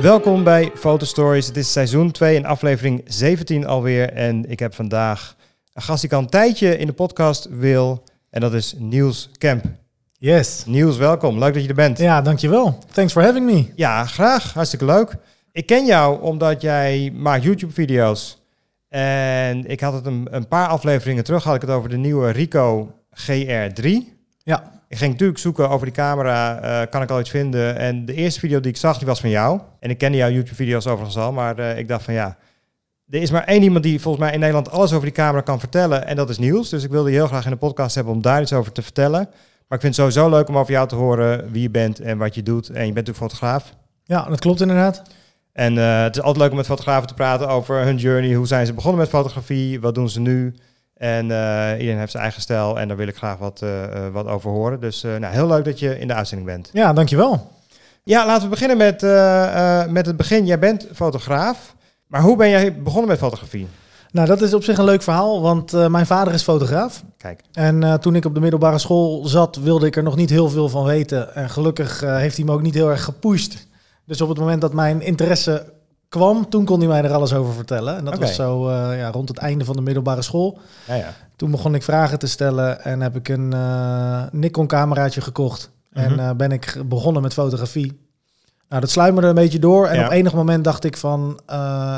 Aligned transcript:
Welkom 0.00 0.44
bij 0.44 0.70
Fotostories. 0.74 1.46
Het 1.46 1.56
is 1.56 1.72
seizoen 1.72 2.10
2 2.10 2.36
en 2.36 2.44
aflevering 2.44 3.02
17 3.06 3.66
alweer. 3.66 4.12
En 4.12 4.50
ik 4.50 4.58
heb 4.58 4.74
vandaag 4.74 5.36
een 5.72 5.82
gast 5.82 6.00
die 6.00 6.10
ik 6.10 6.16
al 6.16 6.22
een 6.22 6.28
tijdje 6.28 6.78
in 6.78 6.86
de 6.86 6.92
podcast 6.92 7.48
wil. 7.50 8.04
En 8.30 8.40
dat 8.40 8.54
is 8.54 8.74
Niels 8.78 9.30
Kemp. 9.38 9.64
Yes. 10.18 10.64
Niels, 10.66 10.96
welkom. 10.96 11.38
Leuk 11.38 11.54
dat 11.54 11.62
je 11.62 11.68
er 11.68 11.74
bent. 11.74 11.98
Ja, 11.98 12.22
dankjewel. 12.22 12.78
Thanks 12.92 13.12
for 13.12 13.22
having 13.22 13.46
me. 13.46 13.66
Ja, 13.74 14.04
graag. 14.04 14.52
Hartstikke 14.52 14.84
leuk. 14.84 15.16
Ik 15.52 15.66
ken 15.66 15.86
jou 15.86 16.22
omdat 16.22 16.60
jij 16.60 17.12
maakt 17.14 17.42
YouTube-video's. 17.42 18.42
En 18.88 19.66
ik 19.66 19.80
had 19.80 19.92
het 19.92 20.06
een, 20.06 20.26
een 20.30 20.48
paar 20.48 20.68
afleveringen 20.68 21.24
terug, 21.24 21.44
had 21.44 21.54
ik 21.54 21.60
het 21.60 21.70
over 21.70 21.90
de 21.90 21.96
nieuwe 21.96 22.30
Ricoh 22.30 22.88
GR3. 23.10 23.88
Ja. 24.42 24.81
Ik 24.92 24.98
ging 24.98 25.12
natuurlijk 25.12 25.38
zoeken 25.38 25.68
over 25.68 25.86
die 25.86 25.94
camera, 25.94 26.60
eh, 26.60 26.90
kan 26.90 27.02
ik 27.02 27.10
al 27.10 27.20
iets 27.20 27.30
vinden? 27.30 27.76
En 27.76 28.04
de 28.04 28.14
eerste 28.14 28.40
video 28.40 28.60
die 28.60 28.70
ik 28.70 28.76
zag, 28.76 28.98
die 28.98 29.06
was 29.06 29.20
van 29.20 29.30
jou. 29.30 29.60
En 29.80 29.90
ik 29.90 29.98
kende 29.98 30.16
jouw 30.16 30.30
YouTube-video's 30.30 30.86
overigens 30.86 31.16
al, 31.16 31.32
maar 31.32 31.58
eh, 31.58 31.78
ik 31.78 31.88
dacht 31.88 32.04
van 32.04 32.14
ja, 32.14 32.36
er 33.08 33.22
is 33.22 33.30
maar 33.30 33.44
één 33.44 33.62
iemand 33.62 33.84
die 33.84 34.00
volgens 34.00 34.24
mij 34.24 34.32
in 34.32 34.38
Nederland 34.40 34.70
alles 34.70 34.92
over 34.92 35.04
die 35.04 35.14
camera 35.14 35.40
kan 35.40 35.60
vertellen. 35.60 36.06
En 36.06 36.16
dat 36.16 36.30
is 36.30 36.38
Niels. 36.38 36.68
Dus 36.68 36.84
ik 36.84 36.90
wilde 36.90 37.10
je 37.10 37.16
heel 37.16 37.26
graag 37.26 37.44
in 37.44 37.50
de 37.50 37.56
podcast 37.56 37.94
hebben 37.94 38.12
om 38.12 38.22
daar 38.22 38.40
iets 38.40 38.52
over 38.52 38.72
te 38.72 38.82
vertellen. 38.82 39.20
Maar 39.68 39.78
ik 39.78 39.80
vind 39.80 39.96
het 39.96 40.14
sowieso 40.14 40.30
leuk 40.30 40.48
om 40.48 40.58
over 40.58 40.72
jou 40.72 40.88
te 40.88 40.94
horen 40.94 41.52
wie 41.52 41.62
je 41.62 41.70
bent 41.70 42.00
en 42.00 42.18
wat 42.18 42.34
je 42.34 42.42
doet. 42.42 42.68
En 42.68 42.86
je 42.86 42.92
bent 42.92 43.06
natuurlijk 43.06 43.32
fotograaf. 43.32 43.74
Ja, 44.04 44.24
dat 44.24 44.40
klopt 44.40 44.60
inderdaad. 44.60 45.02
En 45.52 45.78
eh, 45.78 46.02
het 46.02 46.16
is 46.16 46.22
altijd 46.22 46.42
leuk 46.42 46.50
om 46.50 46.56
met 46.56 46.66
fotografen 46.66 47.08
te 47.08 47.14
praten 47.14 47.48
over 47.48 47.84
hun 47.84 47.96
journey. 47.96 48.34
Hoe 48.34 48.46
zijn 48.46 48.66
ze 48.66 48.72
begonnen 48.72 49.00
met 49.00 49.08
fotografie? 49.08 49.80
Wat 49.80 49.94
doen 49.94 50.08
ze 50.08 50.20
nu? 50.20 50.54
En 51.02 51.30
eh, 51.30 51.72
iedereen 51.72 51.98
heeft 51.98 52.10
zijn 52.10 52.22
eigen 52.22 52.42
stijl 52.42 52.78
en 52.78 52.88
daar 52.88 52.96
wil 52.96 53.06
ik 53.06 53.16
graag 53.16 53.38
wat, 53.38 53.62
eh, 53.62 53.84
eh, 53.84 54.12
wat 54.12 54.26
over 54.26 54.50
horen. 54.50 54.80
Dus 54.80 55.02
nou, 55.02 55.26
heel 55.26 55.46
leuk 55.46 55.64
dat 55.64 55.78
je 55.78 55.98
in 55.98 56.08
de 56.08 56.14
uitzending 56.14 56.50
bent. 56.50 56.70
Ja, 56.72 56.92
dankjewel. 56.92 57.50
Ja, 58.04 58.26
laten 58.26 58.42
we 58.42 58.48
beginnen 58.48 58.76
met, 58.76 59.00
met 59.90 60.06
het 60.06 60.16
begin. 60.16 60.46
Jij 60.46 60.58
bent 60.58 60.88
fotograaf, 60.94 61.74
maar 62.06 62.20
hoe 62.20 62.36
ben 62.36 62.48
jij 62.48 62.82
begonnen 62.82 63.08
met 63.08 63.18
fotografie? 63.18 63.68
Nou, 64.10 64.26
dat 64.26 64.42
is 64.42 64.54
op 64.54 64.64
zich 64.64 64.78
een 64.78 64.84
leuk 64.84 65.02
verhaal, 65.02 65.40
want 65.40 65.88
mijn 65.88 66.06
vader 66.06 66.34
is 66.34 66.42
fotograaf. 66.42 67.02
Kijk, 67.16 67.40
En 67.52 68.00
toen 68.00 68.14
ik 68.14 68.24
op 68.24 68.34
de 68.34 68.40
middelbare 68.40 68.78
school 68.78 69.26
zat, 69.26 69.56
wilde 69.56 69.86
ik 69.86 69.96
er 69.96 70.02
nog 70.02 70.16
niet 70.16 70.30
heel 70.30 70.48
veel 70.48 70.68
van 70.68 70.84
weten. 70.84 71.34
En 71.34 71.50
gelukkig 71.50 72.00
heeft 72.00 72.36
hij 72.36 72.44
me 72.44 72.52
ook 72.52 72.62
niet 72.62 72.74
heel 72.74 72.90
erg 72.90 73.04
gepusht. 73.04 73.66
Dus 74.06 74.20
op 74.20 74.28
het 74.28 74.38
moment 74.38 74.60
dat 74.60 74.72
mijn 74.72 75.00
interesse 75.00 75.72
kwam, 76.12 76.48
toen 76.48 76.64
kon 76.64 76.78
hij 76.78 76.88
mij 76.88 77.02
er 77.04 77.12
alles 77.12 77.34
over 77.34 77.52
vertellen. 77.54 77.96
En 77.96 78.04
dat 78.04 78.18
was 78.18 78.34
zo 78.34 78.68
eh, 78.68 78.98
ja, 78.98 79.10
rond 79.10 79.28
het 79.28 79.38
einde 79.38 79.64
van 79.64 79.76
de 79.76 79.82
middelbare 79.82 80.22
school. 80.22 80.58
ja, 80.86 80.94
ja. 80.94 81.14
Toen 81.36 81.50
begon 81.50 81.74
ik 81.74 81.82
vragen 81.82 82.18
te 82.18 82.26
stellen 82.26 82.84
en 82.84 83.00
heb 83.00 83.16
ik 83.16 83.28
een 83.28 83.52
eh, 83.52 84.22
Nikon 84.32 84.66
cameraatje 84.66 85.20
gekocht. 85.20 85.70
En 85.92 86.10
Mhm. 86.12 86.20
eh, 86.20 86.30
ben 86.36 86.52
ik 86.52 86.82
begonnen 86.86 87.22
met 87.22 87.32
fotografie. 87.32 88.00
Nou, 88.68 88.80
dat 88.80 88.90
sluimerde 88.90 89.28
een 89.28 89.34
beetje 89.34 89.58
door. 89.58 89.86
En 89.86 89.98
Ja. 89.98 90.04
op 90.06 90.10
enig 90.12 90.34
moment 90.34 90.64
dacht 90.64 90.84
ik 90.84 90.96
van, 90.96 91.40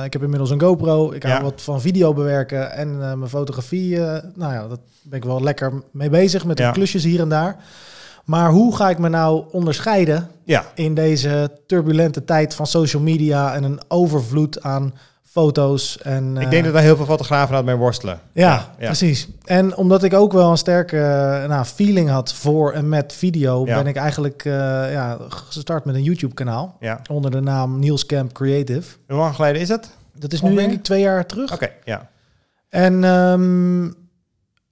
ik 0.05 0.13
heb 0.13 0.23
inmiddels 0.23 0.51
een 0.51 0.61
GoPro. 0.61 1.13
Ik 1.13 1.23
hou 1.23 1.43
wat 1.43 1.63
van 1.63 1.81
video 1.81 2.13
bewerken 2.13 2.73
en 2.73 2.99
mijn 2.99 3.29
fotografie. 3.29 3.99
nou 4.35 4.53
ja, 4.53 4.69
dat 4.69 4.81
ben 5.03 5.19
ik 5.19 5.25
wel 5.25 5.43
lekker 5.43 5.73
mee 5.91 6.11
bezig 6.11 6.45
met 6.45 6.71
klusjes 6.73 7.05
hier 7.05 7.21
en 7.21 7.29
daar. 7.29 7.57
Maar 8.25 8.51
hoe 8.51 8.77
ga 8.77 8.91
ik 8.91 8.99
me 8.99 9.09
nou 9.09 9.45
onderscheiden 9.51 10.29
ja. 10.45 10.65
in 10.75 10.95
deze 10.95 11.51
turbulente 11.67 12.25
tijd 12.25 12.55
van 12.55 12.67
social 12.67 13.03
media 13.03 13.55
en 13.55 13.65
een 13.65 13.81
overvloed 13.89 14.63
aan 14.63 14.95
foto's 15.23 15.99
en 16.03 16.37
ik 16.37 16.43
eh, 16.43 16.51
denk 16.51 16.65
dat 16.65 16.73
daar 16.73 16.83
heel 16.83 16.97
veel 16.97 17.05
fotografen 17.05 17.57
aan 17.57 17.65
mee 17.65 17.75
worstelen. 17.75 18.21
ja, 18.33 18.69
ja. 18.79 18.87
precies. 18.87 19.29
En 19.45 19.77
omdat 19.77 20.03
ik 20.03 20.15
ook 20.15 20.33
wel 20.33 20.51
een 20.51 20.57
sterke 20.57 20.99
eh, 20.99 21.49
nou, 21.49 21.65
feeling 21.65 22.09
had 22.11 22.35
voor 22.35 22.73
en 22.73 22.89
met 22.89 23.13
video, 23.13 23.67
Ja. 23.67 23.75
ben 23.77 23.87
ik 23.87 23.97
eigenlijk 23.97 24.45
eh, 24.45 24.53
ja, 24.93 25.19
gestart 25.29 25.85
met 25.85 25.95
een 25.95 26.03
YouTube-kanaal 26.03 26.77
Ja. 26.81 27.01
onder 27.11 27.31
de 27.31 27.41
naam 27.41 27.79
Niels 27.79 28.07
Camp 28.07 28.33
Creative. 28.33 28.97
Hoe 29.09 29.17
lang 29.19 29.35
geleden 29.35 29.61
is 29.61 29.69
het? 29.69 29.91
Dat 30.19 30.33
is 30.33 30.41
nu 30.43 30.49
Ongeveer? 30.49 30.67
denk 30.67 30.79
ik 30.79 30.85
twee 30.85 31.01
jaar 31.01 31.27
terug. 31.27 31.53
Oké, 31.53 31.69
ja. 31.85 32.09
En 32.69 33.05
ehm, 33.05 33.91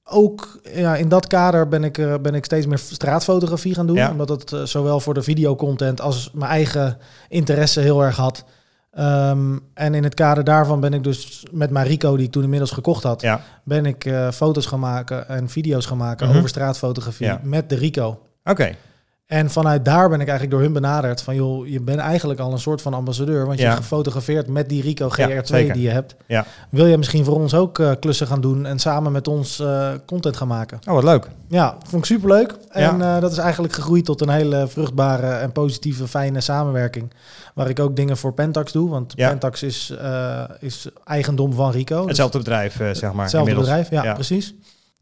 ook 0.05 0.61
ja, 0.75 0.97
in 0.97 1.09
dat 1.09 1.27
kader 1.27 1.69
ben 1.69 1.85
ik, 1.85 1.99
eh, 1.99 2.15
ben 2.23 2.35
ik 2.35 2.45
steeds 2.45 2.67
meer 2.67 2.79
straatfotografie 2.79 3.75
gaan 3.75 3.87
doen. 3.87 3.97
Ja. 3.97 4.11
Omdat 4.11 4.29
het 4.29 4.53
eh, 4.53 4.63
zowel 4.63 5.01
voor 5.01 5.15
de 5.15 5.23
videocontent 5.23 6.01
als 6.01 6.31
mijn 6.33 6.51
eigen 6.51 6.99
interesse 7.29 7.81
heel 7.81 8.03
erg 8.03 8.17
had. 8.17 8.45
Ehm, 8.91 9.59
en 9.75 9.95
in 9.95 10.05
het 10.05 10.15
kader 10.15 10.45
daarvan 10.45 10.81
ben 10.81 10.93
ik 10.93 11.03
dus 11.05 11.47
met 11.51 11.71
mijn 11.71 11.87
Rico, 11.87 12.17
die 12.17 12.27
ik 12.27 12.33
toen 12.33 12.43
inmiddels 12.43 12.71
gekocht 12.71 13.03
had, 13.03 13.21
Ja, 13.21 13.41
ben 13.65 13.87
ik 13.87 14.05
eh, 14.05 14.31
foto's 14.31 14.67
gaan 14.67 14.81
maken 14.81 15.29
en 15.29 15.49
video's 15.49 15.87
gaan 15.87 15.97
maken 15.97 16.29
Mhm. 16.29 16.37
over 16.37 16.49
straatfotografie 16.49 17.33
met 17.43 17.69
de 17.69 17.75
Rico. 17.77 18.21
oké. 18.45 18.75
En 19.33 19.51
vanuit 19.51 19.85
daar 19.85 20.09
ben 20.09 20.21
ik 20.21 20.29
eigenlijk 20.29 20.51
door 20.51 20.61
hun 20.61 20.73
benaderd 20.73 21.23
van 21.23 21.35
joh, 21.35 21.67
je 21.67 21.81
bent 21.81 21.99
eigenlijk 21.99 22.41
al 22.41 22.53
een 22.53 22.59
soort 22.59 22.83
van 22.83 22.95
ambassadeur, 22.95 23.47
want 23.47 23.57
je 23.59 23.65
Ja. 23.65 23.71
hebt 23.71 23.81
gefotografeerd 23.83 24.49
met 24.49 24.69
die 24.69 24.83
Rico 24.83 25.11
Ja, 25.17 25.29
GR2 25.29 25.43
zeker. 25.47 25.73
die 25.75 25.83
je 25.83 25.91
hebt. 25.91 26.15
Ja. 26.27 26.45
Wil 26.71 26.87
jij 26.87 26.97
misschien 26.97 27.25
voor 27.25 27.35
ons 27.35 27.55
ook 27.55 27.79
eh, 27.79 27.91
klussen 28.01 28.27
gaan 28.27 28.41
doen 28.41 28.67
en 28.67 28.79
samen 28.79 29.13
met 29.13 29.29
ons 29.29 29.61
eh, 29.61 29.89
content 30.07 30.37
gaan 30.37 30.49
maken? 30.49 30.79
Oh, 30.89 30.95
wat 30.95 31.05
leuk. 31.05 31.29
Ja, 31.49 31.77
vond 31.87 32.03
ik 32.03 32.05
superleuk. 32.05 32.55
En 32.69 33.03
eh, 33.03 33.21
dat 33.21 33.33
is 33.33 33.39
eigenlijk 33.39 33.73
gegroeid 33.73 34.05
tot 34.05 34.21
een 34.21 34.29
hele 34.29 34.69
vruchtbare 34.69 35.27
en 35.31 35.53
positieve, 35.53 36.09
fijne 36.09 36.41
samenwerking. 36.41 37.13
Waar 37.55 37.69
ik 37.69 37.81
ook 37.81 37.97
dingen 37.97 38.17
voor 38.17 38.33
Pentax 38.33 38.73
doe, 38.73 38.91
want. 38.91 39.15
Pentax 39.15 39.63
is, 39.63 39.95
is 40.61 40.89
eigendom 41.05 41.53
van 41.53 41.71
Rico. 41.71 41.97
Dus 41.99 42.07
Hetzelfde 42.07 42.39
bedrijf, 42.39 42.73
zeg 42.77 43.13
maar. 43.13 43.23
Hetzelfde 43.23 43.51
inmiddels. 43.51 43.79
bedrijf, 43.81 44.05
ja, 44.05 44.13
precies. 44.15 44.55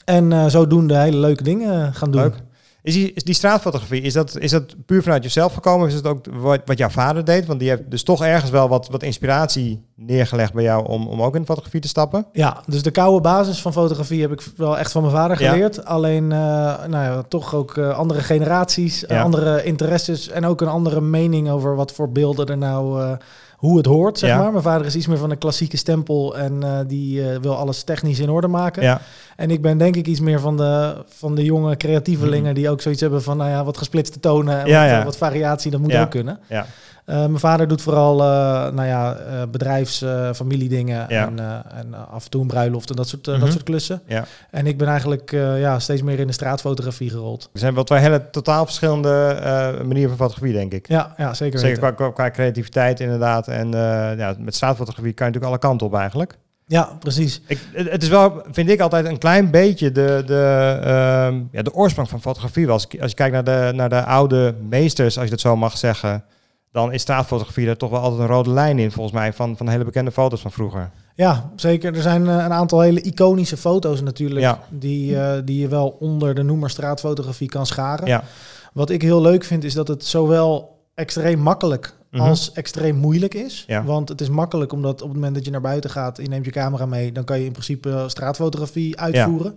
En 0.05 0.51
zodoende 0.51 0.97
hele 0.97 1.17
leuke 1.17 1.43
dingen 1.43 1.95
gaan 1.95 2.11
doen. 2.11 2.21
Leuk. 2.23 2.35
Is 2.83 2.95
die, 2.95 3.13
is 3.13 3.23
die 3.25 3.35
straatfotografie, 3.35 4.01
is 4.03 4.13
dat, 4.13 4.39
is 4.39 4.51
dat 4.51 4.75
puur 4.87 5.03
vanuit 5.03 5.23
jezelf 5.23 5.53
gekomen? 5.55 5.83
Of 5.83 5.89
is 5.89 5.95
het 5.95 6.07
ook 6.07 6.25
wat, 6.31 6.61
wat 6.65 6.79
jouw 6.79 6.89
vader 6.89 7.25
deed? 7.25 7.47
Want 7.47 7.61
die 7.61 7.69
heeft 7.69 7.91
dus 7.91 8.03
toch 8.03 8.25
ergens 8.25 8.51
wel 8.51 8.69
wat, 8.69 8.89
wat 8.91 9.03
inspiratie 9.03 9.85
neergelegd 9.97 10.53
bij 10.53 10.63
jou 10.63 10.87
om, 10.89 11.07
om 11.07 11.23
ook 11.23 11.35
in 11.35 11.41
de 11.41 11.47
fotografie 11.47 11.81
te 11.81 11.89
stappen. 11.89 12.27
Ja, 12.33 12.63
dus 12.67 12.83
de 12.83 12.91
koude 12.91 13.21
basis 13.21 13.61
van 13.61 13.73
fotografie 13.73 14.21
heb 14.21 14.33
ik 14.33 14.43
wel 14.57 14.79
echt 14.79 14.93
van 14.93 15.03
mijn 15.03 15.15
vader 15.15 15.43
Ja. 15.43 15.51
geleerd. 15.51 15.85
Alleen, 15.85 16.33
eh, 16.33 16.39
nou 16.87 16.91
ja, 16.91 17.23
toch 17.23 17.55
ook 17.55 17.77
eh, 17.77 17.99
andere 17.99 18.21
generaties, 18.21 19.07
eh, 19.07 19.17
Ja. 19.17 19.23
andere 19.23 19.65
interesses 19.65 20.29
en 20.29 20.45
ook 20.47 20.61
een 20.61 20.69
andere 20.69 21.01
mening 21.01 21.51
over 21.51 21.77
wat 21.77 21.93
voor 21.93 22.13
beelden 22.13 22.47
er 22.47 22.59
nou, 22.59 23.17
hoe 23.61 23.77
het 23.77 23.87
hoort, 23.87 24.19
zeg 24.19 24.31
Ja. 24.31 24.39
maar. 24.39 24.51
Mijn 24.51 24.63
vader 24.63 24.87
is 24.87 24.97
iets 24.97 25.07
meer 25.07 25.19
van 25.19 25.31
een 25.31 25.39
klassieke 25.39 25.77
stempel 25.77 26.37
en 26.37 26.63
eh, 26.63 26.79
die 26.87 27.31
eh, 27.31 27.39
wil 27.41 27.57
alles 27.57 27.83
technisch 27.83 28.19
in 28.19 28.31
orde 28.31 28.49
maken. 28.49 28.83
Ja, 28.83 29.01
En 29.37 29.51
ik 29.51 29.63
ben 29.63 29.79
denk 29.79 29.97
ik 29.97 30.07
iets 30.07 30.21
meer 30.21 30.41
van 30.41 30.57
de, 30.57 31.05
van 31.09 31.35
de 31.35 31.45
jonge 31.45 31.77
creatievelingen 31.77 32.55
die 32.55 32.71
ook 32.71 32.81
zoiets 32.81 33.01
hebben 33.01 33.23
van, 33.23 33.37
nou 33.37 33.51
ja, 33.51 33.65
wat 33.65 33.79
gesplitste 33.79 34.21
tonen 34.21 34.55
en 34.55 34.61
Mhm. 34.61 34.69
Ja, 34.71 34.81
wat, 34.81 34.91
ja. 34.91 34.99
eh, 34.99 35.05
wat 35.05 35.17
variatie, 35.17 35.71
dat 35.71 35.81
moet 35.81 35.97
ook 35.97 36.11
kunnen. 36.11 36.39
ja. 36.49 36.67
Eh, 37.11 37.17
mijn 37.17 37.39
vader 37.39 37.69
doet 37.69 37.83
vooral 37.83 38.21
uh, 38.21 38.27
nou 38.73 38.85
ja, 38.87 39.17
uh, 39.17 39.43
bedrijfs, 39.51 40.05
familiedingen 40.35 41.05
Ja. 41.09 41.27
en, 41.27 41.39
en 41.77 42.09
af 42.11 42.25
en 42.25 42.31
toe 42.31 42.41
een 42.41 42.47
bruiloft 42.47 42.91
en 42.91 42.97
dat 42.97 43.09
soort, 43.09 43.27
uh, 43.27 43.35
Mhm. 43.35 43.43
dat 43.45 43.53
soort 43.53 43.65
klussen. 43.65 44.03
Ja. 44.07 44.25
En 44.51 44.67
ik 44.67 44.79
ben 44.79 44.89
eigenlijk 44.89 45.31
ja, 45.59 45.79
steeds 45.79 46.03
meer 46.03 46.19
in 46.19 46.27
de 46.27 46.33
straatfotografie 46.33 47.11
gerold. 47.11 47.49
Er 47.53 47.59
zijn 47.59 47.75
wel 47.75 47.85
twee 47.85 48.01
hele 48.01 48.31
totaal 48.31 48.65
verschillende 48.65 49.39
manieren 49.85 50.09
van 50.09 50.19
fotografie, 50.19 50.53
denk 50.53 50.73
ik. 50.73 50.89
Ja, 50.89 51.15
ja 51.17 51.35
zeker 51.35 51.59
Zeker 51.59 51.81
weten. 51.81 51.95
qua, 51.97 52.11
qua, 52.11 52.11
qua 52.15 52.31
creativiteit 52.31 53.01
inderdaad. 53.01 53.49
En 53.49 53.71
ja, 54.19 54.35
met 54.39 54.55
straatfotografie 54.55 55.13
kan 55.13 55.27
je 55.27 55.33
natuurlijk 55.33 55.63
alle 55.63 55.71
kanten 55.71 55.87
op 55.87 55.95
eigenlijk. 55.95 56.37
Ja, 56.67 56.89
precies. 56.99 57.41
Ik, 57.47 57.59
het, 57.73 57.91
het 57.91 58.03
is 58.03 58.09
wel, 58.09 58.43
vind 58.51 58.69
ik 58.71 58.81
altijd 58.81 59.07
een 59.07 59.19
klein 59.19 59.51
beetje 59.51 59.93
de, 59.93 60.23
de, 60.27 60.77
uh, 60.81 61.39
ja, 61.51 61.63
de 61.63 61.75
oorsprong 61.75 62.09
van 62.09 62.21
fotografie. 62.21 62.69
Als, 62.69 62.87
als 63.01 63.11
je 63.11 63.17
kijkt 63.17 63.33
naar 63.35 63.45
de, 63.45 63.73
naar 63.75 63.89
de 63.89 64.05
oude 64.05 64.55
meesters, 64.69 65.15
als 65.17 65.25
je 65.25 65.31
dat 65.31 65.41
zo 65.41 65.57
mag 65.57 65.79
zeggen, 65.79 66.25
dan 66.73 66.93
is 66.93 67.01
straatfotografie 67.03 67.69
er 67.69 67.77
toch 67.77 67.91
wel 67.91 68.01
altijd 68.01 68.21
een 68.21 68.27
rode 68.35 68.51
lijn 68.51 68.79
in, 68.79 68.93
volgens 68.93 69.15
mij, 69.15 69.33
van, 69.33 69.57
van 69.57 69.69
hele 69.69 69.85
bekende 69.85 70.11
foto's 70.13 70.41
van 70.41 70.53
vroeger. 70.53 70.91
Ja, 71.15 71.51
zeker. 71.57 71.95
Er 71.95 72.03
zijn 72.03 72.23
uh, 72.25 72.29
een 72.33 72.53
aantal 72.53 72.81
hele 72.81 73.01
iconische 73.01 73.57
foto's 73.57 74.01
natuurlijk, 74.01 74.41
Ja. 74.41 74.61
die, 74.69 75.13
uh, 75.13 75.33
die 75.45 75.61
je 75.61 75.69
wel 75.69 75.89
onder 76.01 76.35
de 76.35 76.43
noemer 76.43 76.71
straatfotografie 76.71 77.49
kan 77.49 77.67
scharen. 77.67 78.07
Ja. 78.07 78.25
Wat 78.73 78.91
ik 78.91 79.03
heel 79.03 79.21
leuk 79.21 79.45
vind, 79.45 79.65
is 79.65 79.75
dat 79.75 79.89
het 79.89 80.05
zowel 80.05 80.79
extreem 80.95 81.39
makkelijk 81.39 81.99
Mhm. 82.11 82.23
als 82.23 82.53
extreem 82.53 82.97
moeilijk 82.97 83.35
is. 83.35 83.65
Ja. 83.67 83.85
Want 83.85 84.09
het 84.09 84.21
is 84.21 84.29
makkelijk 84.29 84.73
omdat 84.73 85.03
op 85.03 85.09
het 85.09 85.17
moment 85.17 85.35
dat 85.35 85.45
je 85.45 85.51
naar 85.51 85.61
buiten 85.61 85.91
gaat, 85.91 86.17
je 86.17 86.29
neemt 86.29 86.45
je 86.45 86.51
camera 86.51 86.87
mee, 86.87 87.13
dan 87.13 87.25
kan 87.25 87.39
je 87.39 87.45
in 87.45 87.53
principe 87.53 88.05
straatfotografie 88.07 88.99
uitvoeren. 89.01 89.55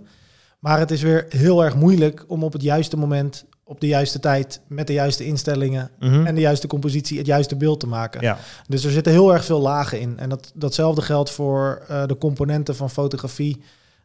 Maar 0.60 0.80
het 0.80 0.92
is 0.92 1.02
weer 1.02 1.26
heel 1.30 1.64
erg 1.64 1.76
moeilijk 1.76 2.24
om 2.28 2.44
op 2.44 2.54
het 2.54 2.62
juiste 2.62 2.98
moment, 2.98 3.46
op 3.66 3.80
de 3.82 3.88
juiste 3.88 4.20
tijd, 4.20 4.62
met 4.68 4.88
de 4.88 4.94
juiste 4.94 5.26
instellingen 5.26 5.90
Mhm. 6.00 6.26
en 6.26 6.36
de 6.36 6.42
juiste 6.42 6.68
compositie 6.68 7.18
het 7.18 7.26
juiste 7.28 7.56
beeld 7.56 7.80
te 7.80 7.88
maken. 7.88 8.22
Ja. 8.22 8.38
Dus 8.68 8.84
er 8.84 8.92
zitten 8.92 9.12
heel 9.12 9.34
erg 9.34 9.46
veel 9.46 9.60
lagen 9.62 10.00
in. 10.00 10.20
En 10.20 10.30
dat, 10.30 10.52
datzelfde 10.56 11.02
geldt 11.02 11.32
voor 11.32 11.84
eh, 11.88 12.06
de 12.06 12.18
componenten 12.18 12.76
van 12.76 12.90
fotografie. 12.90 13.62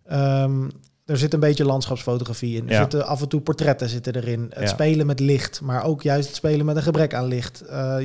Ehm, 0.07 0.69
er 1.05 1.17
zit 1.19 1.35
een 1.35 1.41
beetje 1.41 1.65
landschapsfotografie 1.65 2.57
in. 2.57 2.67
Er 2.67 2.73
Ja. 2.73 2.81
zitten 2.81 3.07
af 3.07 3.21
en 3.23 3.29
toe 3.29 3.41
portretten 3.41 3.89
zitten 3.89 4.15
erin. 4.15 4.47
Het 4.51 4.63
Ja. 4.63 4.67
spelen 4.67 5.07
met 5.07 5.21
licht, 5.21 5.61
maar 5.61 5.85
ook 5.85 6.03
juist 6.03 6.27
het 6.27 6.37
spelen 6.37 6.67
met 6.67 6.77
een 6.77 6.83
gebrek 6.83 7.15
aan 7.15 7.27
licht. 7.27 7.61
Eh, 7.61 7.97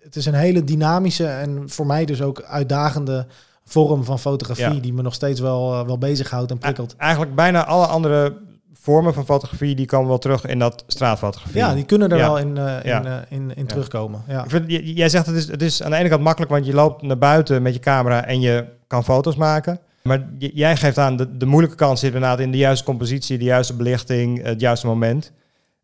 het 0.00 0.16
is 0.16 0.26
een 0.26 0.34
hele 0.34 0.64
dynamische 0.64 1.26
en 1.26 1.62
voor 1.70 1.86
mij 1.86 2.04
dus 2.04 2.22
ook 2.22 2.42
uitdagende 2.42 3.26
vorm 3.64 4.04
van 4.04 4.18
fotografie... 4.18 4.74
Ja. 4.74 4.80
die 4.80 4.92
me 4.92 5.02
nog 5.02 5.14
steeds 5.14 5.40
wel, 5.40 5.72
eh, 5.72 5.86
wel 5.86 5.98
bezighoudt 5.98 6.50
en 6.50 6.58
prikkelt. 6.58 6.94
Eigenlijk 6.96 7.34
bijna 7.34 7.64
alle 7.64 7.86
andere 7.86 8.36
vormen 8.80 9.14
van 9.14 9.24
fotografie, 9.24 9.74
die 9.74 9.86
komen 9.86 10.08
wel 10.08 10.18
terug 10.18 10.46
in 10.46 10.58
dat 10.58 10.84
straatfotografie. 10.86 11.58
Ja, 11.58 11.74
die 11.74 11.84
kunnen 11.84 12.10
er 12.10 12.16
Ja. 12.18 12.24
wel 12.26 12.38
in, 12.38 12.56
eh, 12.58 12.64
in, 12.82 12.90
Ja. 12.90 13.04
eh, 13.04 13.12
in, 13.28 13.50
in 13.54 13.62
Ja. 13.62 13.66
terugkomen. 13.68 14.22
Ja. 14.28 14.44
Ik 14.44 14.50
vind, 14.50 14.64
jij 14.96 15.08
zegt 15.08 15.26
het 15.26 15.36
is, 15.36 15.48
het 15.48 15.62
is 15.62 15.82
aan 15.82 15.90
de 15.90 15.96
ene 15.96 16.08
kant 16.08 16.22
makkelijk, 16.22 16.52
want 16.52 16.66
je 16.66 16.74
loopt 16.74 17.02
naar 17.02 17.18
buiten 17.18 17.62
met 17.62 17.74
je 17.74 17.80
camera 17.80 18.24
en 18.24 18.40
je 18.40 18.64
kan 18.86 19.04
foto's 19.04 19.36
maken. 19.36 19.78
Maar 20.02 20.26
jij 20.38 20.76
geeft 20.76 20.98
aan, 20.98 21.16
de, 21.16 21.36
de 21.36 21.46
moeilijke 21.46 21.76
kant 21.76 21.98
zit 21.98 22.14
inderdaad 22.14 22.40
in 22.40 22.50
de 22.50 22.58
juiste 22.58 22.84
compositie, 22.84 23.38
de 23.38 23.44
juiste 23.44 23.74
belichting, 23.76 24.42
het 24.42 24.60
juiste 24.60 24.86
moment. 24.86 25.32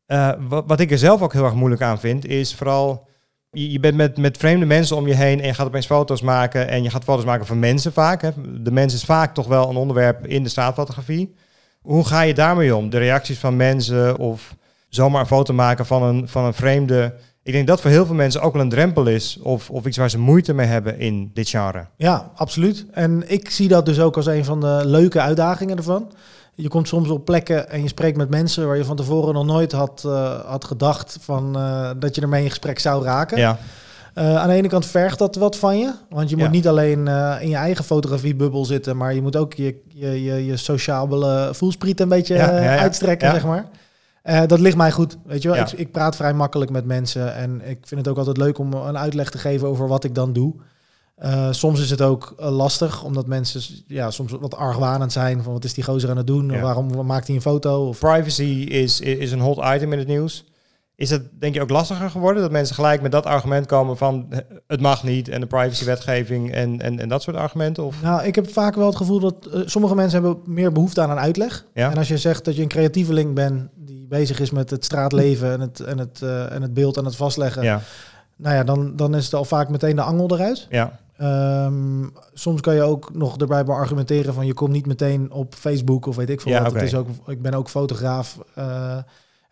Eh, 0.07 0.31
wat, 0.49 0.65
wat 0.67 0.81
ik 0.81 0.91
er 0.91 0.99
zelf 0.99 1.23
ook 1.23 1.33
heel 1.33 1.45
erg 1.45 1.55
moeilijk 1.55 1.83
aan 1.83 2.01
vind, 2.01 2.27
is 2.27 2.55
vooral, 2.55 3.07
je, 3.51 3.71
je 3.73 3.81
bent 3.81 3.97
met, 3.97 4.17
met 4.17 4.37
vreemde 4.37 4.67
mensen 4.67 4.97
om 4.97 5.07
je 5.07 5.15
heen 5.15 5.41
en 5.41 5.47
je 5.47 5.55
gaat 5.55 5.67
opeens 5.67 5.87
foto's 5.87 6.23
maken 6.23 6.69
en 6.69 6.83
je 6.83 6.91
gaat 6.91 7.05
foto's 7.05 7.25
maken 7.25 7.47
van 7.47 7.59
mensen 7.59 7.93
vaak. 7.93 8.23
Hè. 8.23 8.31
De 8.63 8.71
mens 8.73 8.95
is 8.95 9.05
vaak 9.05 9.35
toch 9.35 9.47
wel 9.47 9.71
een 9.71 9.77
onderwerp 9.77 10.27
in 10.27 10.43
de 10.43 10.49
straatfotografie. 10.49 11.35
Hoe 11.83 12.07
ga 12.07 12.21
je 12.21 12.35
daarmee 12.35 12.77
om? 12.77 12.91
De 12.91 12.99
reacties 12.99 13.39
van 13.39 13.57
mensen 13.57 14.19
of 14.19 14.57
zomaar 14.89 15.21
een 15.21 15.27
foto 15.27 15.55
maken 15.55 15.87
van 15.87 16.03
een, 16.03 16.29
van 16.29 16.45
een 16.45 16.55
vreemde 16.55 17.15
ik 17.45 17.53
denk 17.53 17.67
dat 17.67 17.81
voor 17.81 17.91
heel 17.91 18.07
veel 18.07 18.15
mensen 18.15 18.41
ook 18.41 18.53
wel 18.53 18.63
een 18.63 18.69
drempel 18.69 19.07
is 19.07 19.39
of, 19.43 19.71
of 19.71 19.87
iets 19.87 19.97
waar 19.97 20.11
ze 20.11 20.19
moeite 20.19 20.55
mee 20.55 20.67
hebben 20.67 20.99
in 20.99 21.31
dit 21.35 21.49
genre. 21.49 21.87
Ja, 21.97 22.31
absoluut. 22.35 22.87
En 22.91 23.31
ik 23.31 23.51
zie 23.51 23.69
dat 23.69 23.87
dus 23.87 24.01
ook 24.01 24.17
als 24.17 24.27
een 24.27 24.45
van 24.45 24.61
de 24.61 24.81
leuke 24.85 25.21
uitdagingen 25.21 25.77
ervan. 25.77 26.13
Je 26.55 26.69
komt 26.69 26.89
soms 26.89 27.09
op 27.09 27.25
plekken 27.25 27.71
en 27.71 27.83
je 27.83 27.89
spreekt 27.89 28.17
met 28.17 28.31
mensen 28.31 28.67
waar 28.67 28.77
je 28.77 28.85
van 28.85 28.97
tevoren 28.97 29.35
nog 29.35 29.45
nooit 29.45 29.73
had, 29.73 30.03
eh, 30.07 30.41
had 30.45 30.65
gedacht 30.65 31.19
van, 31.21 31.57
eh, 31.57 31.91
dat 31.99 32.15
je 32.15 32.21
ermee 32.21 32.43
in 32.43 32.49
gesprek 32.49 32.79
zou 32.79 33.05
raken. 33.05 33.39
Ja, 33.39 33.59
Eh, 34.15 34.37
aan 34.37 34.49
de 34.49 34.55
ene 34.55 34.69
kant 34.69 34.87
vergt 34.87 35.19
dat 35.19 35.35
wat 35.37 35.57
van 35.57 35.79
je. 35.79 35.93
Want 36.11 36.31
je 36.31 36.37
moet 36.37 36.45
Ja. 36.45 36.51
niet 36.51 36.69
alleen 36.69 37.09
eh, 37.09 37.37
in 37.41 37.49
je 37.49 37.57
eigen 37.57 37.85
fotografiebubbel 37.85 38.65
zitten, 38.65 38.97
maar 38.97 39.15
je 39.15 39.23
moet 39.23 39.37
ook 39.37 39.55
je, 39.55 39.83
je, 39.89 40.23
je, 40.23 40.47
je 40.47 40.57
sociabele 40.57 41.49
voelspriet 41.53 42.01
een 42.01 42.09
beetje 42.09 42.35
Ja, 42.35 42.51
eh, 42.51 42.65
ja, 42.65 42.73
ja. 42.73 42.79
uitstrekken, 42.79 43.31
zeg 43.31 43.45
maar. 43.45 43.69
Eh, 44.23 44.43
dat 44.47 44.61
ligt 44.61 44.77
mij 44.77 44.93
goed, 44.93 45.19
weet 45.25 45.43
je 45.43 45.49
wel. 45.51 45.59
Ik, 45.59 45.73
ik 45.73 45.93
praat 45.93 46.17
vrij 46.17 46.33
makkelijk 46.35 46.71
met 46.71 46.85
mensen 46.85 47.35
en 47.35 47.61
ik 47.69 47.79
vind 47.83 48.01
het 48.01 48.09
ook 48.09 48.19
altijd 48.19 48.37
leuk 48.37 48.59
om 48.59 48.73
een 48.73 48.99
uitleg 48.99 49.31
te 49.31 49.39
geven 49.39 49.69
over 49.69 49.89
wat 49.89 50.05
ik 50.05 50.15
dan 50.15 50.33
doe. 50.33 50.55
Eh, 51.17 51.49
soms 51.51 51.81
is 51.81 51.91
het 51.91 52.03
ook 52.03 52.35
eh, 52.39 52.51
lastig, 52.51 53.05
omdat 53.05 53.27
mensen 53.27 53.61
ja, 53.87 54.11
soms 54.11 54.33
wat 54.41 54.57
argwanend 54.57 55.13
zijn 55.13 55.43
van 55.43 55.53
wat 55.53 55.65
is 55.65 55.75
die 55.75 55.85
gozer 55.85 56.11
aan 56.11 56.17
het 56.17 56.27
doen? 56.27 56.61
Waarom 56.61 57.07
maakt 57.07 57.27
hij 57.27 57.37
een 57.37 57.43
foto? 57.43 57.87
Of, 57.89 57.99
privacy 57.99 58.67
is, 58.69 59.01
is 59.01 59.33
een 59.33 59.41
hot 59.41 59.59
item 59.75 59.93
in 59.93 59.99
het 59.99 60.09
nieuws. 60.09 60.45
Is 60.95 61.11
het 61.11 61.23
denk 61.41 61.55
je 61.55 61.61
ook 61.61 61.71
lastiger 61.71 62.11
geworden 62.11 62.43
dat 62.43 62.51
mensen 62.51 62.75
gelijk 62.75 63.03
met 63.03 63.13
dat 63.13 63.27
argument 63.27 63.67
komen 63.67 63.97
van 63.97 64.27
eh, 64.31 64.39
het 64.67 64.81
mag 64.81 65.05
niet 65.05 65.29
en 65.29 65.41
de 65.41 65.47
privacywetgeving 65.47 66.53
en, 66.53 66.81
en, 66.81 66.99
en 66.99 67.09
dat 67.09 67.23
soort 67.23 67.37
argumenten? 67.37 67.85
Of? 67.85 68.03
Nou, 68.03 68.25
ik 68.25 68.35
heb 68.35 68.51
vaak 68.51 68.75
wel 68.75 68.87
het 68.87 68.97
gevoel 68.97 69.21
dat 69.21 69.47
eh, 69.47 69.61
sommige 69.65 69.95
mensen 69.95 70.23
hebben 70.23 70.43
meer 70.47 70.73
behoefte 70.73 71.01
aan 71.01 71.11
een 71.11 71.19
uitleg. 71.19 71.67
Ja. 71.75 71.91
En 71.91 71.99
als 71.99 72.09
je 72.09 72.19
zegt 72.19 72.45
dat 72.45 72.57
je 72.57 72.63
een 72.63 72.69
creatieveling 72.69 73.35
bent 73.35 73.69
die 73.75 74.07
bezig 74.07 74.41
is 74.41 74.51
met 74.51 74.71
het 74.71 74.85
straatleven 74.85 75.53
en 75.53 75.61
het, 75.61 75.81
en 75.81 75.99
het, 75.99 76.23
eh, 76.23 76.53
en 76.53 76.63
het 76.63 76.75
beeld 76.75 76.97
en 76.97 77.05
het 77.05 77.17
vastleggen, 77.17 77.63
Ja, 77.63 77.81
nou 78.37 78.55
ja, 78.57 78.65
dan, 78.65 78.97
dan 78.97 79.15
is 79.15 79.25
het 79.25 79.35
al 79.35 79.45
vaak 79.45 79.69
meteen 79.69 79.97
de 79.97 80.03
angel 80.03 80.35
eruit. 80.35 80.67
ja, 80.71 81.01
Ehm, 81.17 82.07
soms 82.33 82.61
kan 82.61 82.75
je 82.75 82.83
ook 82.83 83.15
nog 83.15 83.39
erbij 83.39 83.65
beargumenteren 83.65 84.35
van 84.35 84.47
je 84.47 84.55
komt 84.55 84.73
niet 84.73 84.87
meteen 84.87 85.33
op 85.33 85.55
Facebook 85.55 86.07
of 86.07 86.17
weet 86.17 86.31
ik 86.31 86.41
veel 86.41 86.53
Ja, 86.53 86.63
wat. 86.63 86.73
Het 86.73 86.83
is 86.83 86.95
ook, 86.95 87.09
ik 87.27 87.43
ben 87.43 87.55
ook 87.55 87.69
fotograaf. 87.69 88.39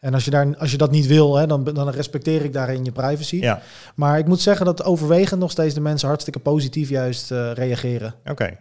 En 0.00 0.14
als 0.14 0.24
je, 0.24 0.30
daar, 0.30 0.56
als 0.58 0.70
je 0.70 0.76
dat 0.76 0.90
niet 0.90 1.06
wil, 1.06 1.36
hè, 1.36 1.46
dan, 1.46 1.64
dan 1.64 1.88
respecteer 1.90 2.44
ik 2.44 2.52
daarin 2.52 2.84
je 2.84 2.92
privacy. 2.92 3.36
ja. 3.36 3.62
Maar 3.94 4.18
ik 4.18 4.26
moet 4.26 4.40
zeggen 4.40 4.66
dat 4.66 4.84
overwegend 4.84 5.40
nog 5.40 5.50
steeds 5.50 5.74
de 5.74 5.80
mensen 5.80 6.08
hartstikke 6.08 6.38
positief 6.38 6.88
juist 6.88 7.30
eh, 7.30 7.52
reageren. 7.52 8.14
Oké. 8.26 8.56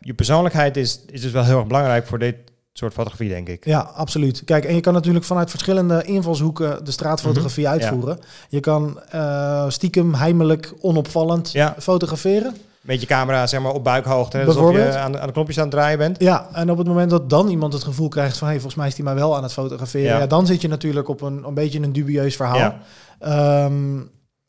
Je 0.00 0.14
persoonlijkheid 0.14 0.76
is, 0.76 1.00
is 1.10 1.20
dus 1.20 1.32
wel 1.32 1.44
heel 1.44 1.58
erg 1.58 1.66
belangrijk 1.66 2.06
voor 2.06 2.18
dit 2.18 2.36
soort 2.72 2.92
fotografie, 2.92 3.28
denk 3.28 3.48
ik. 3.48 3.64
Ja, 3.64 3.78
absoluut. 3.80 4.44
Kijk, 4.44 4.64
en 4.64 4.74
je 4.74 4.80
kan 4.80 4.92
natuurlijk 4.92 5.24
vanuit 5.24 5.50
verschillende 5.50 6.02
invalshoeken 6.04 6.84
de 6.84 6.90
straatfotografie 6.90 7.64
Mhm, 7.64 7.72
uitvoeren. 7.72 8.18
Je 8.48 8.60
kan 8.60 9.00
eh, 9.10 9.64
stiekem, 9.68 10.14
heimelijk, 10.14 10.72
onopvallend 10.80 11.52
Ja. 11.52 11.74
fotograferen. 11.78 12.54
Met 12.82 13.00
je 13.00 13.06
camera 13.06 13.46
zeg 13.46 13.60
maar 13.60 13.72
op 13.72 13.84
buikhoogte, 13.84 14.36
hè, 14.36 14.46
alsof 14.46 14.72
je 14.72 14.96
aan, 14.98 15.12
de- 15.12 15.18
aan 15.20 15.26
de 15.26 15.32
knopjes 15.32 15.56
aan 15.56 15.62
het 15.62 15.72
draaien 15.72 15.98
bent. 15.98 16.20
Ja, 16.20 16.46
en 16.52 16.70
op 16.70 16.78
het 16.78 16.86
moment 16.86 17.10
dat 17.10 17.30
dan 17.30 17.48
iemand 17.48 17.72
het 17.72 17.82
gevoel 17.84 18.08
krijgt 18.08 18.38
van... 18.38 18.46
hey, 18.46 18.56
volgens 18.56 18.74
mij 18.76 18.86
is 18.86 18.94
die 18.94 19.04
maar 19.04 19.14
wel 19.14 19.36
aan 19.36 19.42
het 19.42 19.52
fotograferen... 19.52 20.06
Ja. 20.12 20.18
Ja. 20.18 20.26
dan 20.26 20.46
zit 20.46 20.60
je 20.60 20.68
natuurlijk 20.68 21.08
op 21.08 21.20
een, 21.20 21.44
een 21.46 21.54
beetje 21.54 21.80
een 21.82 21.92
dubieus 21.92 22.36
verhaal. 22.36 22.56
Ja. 22.58 22.78
Ehm, 23.18 24.00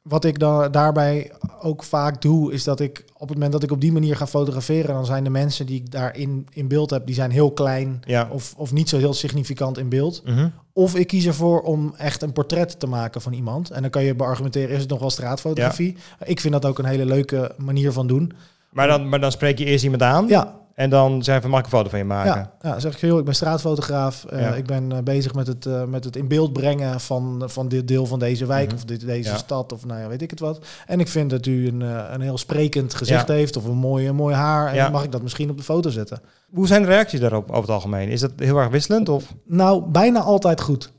wat 0.03 0.25
ik 0.25 0.39
dan 0.39 0.71
daarbij 0.71 1.31
ook 1.61 1.83
vaak 1.83 2.21
doe, 2.21 2.53
is 2.53 2.63
dat 2.63 2.79
ik 2.79 3.03
op 3.13 3.27
het 3.27 3.33
moment 3.33 3.51
dat 3.51 3.63
ik 3.63 3.71
op 3.71 3.81
die 3.81 3.91
manier 3.91 4.15
ga 4.15 4.27
fotograferen... 4.27 4.93
dan 4.93 5.05
zijn 5.05 5.23
de 5.23 5.29
mensen 5.29 5.65
die 5.65 5.75
ik 5.75 5.91
daarin 5.91 6.47
in 6.51 6.67
beeld 6.67 6.89
heb, 6.89 7.05
die 7.05 7.15
zijn 7.15 7.31
heel 7.31 7.51
klein... 7.51 8.01
Ja. 8.05 8.27
Of, 8.31 8.53
of 8.57 8.71
niet 8.71 8.89
zo 8.89 8.97
heel 8.97 9.13
significant 9.13 9.77
in 9.77 9.89
beeld. 9.89 10.21
Mhm. 10.25 10.49
Of 10.73 10.95
ik 10.95 11.07
kies 11.07 11.25
ervoor 11.25 11.61
om 11.61 11.93
echt 11.97 12.21
een 12.21 12.33
portret 12.33 12.79
te 12.79 12.87
maken 12.87 13.21
van 13.21 13.33
iemand. 13.33 13.69
En 13.69 13.81
dan 13.81 13.91
kan 13.91 14.03
je 14.03 14.15
beargumenteren, 14.15 14.69
is 14.69 14.81
het 14.81 14.89
nog 14.89 14.99
wel 14.99 15.09
straatfotografie? 15.09 15.97
Ik 16.23 16.39
vind 16.39 16.53
dat 16.53 16.65
ook 16.65 16.79
een 16.79 16.85
hele 16.85 17.05
leuke 17.05 17.51
manier 17.57 17.91
van 17.91 18.07
doen. 18.07 18.31
Maar, 18.69 18.87
dan, 18.87 19.09
maar 19.09 19.19
dan 19.19 19.31
spreek 19.31 19.57
je 19.57 19.65
eerst 19.65 19.83
iemand 19.83 20.01
aan 20.01 20.27
Ja, 20.27 20.55
en 20.75 20.89
dan 20.89 21.23
zeg 21.23 21.35
je 21.35 21.41
van 21.41 21.49
mag 21.49 21.59
ik 21.59 21.65
een 21.65 21.71
foto 21.71 21.89
van 21.89 21.99
je 21.99 22.05
maken? 22.05 22.49
ja, 22.61 22.69
ja 22.69 22.79
zeg 22.79 22.93
ik, 22.93 22.99
joh, 22.99 23.19
ik 23.19 23.25
ben 23.25 23.35
straatfotograaf. 23.35 24.25
Eh, 24.25 24.41
Ja. 24.41 24.53
Ik 24.55 24.65
ben 24.65 24.91
eh, 24.91 24.97
bezig 25.03 25.33
met 25.33 25.47
het, 25.47 25.65
eh, 25.65 25.83
met 25.83 26.03
het 26.03 26.15
in 26.15 26.27
beeld 26.27 26.53
brengen 26.53 26.99
van, 26.99 27.41
van 27.45 27.67
dit 27.67 27.87
deel 27.87 28.05
van 28.05 28.19
deze 28.19 28.45
wijk 28.45 28.65
Mhm. 28.67 28.75
of 28.75 28.83
dit, 28.85 29.05
deze 29.05 29.29
Ja. 29.29 29.37
stad 29.37 29.71
of 29.73 29.85
nou 29.85 29.99
ja, 30.01 30.07
weet 30.07 30.21
ik 30.21 30.29
het 30.29 30.39
wat. 30.39 30.65
En 30.87 30.99
ik 30.99 31.07
vind 31.07 31.29
dat 31.29 31.45
u 31.45 31.67
een, 31.67 31.81
een 32.13 32.21
heel 32.21 32.37
sprekend 32.37 32.93
gezicht 32.93 33.27
heeft 33.27 33.57
of 33.57 33.65
een 33.65 33.75
mooi, 33.77 34.07
een 34.07 34.15
mooi 34.15 34.35
haar. 34.35 34.73
En 34.73 34.91
mag 34.91 35.03
ik 35.03 35.11
dat 35.11 35.21
misschien 35.21 35.49
op 35.49 35.57
de 35.57 35.63
foto 35.63 35.89
zetten? 35.89 36.21
Hoe 36.53 36.67
zijn 36.67 36.81
de 36.81 36.87
reacties 36.87 37.19
daarop 37.19 37.49
over 37.49 37.61
het 37.61 37.69
algemeen? 37.71 38.09
Is 38.09 38.19
dat 38.19 38.31
heel 38.37 38.57
erg 38.57 38.69
wisselend? 38.69 39.09
Of? 39.09 39.23
Oké. 39.23 39.33
Nou, 39.47 39.83
bijna 39.91 40.19
altijd 40.19 40.61
goed. 40.61 40.91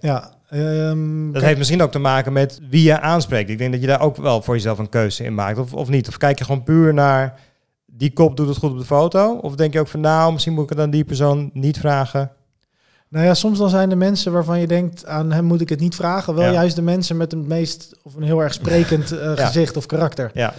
Ja. 0.00 0.30
ehm, 0.48 1.22
Dat 1.24 1.32
kijk, 1.32 1.44
heeft 1.44 1.58
misschien 1.58 1.82
ook 1.82 1.92
te 1.92 1.98
maken 1.98 2.32
met 2.32 2.60
wie 2.70 2.82
je 2.82 3.00
aanspreekt. 3.00 3.50
Ik 3.50 3.58
denk 3.58 3.72
dat 3.72 3.80
je 3.80 3.86
daar 3.86 4.00
ook 4.00 4.16
wel 4.16 4.42
voor 4.42 4.54
jezelf 4.54 4.78
een 4.78 4.88
keuze 4.88 5.24
in 5.24 5.34
maakt. 5.34 5.58
Of, 5.58 5.74
of 5.74 5.88
niet? 5.88 6.08
Of 6.08 6.16
kijk 6.16 6.38
je 6.38 6.44
gewoon 6.44 6.62
puur 6.62 6.94
naar 6.94 7.38
die 8.00 8.12
kop 8.12 8.36
doet 8.36 8.48
het 8.48 8.56
goed 8.56 8.70
op 8.70 8.78
de 8.78 8.84
foto? 8.84 9.32
Of 9.34 9.54
denk 9.54 9.72
je 9.72 9.80
ook 9.80 9.88
van 9.88 10.00
nou, 10.00 10.32
misschien 10.32 10.52
moet 10.54 10.62
ik 10.64 10.68
het 10.70 10.78
aan 10.78 10.90
die 10.90 11.04
persoon 11.04 11.50
niet 11.52 11.78
vragen? 11.78 12.30
Nou 13.08 13.24
ja, 13.24 13.34
soms 13.34 13.58
dan 13.58 13.68
zijn 13.68 13.88
de 13.88 13.96
mensen 13.96 14.32
waarvan 14.32 14.60
je 14.60 14.66
denkt, 14.66 15.06
aan 15.06 15.32
hem 15.32 15.44
moet 15.44 15.60
ik 15.60 15.68
het 15.68 15.80
niet 15.80 15.94
vragen. 15.94 16.34
Wel 16.34 16.44
Ja. 16.44 16.52
juist 16.52 16.76
de 16.76 16.82
mensen 16.82 17.16
met 17.16 17.30
het 17.32 17.46
meest, 17.48 17.96
of 18.02 18.14
een 18.14 18.22
heel 18.22 18.42
erg 18.42 18.52
sprekend 18.54 19.12
eh, 19.12 19.36
Ja. 19.36 19.46
gezicht 19.46 19.76
of 19.76 19.86
karakter. 19.86 20.30
Ja, 20.34 20.54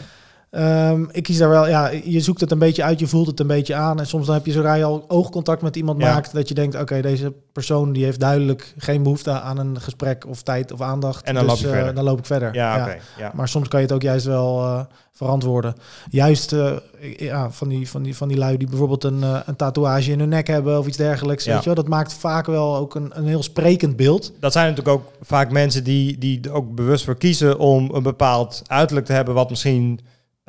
Ehm, 0.51 1.03
ik 1.12 1.24
kies 1.24 1.38
daar 1.38 1.50
wel, 1.50 1.68
ja, 1.68 1.92
je 2.03 2.19
zoekt 2.19 2.42
het 2.42 2.51
een 2.51 2.59
beetje 2.59 2.83
uit, 2.83 3.00
je 3.00 3.07
voelt 3.07 3.27
het 3.27 3.39
een 3.39 3.48
beetje 3.48 3.75
aan. 3.75 4.00
En 4.00 4.07
soms 4.07 4.25
dan 4.25 4.36
heb 4.36 4.45
je 4.45 4.51
zodra 4.51 4.74
je 4.74 4.83
al 4.83 5.06
oogcontact 5.07 5.62
met 5.62 5.75
iemand 5.75 6.01
Ja. 6.01 6.13
maakt, 6.13 6.33
dat 6.33 6.48
je 6.48 6.53
denkt, 6.53 6.80
oké, 6.80 7.01
deze 7.01 7.33
persoon 7.51 7.94
die 7.94 8.03
heeft 8.03 8.19
duidelijk 8.19 8.74
geen 8.77 9.03
behoefte 9.03 9.31
aan 9.31 9.57
een 9.57 9.81
gesprek 9.81 10.27
of 10.27 10.42
tijd 10.42 10.71
of 10.71 10.81
aandacht. 10.81 11.25
En 11.25 11.34
dan 11.34 11.48
dus, 11.48 11.62
loop 11.62 11.74
je 11.74 11.79
eh, 11.79 11.96
dan 11.96 12.03
loop 12.03 12.20
ik 12.20 12.25
verder. 12.25 12.53
ja. 12.55 12.96
Ja. 13.17 13.31
Maar 13.34 13.48
soms 13.48 13.67
kan 13.67 13.79
je 13.79 13.86
het 13.86 13.96
ook 13.96 14.01
juist 14.01 14.25
wel 14.25 14.63
eh, 14.63 14.79
verantwoorden. 15.12 15.75
Juist 16.10 16.53
eh, 16.53 16.72
ja, 17.17 17.51
van, 17.51 17.67
die, 17.67 17.89
van, 17.89 18.03
die, 18.03 18.15
van 18.15 18.27
die 18.27 18.38
lui 18.38 18.58
die 18.58 18.67
bijvoorbeeld 18.67 19.03
een, 19.03 19.24
een 19.46 19.55
tatoeage 19.55 20.12
in 20.12 20.20
hun 20.20 20.29
nek 20.29 20.48
hebben 20.48 20.77
of 20.79 20.88
iets 20.88 20.98
dergelijks. 20.98 21.46
Weet 21.46 21.60
je 21.60 21.65
wel? 21.65 21.75
Dat 21.75 21.88
maakt 21.88 22.13
vaak 22.13 22.46
wel 22.46 22.75
ook 22.75 22.96
een, 22.96 23.12
een 23.13 23.27
heel 23.27 23.43
sprekend 23.43 23.96
beeld. 23.96 24.31
Dat 24.39 24.51
zijn 24.51 24.70
natuurlijk 24.70 24.98
ook 24.98 25.12
vaak 25.22 25.51
mensen 25.51 25.84
die, 25.84 26.17
die 26.17 26.41
er 26.41 26.51
ook 26.51 26.75
bewust 26.75 27.05
voor 27.05 27.17
kiezen 27.17 27.60
om 27.60 27.89
een 27.93 28.03
bepaald 28.03 28.62
uiterlijk 28.67 29.05
te 29.05 29.13
hebben 29.13 29.34
wat 29.34 29.50
misschien... 29.50 30.00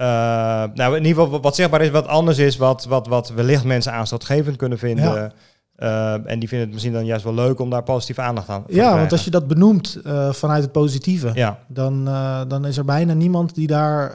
eh, 0.03 0.65
nou, 0.75 0.97
in 0.97 1.05
ieder 1.05 1.23
geval 1.25 1.41
wat 1.41 1.55
zichtbaar 1.55 1.81
is, 1.83 1.91
wat 1.91 2.07
anders 2.07 2.39
is, 2.39 2.57
wat, 2.57 2.85
wat, 2.85 3.07
wat 3.07 3.29
wellicht 3.29 3.65
mensen 3.65 3.93
aanstootgevend 3.93 4.57
kunnen 4.57 4.79
vinden. 4.79 5.05
Ja. 5.15 5.33
Eh, 5.77 6.31
en 6.31 6.39
die 6.39 6.49
vinden 6.49 6.61
het 6.67 6.71
misschien 6.73 6.93
dan 6.93 7.05
juist 7.05 7.25
wel 7.25 7.35
leuk 7.35 7.61
om 7.61 7.71
daar 7.71 7.83
positieve 7.83 8.21
aandacht 8.21 8.49
aan 8.49 8.65
te 8.67 8.75
Ja, 8.75 8.97
want 8.97 9.13
als 9.13 9.25
je 9.25 9.31
dat 9.31 9.47
benoemt 9.47 9.99
eh, 10.05 10.33
vanuit 10.33 10.63
het 10.63 10.73
positieve, 10.73 11.31
Ja, 11.35 11.59
dan, 11.69 12.05
dan 12.49 12.67
is 12.67 12.77
er 12.77 12.85
bijna 12.85 13.13
niemand 13.13 13.55
die 13.55 13.67
daar 13.67 14.13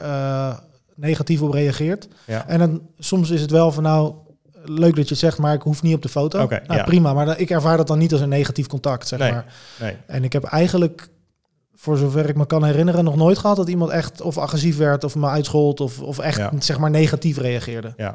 negatief 0.96 1.42
op 1.42 1.52
reageert. 1.52 2.08
ja. 2.26 2.48
En 2.48 2.58
dan, 2.58 2.82
soms 2.98 3.30
is 3.30 3.40
het 3.40 3.50
wel 3.50 3.72
van 3.72 3.82
nou, 3.82 4.14
leuk 4.64 4.94
dat 4.96 5.04
je 5.04 5.10
het 5.14 5.18
zegt, 5.18 5.38
maar 5.38 5.54
ik 5.54 5.62
hoef 5.62 5.82
niet 5.82 5.94
op 5.94 6.02
de 6.02 6.08
foto. 6.08 6.42
Oké, 6.42 6.60
nou, 6.66 6.78
ja. 6.78 6.84
prima, 6.84 7.12
maar 7.14 7.38
ik 7.38 7.50
ervaar 7.50 7.76
dat 7.76 7.86
dan 7.86 7.98
niet 7.98 8.12
als 8.12 8.20
een 8.20 8.28
negatief 8.28 8.66
contact, 8.66 9.08
zeg 9.08 9.18
Nee. 9.18 9.32
maar. 9.32 9.44
Nee. 9.80 9.96
En 10.06 10.24
ik 10.24 10.32
heb 10.32 10.44
eigenlijk, 10.44 11.08
voor 11.80 11.96
zover 11.96 12.28
ik 12.28 12.36
me 12.36 12.46
kan 12.46 12.64
herinneren, 12.64 13.04
nog 13.04 13.16
nooit 13.16 13.38
gehad 13.38 13.56
dat 13.56 13.68
iemand 13.68 13.90
echt 13.90 14.20
of 14.20 14.38
agressief 14.38 14.76
werd 14.76 15.04
of 15.04 15.16
me 15.16 15.26
uitschold 15.26 15.80
of, 15.80 16.00
of 16.00 16.18
echt 16.18 16.36
Ja. 16.36 16.52
zeg 16.58 16.78
maar 16.78 16.90
negatief 16.90 17.38
reageerde. 17.38 17.92
Ja. 17.96 18.14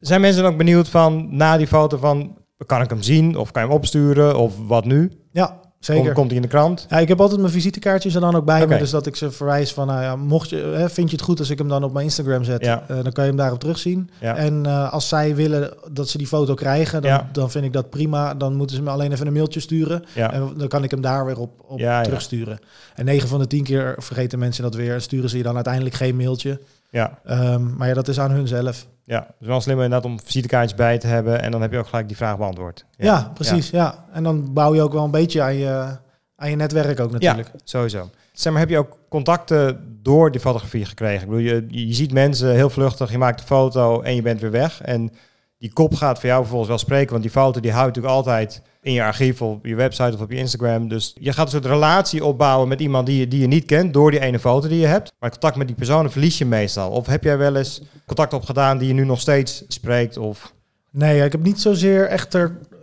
Zijn 0.00 0.20
mensen 0.20 0.42
dan 0.42 0.52
ook 0.52 0.58
benieuwd 0.58 0.88
van 0.88 1.36
na 1.36 1.56
die 1.56 1.66
foto 1.66 1.96
van 1.96 2.38
kan 2.66 2.82
ik 2.82 2.90
hem 2.90 3.02
zien 3.02 3.36
of 3.36 3.50
kan 3.50 3.62
je 3.62 3.68
hem 3.68 3.76
opsturen 3.76 4.36
of 4.38 4.54
wat 4.66 4.84
nu? 4.84 5.12
Ja, 5.32 5.60
zeker. 5.86 6.02
Komt, 6.04 6.14
komt 6.14 6.26
hij 6.26 6.36
in 6.36 6.42
de 6.42 6.48
krant? 6.48 6.86
Ja, 6.88 6.98
ik 6.98 7.08
heb 7.08 7.20
altijd 7.20 7.40
mijn 7.40 7.52
visitekaartjes 7.52 8.14
er 8.14 8.20
dan 8.20 8.34
ook 8.36 8.44
bij 8.44 8.66
me. 8.66 8.78
Dus 8.78 8.90
dat 8.90 9.06
ik 9.06 9.16
ze 9.16 9.30
verwijs 9.30 9.72
van, 9.72 9.86
nou 9.86 10.02
ja, 10.02 10.16
mocht 10.16 10.50
je, 10.50 10.56
hè, 10.56 10.90
vind 10.90 11.10
je 11.10 11.16
het 11.16 11.24
goed 11.24 11.38
als 11.38 11.50
ik 11.50 11.58
hem 11.58 11.68
dan 11.68 11.84
op 11.84 11.92
mijn 11.92 12.04
Instagram 12.04 12.44
zet? 12.44 12.64
Ja. 12.64 12.84
Eh, 12.88 12.96
dan 13.02 13.12
kan 13.12 13.24
je 13.24 13.30
hem 13.30 13.38
daarop 13.38 13.58
terugzien. 13.60 14.10
Ja. 14.20 14.36
En 14.36 14.66
eh, 14.66 14.92
als 14.92 15.08
zij 15.08 15.34
willen 15.34 15.72
dat 15.92 16.08
ze 16.08 16.18
die 16.18 16.26
foto 16.26 16.54
krijgen, 16.54 17.02
dan, 17.02 17.10
Ja. 17.10 17.28
dan 17.32 17.50
vind 17.50 17.64
ik 17.64 17.72
dat 17.72 17.90
prima. 17.90 18.34
Dan 18.34 18.54
moeten 18.54 18.76
ze 18.76 18.82
me 18.82 18.90
alleen 18.90 19.12
even 19.12 19.26
een 19.26 19.32
mailtje 19.32 19.60
sturen. 19.60 20.04
Ja. 20.14 20.32
En 20.32 20.50
dan 20.56 20.68
kan 20.68 20.84
ik 20.84 20.90
hem 20.90 21.00
daar 21.00 21.24
weer 21.26 21.38
op, 21.38 21.50
op 21.66 21.78
terugsturen. 21.78 22.58
En 22.94 23.04
9 23.04 23.28
van 23.28 23.38
de 23.38 23.46
10 23.46 23.62
keer 23.64 23.94
vergeten 23.98 24.38
mensen 24.38 24.62
dat 24.62 24.74
weer. 24.74 24.94
En 24.94 25.02
sturen 25.02 25.30
ze 25.30 25.36
je 25.36 25.42
dan 25.42 25.54
uiteindelijk 25.54 25.94
geen 25.94 26.16
mailtje. 26.16 26.60
Ja, 26.90 27.18
Ehm, 27.24 27.76
maar 27.76 27.88
ja, 27.88 27.94
dat 27.94 28.08
is 28.08 28.20
aan 28.20 28.30
hun 28.30 28.48
zelf. 28.48 28.86
Ja. 29.06 29.18
Het 29.18 29.36
is 29.40 29.46
wel 29.46 29.60
slim 29.60 29.74
inderdaad 29.74 30.04
om 30.04 30.20
visitekaartjes 30.24 30.78
bij 30.78 30.98
te 30.98 31.06
hebben. 31.06 31.42
En 31.42 31.50
dan 31.50 31.60
heb 31.60 31.72
je 31.72 31.78
ook 31.78 31.86
gelijk 31.86 32.08
die 32.08 32.16
vraag 32.16 32.36
beantwoord. 32.36 32.84
Ja, 32.96 33.30
precies. 33.34 33.70
Ja. 33.70 34.04
En 34.12 34.22
dan 34.22 34.52
bouw 34.52 34.74
je 34.74 34.82
ook 34.82 34.92
wel 34.92 35.04
een 35.04 35.10
beetje 35.10 35.42
aan 35.42 35.54
je, 35.54 35.96
aan 36.36 36.50
je 36.50 36.56
netwerk 36.56 37.00
ook 37.00 37.10
natuurlijk. 37.10 37.48
Ja, 37.52 37.60
sowieso. 37.64 38.10
Zeg 38.32 38.52
maar, 38.52 38.60
heb 38.60 38.70
je 38.70 38.78
ook 38.78 38.98
contacten 39.08 39.98
door 40.02 40.30
die 40.30 40.40
fotografie 40.40 40.84
gekregen? 40.84 41.22
Ik 41.22 41.28
bedoel, 41.28 41.44
je, 41.44 41.66
je 41.68 41.94
ziet 41.94 42.12
mensen 42.12 42.54
heel 42.54 42.70
vluchtig, 42.70 43.10
je 43.10 43.18
maakt 43.18 43.40
een 43.40 43.46
foto 43.46 44.00
en 44.00 44.14
je 44.14 44.22
bent 44.22 44.40
weer 44.40 44.50
weg. 44.50 44.82
En 44.82 45.10
die 45.58 45.72
kop 45.72 45.94
gaat 45.94 46.18
voor 46.18 46.28
jou 46.28 46.40
vervolgens 46.40 46.68
wel 46.68 46.78
spreken, 46.78 47.10
want 47.10 47.22
die 47.22 47.32
foto 47.32 47.60
die 47.60 47.72
houdt 47.72 47.86
natuurlijk 47.86 48.14
altijd 48.14 48.62
in 48.82 48.92
je 48.92 49.02
archief 49.02 49.42
of 49.42 49.54
op 49.54 49.66
je 49.66 49.74
website 49.74 50.14
of 50.14 50.20
op 50.20 50.30
je 50.30 50.36
Instagram. 50.36 50.88
Dus 50.88 51.16
je 51.20 51.32
gaat 51.32 51.44
een 51.44 51.52
soort 51.52 51.64
relatie 51.64 52.24
opbouwen 52.24 52.68
met 52.68 52.80
iemand 52.80 53.06
die 53.06 53.18
je, 53.18 53.28
die 53.28 53.40
je 53.40 53.46
niet 53.46 53.64
kent 53.64 53.94
door 53.94 54.10
die 54.10 54.20
ene 54.20 54.38
foto 54.38 54.68
die 54.68 54.80
je 54.80 54.86
hebt. 54.86 55.12
Maar 55.18 55.30
contact 55.30 55.56
met 55.56 55.66
die 55.66 55.76
persoon 55.76 56.10
verlies 56.10 56.38
je 56.38 56.44
meestal. 56.44 56.90
Of 56.90 57.06
heb 57.06 57.24
jij 57.24 57.38
wel 57.38 57.56
eens 57.56 57.82
contact 58.06 58.32
opgedaan 58.32 58.78
die 58.78 58.88
je 58.88 58.94
nu 58.94 59.04
nog 59.04 59.20
steeds 59.20 59.64
spreekt? 59.68 60.16
Of... 60.16 60.54
Nee, 60.90 61.24
ik 61.24 61.32
heb 61.32 61.42
niet 61.42 61.60
zozeer 61.60 62.06
echt 62.06 62.30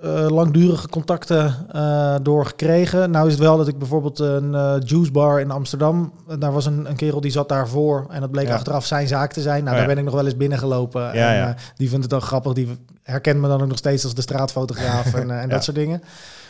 eh, 0.03 0.27
langdurige 0.29 0.87
contacten 0.89 1.55
eh 1.71 2.15
door 2.21 2.45
gekregen. 2.45 3.11
Nou 3.11 3.25
is 3.27 3.33
het 3.33 3.41
wel 3.41 3.57
dat 3.57 3.67
ik 3.67 3.77
bijvoorbeeld 3.77 4.19
een 4.19 4.55
eh, 4.55 4.75
juice 4.79 5.11
bar 5.11 5.39
in 5.39 5.51
Amsterdam, 5.51 6.13
eh, 6.27 6.35
daar 6.39 6.51
was 6.51 6.65
een, 6.65 6.89
een 6.89 6.95
kerel 6.95 7.21
die 7.21 7.31
zat 7.31 7.49
daarvoor 7.49 8.05
en 8.09 8.21
dat 8.21 8.31
bleek 8.31 8.47
Ja. 8.47 8.53
achteraf 8.53 8.85
zijn 8.85 9.07
zaak 9.07 9.33
te 9.33 9.41
zijn. 9.41 9.63
Nou, 9.63 9.65
Oh, 9.65 9.71
daar 9.71 9.81
ja. 9.81 9.87
ben 9.87 9.97
ik 9.97 10.03
nog 10.03 10.13
wel 10.13 10.25
eens 10.25 10.37
binnengelopen. 10.37 11.01
Ja, 11.01 11.09
en, 11.09 11.35
ja. 11.35 11.47
eh, 11.49 11.55
die 11.75 11.87
vindt 11.89 12.03
het 12.03 12.11
dan 12.11 12.21
grappig, 12.21 12.53
die 12.53 12.67
herkent 13.03 13.39
me 13.41 13.47
dan 13.47 13.61
ook 13.61 13.67
nog 13.67 13.77
steeds 13.77 14.03
als 14.03 14.13
de 14.13 14.21
straatfotograaf 14.21 15.13
en, 15.21 15.31
eh, 15.31 15.41
en 15.41 15.49
dat 15.49 15.63
soort 15.63 15.77
dingen. 15.77 16.01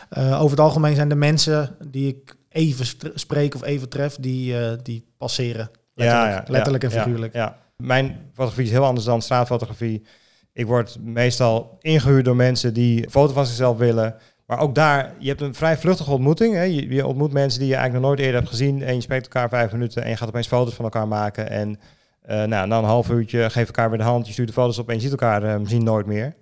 Eh, 0.08 0.34
over 0.40 0.50
het 0.50 0.60
algemeen 0.60 0.94
zijn 0.94 1.08
de 1.08 1.14
mensen 1.14 1.76
die 1.88 2.08
ik 2.08 2.36
even 2.48 2.86
spreek 3.14 3.54
of 3.54 3.64
even 3.64 3.88
tref, 3.88 4.16
die, 4.20 4.58
eh, 4.58 4.72
die 4.82 5.04
passeren. 5.18 5.70
Letterlijk, 5.94 6.48
letterlijk 6.48 6.84
en 6.84 6.90
ja, 6.90 7.02
figuurlijk. 7.02 7.32
Ja, 7.34 7.56
Mijn 7.76 8.16
fotografie 8.32 8.64
is 8.64 8.70
heel 8.70 8.84
anders 8.84 9.06
dan 9.06 9.22
straatfotografie. 9.22 10.06
Ik 10.54 10.66
word 10.66 10.96
meestal 11.00 11.76
ingehuurd 11.80 12.24
door 12.24 12.36
mensen 12.36 12.74
die 12.74 13.04
een 13.04 13.10
foto 13.10 13.32
van 13.32 13.46
zichzelf 13.46 13.78
willen. 13.78 14.14
Maar 14.46 14.58
ook 14.58 14.74
daar, 14.74 15.14
je 15.18 15.28
hebt 15.28 15.40
een 15.40 15.54
vrij 15.54 15.78
vluchtige 15.78 16.10
ontmoeting. 16.10 16.54
Hè? 16.54 16.62
Je, 16.62 16.88
je 16.88 17.06
ontmoet 17.06 17.32
mensen 17.32 17.58
die 17.60 17.68
je 17.68 17.74
eigenlijk 17.74 18.04
nog 18.04 18.12
nooit 18.14 18.24
eerder 18.26 18.40
hebt 18.40 18.52
gezien. 18.52 18.82
En 18.82 18.94
je 18.94 19.00
spreekt 19.00 19.24
elkaar 19.24 19.48
vijf 19.48 19.72
minuten 19.72 20.02
en 20.02 20.10
je 20.10 20.16
gaat 20.16 20.28
opeens 20.28 20.46
foto's 20.46 20.74
van 20.74 20.84
elkaar 20.84 21.08
maken. 21.08 21.50
En 21.50 21.78
eh, 22.22 22.36
nou, 22.42 22.66
na 22.66 22.78
een 22.78 22.84
half 22.84 23.10
uurtje 23.10 23.50
geef 23.50 23.66
elkaar 23.66 23.88
weer 23.88 23.98
de 23.98 24.04
hand. 24.04 24.26
Je 24.26 24.32
stuurt 24.32 24.48
de 24.48 24.54
foto's 24.54 24.78
op 24.78 24.88
en 24.88 24.94
je 24.94 25.00
ziet 25.00 25.10
elkaar 25.10 25.42
eh, 25.42 25.58
misschien 25.58 25.84
nooit 25.84 26.06
meer. 26.06 26.34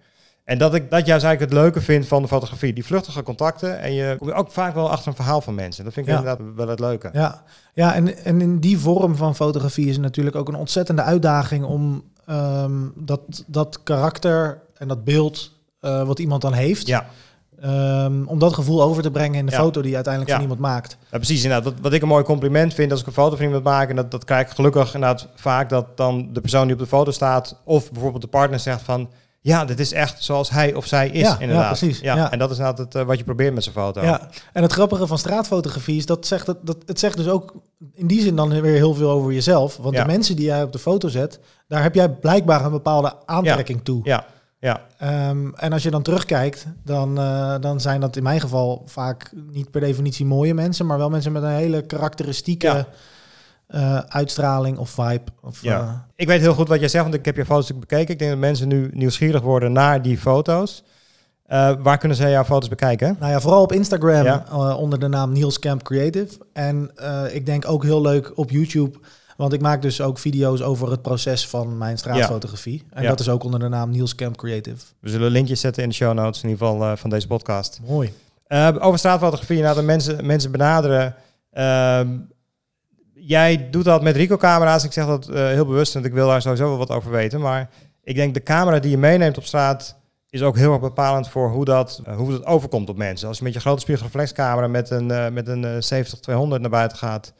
En 0.44 0.58
dat 0.58 0.74
ik 0.74 0.90
dat 0.90 1.06
juist 1.06 1.24
eigenlijk 1.24 1.52
het 1.54 1.62
leuke 1.62 1.80
vind 1.80 2.06
van 2.06 2.22
de 2.22 2.28
fotografie. 2.28 2.72
Die 2.72 2.84
vluchtige 2.84 3.22
contacten. 3.22 3.80
En 3.80 3.92
je 3.92 4.16
komt 4.18 4.32
ook 4.32 4.50
vaak 4.50 4.74
wel 4.74 4.90
achter 4.90 5.08
een 5.08 5.14
verhaal 5.14 5.40
van 5.40 5.54
mensen. 5.54 5.84
Dat 5.84 5.92
vind 5.92 6.06
ik 6.06 6.12
Ja. 6.12 6.18
inderdaad 6.18 6.54
wel 6.56 6.68
het 6.68 6.80
leuke. 6.80 7.10
Ja, 7.12 7.42
ja 7.74 7.94
en, 7.94 8.16
en 8.24 8.40
in 8.40 8.58
die 8.58 8.78
vorm 8.78 9.16
van 9.16 9.34
fotografie 9.34 9.86
is 9.86 9.92
het 9.92 10.02
natuurlijk 10.02 10.36
ook 10.36 10.48
een 10.48 10.54
ontzettende 10.54 11.02
uitdaging 11.02 11.64
om 11.64 12.02
ehm, 12.36 12.72
dat, 12.94 13.20
dat 13.46 13.82
karakter 13.82 14.60
en 14.76 14.88
dat 14.88 15.04
beeld 15.04 15.50
eh, 15.80 16.02
wat 16.06 16.18
iemand 16.18 16.42
dan 16.42 16.52
heeft, 16.52 16.86
Ja. 16.86 17.06
ehm, 17.60 18.22
om 18.26 18.38
dat 18.38 18.54
gevoel 18.54 18.82
over 18.82 19.02
te 19.02 19.10
brengen 19.10 19.38
in 19.38 19.46
de 19.46 19.52
Ja. 19.52 19.58
foto 19.58 19.80
die 19.80 19.88
je 19.90 19.94
uiteindelijk 19.94 20.34
Ja. 20.34 20.40
van 20.40 20.50
iemand 20.50 20.72
maakt. 20.72 20.96
Ja, 21.10 21.16
precies. 21.16 21.42
Inderdaad. 21.42 21.72
Wat, 21.72 21.80
wat 21.82 21.92
ik 21.92 22.02
een 22.02 22.08
mooi 22.08 22.24
compliment 22.24 22.74
vind 22.74 22.90
als 22.90 23.00
ik 23.00 23.06
een 23.06 23.12
foto 23.12 23.36
van 23.36 23.44
iemand 23.44 23.64
maak, 23.64 23.88
en 23.88 23.96
dat, 23.96 24.10
dat 24.10 24.24
krijg 24.24 24.46
ik 24.48 24.54
gelukkig 24.54 24.94
inderdaad 24.94 25.28
vaak, 25.34 25.68
dat 25.68 25.96
dan 25.96 26.28
de 26.32 26.40
persoon 26.40 26.64
die 26.64 26.72
op 26.74 26.80
de 26.80 26.86
foto 26.86 27.10
staat, 27.10 27.56
of 27.64 27.90
bijvoorbeeld 27.92 28.22
de 28.22 28.28
partner 28.28 28.60
zegt 28.60 28.82
van, 28.82 29.10
ja, 29.40 29.64
dit 29.64 29.80
is 29.80 29.92
echt 29.92 30.22
zoals 30.24 30.50
hij 30.50 30.74
of 30.74 30.86
zij 30.86 31.08
is, 31.08 31.20
Ja, 31.20 31.28
ja, 31.28 31.38
inderdaad. 31.40 31.66
precies. 31.78 32.00
Ja, 32.00 32.16
Ja. 32.16 32.30
En 32.30 32.38
dat 32.38 32.50
is 32.50 32.56
inderdaad 32.56 32.78
het, 32.84 32.94
eh, 32.94 33.02
wat 33.02 33.18
je 33.18 33.24
probeert 33.24 33.54
met 33.54 33.64
zo'n 33.64 33.72
foto. 33.72 34.02
Ja, 34.02 34.28
en 34.52 34.62
het 34.62 34.72
grappige 34.72 35.06
van 35.06 35.18
straatfotografie 35.18 35.96
is 35.96 36.06
dat, 36.06 36.26
zegt 36.26 36.46
het, 36.46 36.56
dat 36.62 36.76
het 36.86 36.98
zegt 36.98 37.16
dus 37.16 37.28
ook 37.28 37.54
in 37.94 38.06
die 38.06 38.20
zin 38.20 38.36
dan 38.36 38.60
weer 38.60 38.74
heel 38.74 38.94
veel 38.94 39.10
over 39.10 39.32
jezelf. 39.32 39.76
Want 39.76 39.94
Ja. 39.94 40.00
de 40.04 40.10
mensen 40.10 40.36
die 40.36 40.44
jij 40.44 40.62
op 40.62 40.72
de 40.72 40.78
foto 40.78 41.08
zet, 41.08 41.40
daar 41.72 41.82
heb 41.82 41.94
jij 41.94 42.08
blijkbaar 42.10 42.64
een 42.64 42.70
bepaalde 42.70 43.14
aantrekking 43.26 43.84
toe. 43.84 44.00
Ja, 44.04 44.24
ja, 44.58 44.80
Ehm, 44.98 45.48
en 45.54 45.72
als 45.72 45.82
je 45.82 45.90
dan 45.90 46.02
terugkijkt, 46.02 46.66
dan, 46.84 47.18
eh, 47.18 47.54
dan 47.60 47.80
zijn 47.80 48.00
dat 48.00 48.16
in 48.16 48.22
mijn 48.22 48.40
geval 48.40 48.82
vaak 48.86 49.32
niet 49.52 49.70
per 49.70 49.80
definitie 49.80 50.26
mooie 50.26 50.54
mensen, 50.54 50.86
maar 50.86 50.98
wel 50.98 51.10
mensen 51.10 51.32
met 51.32 51.42
een 51.42 51.48
hele 51.48 51.82
karakteristieke 51.86 52.66
Ja. 52.66 52.86
eh, 53.66 53.98
uitstraling 53.98 54.78
of 54.78 54.90
vibe. 54.90 55.22
Of, 55.42 55.62
Ja. 55.62 55.80
eh, 55.80 55.88
Ik 56.14 56.26
weet 56.26 56.40
heel 56.40 56.54
goed 56.54 56.68
wat 56.68 56.78
jij 56.80 56.88
zegt, 56.88 57.02
want 57.04 57.14
ik 57.16 57.24
heb 57.24 57.36
je 57.36 57.44
foto's 57.44 57.78
bekeken. 57.78 58.12
Ik 58.12 58.18
denk 58.18 58.30
dat 58.30 58.40
mensen 58.40 58.68
nu 58.68 58.90
nieuwsgierig 58.92 59.40
worden 59.42 59.72
naar 59.72 60.02
die 60.02 60.18
foto's. 60.18 60.82
Waar 61.82 61.98
kunnen 61.98 62.16
ze 62.16 62.28
jouw 62.28 62.44
foto's 62.44 62.68
bekijken? 62.68 63.16
nou 63.20 63.32
ja, 63.32 63.40
vooral 63.40 63.62
op 63.62 63.72
Instagram 63.72 64.24
Ja. 64.24 64.44
onder 64.76 64.98
de 64.98 65.08
naam 65.08 65.32
Niels 65.32 65.58
Camp 65.58 65.82
Creative. 65.82 66.38
En 66.52 66.90
ik 67.32 67.46
denk 67.46 67.68
ook 67.68 67.82
heel 67.82 68.00
leuk 68.00 68.32
op 68.38 68.50
YouTube, 68.50 68.98
want 69.36 69.52
ik 69.52 69.60
maak 69.60 69.82
dus 69.82 70.00
ook 70.00 70.18
video's 70.18 70.60
over 70.60 70.90
het 70.90 71.02
proces 71.02 71.48
van 71.48 71.78
mijn 71.78 71.98
straatfotografie. 71.98 72.82
En 72.90 73.02
Ja. 73.02 73.08
dat 73.08 73.20
is 73.20 73.28
ook 73.28 73.44
onder 73.44 73.60
de 73.60 73.68
naam 73.68 73.90
Niels 73.90 74.14
Camp 74.14 74.36
Creative. 74.36 74.84
We 75.00 75.08
zullen 75.10 75.30
linkjes 75.30 75.60
zetten 75.60 75.82
in 75.82 75.88
de 75.88 75.94
show 75.94 76.14
notes, 76.14 76.42
in 76.42 76.48
ieder 76.48 76.66
geval 76.66 76.82
eh, 76.90 76.96
van 76.96 77.10
deze 77.10 77.26
podcast. 77.26 77.80
Mooi. 77.86 78.12
Eh, 78.46 78.76
over 78.80 78.98
straatfotografie, 78.98 79.62
nou, 79.62 79.74
de 79.76 79.82
mensen, 79.82 80.26
mensen 80.26 80.50
benaderen. 80.50 81.14
Ehm, 81.50 82.08
jij 83.14 83.68
doet 83.70 83.84
dat 83.84 84.02
met 84.02 84.16
Rico-camera's. 84.16 84.84
Ik 84.84 84.92
zeg 84.92 85.06
dat 85.06 85.28
eh, 85.28 85.46
heel 85.46 85.66
bewust, 85.66 85.92
want 85.92 86.04
ik 86.06 86.12
wil 86.12 86.26
daar 86.28 86.42
sowieso 86.42 86.68
wel 86.68 86.78
wat 86.78 86.90
over 86.90 87.10
weten. 87.10 87.40
Maar 87.40 87.70
ik 88.02 88.14
denk 88.14 88.34
de 88.34 88.42
camera 88.42 88.78
die 88.78 88.90
je 88.90 88.98
meeneemt 88.98 89.38
op 89.38 89.44
straat 89.44 89.96
is 90.30 90.42
ook 90.42 90.56
heel 90.56 90.72
erg 90.72 90.80
bepalend 90.80 91.28
voor 91.28 91.50
hoe 91.50 91.64
dat, 91.64 92.00
eh, 92.04 92.16
hoe 92.16 92.30
dat 92.30 92.46
overkomt 92.46 92.88
op 92.88 92.96
mensen. 92.96 93.28
Als 93.28 93.38
je 93.38 93.44
met 93.44 93.52
je 93.52 93.60
grote 93.60 93.80
spiegelreflexcamera 93.80 94.66
met 94.68 94.90
een, 94.90 95.32
met 95.32 95.48
een 95.48 95.64
eh, 95.64 95.80
70-200 95.80 96.60
naar 96.60 96.70
buiten 96.70 96.98
gaat 96.98 97.32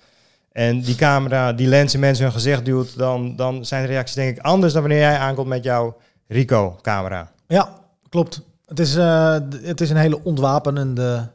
en 0.52 0.80
die 0.80 0.94
camera 0.94 1.52
die 1.52 1.66
lens 1.66 1.94
in 1.94 2.00
mensen 2.00 2.24
hun 2.24 2.32
gezicht 2.32 2.64
duwt, 2.64 2.98
dan, 2.98 3.36
dan 3.36 3.64
zijn 3.64 3.82
de 3.82 3.88
reacties 3.88 4.16
denk 4.16 4.36
ik 4.36 4.42
anders 4.44 4.72
dan 4.72 4.82
wanneer 4.82 5.00
jij 5.00 5.18
aankomt 5.18 5.48
met 5.48 5.64
jouw 5.64 5.96
Rico-camera. 6.28 7.30
Ja, 7.46 7.68
klopt. 8.08 8.42
Het 8.66 8.80
is, 8.80 8.96
eh, 8.96 9.36
het 9.62 9.80
is 9.80 9.90
een 9.90 9.96
hele 9.96 10.24
ontwapenende 10.24 11.30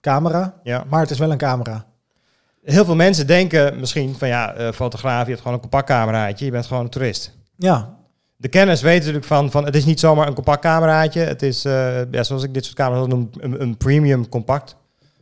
camera, 0.00 0.54
Ja. 0.62 0.84
maar 0.88 1.00
het 1.00 1.10
is 1.10 1.18
wel 1.18 1.30
een 1.30 1.38
camera. 1.38 1.84
Heel 2.64 2.84
veel 2.84 2.94
mensen 2.96 3.26
denken 3.26 3.80
misschien 3.80 4.14
van 4.18 4.28
ja, 4.28 4.52
eh, 4.54 4.72
fotograaf, 4.72 5.22
je 5.22 5.28
hebt 5.30 5.38
gewoon 5.40 5.54
een 5.54 5.60
compact 5.62 5.86
cameraatje, 5.86 6.44
je 6.44 6.50
bent 6.50 6.66
gewoon 6.66 6.82
een 6.82 6.90
toerist. 6.90 7.32
Ja, 7.56 7.96
De 8.40 8.48
kenners 8.48 8.80
weten 8.80 8.98
natuurlijk 8.98 9.24
van, 9.26 9.50
van 9.50 9.64
het 9.64 9.76
is 9.76 9.84
niet 9.84 10.00
zomaar 10.00 10.26
een 10.26 10.34
compact 10.34 10.60
cameraatje. 10.60 11.20
Het 11.20 11.42
is, 11.42 11.64
eh, 11.64 12.10
ja, 12.10 12.22
zoals 12.22 12.42
ik 12.42 12.54
dit 12.54 12.64
soort 12.64 12.76
camera's 12.76 13.06
noem, 13.06 13.30
een, 13.40 13.62
een 13.62 13.76
premium 13.76 14.28
compact. 14.28 14.76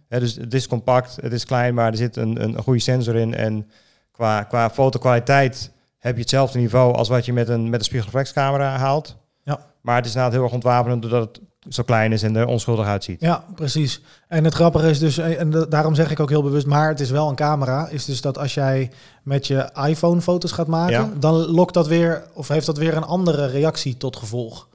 Dus 0.08 0.34
het 0.34 0.54
is 0.54 0.66
compact, 0.68 1.16
het 1.20 1.32
is 1.32 1.44
klein, 1.44 1.74
maar 1.74 1.90
er 1.90 1.96
zit 1.96 2.16
een, 2.16 2.42
een, 2.42 2.56
een 2.56 2.62
goede 2.62 2.80
sensor 2.80 3.14
in. 3.14 3.34
En 3.34 3.70
qua, 4.12 4.42
qua 4.42 4.70
fotokwaliteit 4.70 5.70
heb 5.98 6.14
je 6.14 6.20
hetzelfde 6.20 6.58
niveau 6.58 6.94
als 6.94 7.08
wat 7.08 7.24
je 7.26 7.32
met 7.32 7.48
een, 7.48 7.70
met 7.70 7.78
een 7.78 7.84
spiegelreflexcamera 7.84 8.76
haalt. 8.76 9.16
Ja. 9.42 9.58
Maar 9.80 9.96
het 9.96 10.04
is 10.04 10.10
inderdaad 10.10 10.34
heel 10.34 10.44
erg 10.44 10.52
ontwapenend 10.54 11.02
doordat 11.02 11.20
het 11.20 11.40
zo 11.74 11.82
klein 11.82 12.12
is 12.12 12.22
en 12.22 12.36
er 12.36 12.46
onschuldig 12.46 12.86
uitziet. 12.86 13.20
ja, 13.20 13.44
precies. 13.54 14.00
En 14.28 14.44
het 14.44 14.54
grappige 14.54 14.88
is 14.90 14.98
dus, 14.98 15.18
en 15.18 15.50
da- 15.50 15.64
daarom 15.66 15.94
zeg 15.94 16.10
ik 16.10 16.20
ook 16.20 16.28
heel 16.30 16.42
bewust, 16.42 16.66
maar 16.66 16.88
het 16.88 17.00
is 17.00 17.10
wel 17.10 17.28
een 17.28 17.34
camera, 17.34 17.88
is 17.88 18.04
dus 18.04 18.20
dat 18.20 18.38
als 18.38 18.54
jij 18.54 18.90
met 19.22 19.46
je 19.46 19.70
iPhone 19.86 20.20
foto's 20.20 20.52
gaat 20.52 20.66
maken, 20.66 20.92
Ja. 20.92 21.10
dan 21.18 21.34
lokt 21.34 21.74
dat 21.74 21.86
weer, 21.86 22.22
of 22.34 22.48
heeft 22.48 22.66
dat 22.66 22.76
weer 22.78 22.96
een 22.96 23.04
andere 23.04 23.46
reactie 23.46 23.96
tot 23.96 24.16
gevolg. 24.16 24.68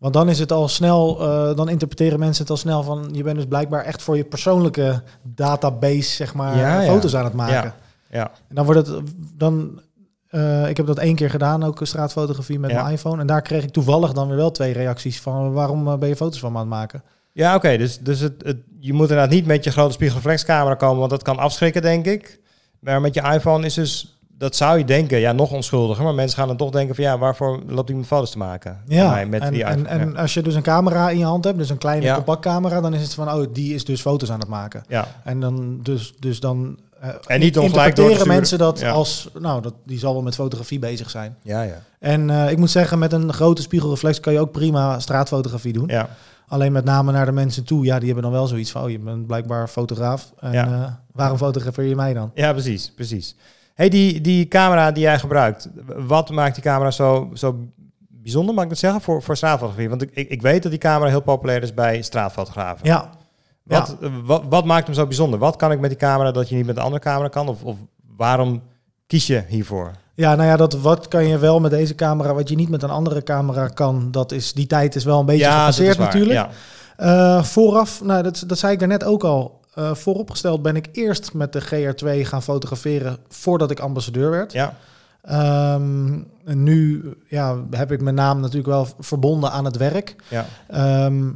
Want 0.00 0.14
dan 0.14 0.28
is 0.28 0.38
het 0.38 0.52
al 0.52 0.68
snel, 0.68 1.20
eh, 1.20 1.56
dan 1.56 1.68
interpreteren 1.68 2.18
mensen 2.18 2.42
het 2.42 2.50
al 2.50 2.56
snel 2.56 2.82
van, 2.82 3.08
je 3.12 3.22
bent 3.22 3.36
dus 3.36 3.46
blijkbaar 3.46 3.84
echt 3.84 4.02
voor 4.02 4.16
je 4.16 4.24
persoonlijke 4.24 5.02
database, 5.22 6.02
zeg 6.10 6.34
maar, 6.34 6.56
Ja, 6.56 6.80
ja. 6.80 6.92
foto's 6.92 7.16
aan 7.16 7.24
het 7.24 7.32
maken. 7.34 7.54
Ja. 7.54 7.74
Ja, 8.18 8.30
En 8.48 8.54
dan 8.54 8.64
wordt 8.64 8.86
het 8.86 9.00
dan. 9.36 9.80
eh, 10.28 10.68
ik 10.68 10.76
heb 10.76 10.86
dat 10.86 10.98
één 10.98 11.14
keer 11.14 11.30
gedaan, 11.30 11.64
ook 11.64 11.80
straatfotografie 11.82 12.58
met 12.58 12.72
mijn 12.72 12.92
iPhone. 12.92 13.20
En 13.20 13.26
daar 13.26 13.42
kreeg 13.42 13.62
ik 13.62 13.70
toevallig 13.70 14.12
dan 14.12 14.28
weer 14.28 14.36
wel 14.36 14.50
twee 14.50 14.72
reacties 14.72 15.20
van 15.20 15.52
waarom 15.52 15.88
eh, 15.88 15.96
ben 15.98 16.08
je 16.08 16.16
foto's 16.16 16.38
van 16.40 16.52
me 16.52 16.58
aan 16.58 16.64
het 16.64 16.74
maken? 16.74 17.02
ja 17.32 17.54
oké. 17.54 17.76
dus 17.76 17.98
dus 17.98 18.20
het, 18.20 18.42
het, 18.44 18.56
je 18.80 18.92
moet 18.92 19.08
inderdaad 19.08 19.30
niet 19.30 19.46
met 19.46 19.64
je 19.64 19.70
grote 19.70 19.92
spiegelreflexcamera 19.92 20.74
komen, 20.74 20.98
want 20.98 21.10
dat 21.10 21.22
kan 21.22 21.38
afschrikken, 21.38 21.82
denk 21.82 22.06
ik. 22.06 22.40
Maar 22.80 23.00
met 23.00 23.14
je 23.14 23.20
iPhone 23.22 23.66
is 23.66 23.74
dus, 23.74 24.19
dat 24.40 24.56
zou 24.56 24.78
je 24.78 24.84
denken, 24.84 25.18
ja, 25.18 25.32
nog 25.32 25.52
onschuldiger. 25.52 26.04
Maar 26.04 26.14
mensen 26.14 26.38
gaan 26.38 26.48
dan 26.48 26.56
toch 26.56 26.70
denken 26.70 26.94
van, 26.94 27.04
ja, 27.04 27.18
waarvoor 27.18 27.60
loopt 27.66 27.88
iemand 27.88 28.06
foto's 28.06 28.30
te 28.30 28.38
maken? 28.38 28.80
Ja, 28.86 29.10
mij 29.10 29.26
met 29.26 29.42
en, 29.42 29.52
die 29.52 29.64
en, 29.64 29.86
en 29.86 30.16
als 30.16 30.34
je 30.34 30.42
dus 30.42 30.54
een 30.54 30.62
camera 30.62 31.10
in 31.10 31.18
je 31.18 31.24
hand 31.24 31.44
hebt, 31.44 31.58
dus 31.58 31.70
een 31.70 31.78
kleine 31.78 32.04
Ja. 32.06 32.14
compact 32.14 32.40
camera, 32.40 32.80
dan 32.80 32.94
is 32.94 33.02
het 33.02 33.14
van, 33.14 33.32
oh, 33.32 33.44
die 33.52 33.74
is 33.74 33.84
dus 33.84 34.00
foto's 34.00 34.30
aan 34.30 34.40
het 34.40 34.48
maken. 34.48 34.84
ja. 34.88 35.06
En 35.24 35.40
dan 35.40 35.78
dus, 35.82 36.14
dus 36.18 36.40
dan 36.40 36.78
eh, 37.00 37.08
En 37.26 37.40
niet 37.40 37.58
om 37.58 37.68
gelijk 37.68 37.96
door 37.96 38.26
mensen 38.26 38.58
dat 38.58 38.80
Ja. 38.80 38.90
als, 38.90 39.28
nou, 39.38 39.62
dat, 39.62 39.74
die 39.84 39.98
zal 39.98 40.12
wel 40.12 40.22
met 40.22 40.34
fotografie 40.34 40.78
bezig 40.78 41.10
zijn. 41.10 41.36
Ja, 41.42 41.62
ja. 41.62 41.82
En 41.98 42.30
eh, 42.30 42.50
ik 42.50 42.58
moet 42.58 42.70
zeggen, 42.70 42.98
met 42.98 43.12
een 43.12 43.32
grote 43.32 43.62
spiegelreflex 43.62 44.20
kan 44.20 44.32
je 44.32 44.40
ook 44.40 44.52
prima 44.52 44.98
straatfotografie 45.00 45.72
doen. 45.72 45.88
Ja, 45.88 46.08
Alleen 46.48 46.72
met 46.72 46.84
name 46.84 47.12
naar 47.12 47.26
de 47.26 47.32
mensen 47.32 47.64
toe, 47.64 47.84
ja, 47.84 47.96
die 47.96 48.04
hebben 48.06 48.22
dan 48.24 48.32
wel 48.32 48.46
zoiets 48.46 48.70
van, 48.70 48.82
oh, 48.82 48.90
je 48.90 48.98
bent 48.98 49.26
blijkbaar 49.26 49.68
fotograaf. 49.68 50.32
En 50.38 50.52
Ja. 50.52 50.66
eh, 50.66 50.92
waarom 51.12 51.36
fotografeer 51.38 51.84
je 51.84 51.94
mij 51.96 52.14
dan? 52.14 52.30
ja 52.34 52.52
precies, 52.52 52.92
precies. 52.94 53.36
Hey, 53.74 53.88
die, 53.88 54.20
die 54.20 54.48
camera 54.48 54.92
die 54.92 55.02
jij 55.02 55.18
gebruikt, 55.18 55.68
wat 55.86 56.30
maakt 56.30 56.54
die 56.54 56.64
camera 56.64 56.90
zo, 56.90 57.30
zo 57.34 57.58
bijzonder, 58.08 58.54
mag 58.54 58.64
ik 58.64 58.70
dat 58.70 58.78
zeggen, 58.78 59.00
voor, 59.00 59.22
voor 59.22 59.36
straatfotografie? 59.36 59.88
Want 59.88 60.02
ik, 60.02 60.10
ik, 60.12 60.28
ik 60.28 60.42
weet 60.42 60.62
dat 60.62 60.70
die 60.70 60.80
camera 60.80 61.10
heel 61.10 61.20
populair 61.20 61.62
is 61.62 61.74
bij 61.74 62.02
straatfotografen. 62.02 62.86
Ja, 62.86 63.10
Wat, 63.62 63.96
eh, 64.00 64.10
wat, 64.24 64.42
wat 64.48 64.64
maakt 64.64 64.86
hem 64.86 64.94
zo 64.94 65.06
bijzonder? 65.06 65.38
Wat 65.38 65.56
kan 65.56 65.72
ik 65.72 65.80
met 65.80 65.90
die 65.90 65.98
camera 65.98 66.30
dat 66.32 66.48
je 66.48 66.56
niet 66.56 66.66
met 66.66 66.76
een 66.76 66.82
andere 66.82 67.02
camera 67.02 67.28
kan? 67.28 67.48
Of, 67.48 67.64
of 67.64 67.76
waarom 68.16 68.62
kies 69.06 69.26
je 69.26 69.44
hiervoor? 69.48 69.90
Ja, 70.14 70.34
nou 70.34 70.48
ja, 70.48 70.56
dat 70.56 70.74
wat 70.74 71.08
kan 71.08 71.26
je 71.26 71.38
wel 71.38 71.60
met 71.60 71.70
deze 71.70 71.94
camera, 71.94 72.34
wat 72.34 72.48
je 72.48 72.54
niet 72.54 72.68
met 72.68 72.82
een 72.82 72.90
andere 72.90 73.22
camera 73.22 73.68
kan, 73.68 74.10
dat 74.10 74.32
is 74.32 74.52
die 74.52 74.66
tijd 74.66 74.94
is 74.94 75.04
wel 75.04 75.20
een 75.20 75.26
beetje 75.26 75.44
ja, 75.44 75.58
gepasseerd 75.58 75.98
natuurlijk. 75.98 76.32
Ja. 76.32 76.48
Eh, 76.96 77.42
vooraf, 77.44 78.02
nou, 78.02 78.22
dat, 78.22 78.44
dat 78.46 78.58
zei 78.58 78.72
ik 78.72 78.78
daarnet 78.78 79.04
ook 79.04 79.24
al. 79.24 79.59
Eh, 79.74 79.94
vooropgesteld 79.94 80.62
ben 80.62 80.76
ik 80.76 80.88
eerst 80.92 81.34
met 81.34 81.52
de 81.52 81.62
GR2 81.62 82.26
gaan 82.26 82.42
fotograferen 82.42 83.18
voordat 83.28 83.70
ik 83.70 83.80
ambassadeur 83.80 84.30
werd. 84.30 84.52
Ja. 84.52 84.76
Ehm, 85.22 86.18
en 86.44 86.62
nu 86.62 87.12
ja, 87.28 87.56
heb 87.70 87.92
ik 87.92 88.00
mijn 88.00 88.14
naam 88.14 88.40
natuurlijk 88.40 88.68
wel 88.68 88.86
verbonden 88.98 89.50
aan 89.50 89.64
het 89.64 89.76
werk. 89.76 90.16
Ja. 90.28 90.46
Ehm, 90.68 91.28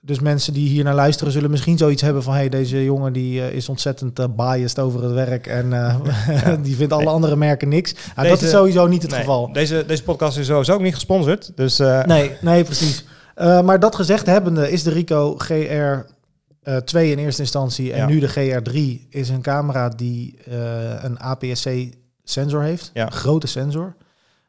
dus 0.00 0.20
mensen 0.20 0.52
die 0.52 0.68
hier 0.68 0.84
naar 0.84 0.94
luisteren 0.94 1.32
zullen 1.32 1.50
misschien 1.50 1.78
zoiets 1.78 2.02
hebben 2.02 2.22
van... 2.22 2.34
hey, 2.34 2.48
deze 2.48 2.84
jongen 2.84 3.12
die 3.12 3.42
eh, 3.42 3.52
is 3.52 3.68
ontzettend 3.68 4.18
eh, 4.18 4.26
biased 4.36 4.78
over 4.78 5.02
het 5.02 5.12
werk... 5.12 5.46
en 5.46 5.72
die 6.62 6.76
vindt 6.76 6.92
alle 6.92 7.10
andere 7.10 7.36
merken 7.36 7.68
niks. 7.68 7.94
Nou, 8.16 8.28
dat 8.28 8.42
is 8.42 8.50
sowieso 8.50 8.86
niet 8.86 9.02
het 9.02 9.10
Nee, 9.10 9.20
geval. 9.20 9.52
Deze, 9.52 9.84
deze 9.86 10.02
podcast 10.02 10.38
is 10.38 10.46
sowieso 10.46 10.72
ook 10.72 10.80
niet 10.80 10.94
gesponsord. 10.94 11.52
Dus 11.54 11.78
Nee, 12.06 12.36
nee, 12.40 12.64
precies. 12.64 13.04
Maar 13.36 13.80
dat 13.80 13.94
gezegd 13.94 14.26
hebbende 14.26 14.70
is 14.70 14.82
de 14.82 14.90
Rico 14.90 15.34
GR... 15.38 16.18
eh 16.62 16.76
2 16.76 17.10
in 17.10 17.18
eerste 17.18 17.42
instantie 17.42 17.92
en 17.92 17.98
Ja. 17.98 18.06
nu 18.06 18.18
de 18.20 18.28
GR3 18.28 19.06
is 19.08 19.28
een 19.28 19.42
camera 19.42 19.88
die 19.88 20.36
eh, 20.44 21.02
een 21.04 21.18
APS-C 21.20 21.94
sensor 22.24 22.62
heeft, 22.62 22.90
Ja. 22.94 23.06
een 23.06 23.12
grote 23.12 23.46
sensor. 23.46 23.96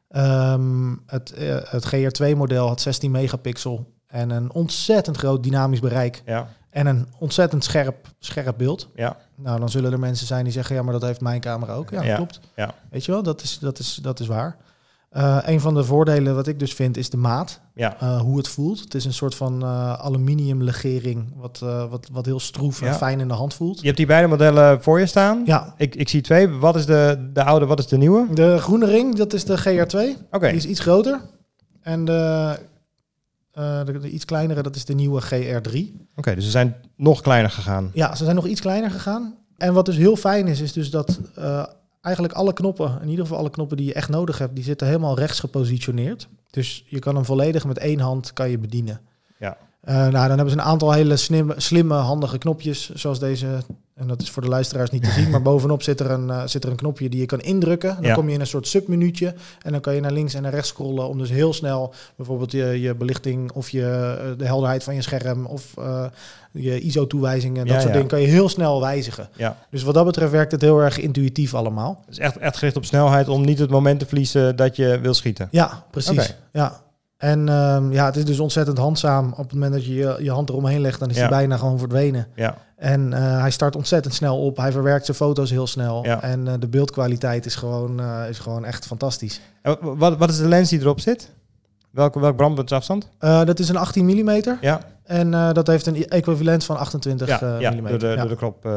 Ehm, 0.10 0.96
het, 1.06 1.32
eh, 1.32 1.56
het 1.63 1.86
GR2 1.86 2.36
model 2.36 2.68
had 2.68 2.82
16 2.82 3.12
megapixel 3.12 3.94
en 4.08 4.30
een 4.30 4.51
ontzettend 4.53 5.18
groot 5.18 5.44
dynamisch 5.44 5.80
bereik 5.80 6.22
ja, 6.25 6.48
en 6.70 6.86
een 6.88 7.08
ontzettend 7.20 7.63
scherp, 7.63 8.08
scherp 8.20 8.58
beeld. 8.58 8.89
ja, 8.96 9.18
Nou, 9.36 9.60
dan 9.60 9.70
zullen 9.70 9.91
er 9.91 10.00
mensen 10.00 10.27
zijn 10.27 10.44
die 10.44 10.53
zeggen, 10.53 10.75
ja, 10.75 10.82
maar 10.82 10.94
dat 10.94 11.01
heeft 11.01 11.22
mijn 11.22 11.41
camera 11.41 11.74
ook. 11.74 11.89
Ja, 11.89 12.15
klopt. 12.15 12.39
Ja. 12.56 12.74
Weet 12.89 13.06
je 13.06 13.12
wel, 13.12 13.24
dat 13.24 13.41
is, 13.41 13.58
dat 13.60 13.80
is, 13.80 14.00
dat 14.01 14.20
is 14.20 14.27
waar. 14.27 14.58
Eh, 15.12 15.38
een 15.41 15.60
van 15.60 15.74
de 15.74 15.84
voordelen 15.84 16.36
wat 16.36 16.48
ik 16.48 16.60
dus 16.60 16.74
vind 16.74 16.98
is 16.98 17.10
de 17.10 17.18
maat. 17.18 17.60
ja. 17.74 18.00
Eh, 18.00 18.22
hoe 18.22 18.38
het 18.38 18.48
voelt. 18.48 18.80
Het 18.80 18.94
is 18.94 19.06
een 19.06 19.13
soort 19.13 19.36
van 19.36 19.62
eh 19.62 19.94
aluminiumlegering, 19.94 21.34
wat, 21.36 21.60
eh, 21.63 21.89
wat, 21.89 22.10
wat 22.12 22.25
heel 22.25 22.39
stroef 22.39 22.82
en 22.82 22.94
fijn 22.96 23.20
in 23.20 23.27
de 23.27 23.34
hand 23.34 23.53
voelt. 23.53 23.80
Je 23.80 23.86
hebt 23.86 23.98
die 23.98 24.06
beide 24.06 24.27
modellen 24.27 24.84
voor 24.84 25.00
je 25.00 25.06
staan. 25.06 25.41
Ja, 25.46 25.74
Ik, 25.77 25.96
ik 25.96 26.10
zie 26.10 26.22
twee. 26.22 26.48
Wat 26.48 26.75
is 26.75 26.86
de, 26.86 27.30
de 27.34 27.44
oude, 27.44 27.65
wat 27.65 27.80
is 27.80 27.88
de 27.88 27.98
nieuwe? 27.98 28.34
De 28.34 28.58
groene 28.58 28.86
ring, 28.86 29.15
dat 29.15 29.34
is 29.34 29.46
de 29.46 29.60
GR2. 29.60 30.39
Die 30.39 30.50
is 30.51 30.65
iets 30.65 30.80
groter. 30.80 31.22
En 31.82 32.06
de, 32.06 32.56
de, 33.51 34.00
de 34.01 34.10
iets 34.10 34.25
kleinere, 34.25 34.62
dat 34.62 34.75
is 34.75 34.86
de 34.86 34.94
nieuwe 34.94 35.22
GR3. 35.22 35.77
Oké, 36.15 36.36
dus 36.36 36.44
ze 36.44 36.50
zijn 36.51 36.75
nog 36.96 37.22
kleiner 37.22 37.51
gegaan. 37.51 37.91
Ja, 37.94 38.15
ze 38.15 38.24
zijn 38.24 38.36
nog 38.36 38.48
iets 38.48 38.62
kleiner 38.62 38.91
gegaan. 38.91 39.36
En 39.58 39.74
wat 39.74 39.86
dus 39.86 39.98
heel 39.98 40.15
fijn 40.15 40.48
is, 40.48 40.60
is 40.62 40.74
dus 40.74 40.89
dat 40.89 41.20
eigenlijk 42.01 42.36
alle 42.36 42.53
knoppen, 42.53 43.00
in 43.01 43.10
ieder 43.10 43.25
geval 43.25 43.39
alle 43.39 43.50
knoppen 43.50 43.77
die 43.77 43.86
je 43.86 43.93
echt 43.93 44.10
nodig 44.10 44.38
hebt, 44.38 44.55
die 44.55 44.63
zitten 44.63 44.88
helemaal 44.88 45.17
rechts 45.17 45.39
gepositioneerd. 45.39 46.27
Dus 46.50 46.84
je 46.88 47.00
kan 47.00 47.15
hem 47.15 47.25
volledig 47.25 47.65
met 47.65 47.77
één 47.77 48.00
hand 48.00 48.34
kan 48.34 48.50
je 48.50 48.58
bedienen. 48.58 49.01
Eh, 49.81 49.95
nou, 49.95 50.11
dan 50.11 50.27
hebben 50.27 50.50
ze 50.50 50.53
een 50.57 50.61
aantal 50.61 50.91
hele 50.91 51.15
slimme, 51.17 51.53
slimme, 51.57 51.93
handige 51.95 52.38
knopjes, 52.38 52.89
zoals 52.93 53.19
deze. 53.19 53.47
En 53.95 54.07
dat 54.07 54.21
is 54.21 54.29
voor 54.29 54.41
de 54.41 54.47
luisteraars 54.47 54.89
niet 54.89 55.03
te 55.03 55.09
zien, 55.11 55.29
maar 55.31 55.41
bovenop 55.41 55.83
zit 55.83 56.00
er 56.00 56.11
een, 56.11 56.29
eh, 56.29 56.41
zit 56.45 56.63
er 56.63 56.69
een 56.69 56.75
knopje 56.75 57.09
die 57.09 57.19
je 57.19 57.25
kan 57.25 57.39
indrukken. 57.41 57.95
Dan 57.95 58.03
Ja. 58.03 58.13
kom 58.13 58.27
je 58.27 58.33
in 58.33 58.39
een 58.39 58.47
soort 58.47 58.67
submenuutje 58.67 59.33
en 59.61 59.71
dan 59.71 59.81
kan 59.81 59.95
je 59.95 60.01
naar 60.01 60.11
links 60.11 60.33
en 60.33 60.41
naar 60.41 60.51
rechts 60.53 60.67
scrollen 60.69 61.07
om 61.07 61.17
dus 61.17 61.29
heel 61.29 61.53
snel 61.53 61.93
bijvoorbeeld 62.15 62.51
je, 62.51 62.81
je 62.81 62.95
belichting 62.95 63.51
of 63.51 63.69
je, 63.69 64.15
eh, 64.23 64.38
de 64.38 64.45
helderheid 64.45 64.83
van 64.83 64.95
je 64.95 65.01
scherm 65.01 65.45
of 65.45 65.73
je 66.51 66.79
ISO-toewijzingen, 66.79 67.65
dat 67.65 67.67
Ja, 67.67 67.73
soort 67.73 67.85
ja. 67.88 67.91
dingen 67.93 68.07
kan 68.07 68.21
je 68.21 68.27
heel 68.27 68.50
snel 68.50 68.81
wijzigen. 68.81 69.29
Dus 69.69 69.83
wat 69.83 69.93
dat 69.93 70.05
betreft 70.05 70.31
werkt 70.31 70.51
het 70.51 70.61
heel 70.61 70.79
erg 70.79 71.00
intuïtief 71.00 71.53
allemaal. 71.53 72.00
Het 72.05 72.09
is 72.11 72.19
echt, 72.19 72.38
echt 72.38 72.57
gericht 72.57 72.75
op 72.77 72.85
snelheid 72.85 73.27
om 73.27 73.45
niet 73.45 73.59
het 73.59 73.69
moment 73.69 74.00
te 74.00 74.05
verliezen 74.05 74.55
dat 74.55 74.75
je 74.75 75.00
wil 75.01 75.13
schieten. 75.13 75.47
Ja, 75.51 75.83
precies. 75.91 76.35
Ja. 76.51 76.81
En 77.21 77.49
ehm, 77.49 77.91
ja, 77.91 78.05
het 78.05 78.15
is 78.15 78.25
dus 78.25 78.39
ontzettend 78.39 78.77
handzaam. 78.77 79.31
Op 79.31 79.37
het 79.37 79.53
moment 79.53 79.73
dat 79.73 79.85
je 79.85 79.93
je, 79.93 80.17
je 80.19 80.31
hand 80.31 80.49
eromheen 80.49 80.81
legt, 80.81 80.99
dan 80.99 81.09
is 81.09 81.15
Ja. 81.15 81.21
hij 81.21 81.29
bijna 81.29 81.57
gewoon 81.57 81.79
verdwenen. 81.79 82.27
Ja, 82.35 82.57
En 82.75 83.13
eh, 83.13 83.39
hij 83.39 83.51
start 83.51 83.75
ontzettend 83.75 84.13
snel 84.13 84.45
op. 84.45 84.57
Hij 84.57 84.71
verwerkt 84.71 85.05
zijn 85.05 85.17
foto's 85.17 85.49
heel 85.49 85.67
snel. 85.67 86.05
Ja. 86.05 86.21
En 86.21 86.47
eh, 86.47 86.53
de 86.59 86.67
beeldkwaliteit 86.67 87.45
is 87.45 87.55
gewoon, 87.55 87.99
eh, 87.99 88.29
is 88.29 88.39
gewoon 88.39 88.65
echt 88.65 88.86
fantastisch. 88.86 89.41
En 89.62 89.77
wat, 89.81 90.17
wat 90.17 90.29
is 90.29 90.38
de 90.38 90.47
lens 90.47 90.69
die 90.69 90.79
erop 90.79 90.99
zit? 90.99 91.31
Welke, 91.91 92.19
welk 92.19 92.36
brandpuntsafstand? 92.36 93.10
Dat 93.19 93.60
is 93.60 93.69
een 93.69 93.77
18 93.77 94.05
mm. 94.05 94.41
Ja, 94.62 94.79
En 95.03 95.31
dat 95.31 95.67
heeft 95.67 95.86
een 95.86 96.07
equivalent 96.07 96.63
van 96.63 96.77
28 96.77 97.27
ja, 97.27 97.60
ja 97.60 97.71
mm. 97.71 97.88
door 97.88 97.99
de, 97.99 98.15
door 98.15 98.27
de 98.27 98.36
krop, 98.36 98.69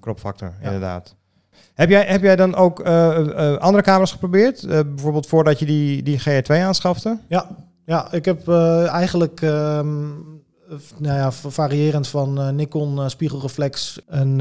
kropfactor, 0.00 0.52
inderdaad. 0.62 1.14
Heb 1.74 1.88
jij, 1.88 2.04
heb 2.04 2.22
jij 2.22 2.36
dan 2.36 2.54
ook 2.54 2.80
andere 3.58 3.82
camera's 3.82 4.12
geprobeerd? 4.12 4.66
Bijvoorbeeld 4.68 5.26
voordat 5.26 5.58
je 5.58 5.66
die, 5.66 6.02
die 6.02 6.20
GR2 6.20 6.54
aanschafte? 6.62 7.18
Ja, 7.28 7.46
ja 7.90 8.12
ik 8.12 8.24
heb 8.24 8.48
eh, 8.48 8.86
eigenlijk, 8.86 9.40
ehm, 9.42 10.08
nou 10.96 11.16
ja, 11.16 11.32
variërend 11.32 12.08
van 12.08 12.40
eh, 12.40 12.48
Nikon 12.48 12.98
eh, 12.98 13.08
spiegelreflex, 13.08 14.00
een 14.06 14.36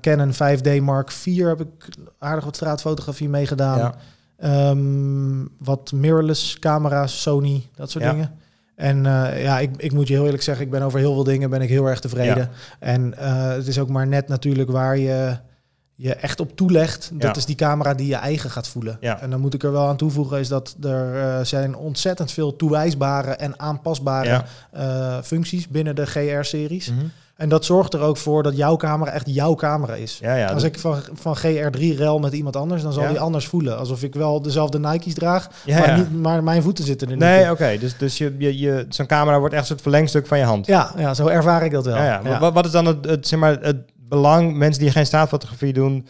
Canon 0.00 0.32
5D 0.32 0.80
Mark 0.82 1.10
IV 1.10 1.38
heb 1.44 1.60
ik 1.60 1.88
aardig 2.18 2.44
wat 2.44 2.56
straatfotografie 2.56 3.28
meegedaan. 3.28 3.78
Ja. 3.78 3.94
Ehm, 4.36 5.44
wat 5.58 5.92
mirrorless 5.92 6.58
camera's, 6.58 7.22
Sony, 7.22 7.66
dat 7.74 7.90
soort 7.90 8.04
Ja. 8.04 8.12
dingen. 8.12 8.32
En 8.74 9.04
ja, 9.38 9.58
ik, 9.58 9.70
ik 9.76 9.92
moet 9.92 10.08
je 10.08 10.14
heel 10.14 10.24
eerlijk 10.24 10.42
zeggen, 10.42 10.64
ik 10.64 10.70
ben 10.70 10.82
over 10.82 10.98
heel 10.98 11.14
veel 11.14 11.24
dingen 11.24 11.50
ben 11.50 11.62
ik 11.62 11.68
heel 11.68 11.86
erg 11.86 12.00
tevreden. 12.00 12.36
Ja. 12.36 12.50
En 12.78 13.14
het 13.54 13.66
is 13.66 13.78
ook 13.78 13.88
maar 13.88 14.06
net 14.06 14.28
natuurlijk 14.28 14.70
waar 14.70 14.98
je 14.98 15.36
je 16.02 16.14
echt 16.14 16.40
op 16.40 16.56
toelegt. 16.56 17.10
Dat 17.12 17.22
Ja. 17.22 17.34
is 17.34 17.44
die 17.44 17.54
camera 17.54 17.94
die 17.94 18.06
je 18.06 18.14
eigen 18.14 18.50
gaat 18.50 18.68
voelen. 18.68 18.96
Ja. 19.00 19.20
En 19.20 19.30
dan 19.30 19.40
moet 19.40 19.54
ik 19.54 19.62
er 19.62 19.72
wel 19.72 19.86
aan 19.86 19.96
toevoegen, 19.96 20.38
is 20.38 20.48
dat 20.48 20.76
er 20.82 21.14
eh, 21.22 21.44
zijn 21.44 21.76
ontzettend 21.76 22.32
veel 22.32 22.56
toewijsbare 22.56 23.30
en 23.30 23.54
aanpasbare 23.60 24.28
Ja. 24.28 24.44
eh, 24.72 25.22
functies 25.22 25.68
binnen 25.68 25.94
de 25.96 26.06
GR-series. 26.06 26.90
Mhm. 26.90 26.98
En 27.36 27.48
dat 27.48 27.64
zorgt 27.64 27.94
er 27.94 28.00
ook 28.00 28.16
voor 28.16 28.42
dat 28.42 28.56
jouw 28.56 28.76
camera 28.76 29.10
echt 29.10 29.26
jouw 29.28 29.54
camera 29.54 29.94
is. 29.94 30.18
Ja, 30.22 30.34
ja. 30.34 30.46
Als 30.46 30.62
ik 30.62 30.78
van, 30.78 30.98
van 31.12 31.36
GR3 31.36 31.96
rel 31.96 32.18
met 32.18 32.32
iemand 32.32 32.56
anders, 32.56 32.82
dan 32.82 32.92
zal 32.92 33.08
die 33.08 33.20
anders 33.20 33.46
voelen. 33.46 33.78
Alsof 33.78 34.02
ik 34.02 34.14
wel 34.14 34.42
dezelfde 34.42 34.78
Nike's 34.78 35.14
draag, 35.14 35.48
maar, 35.66 35.96
niet, 35.98 36.20
maar 36.20 36.42
mijn 36.42 36.62
voeten 36.62 36.84
zitten 36.84 37.08
er 37.08 37.14
niet 37.14 37.22
Nee, 37.24 37.50
oké. 37.50 37.76
Dus, 37.78 37.96
dus 37.98 38.18
je, 38.18 38.34
je, 38.38 38.58
je, 38.58 38.86
zo'n 38.88 39.06
camera 39.06 39.38
wordt 39.38 39.54
echt 39.54 39.62
een 39.62 39.68
soort 39.68 39.82
verlengstuk 39.82 40.26
van 40.26 40.38
je 40.38 40.44
hand. 40.44 40.66
Ja, 40.66 40.92
ja, 40.96 41.14
zo 41.14 41.26
ervaar 41.26 41.64
ik 41.64 41.70
dat 41.72 41.84
wel. 41.84 41.96
Ja, 41.96 42.04
ja. 42.04 42.20
Ja. 42.24 42.38
Wat, 42.38 42.52
wat 42.52 42.64
is 42.64 42.70
dan 42.70 42.86
het, 42.86 43.04
het, 43.04 43.26
zeg 43.26 43.38
maar, 43.38 43.58
het 43.60 43.76
belang, 44.10 44.56
mensen 44.56 44.82
die 44.82 44.90
geen 44.90 45.06
straatfotografie 45.06 45.72
doen, 45.72 46.06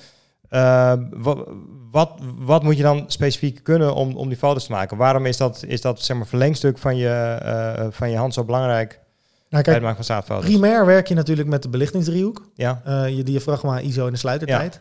eh, 0.49 0.93
wat, 1.11 1.49
wat, 1.91 2.11
wat 2.39 2.63
moet 2.63 2.77
je 2.77 2.83
dan 2.83 3.05
specifiek 3.07 3.61
kunnen 3.63 3.95
om, 3.95 4.17
om 4.17 4.29
die 4.29 4.39
foto's 4.39 4.67
te 4.67 4.73
maken? 4.73 4.97
Waarom 4.97 5.27
is 5.27 5.37
dat, 5.37 5.65
is 5.67 5.81
dat 5.81 6.01
zeg 6.01 6.17
maar, 6.17 6.27
verlengstuk 6.27 6.79
van 6.79 6.97
je, 6.97 7.09
eh, 7.09 7.87
van 7.91 8.11
je 8.11 8.17
hand 8.17 8.35
zo 8.35 8.45
belangrijk 8.45 8.91
Nou, 8.91 9.03
bij 9.49 9.59
het 9.59 9.65
kijk, 9.65 9.81
maken 9.81 9.95
van 9.95 10.05
straatfoto's? 10.05 10.45
primair 10.45 10.87
werk 10.87 11.09
je 11.09 11.15
natuurlijk 11.15 11.49
met 11.49 11.63
de 11.63 11.69
belichtingsdriehoek. 11.69 12.51
Ja, 12.55 12.81
Eh, 12.85 13.17
je 13.17 13.23
diafragma, 13.23 13.79
ISO 13.79 14.07
en 14.07 14.13
de 14.13 14.19
sluitertijd. 14.19 14.81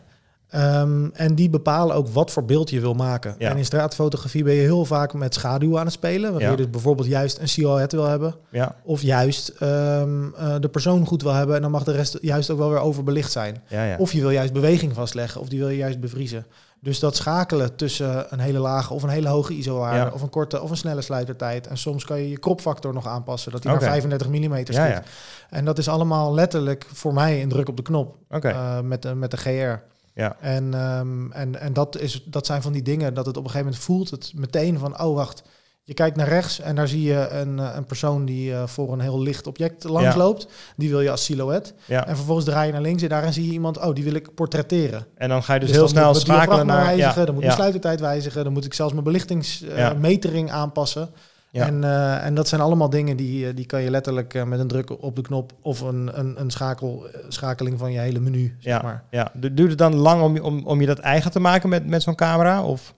Ehm, 0.50 1.08
en 1.12 1.34
die 1.34 1.50
bepalen 1.50 1.96
ook 1.96 2.08
wat 2.08 2.30
voor 2.30 2.44
beeld 2.44 2.70
je 2.70 2.80
wil 2.80 2.94
maken. 2.94 3.34
Ja. 3.38 3.50
En 3.50 3.56
in 3.56 3.64
straatfotografie 3.64 4.44
ben 4.44 4.54
je 4.54 4.60
heel 4.60 4.84
vaak 4.84 5.12
met 5.14 5.34
schaduw 5.34 5.78
aan 5.78 5.84
het 5.84 5.92
spelen. 5.92 6.38
Ja. 6.38 6.50
je 6.50 6.56
dus 6.56 6.70
bijvoorbeeld 6.70 7.08
juist 7.08 7.38
een 7.38 7.48
silhouet 7.48 7.92
wil 7.92 8.06
hebben. 8.06 8.34
ja, 8.50 8.74
Of 8.82 9.02
juist 9.02 9.48
ehm, 9.48 10.34
eh, 10.34 10.54
de 10.60 10.68
persoon 10.68 11.06
goed 11.06 11.22
wil 11.22 11.32
hebben. 11.32 11.56
En 11.56 11.62
dan 11.62 11.70
mag 11.70 11.84
de 11.84 11.92
rest 11.92 12.18
juist 12.20 12.50
ook 12.50 12.58
wel 12.58 12.70
weer 12.70 12.80
overbelicht 12.80 13.32
zijn. 13.32 13.62
Of 13.98 14.12
je 14.12 14.20
wil 14.20 14.30
juist 14.30 14.52
beweging 14.52 14.94
vastleggen. 14.94 15.40
Of 15.40 15.48
die 15.48 15.58
wil 15.58 15.68
je 15.68 15.76
juist 15.76 16.00
bevriezen. 16.00 16.46
Dus 16.82 16.98
dat 16.98 17.16
schakelen 17.16 17.76
tussen 17.76 18.26
een 18.28 18.38
hele 18.38 18.58
lage 18.58 18.94
of 18.94 19.02
een 19.02 19.08
hele 19.08 19.28
hoge 19.28 19.56
ISO-waarde. 19.56 20.12
Of 20.12 20.22
een 20.22 20.30
korte 20.30 20.60
of 20.62 20.70
een 20.70 20.76
snelle 20.76 21.02
sluitertijd. 21.02 21.66
En 21.66 21.76
soms 21.78 22.04
kan 22.04 22.18
je 22.18 22.30
je 22.30 22.38
kropfactor 22.38 22.92
nog 22.92 23.06
aanpassen. 23.06 23.52
Dat 23.52 23.62
die 23.62 23.70
Oké. 23.70 23.80
naar 23.80 23.90
35 23.90 24.28
mm 24.28 24.56
schiet. 24.64 25.02
En 25.50 25.64
dat 25.64 25.78
is 25.78 25.88
allemaal 25.88 26.34
letterlijk 26.34 26.86
voor 26.92 27.14
mij 27.14 27.42
een 27.42 27.48
druk 27.48 27.68
op 27.68 27.76
de 27.76 27.82
knop. 27.82 28.16
Oké, 28.30 28.48
eh, 28.48 28.80
met, 28.80 29.02
de, 29.02 29.14
met 29.14 29.30
de 29.30 29.36
GR. 29.36 29.82
Ja. 30.14 30.36
En, 30.40 30.74
ehm, 30.74 31.32
en, 31.32 31.60
en 31.60 31.72
dat, 31.72 31.98
is, 31.98 32.24
dat 32.26 32.46
zijn 32.46 32.62
van 32.62 32.72
die 32.72 32.82
dingen 32.82 33.14
dat 33.14 33.26
het 33.26 33.36
op 33.36 33.44
een 33.44 33.50
gegeven 33.50 33.66
moment 33.72 33.84
voelt 33.84 34.10
het 34.10 34.32
meteen 34.34 34.78
van, 34.78 35.00
oh 35.02 35.14
wacht, 35.14 35.42
je 35.82 35.94
kijkt 35.94 36.16
naar 36.16 36.28
rechts 36.28 36.60
en 36.60 36.74
daar 36.74 36.88
zie 36.88 37.02
je 37.02 37.28
een, 37.28 37.58
eh, 37.58 37.70
een 37.74 37.84
persoon 37.84 38.24
die 38.24 38.52
eh, 38.54 38.66
voor 38.66 38.92
een 38.92 39.00
heel 39.00 39.20
licht 39.22 39.46
object 39.46 39.84
langs 39.84 40.14
Ja. 40.14 40.16
loopt. 40.16 40.48
Die 40.76 40.88
wil 40.90 41.00
je 41.00 41.10
als 41.10 41.24
silhouet. 41.24 41.74
ja. 41.86 42.06
En 42.06 42.16
vervolgens 42.16 42.46
draai 42.46 42.66
je 42.66 42.72
naar 42.72 42.82
links 42.82 43.02
en 43.02 43.08
daarin 43.08 43.32
zie 43.32 43.46
je 43.46 43.52
iemand, 43.52 43.78
oh 43.78 43.94
die 43.94 44.04
wil 44.04 44.14
ik 44.14 44.34
portretteren. 44.34 45.06
En 45.16 45.28
dan 45.28 45.42
ga 45.42 45.54
je 45.54 45.60
dus, 45.60 45.68
Dus 45.68 45.76
heel 45.78 45.88
snel 45.88 46.14
schakelen 46.14 46.66
naar... 46.66 46.84
wijzigen, 46.84 47.20
ja, 47.20 47.24
dan 47.24 47.34
moet 47.34 47.42
ja, 47.42 47.48
de 47.48 47.54
sluitertijd 47.54 48.00
wijzigen, 48.00 48.44
dan 48.44 48.52
moet 48.52 48.64
ik 48.64 48.74
zelfs 48.74 48.92
mijn 48.92 49.04
belichtingsmetering 49.04 50.50
aanpassen. 50.50 51.10
Ja. 51.52 51.66
En, 51.66 51.84
eh, 51.84 52.24
en 52.26 52.34
dat 52.34 52.48
zijn 52.48 52.60
allemaal 52.60 52.90
dingen 52.90 53.16
die, 53.16 53.46
eh, 53.46 53.56
die 53.56 53.66
kan 53.66 53.82
je 53.82 53.90
letterlijk 53.90 54.34
eh, 54.34 54.44
met 54.44 54.60
een 54.60 54.68
druk 54.68 55.02
op 55.02 55.16
de 55.16 55.22
knop 55.22 55.52
of 55.62 55.80
een, 55.80 56.10
een, 56.18 56.40
een 56.40 56.50
schakel, 56.50 57.06
schakeling 57.28 57.78
van 57.78 57.92
je 57.92 57.98
hele 57.98 58.20
menu, 58.20 58.56
zeg 58.58 58.72
ja, 58.76 58.82
maar. 58.82 59.02
ja. 59.10 59.30
Du- 59.34 59.54
Duurt 59.54 59.68
het 59.68 59.78
dan 59.78 59.94
lang 59.94 60.22
om, 60.22 60.38
om, 60.38 60.66
om 60.66 60.80
je 60.80 60.86
dat 60.86 60.98
eigen 60.98 61.30
te 61.30 61.40
maken 61.40 61.68
met, 61.68 61.86
met 61.86 62.02
zo'n 62.02 62.14
camera? 62.14 62.62
Of? 62.64 62.94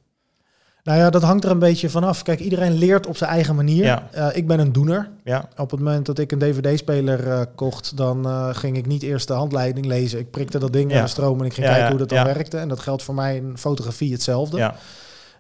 Nou 0.85 0.99
ja, 0.99 1.11
dat 1.11 1.23
hangt 1.23 1.45
er 1.45 1.51
een 1.51 1.59
beetje 1.59 1.91
vanaf. 1.91 2.23
Kijk, 2.23 2.41
iedereen 2.41 2.73
leert 2.73 3.07
op 3.07 3.17
zijn 3.17 3.31
eigen 3.31 3.55
manier. 3.55 3.85
Ja. 3.85 4.33
Ik 4.33 4.47
ben 4.47 4.59
een 4.61 4.73
doener. 4.73 5.11
Ja, 5.25 5.49
Op 5.57 5.71
het 5.71 5.81
moment 5.81 6.07
dat 6.07 6.19
ik 6.19 6.33
een 6.33 6.39
DVD-speler 6.39 7.47
kocht, 7.47 7.97
dan 7.97 8.27
ging 8.55 8.77
ik 8.77 8.87
niet 8.87 9.03
eerst 9.03 9.29
de 9.29 9.33
handleiding 9.35 9.87
lezen. 9.87 10.19
Ik 10.19 10.31
prikte 10.31 10.59
dat 10.59 10.73
ding 10.73 10.89
Ja. 10.91 10.95
naar 10.95 11.05
de 11.05 11.11
stroom 11.11 11.39
en 11.41 11.47
ik 11.47 11.55
ging 11.55 11.67
kijken 11.67 11.89
hoe 11.89 11.99
dat 11.99 12.09
dan 12.09 12.25
werkte. 12.25 12.59
En 12.59 12.69
dat 12.69 12.81
geldt 12.81 13.03
voor 13.03 13.15
mij 13.15 13.37
in 13.37 13.59
fotografie 13.59 14.13
hetzelfde. 14.13 14.73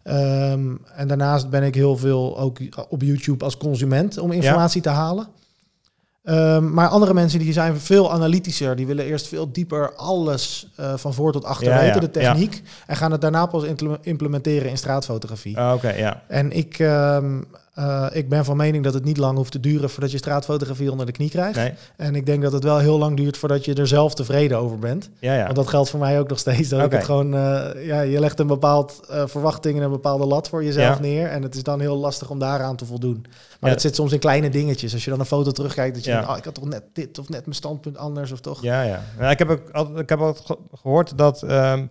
Ehm, 0.02 0.74
en 0.94 1.08
daarnaast 1.08 1.50
ben 1.50 1.62
ik 1.62 1.74
heel 1.74 1.96
veel 1.96 2.38
ook 2.38 2.58
op 2.88 3.02
YouTube 3.02 3.44
als 3.44 3.56
consument 3.56 4.18
om 4.18 4.32
informatie 4.32 4.82
te 4.82 4.88
halen. 4.88 5.26
Ehm, 6.24 6.72
maar 6.72 6.88
andere 6.88 7.14
mensen 7.14 7.38
die 7.38 7.52
zijn 7.52 7.76
veel 7.76 8.12
analytischer. 8.12 8.76
Die 8.76 8.86
willen 8.86 9.04
eerst 9.04 9.26
veel 9.28 9.52
dieper 9.52 9.94
alles 9.94 10.68
uh, 10.80 10.92
van 10.96 11.14
voor 11.14 11.32
tot 11.32 11.44
achter 11.44 11.68
Ja, 11.68 11.78
weten, 11.80 11.94
ja, 11.94 12.00
de 12.00 12.10
techniek. 12.10 12.62
En 12.86 12.96
gaan 12.96 13.12
het 13.12 13.20
daarna 13.20 13.46
pas 13.46 13.64
impl- 13.64 13.94
implementeren 14.02 14.70
in 14.70 14.76
straatfotografie. 14.78 15.58
Ah, 15.58 15.74
Oké, 15.74 15.90
ja. 15.92 16.22
En 16.28 16.52
ik, 16.52 16.78
ehm, 16.78 17.40
eh, 17.74 18.06
ik 18.12 18.28
ben 18.28 18.44
van 18.44 18.56
mening 18.56 18.84
dat 18.84 18.94
het 18.94 19.04
niet 19.04 19.16
lang 19.16 19.36
hoeft 19.36 19.52
te 19.52 19.60
duren 19.60 19.90
voordat 19.90 20.10
je 20.10 20.18
straatfotografie 20.18 20.90
onder 20.90 21.06
de 21.06 21.12
knie 21.12 21.30
krijgt. 21.30 21.56
Nee. 21.56 21.72
En 21.96 22.14
ik 22.14 22.26
denk 22.26 22.42
dat 22.42 22.52
het 22.52 22.64
wel 22.64 22.78
heel 22.78 22.98
lang 22.98 23.16
duurt 23.16 23.36
voordat 23.36 23.64
je 23.64 23.74
er 23.74 23.86
zelf 23.86 24.14
tevreden 24.14 24.58
over 24.58 24.78
bent. 24.78 25.10
Ja, 25.18 25.34
ja. 25.36 25.42
Want 25.44 25.56
dat 25.56 25.68
geldt 25.68 25.90
voor 25.90 26.00
mij 26.00 26.20
ook 26.20 26.28
nog 26.28 26.38
steeds. 26.38 26.68
Dat 26.68 26.84
ik 26.84 26.92
het 26.92 27.04
gewoon, 27.04 27.34
eh, 27.34 27.86
ja, 27.86 28.00
je 28.00 28.20
legt 28.20 28.38
een 28.40 28.46
bepaald 28.46 29.00
eh, 29.10 29.22
verwachting 29.26 29.76
en 29.78 29.82
een 29.84 29.90
bepaalde 29.90 30.26
lat 30.26 30.48
voor 30.48 30.64
jezelf 30.64 30.94
Ja. 30.96 31.00
neer. 31.00 31.26
En 31.26 31.42
het 31.42 31.54
is 31.54 31.62
dan 31.62 31.80
heel 31.80 31.96
lastig 31.96 32.30
om 32.30 32.38
daaraan 32.38 32.76
te 32.76 32.86
voldoen. 32.86 33.24
Maar 33.60 33.70
het 33.70 33.80
zit 33.80 33.94
soms 33.94 34.12
in 34.12 34.18
kleine 34.18 34.48
dingetjes. 34.50 34.92
Als 34.92 35.04
je 35.04 35.10
dan 35.10 35.20
een 35.20 35.26
foto 35.26 35.50
terugkijkt, 35.50 35.94
dat 35.94 36.04
je 36.04 36.10
denkt, 36.10 36.28
oh, 36.28 36.36
ik 36.36 36.44
had 36.44 36.54
toch 36.54 36.68
net 36.68 36.82
dit 36.92 37.18
of 37.18 37.28
net 37.28 37.44
mijn 37.44 37.56
standpunt 37.56 37.96
anders 37.96 38.32
of 38.32 38.40
toch. 38.40 38.62
Ja, 38.62 38.82
ja. 38.82 39.02
ja 39.18 39.30
ik 39.30 39.38
heb 39.38 39.50
ook 39.72 39.98
ik 39.98 40.08
heb 40.08 40.18
ge- 40.44 40.58
gehoord 40.74 41.18
dat 41.18 41.42
ehm, 41.42 41.86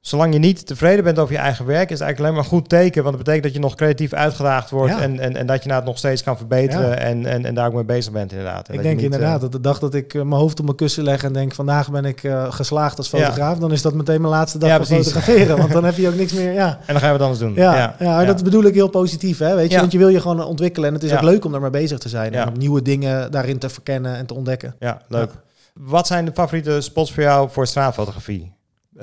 zolang 0.00 0.32
je 0.32 0.38
niet 0.38 0.66
tevreden 0.66 1.04
bent 1.04 1.18
over 1.18 1.34
je 1.34 1.40
eigen 1.40 1.66
werk, 1.66 1.90
is 1.90 1.98
het 1.98 2.00
eigenlijk 2.00 2.20
alleen 2.20 2.34
maar 2.34 2.42
een 2.52 2.58
goed 2.58 2.68
teken. 2.68 3.02
Want 3.02 3.14
het 3.14 3.24
betekent 3.24 3.44
dat 3.44 3.54
je 3.54 3.60
nog 3.68 3.74
creatief 3.74 4.12
uitgedaagd 4.12 4.70
wordt 4.70 4.92
Ja. 4.94 5.00
en, 5.00 5.18
en, 5.18 5.36
en 5.36 5.46
dat 5.46 5.62
je 5.62 5.68
nou 5.68 5.80
het 5.80 5.88
nog 5.88 5.98
steeds 5.98 6.22
kan 6.22 6.36
verbeteren 6.36 6.88
Ja. 6.88 6.94
en, 6.94 7.26
en, 7.26 7.44
en 7.44 7.54
daar 7.54 7.66
ook 7.66 7.72
mee 7.74 7.84
bezig 7.84 8.12
bent 8.12 8.30
inderdaad. 8.30 8.66
En 8.68 8.70
Ik 8.70 8.74
dat 8.74 8.82
denk 8.82 8.94
niet, 8.96 9.04
inderdaad 9.04 9.34
eh, 9.34 9.40
dat 9.40 9.52
de 9.52 9.60
dag 9.60 9.78
dat 9.78 9.94
ik 9.94 10.14
eh, 10.14 10.22
mijn 10.22 10.40
hoofd 10.40 10.58
op 10.58 10.64
mijn 10.64 10.76
kussen 10.76 11.02
leg 11.02 11.22
en 11.24 11.32
denk 11.32 11.54
vandaag 11.54 11.90
ben 11.90 12.04
ik 12.04 12.24
eh, 12.24 12.52
geslaagd 12.52 12.98
als 12.98 13.08
fotograaf, 13.08 13.58
dan 13.58 13.72
is 13.72 13.82
dat 13.82 13.94
meteen 13.94 14.20
mijn 14.20 14.32
laatste 14.34 14.58
dag 14.58 14.68
Ja, 14.68 14.76
van 14.76 14.86
precies. 14.86 15.06
fotograferen. 15.12 15.56
Want 15.58 15.72
dan 15.72 15.84
heb 15.90 15.96
je 15.96 16.08
ook 16.08 16.14
niks 16.16 16.32
meer. 16.32 16.52
Ja, 16.52 16.68
en 16.68 16.92
dan 16.92 16.96
gaan 17.00 17.06
we 17.06 17.12
het 17.14 17.22
anders 17.22 17.38
doen. 17.40 17.54
ja, 17.54 17.94
ja, 17.98 18.24
dat 18.24 18.42
bedoel 18.44 18.64
ik 18.64 18.74
heel 18.74 18.88
positief, 18.88 19.38
hè? 19.38 19.54
Weet 19.54 19.70
je, 19.72 19.78
want 19.78 19.92
je 19.92 19.98
wil 19.98 20.08
je 20.08 20.20
gewoon 20.20 20.44
ontwikkelen 20.44 20.88
en 20.88 20.94
het 20.94 21.02
is 21.04 21.12
ook 21.12 21.22
leuk 21.22 21.44
om 21.44 21.52
daarmee 21.52 21.70
bezig 21.70 21.98
te 21.98 22.08
zijn 22.08 22.32
en 22.34 22.48
om 22.48 22.58
nieuwe 22.58 22.82
dingen 22.82 23.30
daarin 23.30 23.58
te 23.58 23.68
verkennen 23.68 24.16
en 24.16 24.26
te 24.26 24.34
ontdekken. 24.34 24.74
Ja, 24.78 25.00
leuk. 25.08 25.30
Wat 25.74 26.06
zijn 26.06 26.24
de 26.24 26.32
favoriete 26.34 26.80
spots 26.80 27.12
voor 27.12 27.22
jou 27.22 27.48
voor 27.50 27.66
straatfotografie? 27.66 28.52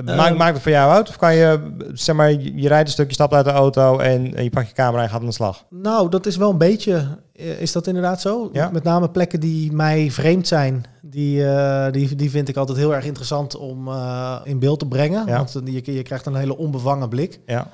Maakt, 0.04 0.30
Ehm, 0.30 0.38
maakt 0.38 0.54
het 0.54 0.62
voor 0.62 0.72
jou 0.72 0.92
uit? 0.92 1.10
Of 1.10 1.16
kan 1.18 1.36
je, 1.36 1.60
zeg 1.94 2.16
maar, 2.16 2.32
je 2.32 2.68
rijdt 2.68 2.88
een 2.88 2.94
stukje, 2.94 3.14
stapt 3.14 3.34
uit 3.34 3.46
de 3.46 3.52
auto 3.52 3.98
en, 4.00 4.36
en 4.36 4.44
je 4.44 4.50
pakt 4.50 4.68
je 4.68 4.74
camera 4.74 5.04
en 5.04 5.10
gaat 5.10 5.20
aan 5.20 5.26
de 5.26 5.32
slag? 5.32 5.64
Nou, 5.70 6.10
dat 6.10 6.26
is 6.26 6.38
wel 6.38 6.50
een 6.50 6.58
beetje. 6.58 7.08
eh, 7.36 7.62
Is 7.62 7.72
dat 7.72 7.88
inderdaad 7.88 8.22
zo? 8.22 8.50
Ja. 8.54 8.70
Met 8.74 8.84
name 8.84 9.10
plekken 9.10 9.40
die 9.40 9.72
mij 9.72 10.12
vreemd 10.12 10.48
zijn, 10.48 10.86
die, 11.02 11.48
eh, 11.50 11.92
die, 11.92 12.16
die 12.16 12.30
vind 12.30 12.50
ik 12.50 12.56
altijd 12.58 12.78
heel 12.78 12.96
erg 12.96 13.06
interessant 13.06 13.58
om 13.58 13.88
eh, 13.88 14.36
in 14.44 14.60
beeld 14.60 14.80
te 14.80 14.86
brengen. 14.88 15.24
Ja. 15.28 15.36
Want 15.38 15.60
je, 15.66 15.94
je 15.94 16.04
krijgt 16.04 16.26
een 16.26 16.36
hele 16.36 16.58
onbevangen 16.58 17.10
blik. 17.10 17.40
Ja, 17.46 17.68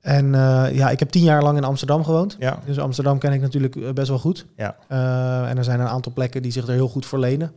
En 0.00 0.32
ja, 0.72 0.90
ik 0.90 0.98
heb 0.98 1.08
tien 1.10 1.22
jaar 1.22 1.42
lang 1.42 1.56
in 1.56 1.64
Amsterdam 1.64 2.04
gewoond. 2.04 2.36
ja, 2.38 2.58
Dus 2.66 2.78
Amsterdam 2.78 3.18
ken 3.18 3.32
ik 3.32 3.40
natuurlijk 3.40 3.94
best 3.94 4.08
wel 4.08 4.18
goed. 4.18 4.46
Ja. 4.56 4.76
En 5.48 5.56
er 5.58 5.64
zijn 5.64 5.80
een 5.80 5.86
aantal 5.88 6.12
plekken 6.12 6.42
die 6.42 6.52
zich 6.52 6.66
er 6.66 6.72
heel 6.72 6.88
goed 6.88 7.06
voor 7.06 7.18
lenen. 7.18 7.52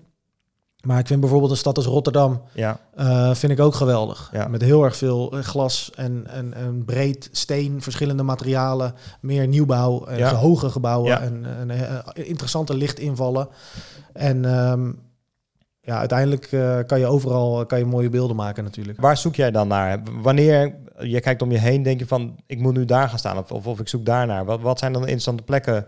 Maar 0.85 0.99
ik 0.99 1.07
vind 1.07 1.19
bijvoorbeeld 1.19 1.51
een 1.51 1.57
stad 1.57 1.77
als 1.77 1.85
Rotterdam 1.85 2.41
ja, 2.53 2.79
eh, 2.95 3.33
vind 3.33 3.51
ik 3.51 3.59
ook 3.59 3.73
geweldig. 3.75 4.29
Ja. 4.33 4.47
Met 4.47 4.61
heel 4.61 4.83
erg 4.83 4.97
veel 4.97 5.31
eh, 5.31 5.39
glas 5.43 5.91
en, 5.95 6.27
en, 6.27 6.53
en 6.53 6.85
breed 6.85 7.29
steen, 7.31 7.81
verschillende 7.81 8.23
materialen, 8.23 8.93
meer 9.21 9.47
nieuwbouw, 9.47 10.05
en 10.05 10.17
Ja. 10.17 10.33
hoge 10.33 10.69
gebouwen 10.69 11.09
Ja. 11.11 11.21
en, 11.21 11.45
en 11.59 11.69
eh, 11.71 12.27
interessante 12.29 12.77
lichtinvallen. 12.77 13.47
En 14.13 14.45
ehm, 14.45 14.91
ja, 15.81 15.97
uiteindelijk 15.97 16.45
eh, 16.51 16.79
kan 16.85 16.99
je 16.99 17.05
overal 17.05 17.65
kan 17.65 17.79
je 17.79 17.85
mooie 17.85 18.09
beelden 18.09 18.35
maken 18.35 18.63
natuurlijk. 18.63 19.01
Waar 19.01 19.17
zoek 19.17 19.35
jij 19.35 19.51
dan 19.51 19.67
naar? 19.67 20.01
Wanneer 20.21 20.75
je 20.99 21.19
kijkt 21.19 21.41
om 21.41 21.51
je 21.51 21.57
heen, 21.59 21.83
denk 21.83 21.99
je 21.99 22.07
van, 22.07 22.35
ik 22.45 22.59
moet 22.59 22.73
nu 22.73 22.85
daar 22.85 23.09
gaan 23.09 23.19
staan 23.19 23.37
of, 23.37 23.51
of, 23.51 23.67
of 23.67 23.79
ik 23.79 23.87
zoek 23.87 24.05
daar 24.05 24.25
naar. 24.27 24.45
Wat, 24.45 24.61
wat 24.61 24.79
zijn 24.79 24.91
dan 24.91 25.01
de 25.01 25.07
interessante 25.07 25.43
plekken 25.43 25.87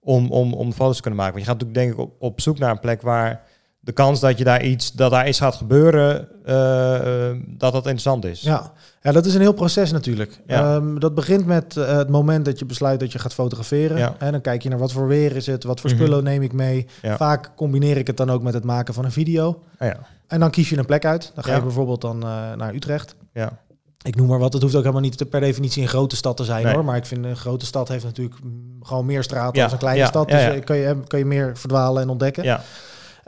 om, 0.00 0.30
om, 0.30 0.52
om 0.54 0.72
foto's 0.72 0.96
te 0.96 1.02
kunnen 1.02 1.20
maken? 1.20 1.34
Want 1.34 1.46
je 1.46 1.50
gaat 1.52 1.60
natuurlijk 1.60 1.86
denk 1.86 2.08
ik 2.08 2.14
op, 2.14 2.22
op 2.22 2.40
zoek 2.40 2.58
naar 2.58 2.70
een 2.70 2.80
plek 2.80 3.02
waar 3.02 3.42
de 3.90 3.96
kans 4.02 4.20
dat 4.20 4.38
je 4.38 4.44
daar 4.44 4.62
iets, 4.62 4.92
dat 4.92 5.10
daar 5.10 5.28
iets 5.28 5.38
gaat 5.38 5.54
gebeuren, 5.54 6.28
eh, 6.44 7.28
eh, 7.30 7.36
dat 7.46 7.72
dat 7.72 7.82
interessant 7.82 8.24
is. 8.24 8.40
Ja. 8.40 8.72
ja, 9.02 9.12
dat 9.12 9.26
is 9.26 9.34
een 9.34 9.40
heel 9.40 9.52
proces 9.52 9.92
natuurlijk. 9.92 10.40
Ja. 10.46 10.74
Ehm, 10.74 10.98
dat 10.98 11.14
begint 11.14 11.46
met 11.46 11.76
eh, 11.76 11.96
het 11.96 12.08
moment 12.08 12.44
dat 12.44 12.58
je 12.58 12.64
besluit 12.64 13.00
dat 13.00 13.12
je 13.12 13.18
gaat 13.18 13.34
fotograferen. 13.34 13.98
Ja. 13.98 14.14
En 14.18 14.32
dan 14.32 14.40
kijk 14.40 14.62
je 14.62 14.68
naar 14.68 14.78
wat 14.78 14.92
voor 14.92 15.06
weer 15.06 15.36
is 15.36 15.46
het, 15.46 15.64
wat 15.64 15.80
voor 15.80 15.90
Mhm. 15.90 15.98
spullen 15.98 16.24
neem 16.24 16.42
ik 16.42 16.52
mee. 16.52 16.86
Ja. 17.02 17.16
Vaak 17.16 17.50
combineer 17.56 17.96
ik 17.96 18.06
het 18.06 18.16
dan 18.16 18.30
ook 18.30 18.42
met 18.42 18.54
het 18.54 18.64
maken 18.64 18.94
van 18.94 19.04
een 19.04 19.12
video. 19.12 19.62
Ah, 19.78 19.88
ja. 19.88 19.96
En 20.26 20.40
dan 20.40 20.50
kies 20.50 20.68
je 20.70 20.78
een 20.78 20.86
plek 20.86 21.04
uit. 21.04 21.32
Dan 21.34 21.44
ga 21.44 21.54
je 21.54 21.62
bijvoorbeeld 21.62 22.00
dan 22.00 22.18
naar 22.56 22.74
Utrecht. 22.74 23.14
Ja. 23.32 23.58
Ik 24.02 24.16
noem 24.16 24.26
maar 24.28 24.38
wat. 24.38 24.52
Het 24.52 24.62
hoeft 24.62 24.74
ook 24.74 24.80
helemaal 24.82 25.02
niet 25.02 25.16
te- 25.18 25.26
per 25.26 25.40
definitie 25.40 25.82
een 25.82 25.88
grote 25.88 26.16
stad 26.16 26.36
te 26.36 26.44
zijn 26.44 26.64
Nee. 26.64 26.74
hoor. 26.74 26.84
Maar 26.84 26.96
ik 26.96 27.06
vind 27.06 27.24
een 27.24 27.36
grote 27.36 27.66
stad 27.66 27.88
heeft 27.88 28.04
natuurlijk 28.04 28.36
gewoon 28.82 29.06
meer 29.06 29.22
straten 29.22 29.62
als 29.62 29.72
een 29.72 29.78
kleine 29.78 30.06
stad. 30.06 30.28
Dus 30.28 30.64
kan 30.64 30.76
je, 30.76 30.96
kan 31.06 31.18
je 31.18 31.24
meer 31.24 31.56
verdwalen 31.56 32.02
en 32.02 32.08
ontdekken. 32.08 32.44
ja. 32.44 32.62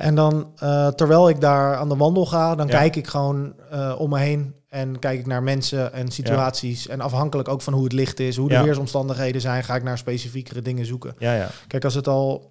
En 0.03 0.15
dan, 0.15 0.51
eh, 0.57 0.87
terwijl 0.88 1.29
ik 1.29 1.41
daar 1.41 1.77
aan 1.77 1.88
de 1.88 1.97
wandel 1.97 2.27
ga, 2.27 2.55
dan 2.55 2.67
Ja. 2.67 2.73
kijk 2.79 2.97
ik 2.97 3.07
gewoon 3.07 3.53
eh, 3.71 3.95
om 3.99 4.11
me 4.11 4.19
heen. 4.19 4.55
En 4.69 4.99
kijk 4.99 5.19
ik 5.19 5.27
naar 5.27 5.43
mensen 5.43 5.93
en 5.93 6.11
situaties. 6.11 6.88
En 6.88 7.01
afhankelijk 7.01 7.49
ook 7.49 7.62
van 7.62 7.73
hoe 7.73 7.85
het 7.85 7.93
licht 7.93 8.21
is, 8.21 8.37
hoe 8.37 8.49
de 8.49 8.55
Ja. 8.55 8.62
weersomstandigheden 8.65 9.41
zijn, 9.41 9.65
ga 9.65 9.75
ik 9.75 9.83
naar 9.83 9.99
specifiekere 9.99 10.62
dingen 10.62 10.87
zoeken. 10.87 11.15
Ja, 11.19 11.35
ja. 11.35 11.49
Kijk, 11.67 11.85
als 11.85 11.95
het 11.95 12.09
al. 12.09 12.51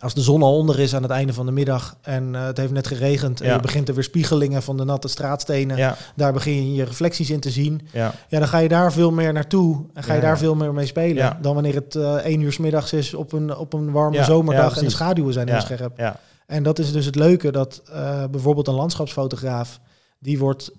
Als 0.00 0.14
de 0.14 0.20
zon 0.20 0.42
al 0.42 0.56
onder 0.56 0.78
is 0.78 0.94
aan 0.94 1.02
het 1.02 1.10
einde 1.10 1.32
van 1.32 1.46
de 1.46 1.52
middag 1.52 1.96
en 2.02 2.34
eh, 2.34 2.44
het 2.46 2.56
heeft 2.56 2.72
net 2.72 2.86
geregend 2.86 3.40
en 3.40 3.52
je 3.52 3.60
begint 3.60 3.88
er 3.88 3.94
weer 3.94 4.04
spiegelingen 4.04 4.62
van 4.62 4.76
de 4.76 4.84
natte 4.84 5.08
straatstenen, 5.08 5.96
daar 6.16 6.32
begin 6.32 6.52
je 6.54 6.74
je 6.74 6.84
reflecties 6.84 7.30
in 7.30 7.40
te 7.40 7.50
zien. 7.50 7.80
ja, 7.92 8.12
dan 8.28 8.48
ga 8.48 8.58
je 8.58 8.68
daar 8.68 8.92
veel 8.92 9.10
meer 9.10 9.32
naartoe 9.32 9.84
en 9.94 10.02
ga 10.02 10.14
je 10.14 10.20
daar 10.20 10.38
veel 10.38 10.54
meer 10.54 10.72
mee 10.74 10.86
spelen 10.86 11.36
dan 11.42 11.54
wanneer 11.54 11.74
het 11.74 11.94
één 12.24 12.40
uur 12.40 12.52
's 12.52 12.58
middags 12.58 12.92
is 12.92 13.14
op 13.14 13.32
een, 13.32 13.56
op 13.56 13.72
een 13.72 13.90
warme 13.92 14.24
zomerdag 14.24 14.76
en 14.78 14.84
de 14.84 14.90
schaduwen 14.90 15.32
zijn 15.32 15.48
heel 15.48 15.60
scherp. 15.60 15.98
ja. 15.98 16.16
En 16.48 16.62
dat 16.62 16.78
is 16.78 16.92
dus 16.92 17.04
het 17.04 17.14
leuke 17.14 17.50
dat 17.52 17.82
eh, 17.92 18.24
bijvoorbeeld 18.30 18.68
een 18.68 18.74
landschapsfotograaf, 18.74 19.80
die 20.18 20.38
wordt, 20.38 20.70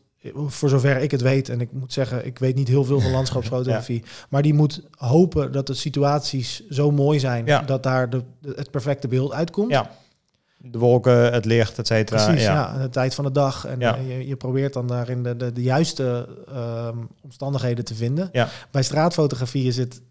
voor 0.48 0.70
zover 0.70 0.98
ik 0.98 1.12
het 1.12 1.22
weet, 1.22 1.50
en 1.50 1.62
ik 1.62 1.72
moet 1.72 1.94
zeggen, 1.94 2.26
ik 2.26 2.40
weet 2.40 2.56
niet 2.56 2.68
heel 2.68 2.84
veel 2.84 3.00
van 3.00 3.12
landschapsfotografie, 3.12 4.04
maar 4.30 4.42
die 4.42 4.54
moet 4.54 4.82
hopen 4.98 5.52
dat 5.52 5.68
de 5.68 5.74
situaties 5.74 6.68
zo 6.70 6.92
mooi 6.92 7.20
zijn 7.20 7.46
Ja. 7.46 7.62
dat 7.62 7.84
daar 7.84 8.10
de, 8.10 8.22
het 8.56 8.72
perfecte 8.72 9.08
beeld 9.08 9.32
uitkomt. 9.34 9.72
Ja. 9.72 9.92
De 10.58 10.78
wolken, 10.78 11.34
het 11.34 11.46
licht, 11.46 11.78
et 11.78 11.88
cetera. 11.88 12.26
Precies, 12.26 12.44
ja. 12.44 12.54
ja. 12.54 12.82
de 12.82 12.90
tijd 12.90 13.16
van 13.16 13.24
de 13.26 13.32
dag. 13.32 13.66
En 13.66 13.80
Ja. 13.80 13.98
eh, 13.98 14.08
je, 14.18 14.28
je 14.28 14.36
probeert 14.36 14.74
dan 14.74 14.88
daarin 14.88 15.24
de, 15.24 15.36
de, 15.36 15.54
de 15.54 15.62
juiste 15.62 16.28
ehm, 16.54 16.98
omstandigheden 17.22 17.86
te 17.86 17.96
vinden. 17.96 18.30
Ja. 18.32 18.48
Bij 18.72 18.84
straatfotografie 18.84 19.68
is 19.68 19.78
het 19.78 20.02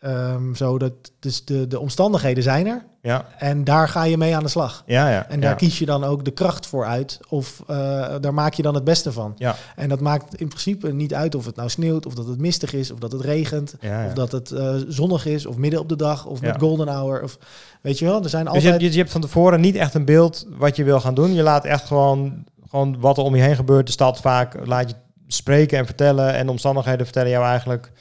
ehm, 0.00 0.54
zo 0.54 0.78
dat 0.78 0.92
dus 1.18 1.44
de, 1.44 1.66
de 1.66 1.80
omstandigheden 1.80 2.42
zijn 2.42 2.66
er. 2.66 2.84
Ja, 3.02 3.26
En 3.38 3.64
daar 3.64 3.88
ga 3.88 4.02
je 4.04 4.16
mee 4.16 4.36
aan 4.36 4.42
de 4.42 4.48
slag. 4.48 4.82
ja, 4.86 5.10
ja. 5.10 5.28
En 5.28 5.40
daar 5.40 5.50
ja. 5.50 5.56
kies 5.56 5.78
je 5.78 5.86
dan 5.86 6.04
ook 6.04 6.24
de 6.24 6.30
kracht 6.30 6.66
voor 6.66 6.84
uit. 6.86 7.20
Of 7.28 7.62
eh, 7.66 7.76
daar 8.20 8.34
maak 8.34 8.54
je 8.54 8.62
dan 8.62 8.74
het 8.74 8.84
beste 8.84 9.12
van. 9.12 9.32
Ja. 9.36 9.56
En 9.76 9.88
dat 9.88 10.00
maakt 10.00 10.34
in 10.34 10.48
principe 10.48 10.92
niet 10.92 11.14
uit 11.14 11.34
of 11.34 11.44
het 11.46 11.56
nou 11.56 11.68
sneeuwt, 11.68 12.06
of 12.06 12.14
dat 12.14 12.26
het 12.26 12.38
mistig 12.38 12.72
is, 12.72 12.90
of 12.90 12.98
dat 12.98 13.12
het 13.12 13.20
regent. 13.20 13.74
Ja. 13.80 14.06
Of 14.06 14.12
dat 14.12 14.32
het 14.32 14.50
eh, 14.50 14.74
zonnig 14.88 15.26
is, 15.26 15.46
of 15.46 15.56
midden 15.56 15.80
op 15.80 15.88
de 15.88 15.96
dag, 15.96 16.26
of 16.26 16.40
met 16.40 16.56
golden 16.58 16.88
hour. 16.88 17.22
Of, 17.22 17.38
weet 17.80 17.98
je 17.98 18.04
wel, 18.04 18.22
er 18.22 18.28
zijn 18.28 18.44
Dus 18.44 18.52
je, 18.52 18.58
altijd... 18.58 18.72
hebt- 18.72 18.84
je, 18.84 18.90
je 18.92 18.98
hebt 18.98 19.10
van 19.12 19.20
tevoren 19.20 19.60
niet 19.60 19.76
echt 19.76 19.94
een 19.94 20.04
beeld 20.04 20.46
wat 20.58 20.76
je 20.76 20.84
wil 20.84 21.00
gaan 21.00 21.14
doen. 21.14 21.32
Je 21.34 21.42
laat 21.42 21.64
echt 21.64 21.84
gewoon, 21.86 22.44
gewoon 22.70 23.00
wat 23.00 23.16
er 23.18 23.24
om 23.24 23.36
je 23.36 23.42
heen 23.42 23.56
gebeurt. 23.56 23.86
De 23.86 23.92
stad 23.92 24.20
vaak 24.20 24.66
laat 24.66 24.90
je 24.90 24.96
spreken 25.26 25.78
en 25.78 25.86
vertellen. 25.86 26.34
En 26.34 26.44
de 26.46 26.52
omstandigheden 26.52 27.04
vertellen 27.04 27.30
jou 27.30 27.44
eigenlijk 27.44 27.92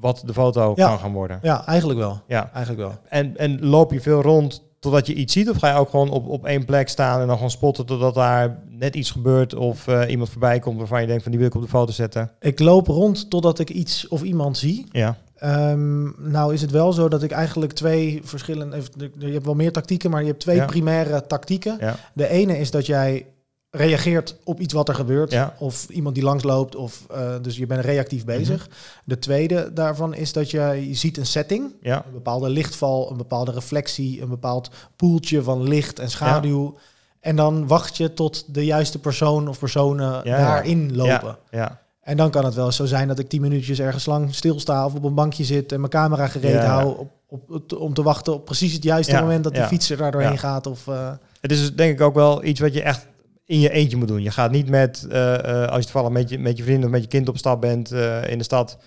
wat 0.00 0.22
de 0.26 0.32
foto 0.32 0.72
Ja. 0.76 0.88
kan 0.88 0.98
gaan 0.98 1.12
worden. 1.12 1.38
Ja, 1.42 1.66
eigenlijk 1.66 1.98
wel. 1.98 2.20
Ja. 2.26 2.50
Eigenlijk 2.52 2.88
wel. 2.88 2.98
En, 3.08 3.36
en 3.36 3.66
loop 3.66 3.92
je 3.92 4.00
veel 4.00 4.22
rond 4.22 4.66
totdat 4.80 5.06
je 5.06 5.14
iets 5.14 5.32
ziet? 5.32 5.50
Of 5.50 5.56
ga 5.56 5.68
je 5.68 5.74
ook 5.78 5.90
gewoon 5.90 6.10
op, 6.10 6.28
op 6.28 6.46
één 6.46 6.64
plek 6.64 6.88
staan 6.88 7.20
en 7.20 7.26
dan 7.26 7.34
gewoon 7.36 7.50
spotten 7.50 7.86
totdat 7.86 8.14
daar 8.14 8.58
net 8.68 8.94
iets 8.94 9.10
gebeurt 9.10 9.54
of 9.54 9.86
eh, 9.88 10.10
iemand 10.10 10.30
voorbij 10.30 10.58
komt 10.58 10.78
waarvan 10.78 11.00
je 11.00 11.06
denkt 11.06 11.22
van 11.22 11.30
die 11.30 11.40
wil 11.40 11.48
ik 11.50 11.54
op 11.56 11.62
de 11.62 11.68
foto 11.68 11.92
zetten? 11.92 12.30
Ik 12.40 12.58
loop 12.58 12.86
rond 12.86 13.30
totdat 13.30 13.58
ik 13.58 13.70
iets 13.70 14.08
of 14.08 14.22
iemand 14.22 14.58
zie. 14.58 14.86
Ja, 14.90 15.16
Ehm, 15.38 16.30
nou 16.30 16.52
is 16.54 16.60
het 16.60 16.70
wel 16.70 16.92
zo 16.92 17.08
dat 17.08 17.22
ik 17.22 17.30
eigenlijk 17.30 17.72
twee 17.72 18.20
verschillende... 18.24 18.76
Je 19.18 19.32
hebt 19.32 19.44
wel 19.44 19.54
meer 19.54 19.72
tactieken, 19.72 20.10
maar 20.10 20.20
je 20.20 20.26
hebt 20.26 20.40
twee 20.40 20.56
Ja. 20.56 20.64
primaire 20.64 21.26
tactieken. 21.26 21.76
ja, 21.80 21.94
De 22.14 22.28
ene 22.28 22.58
is 22.58 22.70
dat 22.70 22.86
jij 22.86 23.26
reageert 23.70 24.36
op 24.44 24.60
iets 24.60 24.74
wat 24.74 24.88
er 24.88 24.94
gebeurt. 24.94 25.30
Ja. 25.30 25.54
Of 25.58 25.88
iemand 25.88 26.14
die 26.14 26.24
langsloopt. 26.24 26.76
Of, 26.76 27.06
eh, 27.10 27.34
dus 27.42 27.56
je 27.56 27.66
bent 27.66 27.84
reactief 27.84 28.24
bezig. 28.24 28.68
De 29.04 29.18
tweede 29.18 29.72
daarvan 29.72 30.14
is 30.14 30.32
dat 30.32 30.50
jij 30.50 30.86
je 30.86 30.94
ziet 30.94 31.16
een 31.16 31.26
setting. 31.26 31.72
ja, 31.80 32.02
Een 32.06 32.12
bepaalde 32.12 32.48
lichtval, 32.48 33.10
een 33.10 33.16
bepaalde 33.16 33.52
reflectie, 33.52 34.22
een 34.22 34.28
bepaald 34.28 34.70
poeltje 34.96 35.42
van 35.42 35.62
licht 35.68 35.98
en 35.98 36.10
schaduw. 36.10 36.76
En 37.20 37.36
dan 37.36 37.66
wacht 37.66 37.96
je 37.96 38.14
tot 38.14 38.54
de 38.54 38.64
juiste 38.64 38.98
persoon 38.98 39.48
of 39.48 39.58
personen 39.58 40.24
daarin 40.24 40.96
lopen. 40.96 41.38
ja, 41.50 41.58
ja, 41.58 41.80
En 42.00 42.16
dan 42.16 42.30
kan 42.30 42.44
het 42.44 42.54
wel 42.54 42.72
zo 42.72 42.84
zijn 42.86 43.08
dat 43.08 43.18
ik 43.18 43.28
tien 43.28 43.40
minuutjes 43.40 43.78
ergens 43.78 44.06
lang 44.06 44.34
stilsta 44.34 44.84
of 44.86 44.94
op 44.94 45.04
een 45.04 45.14
bankje 45.14 45.44
zit 45.44 45.72
en 45.72 45.80
mijn 45.80 45.92
camera 45.92 46.26
gereed 46.26 46.64
hou 46.64 46.98
op, 46.98 47.10
op, 47.50 47.72
om 47.78 47.94
te 47.94 48.02
wachten 48.02 48.32
op 48.34 48.44
precies 48.44 48.72
het 48.72 48.82
juiste 48.82 49.20
moment 49.20 49.44
dat 49.44 49.54
die 49.54 49.62
fietser 49.62 49.96
daar 49.96 50.10
doorheen 50.12 50.38
gaat. 50.38 50.66
Of, 50.66 50.86
eh, 50.86 51.10
Het 51.40 51.50
is 51.52 51.58
dus 51.60 51.74
denk 51.74 51.92
ik 51.92 52.00
ook 52.00 52.14
wel 52.14 52.44
iets 52.44 52.60
wat 52.60 52.74
je 52.74 52.82
echt 52.82 53.06
in 53.48 53.60
je 53.60 53.70
eentje 53.70 53.96
moet 53.96 54.08
doen. 54.08 54.22
Je 54.22 54.30
gaat 54.30 54.50
niet 54.50 54.68
met, 54.68 55.06
eh, 55.10 55.62
eh, 55.62 55.68
als 55.68 55.78
je 55.78 55.82
toevallig 55.90 56.10
met 56.10 56.28
je, 56.30 56.38
met 56.38 56.56
je 56.56 56.62
vrienden 56.62 56.84
of 56.84 56.90
met 56.90 57.02
je 57.02 57.08
kind 57.08 57.28
op 57.28 57.38
stap 57.38 57.60
bent 57.60 57.92
eh, 57.92 58.30
in 58.30 58.38
de 58.38 58.44
stad, 58.44 58.78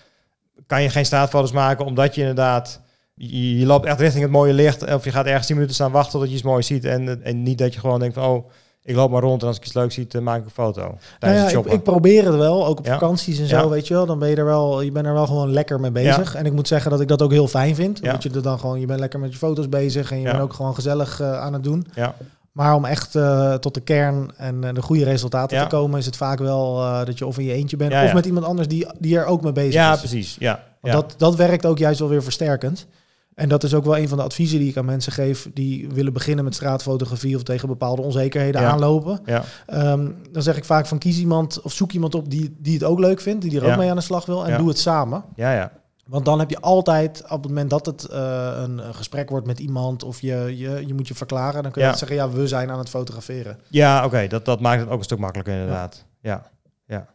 kan 0.66 0.82
je 0.82 0.88
geen 0.88 1.04
straatfoto's 1.06 1.52
maken 1.52 1.84
omdat 1.84 2.14
je 2.14 2.20
inderdaad... 2.20 2.80
Je, 3.14 3.58
je 3.58 3.66
loopt 3.66 3.86
echt 3.86 4.00
richting 4.00 4.22
het 4.22 4.32
mooie 4.32 4.52
licht. 4.52 4.94
Of 4.94 5.04
je 5.04 5.10
gaat 5.10 5.26
ergens 5.26 5.46
10 5.46 5.54
minuten 5.54 5.74
staan 5.76 5.90
wachten 5.92 6.18
tot 6.20 6.28
je 6.28 6.34
iets 6.34 6.42
moois 6.42 6.66
ziet. 6.66 6.84
En, 6.84 7.24
en 7.24 7.42
niet 7.42 7.58
dat 7.58 7.74
je 7.74 7.80
gewoon 7.80 8.00
denkt 8.00 8.14
van... 8.14 8.24
Oh, 8.24 8.50
ik 8.82 8.94
loop 8.94 9.10
maar 9.10 9.22
rond 9.22 9.42
en 9.42 9.48
als 9.48 9.56
ik 9.56 9.64
iets 9.64 9.74
leuks 9.74 9.94
zie, 9.94 10.20
maak 10.20 10.38
ik 10.38 10.44
een 10.44 10.50
foto. 10.50 10.98
Nou 11.20 11.34
ja, 11.34 11.48
ik, 11.48 11.64
ik 11.66 11.82
probeer 11.82 12.24
het 12.24 12.34
wel, 12.34 12.66
ook 12.66 12.78
op 12.78 12.86
Ja. 12.86 12.92
vakanties 12.92 13.38
en 13.38 13.46
zo, 13.46 13.56
Ja. 13.56 13.68
weet 13.68 13.86
je 13.88 13.94
wel. 13.94 14.06
Dan 14.06 14.18
ben 14.18 14.28
je 14.28 14.36
er 14.36 14.44
wel, 14.44 14.80
je 14.80 14.92
bent 14.92 15.06
er 15.06 15.12
wel 15.12 15.26
gewoon 15.26 15.50
lekker 15.52 15.80
mee 15.80 15.90
bezig. 15.90 16.34
En 16.34 16.46
ik 16.46 16.52
moet 16.52 16.68
zeggen 16.68 16.90
dat 16.90 17.00
ik 17.00 17.08
dat 17.08 17.22
ook 17.22 17.30
heel 17.32 17.48
fijn 17.48 17.74
vind. 17.74 18.04
Dat 18.04 18.22
je 18.22 18.30
er 18.30 18.42
dan 18.42 18.58
gewoon, 18.58 18.80
je 18.80 18.86
bent 18.86 19.00
lekker 19.00 19.20
met 19.20 19.32
je 19.32 19.38
foto's 19.38 19.68
bezig 19.68 20.10
en 20.12 20.18
je 20.18 20.24
bent 20.24 20.40
ook 20.40 20.52
gewoon 20.52 20.74
gezellig 20.74 21.20
aan 21.22 21.52
het 21.52 21.62
doen. 21.64 21.86
ja. 21.94 22.14
Maar 22.52 22.74
om 22.74 22.84
echt 22.84 23.14
eh, 23.16 23.54
tot 23.54 23.74
de 23.74 23.80
kern 23.80 24.30
en 24.36 24.64
eh, 24.64 24.74
de 24.74 24.82
goede 24.82 25.04
resultaten 25.04 25.56
Ja. 25.56 25.62
te 25.62 25.76
komen, 25.76 25.98
is 25.98 26.06
het 26.06 26.16
vaak 26.16 26.38
wel 26.38 26.82
eh, 26.82 27.04
dat 27.04 27.18
je 27.18 27.26
of 27.26 27.38
in 27.38 27.44
je 27.44 27.52
eentje 27.52 27.76
bent 27.76 27.92
Ja, 27.92 28.04
of 28.04 28.12
met 28.14 28.26
iemand 28.26 28.46
anders 28.46 28.68
die, 28.68 28.86
die 28.98 29.18
er 29.18 29.24
ook 29.24 29.42
mee 29.42 29.52
bezig 29.52 29.72
ja, 29.72 29.92
is. 29.92 29.98
precies. 29.98 30.36
Ja. 30.38 30.62
Want 30.80 30.94
ja. 30.94 31.00
dat, 31.00 31.14
dat 31.18 31.34
werkt 31.36 31.66
ook 31.66 31.78
juist 31.78 31.98
wel 31.98 32.08
weer 32.08 32.22
versterkend. 32.22 32.86
En 33.34 33.48
dat 33.48 33.62
is 33.64 33.74
ook 33.74 33.84
wel 33.84 33.96
een 33.96 34.08
van 34.08 34.18
de 34.18 34.24
adviezen 34.24 34.58
die 34.58 34.68
ik 34.68 34.76
aan 34.76 34.84
mensen 34.84 35.12
geef 35.12 35.48
die 35.54 35.88
willen 35.94 36.12
beginnen 36.12 36.44
met 36.44 36.54
straatfotografie 36.54 37.36
of 37.36 37.42
tegen 37.42 37.68
bepaalde 37.68 38.02
onzekerheden 38.02 38.60
Ja. 38.60 38.70
aanlopen. 38.70 39.20
ja. 39.24 39.44
Ehm, 39.66 40.10
dan 40.32 40.42
zeg 40.42 40.56
ik 40.56 40.64
vaak 40.64 40.86
van 40.86 40.98
kies 40.98 41.18
iemand 41.18 41.60
of 41.62 41.72
zoek 41.72 41.92
iemand 41.92 42.14
op 42.14 42.30
die, 42.30 42.56
die 42.58 42.74
het 42.74 42.84
ook 42.84 42.98
leuk 42.98 43.20
vindt, 43.20 43.42
die 43.42 43.56
er 43.60 43.66
Ja. 43.66 43.72
ook 43.72 43.78
mee 43.78 43.90
aan 43.90 43.96
de 43.96 44.02
slag 44.02 44.26
wil 44.26 44.46
en 44.46 44.58
doe 44.58 44.68
het 44.68 44.78
samen. 44.78 45.24
ja, 45.36 45.52
ja. 45.52 45.72
Want 46.06 46.24
dan 46.24 46.38
heb 46.38 46.50
je 46.50 46.60
altijd, 46.60 47.22
op 47.22 47.30
het 47.42 47.48
moment 47.48 47.70
dat 47.70 47.86
het 47.86 48.04
eh, 48.04 48.52
een, 48.56 48.94
gesprek 48.94 49.30
wordt 49.30 49.46
met 49.46 49.58
iemand 49.60 50.02
of 50.04 50.20
je, 50.20 50.54
je, 50.56 50.86
je 50.86 50.94
moet 50.94 51.08
je 51.08 51.14
verklaren, 51.14 51.62
dan 51.62 51.72
kun 51.72 51.82
je 51.82 51.88
Ja. 51.88 51.96
zeggen, 51.96 52.16
ja, 52.16 52.30
we 52.30 52.48
zijn 52.48 52.70
aan 52.70 52.78
het 52.78 52.88
fotograferen. 52.88 53.58
Ja, 53.68 54.04
oké. 54.04 54.26
Dat, 54.26 54.44
dat 54.44 54.60
maakt 54.60 54.80
het 54.80 54.90
ook 54.90 54.98
een 54.98 55.04
stuk 55.04 55.18
makkelijker 55.18 55.54
inderdaad. 55.54 56.04
Ja, 56.20 56.50
ja. 56.86 57.06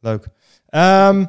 Leuk. 0.00 0.26
Ehm, 0.68 1.24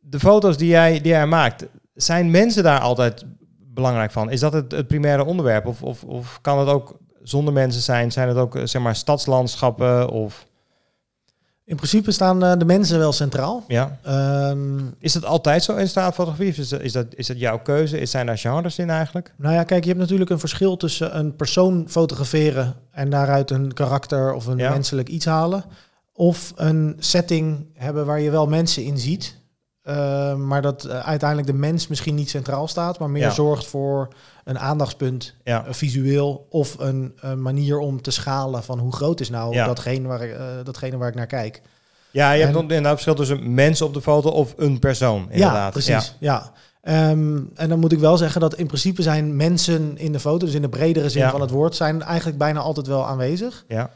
de 0.00 0.18
foto's 0.18 0.56
die 0.56 0.68
jij, 0.68 0.92
die 0.92 1.12
jij 1.12 1.26
maakt, 1.26 1.66
zijn 1.94 2.30
mensen 2.30 2.62
daar 2.62 2.80
altijd 2.80 3.24
belangrijk 3.58 4.10
van? 4.12 4.30
Is 4.30 4.40
dat 4.40 4.52
het, 4.52 4.72
het 4.72 4.86
primaire 4.86 5.24
onderwerp? 5.24 5.66
Of, 5.66 5.82
of, 5.82 6.04
of 6.04 6.38
kan 6.40 6.58
het 6.58 6.68
ook 6.68 6.98
zonder 7.22 7.52
mensen 7.52 7.82
zijn? 7.82 8.12
Zijn 8.12 8.28
het 8.28 8.36
ook 8.36 8.56
eh, 8.56 8.62
zeg 8.64 8.82
maar 8.82 8.96
stadslandschappen? 8.96 10.08
Of, 10.08 10.46
In 11.66 11.76
principe 11.76 12.10
staan 12.10 12.44
eh, 12.44 12.58
de 12.58 12.64
mensen 12.64 12.98
wel 12.98 13.12
centraal. 13.12 13.64
ja. 13.68 13.98
Ehm, 14.02 14.78
Is 14.98 15.12
dat 15.12 15.24
altijd 15.24 15.62
zo 15.62 15.76
in 15.76 15.88
straatfotografie? 15.88 16.54
Is 16.62 16.68
dat, 16.68 16.80
is, 16.80 16.92
dat, 16.92 17.06
is 17.14 17.26
dat 17.26 17.38
jouw 17.38 17.58
keuze? 17.58 18.00
Is, 18.00 18.10
zijn 18.10 18.26
daar 18.26 18.38
genres 18.38 18.78
in 18.78 18.90
eigenlijk? 18.90 19.34
Nou 19.36 19.54
ja, 19.54 19.62
kijk, 19.64 19.82
je 19.82 19.88
hebt 19.88 20.00
natuurlijk 20.00 20.30
een 20.30 20.38
verschil 20.38 20.76
tussen 20.76 21.18
een 21.18 21.36
persoon 21.36 21.84
fotograferen 21.88 22.74
en 22.90 23.10
daaruit 23.10 23.50
een 23.50 23.72
karakter 23.72 24.32
of 24.34 24.46
een 24.46 24.58
Ja. 24.58 24.70
menselijk 24.70 25.08
iets 25.08 25.24
halen. 25.24 25.64
Of 26.12 26.52
een 26.56 26.96
setting 26.98 27.66
hebben 27.74 28.06
waar 28.06 28.20
je 28.20 28.30
wel 28.30 28.46
mensen 28.46 28.84
in 28.84 28.98
ziet. 28.98 29.36
Eh, 29.86 30.34
maar 30.34 30.62
dat 30.62 30.84
eh, 30.84 30.98
uiteindelijk 30.98 31.48
de 31.48 31.54
mens 31.58 31.86
misschien 31.86 32.14
niet 32.14 32.30
centraal 32.30 32.68
staat, 32.68 32.98
maar 32.98 33.10
meer 33.10 33.22
Ja. 33.22 33.30
zorgt 33.30 33.66
voor 33.66 34.08
een 34.44 34.58
aandachtspunt 34.58 35.34
Ja. 35.44 35.64
eh, 35.66 35.72
visueel 35.72 36.46
of 36.50 36.76
een, 36.78 37.14
manier 37.36 37.78
om 37.78 38.02
te 38.02 38.10
schalen 38.10 38.62
van 38.64 38.78
hoe 38.78 38.92
groot 38.92 39.20
is 39.20 39.30
nou 39.30 39.54
Ja. 39.54 39.66
datgene, 39.66 40.08
waar 40.08 40.22
ik, 40.22 40.32
eh, 40.32 40.44
datgene 40.64 40.96
waar 40.96 41.08
ik 41.08 41.14
naar 41.14 41.26
kijk. 41.26 41.62
Ja, 42.10 42.32
je 42.32 42.40
hebt 42.40 42.52
dan 42.54 42.62
inderdaad 42.62 42.90
verschil 42.92 43.14
tussen 43.14 43.54
mensen 43.54 43.86
op 43.86 43.94
de 43.94 44.00
foto 44.02 44.28
of 44.28 44.54
een 44.56 44.78
persoon. 44.78 45.26
Inderdaad. 45.30 45.54
Ja, 45.64 45.70
precies. 45.70 46.16
Ja. 46.20 46.52
Ehm, 46.82 47.38
en 47.54 47.68
dan 47.68 47.78
moet 47.78 47.92
ik 47.92 47.98
wel 47.98 48.16
zeggen 48.16 48.40
dat 48.40 48.54
in 48.54 48.66
principe 48.66 49.02
zijn 49.02 49.36
mensen 49.36 49.98
in 49.98 50.12
de 50.12 50.20
foto, 50.20 50.46
dus 50.46 50.54
in 50.54 50.62
de 50.62 50.68
bredere 50.68 51.10
zin 51.10 51.28
van 51.28 51.40
het 51.40 51.50
woord, 51.50 51.76
zijn 51.76 52.02
eigenlijk 52.02 52.38
bijna 52.38 52.60
altijd 52.60 52.86
wel 52.86 53.06
aanwezig. 53.06 53.64
Ja, 53.68 53.90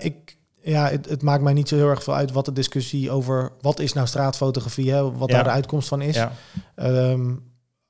ik, 0.00 0.36
ja, 0.62 0.88
het, 0.88 1.08
het 1.08 1.22
maakt 1.22 1.42
mij 1.42 1.52
niet 1.52 1.68
zo 1.68 1.76
heel 1.76 1.88
erg 1.88 2.02
veel 2.02 2.14
uit 2.14 2.32
wat 2.32 2.44
de 2.44 2.52
discussie 2.52 3.10
over 3.10 3.52
wat 3.60 3.78
is 3.80 3.92
nou 3.92 4.06
straatfotografie, 4.06 4.92
hè, 4.92 5.12
wat 5.16 5.28
Ja. 5.28 5.34
daar 5.34 5.44
de 5.44 5.50
uitkomst 5.50 5.88
van 5.88 6.00
is. 6.02 6.14
ja, 6.16 6.32
Ehm, 6.74 7.34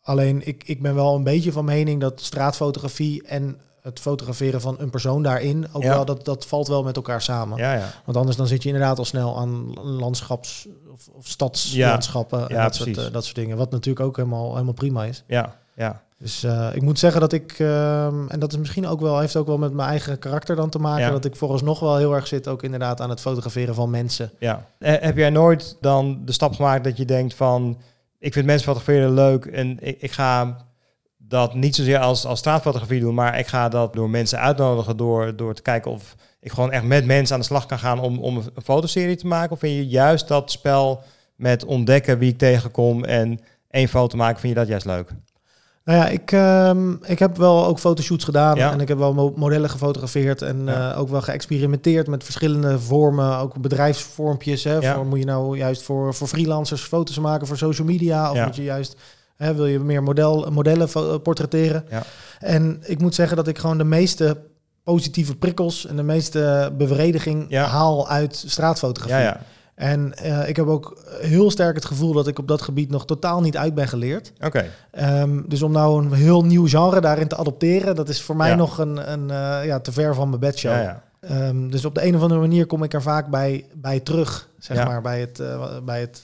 alleen 0.00 0.46
ik, 0.46 0.62
ik 0.66 0.82
ben 0.82 0.94
wel 0.94 1.14
een 1.14 1.24
beetje 1.24 1.52
van 1.52 1.64
mening 1.64 2.00
dat 2.00 2.20
straatfotografie 2.20 3.22
en 3.22 3.60
het 3.82 4.00
fotograferen 4.00 4.60
van 4.60 4.76
een 4.78 4.90
persoon 4.90 5.22
daarin 5.22 5.66
ook 5.72 5.82
Ja. 5.82 5.88
wel 5.94 6.04
dat 6.04 6.24
dat 6.24 6.46
valt 6.46 6.68
wel 6.68 6.82
met 6.82 6.96
elkaar 6.96 7.22
samen. 7.22 7.58
ja, 7.58 7.74
ja. 7.74 7.92
Want 8.04 8.16
anders 8.16 8.36
dan 8.36 8.46
zit 8.46 8.62
je 8.62 8.68
inderdaad 8.68 8.98
al 8.98 9.04
snel 9.04 9.38
aan 9.38 9.72
landschaps- 9.82 10.68
of, 10.92 11.08
of 11.12 11.26
stadslandschappen 11.28 12.48
en 12.48 12.54
Ja, 12.56 12.62
dat, 12.62 12.74
soort, 12.74 12.98
eh, 12.98 13.12
dat 13.12 13.24
soort 13.24 13.36
dingen. 13.36 13.56
Wat 13.56 13.70
natuurlijk 13.70 14.06
ook 14.06 14.16
helemaal, 14.16 14.52
helemaal 14.52 14.72
prima 14.72 15.04
is. 15.04 15.24
ja, 15.26 15.56
ja. 15.76 16.02
Dus 16.22 16.42
eh, 16.42 16.68
ik 16.74 16.82
moet 16.82 16.98
zeggen 16.98 17.20
dat 17.20 17.32
ik, 17.32 17.52
ehm, 17.58 18.28
en 18.28 18.38
dat 18.38 18.52
is 18.52 18.58
misschien 18.58 18.86
ook 18.86 19.00
wel, 19.00 19.18
heeft 19.18 19.36
ook 19.36 19.46
wel 19.46 19.58
met 19.58 19.72
mijn 19.72 19.88
eigen 19.88 20.18
karakter 20.18 20.56
dan 20.56 20.70
te 20.70 20.78
maken, 20.78 21.04
Ja. 21.04 21.10
dat 21.10 21.24
ik 21.24 21.36
vooralsnog 21.36 21.80
wel 21.80 21.96
heel 21.96 22.14
erg 22.14 22.26
zit 22.26 22.48
ook 22.48 22.62
inderdaad 22.62 23.00
aan 23.00 23.10
het 23.10 23.20
fotograferen 23.20 23.74
van 23.74 23.90
mensen. 23.90 24.30
Ja. 24.38 24.64
Eh, 24.78 24.94
heb 25.00 25.16
jij 25.16 25.30
nooit 25.30 25.76
dan 25.80 26.22
de 26.24 26.32
stap 26.32 26.54
gemaakt 26.54 26.84
dat 26.84 26.96
je 26.96 27.04
denkt 27.04 27.34
van... 27.34 27.78
ik 28.18 28.32
vind 28.32 28.46
mensen 28.46 28.64
fotograferen 28.66 29.14
leuk 29.14 29.44
en 29.44 29.76
ik, 29.80 30.00
ik 30.00 30.12
ga 30.12 30.56
dat 31.18 31.54
niet 31.54 31.74
zozeer 31.74 31.98
als, 31.98 32.26
als 32.26 32.38
straatfotografie 32.38 33.00
doen... 33.00 33.14
maar 33.14 33.38
ik 33.38 33.46
ga 33.46 33.68
dat 33.68 33.92
door 33.92 34.10
mensen 34.10 34.38
uitnodigen 34.38 34.96
door, 34.96 35.36
door 35.36 35.54
te 35.54 35.62
kijken 35.62 35.90
of 35.90 36.14
ik 36.40 36.52
gewoon 36.52 36.72
echt 36.72 36.84
met 36.84 37.04
mensen 37.04 37.34
aan 37.34 37.40
de 37.40 37.46
slag 37.46 37.66
kan 37.66 37.78
gaan... 37.78 38.00
om, 38.00 38.18
om 38.18 38.36
een 38.36 38.62
fotoserie 38.62 39.16
te 39.16 39.26
maken? 39.26 39.50
Of 39.52 39.58
vind 39.58 39.74
je 39.74 39.88
juist 39.88 40.28
dat 40.28 40.50
spel 40.50 41.02
met 41.36 41.64
ontdekken 41.64 42.18
wie 42.18 42.32
ik 42.32 42.38
tegenkom 42.38 43.04
en 43.04 43.40
één 43.70 43.88
foto 43.88 44.16
maken, 44.16 44.40
vind 44.40 44.52
je 44.52 44.58
dat 44.58 44.68
juist 44.68 44.86
leuk? 44.86 45.10
Nou 45.84 45.98
ja, 45.98 46.08
ik, 46.08 46.32
ehm, 46.32 46.92
ik 47.02 47.18
heb 47.18 47.36
wel 47.36 47.66
ook 47.66 47.78
fotoshoots 47.78 48.24
gedaan 48.24 48.56
Ja. 48.56 48.72
en 48.72 48.80
ik 48.80 48.88
heb 48.88 48.98
wel 48.98 49.14
mo- 49.14 49.32
modellen 49.36 49.70
gefotografeerd 49.70 50.42
en 50.42 50.62
Ja. 50.64 50.92
eh, 50.92 50.98
ook 50.98 51.08
wel 51.08 51.20
geëxperimenteerd 51.22 52.06
met 52.06 52.24
verschillende 52.24 52.78
vormen, 52.80 53.36
ook 53.38 53.60
bedrijfsvormpjes. 53.60 54.64
Hè, 54.64 54.76
Ja. 54.76 54.94
voor, 54.94 55.06
moet 55.06 55.18
je 55.18 55.24
nou 55.24 55.56
juist 55.56 55.82
voor, 55.82 56.14
voor 56.14 56.26
freelancers 56.28 56.82
foto's 56.82 57.18
maken 57.18 57.46
voor 57.46 57.56
social 57.56 57.86
media 57.86 58.30
of 58.30 58.44
moet 58.44 58.56
je 58.56 58.62
juist, 58.62 58.96
hè, 59.36 59.54
wil 59.54 59.66
je 59.66 59.78
meer 59.78 60.02
model, 60.02 60.50
modellen 60.50 60.88
fo- 60.88 61.18
portretteren? 61.18 61.84
Ja. 61.90 62.02
En 62.38 62.78
ik 62.84 63.00
moet 63.00 63.14
zeggen 63.14 63.36
dat 63.36 63.48
ik 63.48 63.58
gewoon 63.58 63.78
de 63.78 63.84
meeste 63.84 64.36
positieve 64.84 65.36
prikkels 65.36 65.86
en 65.86 65.96
de 65.96 66.02
meeste 66.02 66.72
bevrediging 66.76 67.46
Ja. 67.48 67.64
haal 67.64 68.08
uit 68.08 68.44
straatfotografie. 68.46 69.40
En 69.82 70.14
eh, 70.14 70.48
ik 70.48 70.56
heb 70.56 70.66
ook 70.66 70.96
heel 71.20 71.50
sterk 71.50 71.74
het 71.74 71.84
gevoel 71.84 72.12
dat 72.12 72.26
ik 72.26 72.38
op 72.38 72.48
dat 72.48 72.62
gebied 72.62 72.90
nog 72.90 73.04
totaal 73.06 73.40
niet 73.40 73.56
uit 73.56 73.74
ben 73.74 73.88
geleerd. 73.88 74.32
Oké. 74.40 74.64
Ehm, 74.90 75.40
dus 75.46 75.62
om 75.62 75.72
nou 75.72 76.04
een 76.04 76.12
heel 76.12 76.44
nieuw 76.44 76.68
genre 76.68 77.00
daarin 77.00 77.28
te 77.28 77.36
adopteren, 77.36 77.94
dat 77.94 78.08
is 78.08 78.22
voor 78.22 78.36
mij 78.36 78.48
Ja. 78.48 78.54
nog 78.54 78.78
een, 78.78 79.12
een 79.12 79.30
eh, 79.30 79.66
ja, 79.66 79.80
te 79.80 79.92
ver 79.92 80.14
van 80.14 80.28
mijn 80.28 80.40
bedshow. 80.40 80.72
Ja, 80.72 80.80
ja. 80.80 81.02
Ehm, 81.20 81.68
dus 81.68 81.84
op 81.84 81.94
de 81.94 82.06
een 82.06 82.16
of 82.16 82.22
andere 82.22 82.40
manier 82.40 82.66
kom 82.66 82.82
ik 82.82 82.94
er 82.94 83.02
vaak 83.02 83.26
bij, 83.28 83.64
bij 83.74 84.00
terug, 84.00 84.48
zeg 84.58 84.76
Ja. 84.76 84.84
maar, 84.84 85.00
bij 85.02 85.20
het, 85.20 85.40
eh, 85.40 85.66
bij, 85.84 86.00
het, 86.00 86.22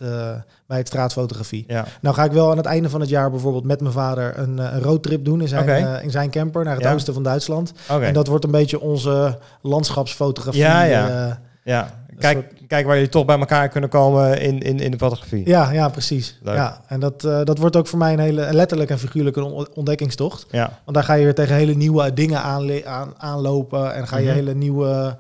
bij 0.67 0.79
het 0.79 0.87
straatfotografie. 0.87 1.65
ja. 1.69 1.85
Nou 2.01 2.15
ga 2.15 2.25
ik 2.25 2.33
wel 2.33 2.51
aan 2.51 2.57
het 2.57 2.67
einde 2.67 2.91
van 2.91 3.01
het 3.01 3.09
jaar 3.09 3.31
bijvoorbeeld 3.31 3.65
met 3.65 3.81
mijn 3.81 3.93
vader 3.93 4.39
een, 4.39 4.59
een 4.59 4.81
roadtrip 4.83 5.25
doen 5.25 5.41
in 5.41 5.49
zijn, 5.49 6.03
in 6.03 6.11
zijn 6.11 6.31
camper 6.31 6.65
naar 6.65 6.77
het 6.77 6.87
oosten 6.87 7.15
van 7.15 7.23
Duitsland. 7.23 7.73
Oké. 7.91 8.05
En 8.05 8.15
dat 8.15 8.27
wordt 8.27 8.45
een 8.45 8.51
beetje 8.51 8.81
onze 8.81 9.39
landschapsfotografie. 9.63 10.61
Ja, 10.63 10.83
ja. 10.83 11.39
Ja. 11.65 11.89
Kijk, 12.19 12.53
kijk 12.67 12.87
waar 12.87 12.95
jullie 12.95 13.11
toch 13.11 13.25
bij 13.25 13.39
elkaar 13.39 13.69
kunnen 13.69 13.91
komen 13.91 14.41
in, 14.41 14.59
in, 14.61 14.79
in 14.79 14.91
de 14.91 14.97
fotografie. 14.99 15.49
ja, 15.49 15.71
ja, 15.73 15.89
precies. 15.89 16.39
Leuk. 16.43 16.55
Ja, 16.57 16.81
en 16.87 17.01
dat, 17.01 17.25
eh, 17.25 17.41
dat 17.45 17.59
wordt 17.59 17.77
ook 17.77 17.87
voor 17.87 17.99
mij 17.99 18.13
een 18.13 18.19
hele 18.19 18.49
letterlijk 18.53 18.91
en 18.91 18.99
figuurlijk 18.99 19.37
een 19.37 19.67
ontdekkingstocht. 19.75 20.47
Ja. 20.51 20.79
Want 20.85 20.97
daar 20.97 21.05
ga 21.05 21.15
je 21.15 21.25
weer 21.25 21.35
tegen 21.35 21.55
hele 21.55 21.75
nieuwe 21.75 22.13
dingen 22.15 22.43
aanle- 22.43 22.87
aan, 22.87 23.13
aanlopen. 23.19 23.95
En 23.95 24.09
ga 24.09 24.17
je 24.17 24.25
Mhm. 24.27 24.35
hele 24.35 24.55
nieuwe 24.55 25.17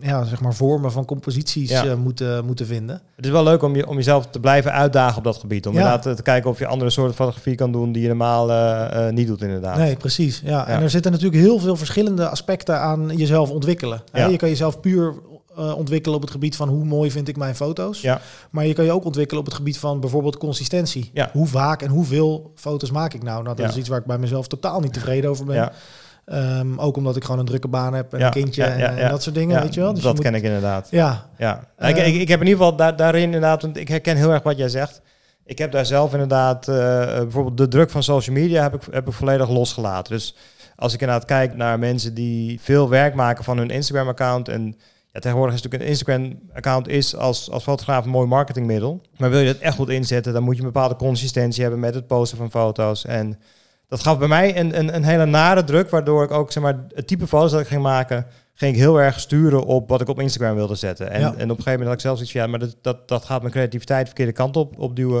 ja, 0.00 0.24
zeg 0.24 0.40
maar 0.40 0.54
vormen 0.54 0.92
van 0.92 1.04
composities 1.04 1.70
Ja. 1.70 1.84
eh, 1.84 1.94
moeten, 1.94 2.44
moeten 2.44 2.66
vinden. 2.66 3.00
Het 3.16 3.24
is 3.24 3.30
wel 3.30 3.42
leuk 3.42 3.62
om, 3.62 3.76
je, 3.76 3.86
om 3.88 3.96
jezelf 3.96 4.26
te 4.26 4.40
blijven 4.40 4.72
uitdagen 4.72 5.18
op 5.18 5.24
dat 5.24 5.36
gebied. 5.36 5.66
Om 5.66 5.74
Ja. 5.74 5.78
inderdaad 5.80 6.16
te 6.16 6.22
kijken 6.22 6.50
of 6.50 6.58
je 6.58 6.66
andere 6.66 6.90
soorten 6.90 7.14
fotografie 7.14 7.54
kan 7.54 7.72
doen 7.72 7.92
die 7.92 8.02
je 8.02 8.08
normaal 8.08 8.50
eh, 8.52 9.08
niet 9.12 9.26
doet 9.26 9.42
inderdaad. 9.42 9.76
Nee, 9.76 9.96
precies. 9.96 10.40
Ja. 10.44 10.66
En 10.66 10.82
er 10.82 10.90
zitten 10.90 11.12
natuurlijk 11.12 11.42
heel 11.42 11.58
veel 11.58 11.76
verschillende 11.76 12.28
aspecten 12.28 12.80
aan 12.80 13.10
jezelf 13.16 13.50
ontwikkelen. 13.50 14.02
Je 14.12 14.36
kan 14.36 14.48
jezelf 14.48 14.80
puur 14.80 15.14
eh, 15.58 15.76
ontwikkelen 15.76 16.16
op 16.16 16.22
het 16.22 16.30
gebied 16.30 16.56
van 16.56 16.68
hoe 16.68 16.84
mooi 16.84 17.10
vind 17.10 17.28
ik 17.28 17.36
mijn 17.36 17.54
foto's. 17.54 18.00
Ja. 18.00 18.20
Maar 18.50 18.66
je 18.66 18.72
kan 18.72 18.84
je 18.84 18.92
ook 18.92 19.04
ontwikkelen 19.04 19.40
op 19.40 19.46
het 19.46 19.56
gebied 19.56 19.78
van 19.78 20.00
bijvoorbeeld 20.00 20.36
consistentie. 20.36 21.10
Ja. 21.12 21.28
Hoe 21.32 21.46
vaak 21.46 21.82
en 21.82 21.88
hoeveel 21.90 22.52
foto's 22.54 22.90
maak 22.90 23.14
ik 23.14 23.22
nou? 23.22 23.42
Nou, 23.42 23.56
dat 23.56 23.64
Ja. 23.64 23.70
is 23.72 23.76
iets 23.78 23.88
waar 23.88 23.98
ik 23.98 24.04
bij 24.06 24.18
mezelf 24.18 24.46
totaal 24.48 24.80
niet 24.80 24.92
tevreden 24.92 25.30
over 25.30 25.44
ben. 25.44 25.54
Ja. 25.56 25.72
Ehm, 26.24 26.78
ook 26.78 26.96
omdat 26.96 27.16
ik 27.16 27.24
gewoon 27.24 27.40
een 27.40 27.46
drukke 27.46 27.68
baan 27.68 27.94
heb 27.94 28.12
en 28.12 28.18
Ja, 28.18 28.26
een 28.26 28.32
kindje 28.32 28.64
ja, 28.64 28.76
ja, 28.76 28.96
en, 28.96 29.10
dat 29.10 29.22
soort 29.22 29.34
dingen, 29.34 29.62
weet 29.62 29.74
je 29.74 29.80
wel. 29.80 29.94
Dus 29.94 30.02
dat 30.02 30.16
je 30.16 30.22
ken 30.22 30.34
ik 30.34 30.42
inderdaad. 30.42 30.88
Ja, 30.90 31.28
Ja. 31.38 31.64
Eh, 31.76 31.88
ik, 31.88 31.96
ik, 31.96 32.14
ik 32.20 32.28
heb 32.28 32.40
in 32.40 32.46
ieder 32.46 32.62
geval 32.62 32.76
da- 32.76 32.92
daarin 32.92 33.22
inderdaad, 33.22 33.62
want 33.62 33.76
ik 33.76 33.88
herken 33.88 34.16
heel 34.16 34.30
erg 34.32 34.42
wat 34.42 34.56
jij 34.58 34.68
zegt. 34.68 35.00
Ik 35.44 35.58
heb 35.58 35.72
daar 35.72 35.86
zelf 35.86 36.12
inderdaad, 36.12 36.68
eh, 36.68 37.02
eh, 37.02 37.22
bijvoorbeeld 37.22 37.56
de 37.56 37.68
druk 37.68 37.90
van 37.90 38.02
social 38.02 38.36
media 38.36 38.62
heb 38.62 38.74
ik, 38.74 38.82
heb 38.90 39.06
ik 39.08 39.12
volledig 39.12 39.48
losgelaten. 39.48 40.12
Dus 40.12 40.34
als 40.76 40.94
ik 40.94 41.00
inderdaad 41.00 41.24
kijk 41.26 41.56
naar 41.56 41.78
mensen 41.78 42.14
die 42.14 42.60
veel 42.60 42.88
werk 42.88 43.14
maken 43.14 43.44
van 43.44 43.58
hun 43.58 43.70
Instagram-account 43.70 44.48
en 44.48 44.76
ja, 45.12 45.20
tegenwoordig 45.20 45.54
is 45.54 45.62
natuurlijk 45.62 45.90
een 45.90 45.96
Instagram-account 45.96 46.88
is 46.88 47.16
als, 47.16 47.50
als 47.50 47.62
fotograaf 47.62 48.04
een 48.04 48.10
mooi 48.10 48.26
marketingmiddel. 48.26 49.00
Maar 49.16 49.30
wil 49.30 49.38
je 49.40 49.52
dat 49.52 49.62
echt 49.62 49.74
goed 49.76 49.88
inzetten, 49.88 50.32
dan 50.32 50.42
moet 50.42 50.54
je 50.56 50.60
een 50.60 50.72
bepaalde 50.72 50.96
consistentie 50.96 51.62
hebben 51.62 51.80
met 51.80 51.94
het 51.94 52.06
posten 52.06 52.38
van 52.38 52.50
foto's. 52.50 53.04
En 53.04 53.38
dat 53.88 54.00
gaf 54.02 54.18
bij 54.18 54.28
mij 54.28 54.58
een, 54.58 54.78
een, 54.78 54.94
een 54.94 55.04
hele 55.04 55.24
nare 55.26 55.64
druk, 55.64 55.90
waardoor 55.90 56.22
ik 56.24 56.30
ook 56.30 56.52
zeg 56.52 56.62
maar, 56.62 56.84
het 56.94 57.06
type 57.06 57.26
foto's 57.26 57.50
dat 57.50 57.60
ik 57.60 57.66
ging 57.66 57.82
maken, 57.82 58.26
ging 58.54 58.72
ik 58.74 58.80
heel 58.80 59.00
erg 59.00 59.20
sturen 59.20 59.64
op 59.64 59.88
wat 59.88 60.00
ik 60.00 60.08
op 60.08 60.20
Instagram 60.20 60.54
wilde 60.56 60.74
zetten. 60.74 61.10
En, 61.10 61.20
Ja. 61.20 61.26
en 61.26 61.32
op 61.32 61.38
een 61.40 61.48
gegeven 61.48 61.70
moment 61.70 61.86
had 61.88 61.94
ik 61.94 62.00
zelfs 62.00 62.20
iets 62.22 62.32
van, 62.32 62.40
ja, 62.40 62.46
maar 62.46 62.58
dat, 62.58 62.76
dat, 62.82 63.08
dat 63.08 63.24
gaat 63.24 63.40
mijn 63.40 63.52
creativiteit 63.52 64.00
de 64.00 64.06
verkeerde 64.06 64.32
kant 64.32 64.56
op, 64.56 64.78
op 64.78 64.96
duwen. 64.96 65.20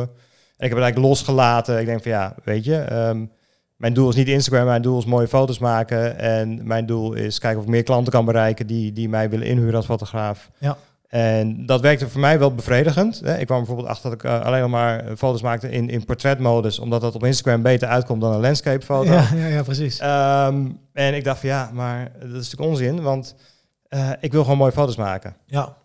En 0.56 0.64
ik 0.66 0.68
heb 0.68 0.78
het 0.78 0.80
eigenlijk 0.82 1.06
losgelaten. 1.08 1.80
Ik 1.80 1.86
denk 1.86 2.02
van 2.02 2.10
ja, 2.12 2.34
weet 2.44 2.64
je, 2.64 2.76
ehm, 2.76 3.24
mijn 3.78 3.94
doel 3.94 4.08
is 4.08 4.14
niet 4.14 4.28
Instagram, 4.28 4.66
mijn 4.66 4.82
doel 4.82 4.98
is 4.98 5.04
mooie 5.04 5.28
foto's 5.28 5.58
maken. 5.58 6.18
En 6.18 6.66
mijn 6.66 6.86
doel 6.86 7.12
is 7.12 7.38
kijken 7.38 7.58
of 7.58 7.64
ik 7.64 7.70
meer 7.70 7.82
klanten 7.82 8.12
kan 8.12 8.24
bereiken 8.24 8.66
die, 8.66 8.92
die 8.92 9.08
mij 9.08 9.30
willen 9.30 9.46
inhuren 9.46 9.74
als 9.74 9.86
fotograaf. 9.86 10.50
Ja. 10.58 10.76
En 11.08 11.66
dat 11.66 11.80
werkte 11.80 12.08
voor 12.08 12.20
mij 12.20 12.38
wel 12.38 12.54
bevredigend. 12.54 13.22
Ik 13.38 13.46
kwam 13.46 13.58
bijvoorbeeld 13.58 13.88
achter 13.88 14.10
dat 14.10 14.18
ik 14.18 14.30
uh, 14.30 14.44
alleen 14.44 14.60
nog 14.60 14.70
maar 14.70 15.04
foto's 15.16 15.42
maakte 15.42 15.70
in, 15.70 15.88
in 15.90 16.04
portretmodus, 16.04 16.78
omdat 16.78 17.00
dat 17.00 17.14
op 17.14 17.24
Instagram 17.24 17.62
beter 17.62 17.88
uitkomt 17.88 18.20
dan 18.20 18.32
een 18.32 18.40
landscape 18.40 18.84
foto. 18.84 19.12
Ja, 19.12 19.28
ja, 19.34 19.46
ja 19.46 19.62
precies. 19.62 20.00
Um, 20.00 20.80
en 20.92 21.14
ik 21.14 21.24
dacht 21.24 21.40
van 21.40 21.48
ja, 21.48 21.70
maar 21.72 22.12
dat 22.18 22.28
is 22.28 22.50
natuurlijk 22.50 22.70
onzin, 22.70 23.02
want 23.02 23.34
uh, 23.88 24.10
ik 24.20 24.32
wil 24.32 24.42
gewoon 24.42 24.58
mooie 24.58 24.72
foto's 24.72 24.96
maken. 24.96 25.36
Ja. 25.46 25.76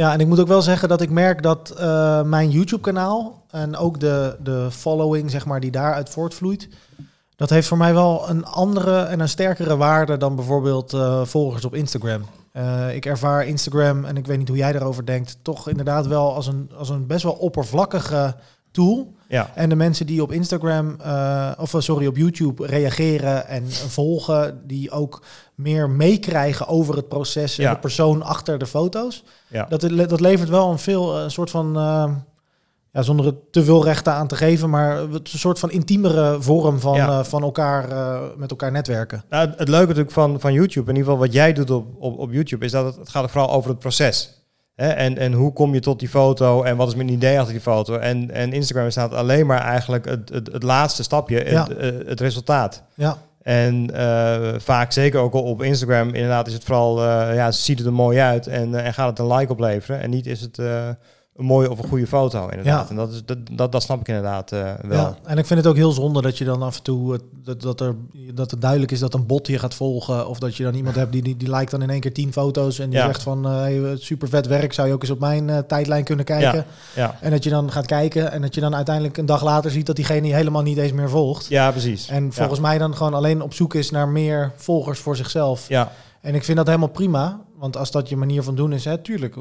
Ja, 0.00 0.12
en 0.12 0.20
ik 0.20 0.26
moet 0.26 0.40
ook 0.40 0.48
wel 0.48 0.62
zeggen 0.62 0.88
dat 0.88 1.00
ik 1.00 1.10
merk 1.10 1.42
dat 1.42 1.74
uh, 1.78 2.22
mijn 2.22 2.50
YouTube-kanaal 2.50 3.42
en 3.50 3.76
ook 3.76 4.00
de, 4.00 4.36
de 4.42 4.68
following, 4.70 5.30
zeg 5.30 5.46
maar, 5.46 5.60
die 5.60 5.70
daaruit 5.70 6.10
voortvloeit, 6.10 6.68
dat 7.36 7.50
heeft 7.50 7.68
voor 7.68 7.76
mij 7.78 7.94
wel 7.94 8.28
een 8.28 8.44
andere 8.44 9.02
en 9.02 9.20
een 9.20 9.28
sterkere 9.28 9.76
waarde 9.76 10.16
dan 10.16 10.36
bijvoorbeeld 10.36 10.92
uh, 10.92 11.24
volgers 11.24 11.64
op 11.64 11.74
Instagram. 11.74 12.22
Uh, 12.52 12.94
ik 12.94 13.06
ervaar 13.06 13.46
Instagram, 13.46 14.04
en 14.04 14.16
ik 14.16 14.26
weet 14.26 14.38
niet 14.38 14.48
hoe 14.48 14.56
jij 14.56 14.72
daarover 14.72 15.06
denkt, 15.06 15.38
toch 15.42 15.68
inderdaad 15.68 16.06
wel 16.06 16.34
als 16.34 16.46
een, 16.46 16.70
als 16.76 16.88
een 16.88 17.06
best 17.06 17.22
wel 17.22 17.32
oppervlakkige 17.32 18.34
tool. 18.70 19.14
Ja. 19.30 19.50
En 19.54 19.68
de 19.68 19.74
mensen 19.76 20.06
die 20.06 20.22
op 20.22 20.32
Instagram, 20.32 20.96
uh, 21.06 21.50
of 21.58 21.74
sorry, 21.78 22.06
op 22.06 22.16
YouTube 22.16 22.66
reageren 22.66 23.46
en 23.46 23.70
volgen, 23.70 24.60
die 24.66 24.90
ook 24.90 25.22
meer 25.54 25.90
meekrijgen 25.90 26.66
over 26.68 26.96
het 26.96 27.08
proces 27.08 27.58
en 27.58 27.64
Ja. 27.64 27.72
de 27.74 27.78
persoon 27.80 28.22
achter 28.22 28.58
de 28.58 28.66
foto's. 28.66 29.24
Ja. 29.48 29.66
Dat, 29.68 29.80
dat 30.08 30.20
levert 30.20 30.48
wel 30.48 30.70
een 30.70 30.78
veel 30.78 31.18
een 31.20 31.30
soort 31.30 31.50
van, 31.50 31.76
uh, 31.76 32.12
ja, 32.92 33.02
zonder 33.02 33.26
het 33.26 33.52
te 33.52 33.64
veel 33.64 33.84
rechten 33.84 34.12
aan 34.12 34.26
te 34.26 34.36
geven, 34.36 34.70
maar 34.70 34.98
een 34.98 35.20
soort 35.24 35.58
van 35.58 35.70
intiemere 35.70 36.36
vorm 36.42 36.80
van, 36.80 36.96
Ja. 36.96 37.08
uh, 37.18 37.24
van 37.24 37.42
elkaar 37.42 37.88
met 38.36 38.50
elkaar 38.50 38.72
netwerken. 38.72 39.24
Nou, 39.28 39.48
het, 39.48 39.58
het 39.58 39.68
leuke 39.68 39.86
natuurlijk 39.86 40.12
van, 40.12 40.40
van 40.40 40.52
YouTube, 40.52 40.90
in 40.90 40.96
ieder 40.96 41.10
geval 41.10 41.26
wat 41.26 41.32
jij 41.34 41.52
doet 41.52 41.70
op, 41.70 41.86
op, 41.98 42.18
op 42.18 42.32
YouTube, 42.32 42.64
is 42.64 42.70
dat 42.72 42.84
het, 42.84 42.96
het 42.96 43.08
gaat 43.08 43.30
vooral 43.30 43.50
over 43.50 43.70
het 43.70 43.78
proces. 43.78 44.38
En, 44.80 45.18
en 45.18 45.32
hoe 45.32 45.52
kom 45.52 45.74
je 45.74 45.80
tot 45.80 45.98
die 45.98 46.08
foto 46.08 46.62
en 46.62 46.76
wat 46.76 46.88
is 46.88 46.94
mijn 46.94 47.08
idee 47.08 47.38
achter 47.38 47.52
die 47.52 47.62
foto? 47.62 47.96
En, 47.96 48.30
en 48.30 48.52
Instagram 48.52 48.90
staat 48.90 49.14
alleen 49.14 49.46
maar 49.46 49.60
eigenlijk 49.60 50.04
het, 50.04 50.28
het, 50.28 50.52
het 50.52 50.62
laatste 50.62 51.02
stapje, 51.02 51.50
Ja. 51.50 51.62
het, 51.62 51.76
eh, 51.76 51.90
het 52.06 52.20
resultaat. 52.20 52.82
Ja, 52.94 53.16
En 53.42 53.90
eh, 53.94 54.54
vaak, 54.58 54.92
zeker 54.92 55.20
ook 55.20 55.34
op 55.34 55.62
Instagram, 55.62 56.08
inderdaad 56.14 56.46
is 56.46 56.52
het 56.52 56.64
vooral, 56.64 56.98
eh, 57.04 57.34
ja, 57.34 57.50
ziet 57.50 57.78
het 57.78 57.86
er 57.86 57.92
mooi 57.92 58.18
uit 58.18 58.46
en, 58.46 58.74
en 58.74 58.94
gaat 58.94 59.08
het 59.08 59.18
een 59.18 59.32
like 59.34 59.52
opleveren. 59.52 60.00
En 60.00 60.10
niet 60.10 60.26
is 60.26 60.40
het 60.40 60.58
een 61.40 61.46
mooie 61.46 61.70
of 61.70 61.78
een 61.78 61.88
goede 61.88 62.06
foto, 62.06 62.48
inderdaad. 62.48 62.84
Ja. 62.84 62.90
En 62.90 62.96
dat, 62.96 63.12
is, 63.12 63.22
dat, 63.24 63.38
dat, 63.52 63.72
dat 63.72 63.82
snap 63.82 64.00
ik 64.00 64.08
inderdaad 64.08 64.52
eh, 64.52 64.72
wel. 64.82 64.98
ja, 64.98 65.16
en 65.24 65.38
ik 65.38 65.46
vind 65.46 65.58
het 65.58 65.68
ook 65.68 65.76
heel 65.76 65.92
zonde 65.92 66.22
dat 66.22 66.38
je 66.38 66.44
dan 66.44 66.62
af 66.62 66.76
en 66.76 66.82
toe 66.82 67.20
dat, 67.44 67.60
dat, 67.62 67.80
er, 67.80 67.94
dat 68.34 68.50
het 68.50 68.60
duidelijk 68.60 68.92
is 68.92 68.98
dat 68.98 69.14
een 69.14 69.26
bot 69.26 69.46
je 69.46 69.58
gaat 69.58 69.74
volgen. 69.74 70.28
Of 70.28 70.38
dat 70.38 70.56
je 70.56 70.62
dan 70.62 70.74
iemand 70.74 70.94
hebt 70.96 71.12
die, 71.12 71.22
die, 71.22 71.36
die 71.36 71.48
lijkt 71.48 71.70
dan 71.70 71.82
in 71.82 71.90
één 71.90 72.00
keer 72.00 72.12
tien 72.12 72.32
foto's 72.32 72.78
en 72.78 72.90
die 72.90 72.98
Ja. 72.98 73.06
zegt 73.06 73.22
van 73.22 73.44
hey, 73.44 73.96
super 73.96 74.28
vet 74.28 74.46
werk, 74.46 74.72
zou 74.72 74.88
je 74.88 74.94
ook 74.94 75.02
eens 75.02 75.10
op 75.10 75.20
mijn 75.20 75.50
eh, 75.50 75.58
tijdlijn 75.58 76.04
kunnen 76.04 76.24
kijken. 76.24 76.64
Ja, 76.94 77.16
En 77.20 77.30
dat 77.30 77.44
je 77.44 77.50
dan 77.50 77.70
gaat 77.72 77.86
kijken 77.86 78.32
en 78.32 78.40
dat 78.42 78.54
je 78.54 78.60
dan 78.60 78.74
uiteindelijk 78.74 79.16
een 79.16 79.26
dag 79.26 79.42
later 79.44 79.70
ziet 79.70 79.86
dat 79.86 79.96
diegene 79.96 80.26
je 80.26 80.34
helemaal 80.34 80.62
niet 80.62 80.78
eens 80.78 80.92
meer 80.92 81.08
volgt. 81.10 81.46
ja 81.48 81.70
precies. 81.70 82.08
En 82.08 82.32
volgens 82.32 82.60
mij 82.60 82.78
dan 82.78 82.96
gewoon 82.96 83.14
alleen 83.14 83.42
op 83.42 83.54
zoek 83.54 83.74
is 83.74 83.90
naar 83.90 84.08
meer 84.08 84.52
volgers 84.56 84.98
voor 85.00 85.16
zichzelf. 85.16 85.68
Ja, 85.68 85.92
En 86.20 86.34
ik 86.34 86.44
vind 86.44 86.56
dat 86.56 86.66
helemaal 86.66 86.88
prima. 86.88 87.40
Want 87.58 87.76
als 87.76 87.90
dat 87.90 88.08
je 88.08 88.16
manier 88.16 88.42
van 88.42 88.54
doen 88.54 88.72
is, 88.72 88.84
hè, 88.84 88.98
tuurlijk, 88.98 89.36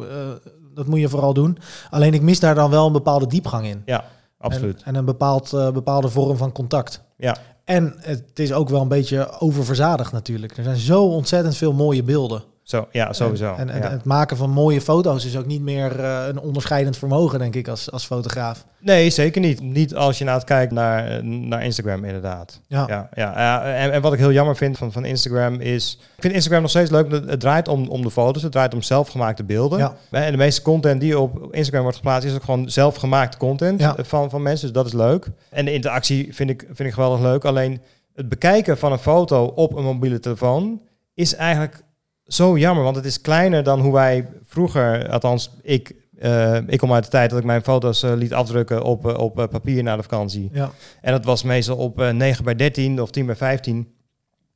dat 0.73 0.86
moet 0.88 0.99
je 0.99 1.10
vooral 1.10 1.34
doen. 1.34 1.58
Alleen 1.89 2.13
ik 2.13 2.21
mis 2.21 2.39
daar 2.39 2.55
dan 2.55 2.69
wel 2.69 2.86
een 2.86 2.91
bepaalde 2.91 3.27
diepgang 3.27 3.65
in. 3.65 3.82
ja, 3.86 4.05
absoluut. 4.38 4.77
En, 4.77 4.86
en 4.86 4.95
een 4.95 5.05
bepaald, 5.05 5.53
eh, 5.53 5.71
bepaalde 5.71 6.10
vorm 6.10 6.38
van 6.38 6.51
contact. 6.51 7.03
Ja. 7.17 7.38
En 7.63 7.93
het 7.97 8.39
is 8.39 8.53
ook 8.53 8.69
wel 8.69 8.82
een 8.82 8.88
beetje 8.88 9.39
oververzadigd 9.39 10.12
natuurlijk. 10.12 10.58
Er 10.58 10.63
zijn 10.63 10.77
zo 10.77 11.03
ontzettend 11.03 11.55
veel 11.55 11.73
mooie 11.73 12.03
beelden. 12.03 12.43
Zo, 12.69 12.88
ja, 12.91 13.13
sowieso. 13.13 13.55
En, 13.58 13.69
en 13.69 13.82
ja. 13.82 13.89
het 13.89 14.03
maken 14.03 14.38
van 14.38 14.49
mooie 14.49 14.82
foto's 14.82 15.25
is 15.25 15.38
ook 15.38 15.45
niet 15.45 15.62
meer 15.62 15.99
eh, 15.99 16.25
een 16.27 16.39
onderscheidend 16.39 16.97
vermogen, 16.97 17.39
denk 17.39 17.55
ik, 17.55 17.67
als, 17.67 17.91
als 17.91 18.05
fotograaf. 18.05 18.65
Nee, 18.79 19.10
zeker 19.10 19.41
niet. 19.41 19.62
Niet 19.62 19.95
als 19.95 20.17
je 20.17 20.23
naar 20.23 20.34
het 20.34 20.43
kijkt 20.43 20.71
naar, 20.71 21.08
eh, 21.08 21.23
naar 21.23 21.63
Instagram, 21.63 22.03
inderdaad. 22.03 22.62
Ja, 22.67 22.86
Ja, 22.88 23.10
ja, 23.13 23.39
ja. 23.39 23.63
En, 23.73 23.91
en 23.91 24.01
wat 24.01 24.13
ik 24.13 24.19
heel 24.19 24.32
jammer 24.32 24.55
vind 24.55 24.77
van, 24.77 24.91
van 24.91 25.05
Instagram 25.05 25.60
is... 25.60 25.97
Ik 26.15 26.21
vind 26.21 26.34
Instagram 26.34 26.62
nog 26.62 26.69
steeds 26.69 26.89
leuk. 26.89 27.12
Het, 27.12 27.29
het 27.29 27.39
draait 27.39 27.67
om, 27.67 27.88
om 27.88 28.01
de 28.01 28.12
foto's. 28.12 28.43
Het 28.43 28.51
draait 28.51 28.73
om 28.73 28.82
zelfgemaakte 28.82 29.43
beelden. 29.43 29.79
Ja. 29.79 29.95
En 30.12 30.32
de 30.32 30.38
meeste 30.38 30.62
content 30.62 31.01
die 31.01 31.19
op 31.19 31.47
Instagram 31.51 31.82
wordt 31.82 31.97
geplaatst... 31.97 32.27
is 32.27 32.36
ook 32.36 32.43
gewoon 32.43 32.69
zelfgemaakte 32.69 33.38
content 33.38 33.79
Ja. 33.79 33.97
eh, 33.97 34.05
van, 34.05 34.29
van 34.29 34.41
mensen. 34.41 34.67
Dus 34.67 34.75
dat 34.75 34.86
is 34.86 34.93
leuk. 34.93 35.27
En 35.49 35.65
de 35.65 35.73
interactie 35.73 36.36
vind 36.36 36.49
ik, 36.49 36.65
vind 36.65 36.89
ik 36.89 36.93
geweldig 36.93 37.21
leuk. 37.21 37.45
Alleen 37.45 37.82
het 38.15 38.29
bekijken 38.29 38.77
van 38.77 38.91
een 38.91 38.99
foto 38.99 39.45
op 39.45 39.75
een 39.75 39.84
mobiele 39.84 40.19
telefoon... 40.19 40.82
is 41.13 41.36
eigenlijk 41.36 41.88
zo 42.29 42.57
jammer. 42.57 42.83
Want 42.83 42.95
het 42.95 43.05
is 43.05 43.21
kleiner 43.21 43.63
dan 43.63 43.79
hoe 43.79 43.93
wij 43.93 44.27
vroeger... 44.45 45.09
Althans, 45.09 45.51
ik... 45.61 45.95
eh, 46.19 46.57
ik 46.67 46.77
kom 46.77 46.93
uit 46.93 47.03
de 47.03 47.09
tijd 47.09 47.29
dat 47.29 47.39
ik 47.39 47.45
mijn 47.45 47.61
foto's 47.63 48.03
eh, 48.03 48.13
liet 48.15 48.33
afdrukken 48.33 48.83
op, 48.83 49.07
eh, 49.07 49.17
op 49.17 49.47
papier 49.51 49.83
na 49.83 49.95
de 49.95 50.01
vakantie. 50.03 50.49
ja, 50.53 50.71
En 51.01 51.11
dat 51.11 51.25
was 51.25 51.43
meestal 51.43 51.77
op 51.77 52.01
eh 52.01 52.09
9 52.09 52.43
bij 52.43 52.55
13 52.55 53.01
of 53.01 53.11
10 53.11 53.25
bij 53.25 53.35
15. 53.35 53.93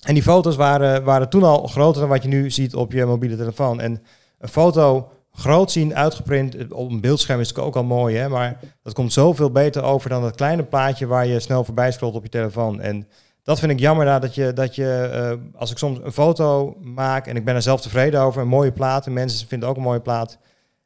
En 0.05 0.13
die 0.13 0.23
foto's 0.23 0.55
waren, 0.55 1.03
waren 1.03 1.29
toen 1.29 1.43
al 1.43 1.67
groter 1.67 2.01
dan 2.01 2.09
wat 2.09 2.23
je 2.23 2.29
nu 2.29 2.51
ziet 2.51 2.75
op 2.75 2.91
je 2.91 3.05
mobiele 3.05 3.37
telefoon. 3.37 3.79
En 3.81 4.01
een 4.39 4.49
foto 4.49 5.11
groot 5.31 5.71
zien, 5.71 5.95
uitgeprint, 5.95 6.73
op 6.73 6.89
een 6.89 7.01
beeldscherm 7.01 7.39
is 7.39 7.47
natuurlijk 7.47 7.75
ook 7.75 7.83
al 7.83 7.89
mooi, 7.97 8.15
hè? 8.17 8.29
maar 8.29 8.59
dat 8.83 8.93
komt 8.93 9.13
zoveel 9.13 9.51
beter 9.51 9.83
over 9.83 10.09
dan 10.09 10.21
dat 10.21 10.35
kleine 10.35 10.63
plaatje 10.63 11.07
waar 11.07 11.27
je 11.27 11.39
snel 11.39 11.63
voorbij 11.63 11.91
scrolt 11.91 12.15
op 12.15 12.23
je 12.23 12.29
telefoon. 12.29 12.81
En 12.81 13.07
dat 13.43 13.59
vind 13.59 13.71
ik 13.71 13.79
jammer 13.79 14.05
nou, 14.05 14.21
dat 14.21 14.35
je, 14.35 14.53
dat 14.53 14.75
je 14.75 15.09
eh, 15.13 15.59
als 15.59 15.71
ik 15.71 15.77
soms 15.77 15.99
een 16.03 16.11
foto 16.11 16.77
maak 16.81 17.27
en 17.27 17.35
ik 17.35 17.45
ben 17.45 17.55
er 17.55 17.61
zelf 17.61 17.81
tevreden 17.81 18.21
over, 18.21 18.41
een 18.41 18.47
mooie 18.47 18.71
plaat, 18.71 19.05
en 19.05 19.13
mensen 19.13 19.47
vinden 19.47 19.69
ook 19.69 19.75
een 19.75 19.81
mooie 19.81 20.01
plaat, 20.01 20.37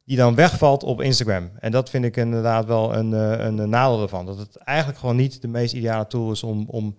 die 0.05 0.17
dan 0.17 0.35
wegvalt 0.35 0.83
op 0.83 1.01
Instagram. 1.01 1.49
En 1.59 1.71
dat 1.71 1.89
vind 1.89 2.05
ik 2.05 2.17
inderdaad 2.17 2.65
wel 2.65 2.95
een, 2.95 3.13
eh, 3.13 3.45
een 3.45 3.69
nadeel 3.69 4.01
ervan. 4.01 4.25
Dat 4.25 4.37
het 4.37 4.57
eigenlijk 4.57 4.99
gewoon 4.99 5.15
niet 5.15 5.41
de 5.41 5.47
meest 5.47 5.73
ideale 5.73 6.07
tool 6.07 6.31
is 6.31 6.43
om, 6.43 6.65
om 6.69 6.97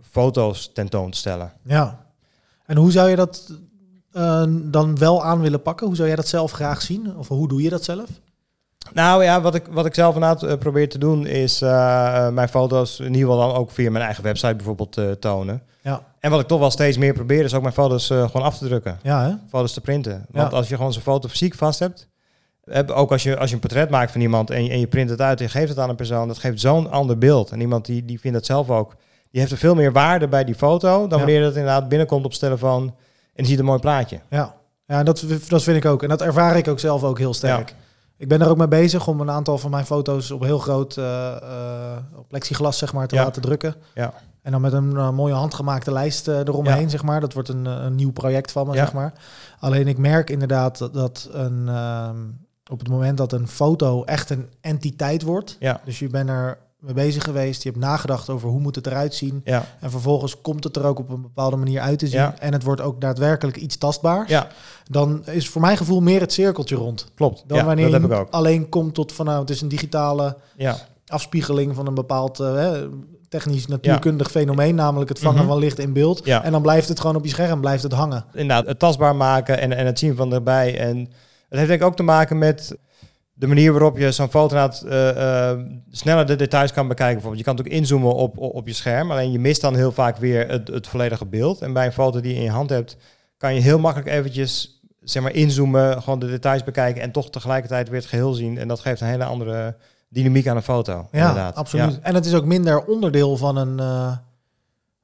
foto's 0.00 0.72
tentoon 0.72 1.10
te 1.10 1.18
stellen. 1.18 1.52
ja. 1.64 2.06
En 2.66 2.76
hoe 2.76 2.90
zou 2.90 3.10
je 3.10 3.16
dat 3.16 3.52
eh, 4.12 4.44
dan 4.48 4.98
wel 4.98 5.24
aan 5.24 5.40
willen 5.40 5.62
pakken? 5.62 5.86
Hoe 5.86 5.96
zou 5.96 6.08
jij 6.08 6.16
dat 6.16 6.28
zelf 6.28 6.52
graag 6.52 6.82
zien? 6.82 7.16
Of 7.16 7.28
hoe 7.28 7.48
doe 7.48 7.62
je 7.62 7.68
dat 7.68 7.84
zelf? 7.84 8.08
Nou 8.92 9.24
ja, 9.24 9.40
wat 9.40 9.54
ik, 9.54 9.66
wat 9.70 9.86
ik 9.86 9.94
zelf 9.94 10.14
inderdaad 10.14 10.42
eh, 10.42 10.56
probeer 10.58 10.88
te 10.88 10.98
doen 10.98 11.26
is 11.26 11.62
eh, 11.62 12.26
eh, 12.26 12.32
mijn 12.32 12.48
foto's 12.48 12.98
in 13.00 13.14
ieder 13.14 13.20
geval 13.30 13.48
dan 13.48 13.56
ook 13.56 13.70
via 13.70 13.90
mijn 13.90 14.04
eigen 14.04 14.22
website 14.24 14.54
bijvoorbeeld 14.54 14.96
eh, 14.96 15.10
tonen. 15.10 15.62
Ja, 15.82 16.02
En 16.20 16.30
wat 16.30 16.40
ik 16.40 16.46
toch 16.46 16.58
wel 16.60 16.70
steeds 16.70 16.96
meer 16.98 17.12
probeer 17.12 17.44
is 17.44 17.54
ook 17.54 17.62
mijn 17.62 17.74
foto's 17.74 18.06
gewoon 18.06 18.42
af 18.42 18.58
te 18.58 18.64
drukken. 18.66 18.98
ja 19.02 19.22
hè? 19.24 19.32
Foto's 19.48 19.72
te 19.72 19.80
printen. 19.80 20.26
Want 20.30 20.50
Ja. 20.50 20.56
als 20.56 20.68
je 20.68 20.76
gewoon 20.76 20.92
zo'n 20.92 21.02
foto 21.02 21.28
fysiek 21.28 21.54
vast 21.54 21.78
hebt, 21.78 22.08
heb, 22.70 22.90
ook 22.90 23.12
als 23.12 23.22
je, 23.22 23.38
als 23.38 23.48
je 23.48 23.54
een 23.54 23.60
portret 23.60 23.90
maakt 23.90 24.12
van 24.12 24.20
iemand 24.20 24.50
en 24.50 24.64
je, 24.64 24.70
en 24.70 24.80
je 24.80 24.86
print 24.86 25.10
het 25.10 25.20
uit 25.20 25.38
en 25.38 25.44
je 25.44 25.50
geeft 25.50 25.68
het 25.68 25.78
aan 25.78 25.88
een 25.88 25.96
persoon, 25.96 26.28
dat 26.28 26.38
geeft 26.38 26.60
zo'n 26.60 26.90
ander 26.90 27.18
beeld. 27.18 27.50
En 27.50 27.60
iemand 27.60 27.86
die, 27.86 28.04
die 28.04 28.20
vindt 28.20 28.36
dat 28.36 28.46
zelf 28.46 28.70
ook. 28.70 28.94
Die 29.30 29.40
heeft 29.40 29.52
er 29.52 29.58
veel 29.58 29.74
meer 29.74 29.92
waarde 29.92 30.28
bij 30.28 30.44
die 30.44 30.54
foto 30.54 30.88
dan 31.06 31.18
Ja. 31.18 31.24
wanneer 31.24 31.44
het 31.44 31.54
inderdaad 31.56 31.88
binnenkomt 31.88 32.24
op 32.24 32.32
zijn 32.34 32.50
telefoon 32.52 32.94
en 33.34 33.44
ziet 33.46 33.58
een 33.58 33.64
mooi 33.64 33.78
plaatje. 33.78 34.20
Ja, 34.30 34.54
ja 34.86 35.02
dat, 35.02 35.24
dat 35.48 35.62
vind 35.62 35.76
ik 35.76 35.84
ook. 35.84 36.02
En 36.02 36.08
dat 36.08 36.22
ervaar 36.22 36.56
ik 36.56 36.68
ook 36.68 36.78
zelf 36.80 37.02
ook 37.04 37.18
heel 37.18 37.34
sterk. 37.34 37.74
Ik 38.18 38.28
ben 38.28 38.40
er 38.40 38.48
ook 38.48 38.56
mee 38.56 38.68
bezig 38.68 39.06
om 39.06 39.20
een 39.20 39.30
aantal 39.30 39.58
van 39.58 39.70
mijn 39.70 39.86
foto's 39.86 40.30
op 40.30 40.42
heel 40.42 40.58
groot 40.58 40.98
op 42.16 42.28
plexiglas 42.28 42.78
zeg 42.78 42.92
maar, 42.92 43.06
te 43.08 43.14
Ja. 43.14 43.24
laten 43.24 43.42
drukken. 43.42 43.74
Ja. 43.94 44.12
En 44.42 44.52
dan 44.52 44.60
met 44.60 44.72
een 44.72 44.96
eh, 44.96 45.10
mooie 45.10 45.34
handgemaakte 45.34 45.92
lijst 45.92 46.28
eromheen, 46.28 46.90
zeg 46.90 47.02
maar. 47.02 47.20
Dat 47.20 47.32
wordt 47.32 47.48
een, 47.48 47.64
een 47.64 47.94
nieuw 47.94 48.12
project 48.12 48.52
van 48.52 48.66
me, 48.66 48.72
Ja. 48.74 48.78
zeg 48.84 48.92
maar. 48.92 49.12
Alleen 49.58 49.88
ik 49.88 49.98
merk 49.98 50.30
inderdaad 50.30 50.78
dat, 50.78 50.94
dat 50.94 51.28
een, 51.32 51.68
ehm, 51.68 52.16
op 52.70 52.78
het 52.78 52.88
moment 52.88 53.18
dat 53.18 53.32
een 53.32 53.48
foto 53.48 54.04
echt 54.04 54.30
een 54.30 54.48
entiteit 54.60 55.22
wordt... 55.22 55.56
Ja, 55.60 55.80
Dus 55.84 55.98
je 55.98 56.08
bent 56.08 56.28
er 56.28 56.58
mee 56.80 56.94
bezig 56.94 57.24
geweest, 57.24 57.62
je 57.62 57.68
hebt 57.68 57.80
nagedacht 57.80 58.28
over 58.30 58.48
hoe 58.48 58.60
moet 58.60 58.74
het 58.74 58.86
eruit 58.86 59.14
zien... 59.14 59.40
ja, 59.44 59.64
En 59.80 59.90
vervolgens 59.90 60.40
komt 60.40 60.64
het 60.64 60.76
er 60.76 60.84
ook 60.84 60.98
op 60.98 61.08
een 61.10 61.22
bepaalde 61.22 61.56
manier 61.56 61.80
uit 61.80 61.98
te 61.98 62.06
zien. 62.06 62.20
Ja. 62.20 62.34
En 62.38 62.52
het 62.52 62.62
wordt 62.62 62.80
ook 62.80 63.00
daadwerkelijk 63.00 63.56
iets 63.56 63.76
tastbaars. 63.76 64.28
ja 64.30 64.46
Dan 64.90 65.26
is 65.26 65.48
voor 65.48 65.60
mijn 65.60 65.76
gevoel 65.76 66.00
meer 66.00 66.20
het 66.20 66.32
cirkeltje 66.32 66.76
rond. 66.76 67.06
klopt. 67.14 67.44
Dan 67.46 67.64
wanneer 67.66 67.90
dat 67.90 67.94
je 68.00 68.00
heb 68.08 68.10
ik 68.16 68.18
ook. 68.18 68.30
alleen 68.30 68.68
komt 68.68 68.94
tot 68.94 69.12
van 69.12 69.26
nou, 69.26 69.40
het 69.40 69.50
is 69.50 69.60
een 69.60 69.68
digitale 69.68 70.36
Ja, 70.56 70.76
afspiegeling 71.06 71.74
van 71.74 71.86
een 71.86 71.94
bepaald 71.94 72.40
eh, 72.40 72.70
technisch 73.28 73.66
natuurkundig 73.66 74.30
fenomeen, 74.30 74.74
namelijk 74.74 75.08
het 75.08 75.18
vangen 75.18 75.38
Mhm. 75.38 75.48
van 75.48 75.58
licht 75.58 75.78
in 75.78 75.92
beeld. 75.92 76.20
Ja. 76.24 76.44
En 76.44 76.52
dan 76.52 76.62
blijft 76.62 76.88
het 76.88 77.00
gewoon 77.00 77.16
op 77.16 77.24
je 77.24 77.30
scherm, 77.30 77.60
blijft 77.60 77.82
het 77.82 77.92
hangen. 77.92 78.24
inderdaad, 78.32 78.66
het 78.66 78.78
tastbaar 78.78 79.16
maken 79.16 79.60
en, 79.60 79.72
en 79.72 79.86
het 79.86 79.98
zien 79.98 80.16
van 80.16 80.32
erbij. 80.32 80.78
En 80.78 80.98
het 81.48 81.58
heeft 81.58 81.68
denk 81.68 81.80
ik 81.80 81.86
ook 81.86 81.96
te 81.96 82.02
maken 82.02 82.38
met 82.38 82.76
de 83.38 83.46
manier 83.46 83.72
waarop 83.72 83.98
je 83.98 84.12
zo'n 84.12 84.28
foto 84.30 84.56
inderdaad, 84.56 84.82
eh, 84.82 85.50
eh, 85.50 85.58
sneller 85.90 86.26
de 86.26 86.36
details 86.36 86.72
kan 86.72 86.88
bekijken. 86.88 87.14
Bijvoorbeeld, 87.14 87.44
je 87.46 87.50
kan 87.50 87.56
natuurlijk 87.56 87.82
inzoomen 87.82 88.14
op, 88.14 88.38
op, 88.38 88.54
op 88.54 88.66
je 88.66 88.72
scherm, 88.74 89.10
alleen 89.10 89.32
je 89.32 89.38
mist 89.38 89.60
dan 89.60 89.74
heel 89.74 89.92
vaak 89.92 90.16
weer 90.16 90.48
het, 90.48 90.68
het 90.68 90.86
volledige 90.86 91.26
beeld. 91.26 91.60
En 91.62 91.72
bij 91.72 91.86
een 91.86 91.92
foto 91.92 92.20
die 92.20 92.30
je 92.32 92.36
in 92.38 92.44
je 92.44 92.50
hand 92.50 92.70
hebt, 92.70 92.96
kan 93.36 93.54
je 93.54 93.60
heel 93.60 93.78
makkelijk 93.78 94.10
eventjes 94.10 94.80
zeg 95.00 95.22
maar, 95.22 95.32
inzoomen, 95.32 96.02
gewoon 96.02 96.18
de 96.18 96.26
details 96.28 96.64
bekijken 96.64 97.02
en 97.02 97.10
toch 97.12 97.30
tegelijkertijd 97.30 97.88
weer 97.88 98.00
het 98.00 98.08
geheel 98.08 98.32
zien. 98.32 98.58
En 98.58 98.68
dat 98.68 98.80
geeft 98.80 99.00
een 99.00 99.06
hele 99.06 99.24
andere 99.24 99.76
dynamiek 100.08 100.46
aan 100.48 100.56
een 100.56 100.62
foto. 100.62 101.08
Ja, 101.12 101.18
inderdaad. 101.28 101.54
absoluut. 101.54 101.92
Ja. 101.92 101.98
En 102.02 102.14
het 102.14 102.26
is 102.26 102.34
ook 102.34 102.44
minder 102.44 102.84
onderdeel 102.84 103.36
van 103.36 103.56
een, 103.56 103.78
eh, 103.80 104.16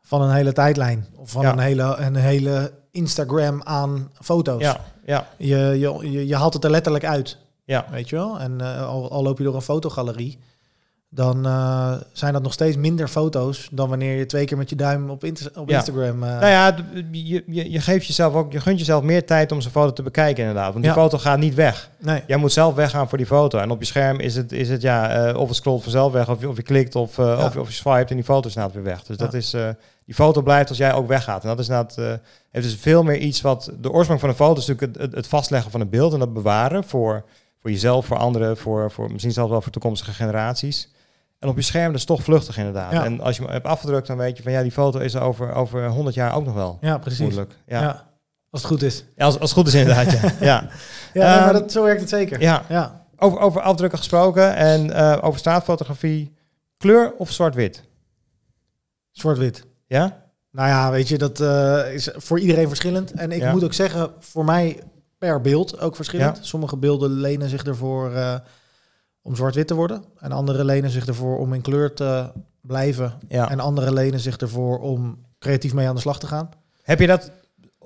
van 0.03 0.22
een 0.22 0.35
hele 0.35 0.53
tijdlijn. 0.53 1.07
Of 1.16 1.30
van 1.30 1.43
Ja. 1.43 1.53
een, 1.53 1.59
hele, 1.59 1.97
een 1.99 2.14
hele 2.16 2.72
Instagram 2.91 3.61
aan 3.62 4.11
foto's. 4.20 4.61
Ja, 4.61 4.80
ja, 5.05 5.26
Je, 5.37 5.57
je, 5.57 6.11
je, 6.11 6.26
je 6.26 6.37
haalt 6.37 6.55
het 6.55 6.64
er 6.64 6.70
letterlijk 6.70 7.05
uit, 7.05 7.39
ja. 7.64 7.86
weet 7.90 8.08
je 8.08 8.16
wel. 8.16 8.40
En 8.40 8.60
eh, 8.60 8.86
al, 8.88 9.10
al 9.10 9.22
loop 9.22 9.38
je 9.38 9.44
door 9.44 9.54
een 9.54 9.62
fotogalerie, 9.62 10.38
dan 11.08 11.46
eh, 11.46 11.92
zijn 12.12 12.32
dat 12.32 12.42
nog 12.42 12.52
steeds 12.52 12.76
minder 12.76 13.08
foto's 13.08 13.68
dan 13.70 13.88
wanneer 13.88 14.16
je 14.18 14.26
twee 14.26 14.44
keer 14.44 14.56
met 14.56 14.70
je 14.70 14.76
duim 14.76 15.10
op, 15.10 15.24
op 15.54 15.68
Ja. 15.68 15.76
Instagram... 15.76 16.22
eh, 16.22 16.30
Nou 16.30 16.46
ja, 16.46 16.74
je, 17.12 17.44
je, 17.46 17.70
je 17.70 17.80
geeft 17.80 18.06
jezelf 18.06 18.34
ook, 18.34 18.52
je 18.52 18.60
gunt 18.60 18.78
jezelf 18.78 19.02
meer 19.02 19.26
tijd 19.26 19.52
om 19.52 19.60
zo'n 19.60 19.70
foto 19.70 19.92
te 19.92 20.02
bekijken 20.02 20.38
inderdaad. 20.44 20.72
Want 20.72 20.84
die 20.84 20.94
Ja. 20.94 21.00
foto 21.00 21.18
gaat 21.18 21.38
niet 21.38 21.54
weg. 21.54 21.90
nee. 21.98 22.22
Jij 22.26 22.36
moet 22.36 22.52
zelf 22.52 22.74
weggaan 22.74 23.08
voor 23.08 23.18
die 23.18 23.26
foto. 23.26 23.58
En 23.58 23.70
op 23.70 23.80
je 23.80 23.86
scherm 23.86 24.20
is 24.20 24.36
het, 24.36 24.52
is 24.52 24.68
het 24.68 24.82
ja, 24.82 25.32
of 25.36 25.46
het 25.48 25.56
scrolt 25.56 25.82
vanzelf 25.82 26.12
weg, 26.12 26.28
of 26.30 26.40
je, 26.40 26.48
of 26.48 26.56
je 26.56 26.62
klikt, 26.62 26.94
of, 26.94 27.16
Ja. 27.16 27.44
of, 27.46 27.52
je- 27.54 27.60
of 27.60 27.68
je 27.68 27.74
swipet 27.74 28.10
en 28.10 28.16
die 28.16 28.24
foto 28.24 28.48
is 28.48 28.54
weer 28.54 28.82
weg. 28.82 29.02
Dus 29.04 29.16
dat 29.16 29.34
is, 29.34 29.50
die 30.04 30.14
foto 30.14 30.42
blijft 30.42 30.68
als 30.68 30.78
jij 30.78 30.92
ook 30.94 31.08
weggaat. 31.08 31.42
En 31.42 31.48
dat 31.48 31.58
is 31.58 31.68
inderdaad, 31.68 31.98
eh 31.98 32.12
heeft 32.50 32.66
dus 32.66 32.76
veel 32.80 33.02
meer 33.02 33.16
iets 33.18 33.40
wat, 33.40 33.70
de 33.80 33.90
oorsprong 33.90 34.20
van 34.20 34.28
een 34.28 34.34
foto 34.34 34.60
is 34.60 34.66
natuurlijk 34.66 34.92
het, 34.96 35.02
het, 35.06 35.14
het 35.14 35.26
vastleggen 35.26 35.70
van 35.70 35.80
een 35.80 35.88
beeld 35.90 36.12
en 36.12 36.18
dat 36.18 36.32
bewaren 36.32 36.84
voor, 36.84 37.24
voor 37.64 37.72
jezelf, 37.72 38.06
voor 38.06 38.16
anderen, 38.16 38.56
voor, 38.56 38.90
voor 38.90 39.10
misschien 39.10 39.32
zelfs 39.32 39.50
wel 39.50 39.62
voor 39.62 39.72
toekomstige 39.72 40.12
generaties. 40.12 40.92
En 41.38 41.48
op 41.48 41.56
je 41.56 41.62
scherm 41.62 41.86
dat 41.86 41.94
is 42.00 42.04
toch 42.04 42.22
vluchtig 42.22 42.58
inderdaad. 42.58 42.92
Ja. 42.92 43.04
En 43.04 43.20
als 43.20 43.36
je 43.36 43.42
hem 43.42 43.52
hebt 43.52 43.66
afgedrukt, 43.66 44.06
dan 44.06 44.16
weet 44.16 44.36
je 44.36 44.42
van 44.42 44.52
ja, 44.52 44.62
die 44.62 44.72
foto 44.72 44.98
is 44.98 45.14
er 45.14 45.20
over, 45.20 45.52
over 45.52 45.86
100 45.88 46.14
jaar 46.14 46.34
ook 46.34 46.44
nog 46.44 46.54
wel. 46.54 46.78
Ja, 46.80 46.98
precies. 46.98 47.20
Moeilijk. 47.20 47.52
Ja. 47.66 47.80
Ja. 47.80 47.82
Ja. 47.86 48.06
Als 48.50 48.62
het 48.62 48.70
goed 48.70 48.82
is. 48.82 49.04
als, 49.18 49.38
als 49.40 49.50
het 49.50 49.58
goed 49.58 49.66
is 49.66 49.74
inderdaad, 49.74 50.10
ja. 50.12 50.20
ja. 50.22 50.30
Ja, 50.40 50.68
nee, 51.14 51.22
Ehm, 51.24 51.44
maar 51.44 51.52
dat, 51.52 51.72
zo 51.72 51.82
werkt 51.84 52.00
het 52.00 52.08
zeker. 52.08 52.40
ja. 52.40 52.62
ja. 52.68 53.06
Over, 53.16 53.38
over 53.38 53.60
afdrukken 53.60 53.98
gesproken 53.98 54.54
en 54.54 54.90
eh, 54.90 55.18
over 55.20 55.38
straatfotografie. 55.38 56.34
Kleur 56.78 57.12
of 57.18 57.30
zwart-wit? 57.30 57.82
Zwart-wit. 59.10 59.66
Ja? 59.86 60.22
Nou 60.50 60.68
ja, 60.68 60.90
weet 60.90 61.08
je, 61.08 61.18
dat 61.18 61.40
eh, 61.40 61.94
is 61.94 62.08
voor 62.16 62.38
iedereen 62.38 62.68
verschillend. 62.68 63.12
En 63.12 63.32
ik 63.32 63.40
Ja. 63.40 63.50
moet 63.52 63.64
ook 63.64 63.72
zeggen, 63.72 64.10
voor 64.18 64.44
mij 64.44 64.80
per 65.24 65.40
beeld 65.40 65.80
ook 65.80 65.96
verschillend. 65.96 66.36
Ja. 66.36 66.42
Sommige 66.42 66.76
beelden 66.76 67.10
lenen 67.10 67.48
zich 67.48 67.64
ervoor 67.64 68.12
eh, 68.12 68.34
om 69.22 69.36
zwart-wit 69.36 69.66
te 69.66 69.74
worden. 69.74 70.04
En 70.18 70.32
andere 70.32 70.64
lenen 70.64 70.90
zich 70.90 71.06
ervoor 71.06 71.38
om 71.38 71.52
in 71.52 71.60
kleur 71.60 71.94
te 71.94 72.30
blijven. 72.60 73.12
ja. 73.28 73.50
En 73.50 73.60
andere 73.60 73.92
lenen 73.92 74.20
zich 74.20 74.36
ervoor 74.36 74.78
om 74.78 75.18
creatief 75.38 75.74
mee 75.74 75.88
aan 75.88 75.94
de 75.94 76.00
slag 76.00 76.18
te 76.18 76.26
gaan. 76.26 76.48
Heb 76.82 77.00
je 77.00 77.06
dat, 77.06 77.30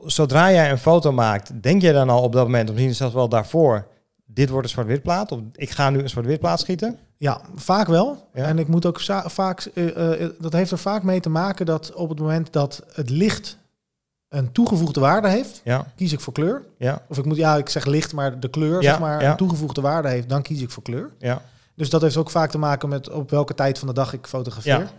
zodra 0.04 0.52
jij 0.52 0.70
een 0.70 0.78
foto 0.78 1.12
maakt, 1.12 1.62
denk 1.62 1.82
je 1.82 1.92
dan 1.92 2.10
al 2.10 2.22
op 2.22 2.32
dat 2.32 2.44
moment, 2.44 2.68
of 2.68 2.74
misschien 2.74 2.94
zelfs 2.94 3.14
wel 3.14 3.28
daarvoor, 3.28 3.86
dit 4.26 4.48
wordt 4.48 4.64
een 4.64 4.72
zwart-wit 4.72 5.02
plaat? 5.02 5.32
Of 5.32 5.40
ik 5.52 5.70
ga 5.70 5.90
nu 5.90 5.98
een 5.98 6.08
zwart-wit 6.08 6.40
plaat 6.40 6.60
schieten? 6.60 6.98
Ja, 7.16 7.40
vaak 7.54 7.86
wel. 7.86 8.28
Ja. 8.34 8.44
En 8.44 8.58
ik 8.58 8.68
moet 8.68 8.86
ook 8.86 9.00
vaak, 9.26 9.60
eh, 9.74 10.22
eh, 10.22 10.30
dat 10.38 10.52
heeft 10.52 10.70
er 10.70 10.78
vaak 10.78 11.02
mee 11.02 11.20
te 11.20 11.30
maken 11.30 11.66
dat 11.66 11.92
op 11.92 12.08
het 12.08 12.18
moment 12.18 12.52
dat 12.52 12.82
het 12.92 13.10
licht 13.10 13.58
een 14.28 14.52
toegevoegde 14.52 15.00
waarde 15.00 15.28
heeft, 15.28 15.60
Ja, 15.64 15.86
kies 15.96 16.12
ik 16.12 16.20
voor 16.20 16.32
kleur. 16.32 16.62
ja, 16.78 17.02
Of 17.08 17.18
ik 17.18 17.24
moet, 17.24 17.36
ja, 17.36 17.56
ik 17.56 17.68
zeg 17.68 17.84
licht, 17.84 18.12
maar 18.12 18.40
de 18.40 18.48
kleur, 18.48 18.82
Ja, 18.82 18.90
zeg 18.90 18.98
maar, 19.00 19.22
een 19.24 19.36
toegevoegde 19.36 19.80
waarde 19.80 20.08
heeft, 20.08 20.28
dan 20.28 20.42
kies 20.42 20.60
ik 20.60 20.70
voor 20.70 20.82
kleur. 20.82 21.10
ja. 21.18 21.42
Dus 21.74 21.90
dat 21.90 22.00
heeft 22.02 22.16
ook 22.16 22.30
vaak 22.30 22.50
te 22.50 22.58
maken 22.58 22.88
met 22.88 23.10
op 23.10 23.30
welke 23.30 23.54
tijd 23.54 23.78
van 23.78 23.88
de 23.88 23.94
dag 23.94 24.12
ik 24.12 24.26
fotografeer. 24.26 24.78
Ja. 24.78 24.90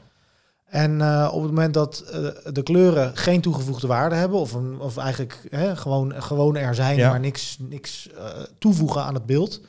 En 0.65 1.01
eh, 1.01 1.29
op 1.33 1.41
het 1.41 1.51
moment 1.51 1.73
dat 1.73 1.99
eh, 1.99 2.27
de 2.53 2.63
kleuren 2.63 3.17
geen 3.17 3.41
toegevoegde 3.41 3.87
waarde 3.87 4.15
hebben, 4.15 4.39
of, 4.39 4.53
een, 4.53 4.79
of 4.79 4.97
eigenlijk 4.97 5.47
hè, 5.49 5.75
gewoon, 5.75 6.13
gewoon 6.23 6.55
er 6.55 6.75
zijn, 6.75 6.99
maar 6.99 7.19
niks, 7.19 7.57
niks 7.59 8.09
eh, 8.17 8.25
toevoegen 8.59 9.03
aan 9.03 9.13
het 9.13 9.25
beeld, 9.25 9.61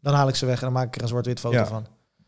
dan 0.00 0.14
haal 0.14 0.28
ik 0.28 0.34
ze 0.34 0.46
weg 0.46 0.58
en 0.58 0.64
dan 0.64 0.72
maak 0.72 0.86
ik 0.86 0.96
er 0.96 1.02
een 1.02 1.08
zwart-wit 1.08 1.40
foto 1.40 1.56
Ja. 1.56 1.66
van. 1.66 1.86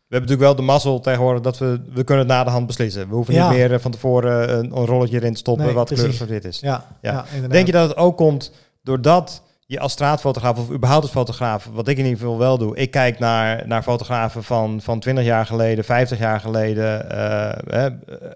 We 0.09 0.15
hebben 0.15 0.29
natuurlijk 0.29 0.57
wel 0.57 0.65
de 0.67 0.71
mazzel 0.73 0.99
tegenwoordig 0.99 1.41
dat 1.41 1.57
we, 1.57 1.81
we 1.93 2.03
kunnen 2.03 2.25
het 2.27 2.33
na 2.33 2.43
de 2.43 2.49
hand 2.49 2.67
beslissen. 2.67 3.07
We 3.09 3.15
hoeven 3.15 3.33
Ja. 3.33 3.49
niet 3.49 3.57
meer 3.57 3.73
eh, 3.73 3.79
van 3.79 3.91
tevoren 3.91 4.57
een, 4.57 4.65
een 4.77 4.85
rolletje 4.85 5.15
erin 5.17 5.33
te 5.33 5.39
stoppen 5.39 5.65
Nee, 5.65 5.73
wat 5.73 5.87
kleur 5.87 5.99
precies. 5.99 6.15
zwart-wit 6.15 6.45
is. 6.45 6.59
Ja, 6.59 6.85
Ja. 7.01 7.25
Denk 7.49 7.65
je 7.65 7.71
dat 7.71 7.87
het 7.89 7.97
ook 7.97 8.17
komt 8.17 8.51
doordat 8.83 9.43
je 9.65 9.79
als 9.79 9.91
straatfotograaf 9.91 10.57
of 10.57 10.69
überhaupt 10.71 11.03
als 11.03 11.11
fotograaf, 11.11 11.69
wat 11.73 11.87
ik 11.87 11.97
in 11.97 12.03
ieder 12.05 12.19
geval 12.19 12.37
wel 12.37 12.57
doe, 12.57 12.75
ik 12.77 12.91
kijk 12.91 13.19
naar, 13.19 13.67
naar 13.67 13.83
fotografen 13.83 14.43
van, 14.43 14.81
van 14.81 14.99
20 14.99 15.23
jaar 15.23 15.45
geleden, 15.45 15.83
50 15.83 16.19
jaar 16.19 16.39
geleden. 16.39 17.09
eh, 17.11 17.85
eh, 17.85 17.93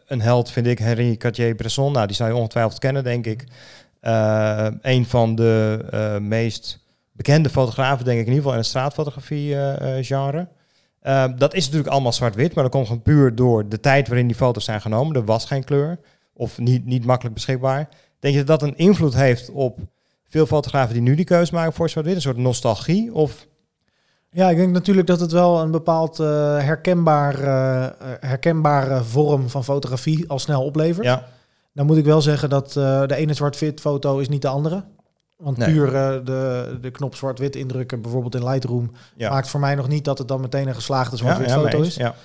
een 0.08 0.22
held 0.22 0.52
vind 0.52 0.68
ik 0.68 0.80
Henri 0.80 1.18
Cartier-Bresson. 1.18 1.92
Nou, 1.92 2.08
die 2.08 2.16
zou 2.16 2.30
je 2.30 2.36
ongetwijfeld 2.36 2.80
kennen, 2.80 3.04
denk 3.04 3.26
ik. 3.26 3.46
Eh, 4.00 4.68
een 4.82 5.06
van 5.06 5.36
de 5.36 5.86
eh, 5.92 6.18
meest 6.18 6.80
bekende 7.12 7.50
fotografen, 7.50 8.06
denk 8.06 8.20
ik, 8.20 8.26
in 8.28 8.34
ieder 8.34 8.36
geval 8.36 8.52
in 8.52 8.58
het 8.60 8.68
straatfotografie-genre. 8.68 10.48
Eh, 11.04 11.26
dat 11.38 11.54
is 11.54 11.66
natuurlijk 11.66 11.93
allemaal 11.93 12.14
zwart-wit, 12.14 12.54
maar 12.56 12.64
dat 12.64 12.74
komt 12.74 12.88
gewoon 12.88 13.01
puur 13.01 13.36
door 13.36 13.70
de 13.70 13.80
tijd 13.80 14.08
waarin 14.08 14.28
die 14.28 14.36
foto's 14.36 14.66
zijn 14.66 14.82
genomen. 14.82 15.16
Er 15.16 15.26
was 15.26 15.45
geen 15.45 15.64
kleur 15.64 15.99
of 16.34 16.58
niet, 16.58 16.86
niet 16.86 17.06
makkelijk 17.06 17.36
beschikbaar. 17.36 17.89
Denk 18.20 18.36
je 18.36 18.43
dat 18.43 18.60
dat 18.60 18.70
een 18.70 18.78
invloed 18.78 19.14
heeft 19.14 19.51
op 19.51 19.80
veel 20.28 20.45
fotografen 20.45 20.93
die 20.93 21.01
nu 21.01 21.16
die 21.16 21.26
keuze 21.26 21.54
maken 21.54 21.74
voor 21.74 21.89
zwart-wit? 21.89 22.16
Een 22.16 22.22
soort 22.22 22.38
nostalgie? 22.38 23.14
Of 23.14 23.47
Ja, 24.30 24.49
ik 24.49 24.58
denk 24.58 24.74
natuurlijk 24.74 25.08
dat 25.08 25.20
het 25.20 25.32
wel 25.32 25.62
een 25.62 25.72
bepaald 25.72 26.20
eh, 26.20 26.28
herkenbaar, 26.58 27.39
eh, 27.39 28.10
herkenbare 28.20 29.04
vorm 29.04 29.49
van 29.49 29.64
fotografie 29.64 30.30
al 30.30 30.39
snel 30.39 30.64
oplevert. 30.64 31.06
ja, 31.06 31.26
Dan 31.74 31.86
moet 31.86 31.97
ik 31.97 32.06
wel 32.06 32.22
zeggen 32.22 32.49
dat 32.49 32.76
eh, 32.76 33.06
de 33.06 33.16
ene 33.16 33.34
zwart-wit 33.34 33.80
foto 33.80 34.18
is 34.18 34.30
niet 34.30 34.41
de 34.41 34.47
andere. 34.47 34.84
Want 35.44 35.58
Nee. 35.58 35.72
puur 35.74 35.96
eh, 35.96 36.26
de, 36.26 36.78
de 36.82 36.91
knop 36.91 37.16
zwart-wit 37.16 37.56
indrukken, 37.56 38.02
bijvoorbeeld 38.02 38.36
in 38.36 38.44
Lightroom, 38.44 38.91
ja. 39.16 39.30
maakt 39.30 39.50
voor 39.50 39.60
mij 39.60 39.76
nog 39.76 39.88
niet 39.88 40.06
dat 40.06 40.18
het 40.18 40.28
dan 40.28 40.41
meteen 40.41 40.68
een 40.68 40.76
geslaagde 40.76 41.18
zwart-wit 41.18 41.50
ja, 41.50 41.56
foto 41.60 41.82
is. 41.82 41.96
Ja, 41.96 42.16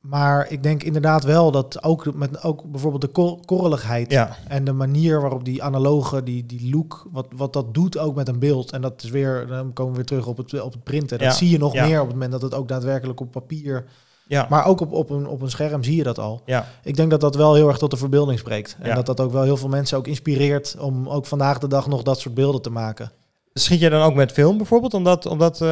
Maar 0.00 0.50
ik 0.50 0.62
denk 0.62 0.82
inderdaad 0.82 1.24
wel 1.24 1.50
dat 1.50 1.82
ook 1.82 2.14
met 2.14 2.42
ook 2.42 2.70
bijvoorbeeld 2.70 3.02
de 3.02 3.08
kor- 3.08 3.38
korreligheid 3.44 4.10
ja, 4.12 4.36
en 4.48 4.64
de 4.64 4.72
manier 4.72 5.20
waarop 5.20 5.44
die 5.44 5.62
analoge, 5.62 6.22
die, 6.22 6.46
die 6.46 6.70
look, 6.70 7.06
wat, 7.12 7.26
wat 7.36 7.52
dat 7.52 7.74
doet 7.74 7.98
ook 7.98 8.14
met 8.14 8.28
een 8.28 8.38
beeld. 8.38 8.72
En 8.72 8.80
dat 8.80 9.02
is 9.02 9.10
weer, 9.10 9.46
dan 9.46 9.72
komen 9.72 9.90
we 9.92 9.96
weer 9.96 10.06
terug 10.06 10.26
op 10.26 10.36
het, 10.36 10.60
op 10.62 10.72
het 10.72 10.82
printen. 10.84 11.18
Dat 11.18 11.26
Ja, 11.26 11.32
zie 11.34 11.50
je 11.50 11.58
nog 11.58 11.72
ja. 11.72 11.86
meer 11.86 11.98
op 12.00 12.04
het 12.06 12.14
moment 12.14 12.32
dat 12.32 12.42
het 12.42 12.54
ook 12.54 12.68
daadwerkelijk 12.68 13.20
op 13.20 13.30
papier, 13.30 13.84
ja, 14.28 14.46
maar 14.50 14.64
ook 14.66 14.80
op, 14.80 14.92
op, 14.92 15.10
een, 15.10 15.26
op 15.26 15.40
een 15.42 15.50
scherm 15.50 15.82
zie 15.82 15.96
je 15.96 16.02
dat 16.02 16.18
al. 16.18 16.42
ja, 16.44 16.66
Ik 16.82 16.96
denk 16.96 17.10
dat 17.10 17.20
dat 17.20 17.34
wel 17.36 17.54
heel 17.54 17.68
erg 17.68 17.78
tot 17.78 17.90
de 17.90 17.96
verbeelding 17.96 18.38
spreekt. 18.38 18.76
En 18.80 18.88
Ja. 18.88 18.94
dat 18.94 19.06
dat 19.06 19.20
ook 19.20 19.32
wel 19.32 19.42
heel 19.42 19.56
veel 19.56 19.68
mensen 19.68 19.98
ook 19.98 20.06
inspireert 20.06 20.76
om 20.78 21.08
ook 21.08 21.26
vandaag 21.26 21.58
de 21.58 21.68
dag 21.68 21.86
nog 21.86 22.02
dat 22.02 22.20
soort 22.20 22.34
beelden 22.34 22.62
te 22.62 22.70
maken. 22.70 23.10
Schiet 23.54 23.80
je 23.80 23.90
dan 23.90 24.02
ook 24.02 24.14
met 24.14 24.32
film 24.32 24.56
bijvoorbeeld, 24.56 24.94
om 24.94 25.04
dat, 25.04 25.26
om 25.26 25.38
dat 25.38 25.60
eh, 25.60 25.68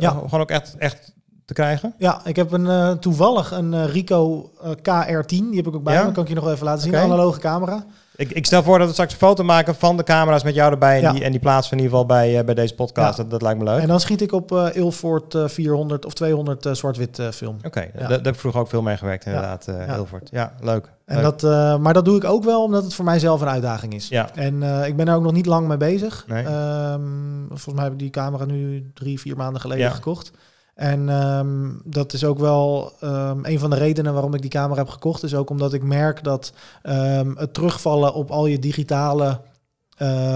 Ja. 0.00 0.10
gewoon 0.10 0.40
ook 0.40 0.50
echt, 0.50 0.74
echt 0.78 1.14
te 1.44 1.54
krijgen? 1.54 1.94
Ja, 1.98 2.20
ik 2.24 2.36
heb 2.36 2.52
een, 2.52 2.66
eh, 2.66 2.90
toevallig 2.90 3.50
een 3.50 3.74
eh, 3.74 3.84
Ricoh 3.84 4.44
eh, 4.62 4.70
KR10. 4.70 5.26
Die 5.26 5.56
heb 5.56 5.66
ik 5.66 5.74
ook 5.74 5.82
bij 5.82 5.94
Ja? 5.94 6.04
me. 6.04 6.12
Kan 6.12 6.22
ik 6.22 6.28
je 6.28 6.34
nog 6.34 6.44
wel 6.44 6.52
even 6.52 6.64
laten 6.64 6.82
zien. 6.82 6.94
Een 6.94 7.00
analoge 7.00 7.40
camera. 7.40 7.84
Ik, 8.16 8.30
ik 8.30 8.46
stel 8.46 8.62
voor 8.62 8.78
dat 8.78 8.86
we 8.86 8.92
straks 8.92 9.12
een 9.12 9.18
foto 9.18 9.44
maken 9.44 9.74
van 9.74 9.96
de 9.96 10.02
camera's 10.02 10.42
met 10.42 10.54
jou 10.54 10.72
erbij 10.72 10.96
en, 10.96 11.02
Ja. 11.02 11.12
die, 11.12 11.24
en 11.24 11.30
die 11.30 11.40
plaatsen 11.40 11.70
we 11.70 11.76
in 11.78 11.82
ieder 11.84 11.98
geval 11.98 12.16
bij, 12.16 12.38
eh, 12.38 12.44
bij 12.44 12.54
deze 12.54 12.74
podcast. 12.74 13.16
Ja. 13.16 13.22
Dat, 13.22 13.30
dat 13.30 13.42
lijkt 13.42 13.58
me 13.58 13.64
leuk. 13.64 13.80
En 13.80 13.88
dan 13.88 14.00
schiet 14.00 14.20
ik 14.22 14.32
op 14.32 14.52
eh 14.52 14.66
Ilford 14.72 15.34
eh, 15.34 15.48
400 15.48 16.04
of 16.06 16.14
200 16.14 16.66
eh, 16.66 16.72
zwart-wit 16.72 17.18
eh, 17.18 17.28
film. 17.30 17.56
Oké, 17.66 17.80
Ja. 17.80 17.88
daar, 18.00 18.10
heb 18.10 18.26
ik 18.26 18.34
vroeger 18.34 18.60
ook 18.60 18.68
veel 18.68 18.82
mee 18.82 18.96
gewerkt 18.96 19.24
inderdaad, 19.26 19.66
eh 19.68 19.86
Ja. 19.86 19.94
Ilford. 19.96 20.28
Ja, 20.32 20.52
leuk. 20.60 20.90
En 21.06 21.14
leuk. 21.14 21.24
dat, 21.24 21.44
eh, 21.44 21.76
maar 21.78 21.94
dat 21.94 22.04
doe 22.04 22.16
ik 22.16 22.24
ook 22.24 22.44
wel 22.44 22.62
omdat 22.62 22.84
het 22.84 22.94
voor 22.94 23.04
mijzelf 23.04 23.40
een 23.40 23.48
uitdaging 23.48 23.94
is. 23.94 24.08
Ja. 24.08 24.28
En 24.34 24.62
eh, 24.62 24.86
ik 24.86 24.96
ben 24.96 25.08
er 25.08 25.14
ook 25.14 25.22
nog 25.22 25.32
niet 25.32 25.46
lang 25.46 25.68
mee 25.68 25.76
bezig. 25.76 26.24
Nee. 26.26 26.44
Ehm, 26.44 27.00
volgens 27.48 27.74
mij 27.74 27.84
heb 27.84 27.92
ik 27.92 27.98
die 27.98 28.10
camera 28.10 28.44
nu 28.44 28.90
drie, 28.94 29.20
vier 29.20 29.36
maanden 29.36 29.60
geleden 29.60 29.90
gekocht. 29.92 30.30
En 30.76 31.08
ehm, 31.08 31.48
dat 31.84 32.12
is 32.12 32.24
ook 32.24 32.38
wel 32.38 32.92
ehm, 33.00 33.38
een 33.42 33.58
van 33.58 33.70
de 33.70 33.76
redenen 33.76 34.12
waarom 34.12 34.34
ik 34.34 34.40
die 34.40 34.50
camera 34.50 34.80
heb 34.80 34.88
gekocht. 34.88 35.22
Is 35.22 35.34
ook 35.34 35.50
omdat 35.50 35.72
ik 35.72 35.82
merk 35.82 36.24
dat 36.24 36.52
ehm, 36.82 37.30
het 37.36 37.54
terugvallen 37.54 38.14
op 38.14 38.30
al 38.30 38.46
je 38.46 38.58
digitale 38.58 39.40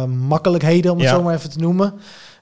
makkelijkheden, 0.07 0.91
om 0.93 0.99
het 0.99 1.07
Ja. 1.09 1.15
zo 1.15 1.23
maar 1.23 1.35
even 1.35 1.51
te 1.51 1.59
noemen. 1.59 1.93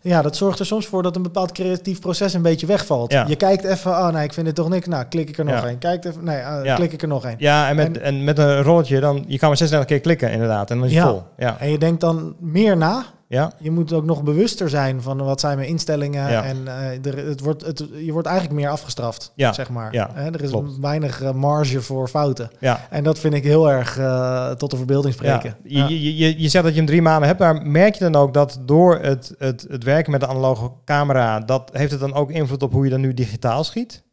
Ja, 0.03 0.23
dat 0.23 0.37
zorgt 0.37 0.59
er 0.59 0.67
soms 0.67 0.87
voor 0.87 1.03
dat 1.03 1.17
een 1.17 1.23
bepaald 1.23 1.53
creatief 1.53 2.01
proces 2.01 2.33
een 2.35 2.43
beetje 2.43 2.67
wegvalt. 2.67 3.13
Ja. 3.13 3.25
Je 3.29 3.37
kijkt 3.37 3.65
even, 3.65 3.91
oh 3.91 4.09
nee, 4.09 4.25
ik 4.25 4.33
vind 4.33 4.47
dit 4.47 4.55
toch 4.55 4.69
niks. 4.69 4.87
Nou, 4.87 5.05
klik 5.05 5.29
ik 5.29 5.39
er 5.39 5.45
nog 5.45 5.55
Ja. 5.63 5.69
een. 5.69 5.79
Kijkt 5.79 6.05
even, 6.05 6.25
nee, 6.25 6.37
eh, 6.39 6.75
klik 6.75 6.93
ik 6.93 7.03
er 7.03 7.09
nog 7.09 7.25
een. 7.25 7.35
Ja, 7.39 7.69
en 7.69 7.77
met, 7.77 7.99
en, 7.99 8.25
met 8.25 8.39
een 8.39 8.63
rolletje, 8.63 9.01
dan, 9.01 9.25
je 9.27 9.39
kan 9.39 9.49
maar 9.49 9.57
36 9.57 9.85
keer 9.89 10.01
klikken 10.01 10.31
inderdaad. 10.33 10.71
En 10.71 10.79
dan 10.79 10.87
is 10.89 10.95
het 10.95 11.05
vol. 11.05 11.23
Ja, 11.37 11.57
En 11.61 11.71
je 11.71 11.79
denkt 11.79 12.01
dan 12.01 12.35
meer 12.39 12.77
na. 12.77 13.05
Ja, 13.31 13.53
Je 13.59 13.71
moet 13.71 13.93
ook 13.93 14.05
nog 14.05 14.23
bewuster 14.23 14.69
zijn 14.71 15.03
van 15.03 15.19
wat 15.23 15.41
zijn 15.41 15.57
mijn 15.57 15.69
instellingen. 15.69 16.31
Ja. 16.31 16.45
En 16.45 16.69
eh, 16.69 17.07
er, 17.13 17.27
het 17.27 17.41
wordt, 17.41 17.67
het, 17.67 17.85
je 18.05 18.13
wordt 18.13 18.27
eigenlijk 18.29 18.61
meer 18.61 18.69
afgestraft, 18.71 19.33
Ja. 19.35 19.53
zeg 19.53 19.71
maar. 19.71 19.93
Ja, 19.93 20.11
Hè, 20.15 20.25
er 20.31 20.43
is 20.43 20.51
klopt. 20.51 20.79
weinig 20.79 21.23
eh, 21.23 21.33
marge 21.33 21.81
voor 21.83 22.09
fouten. 22.09 22.51
ja. 22.61 22.87
En 22.91 23.05
dat 23.05 23.19
vind 23.19 23.35
ik 23.35 23.45
heel 23.45 23.71
erg 23.71 23.99
eh, 23.99 24.51
tot 24.51 24.71
de 24.71 24.77
verbeelding 24.77 25.15
spreken. 25.15 25.57
Ja. 25.65 25.87
Je, 25.89 26.03
je, 26.03 26.17
je, 26.17 26.41
je 26.43 26.49
zegt 26.49 26.65
dat 26.65 26.73
je 26.73 26.79
hem 26.79 26.89
drie 26.89 27.03
maanden 27.03 27.29
hebt, 27.29 27.41
maar 27.41 27.63
merk 27.67 27.95
je 27.95 28.11
dan 28.11 28.23
ook 28.23 28.35
dat 28.35 28.61
door 28.65 28.99
het, 28.99 29.35
het, 29.39 29.67
het 29.69 29.85
werken 29.85 30.11
met 30.13 30.21
de 30.21 30.27
analoge 30.27 30.71
camera, 30.85 31.41
dat 31.41 31.71
heeft 31.73 31.91
het 31.91 32.01
dan 32.01 32.15
ook 32.15 32.31
invloed 32.31 32.63
op 32.63 32.73
hoe 32.73 32.85
je 32.85 32.91
dan 32.91 33.01
nu 33.01 33.15
digitaal 33.15 33.65
schiet? 33.65 34.07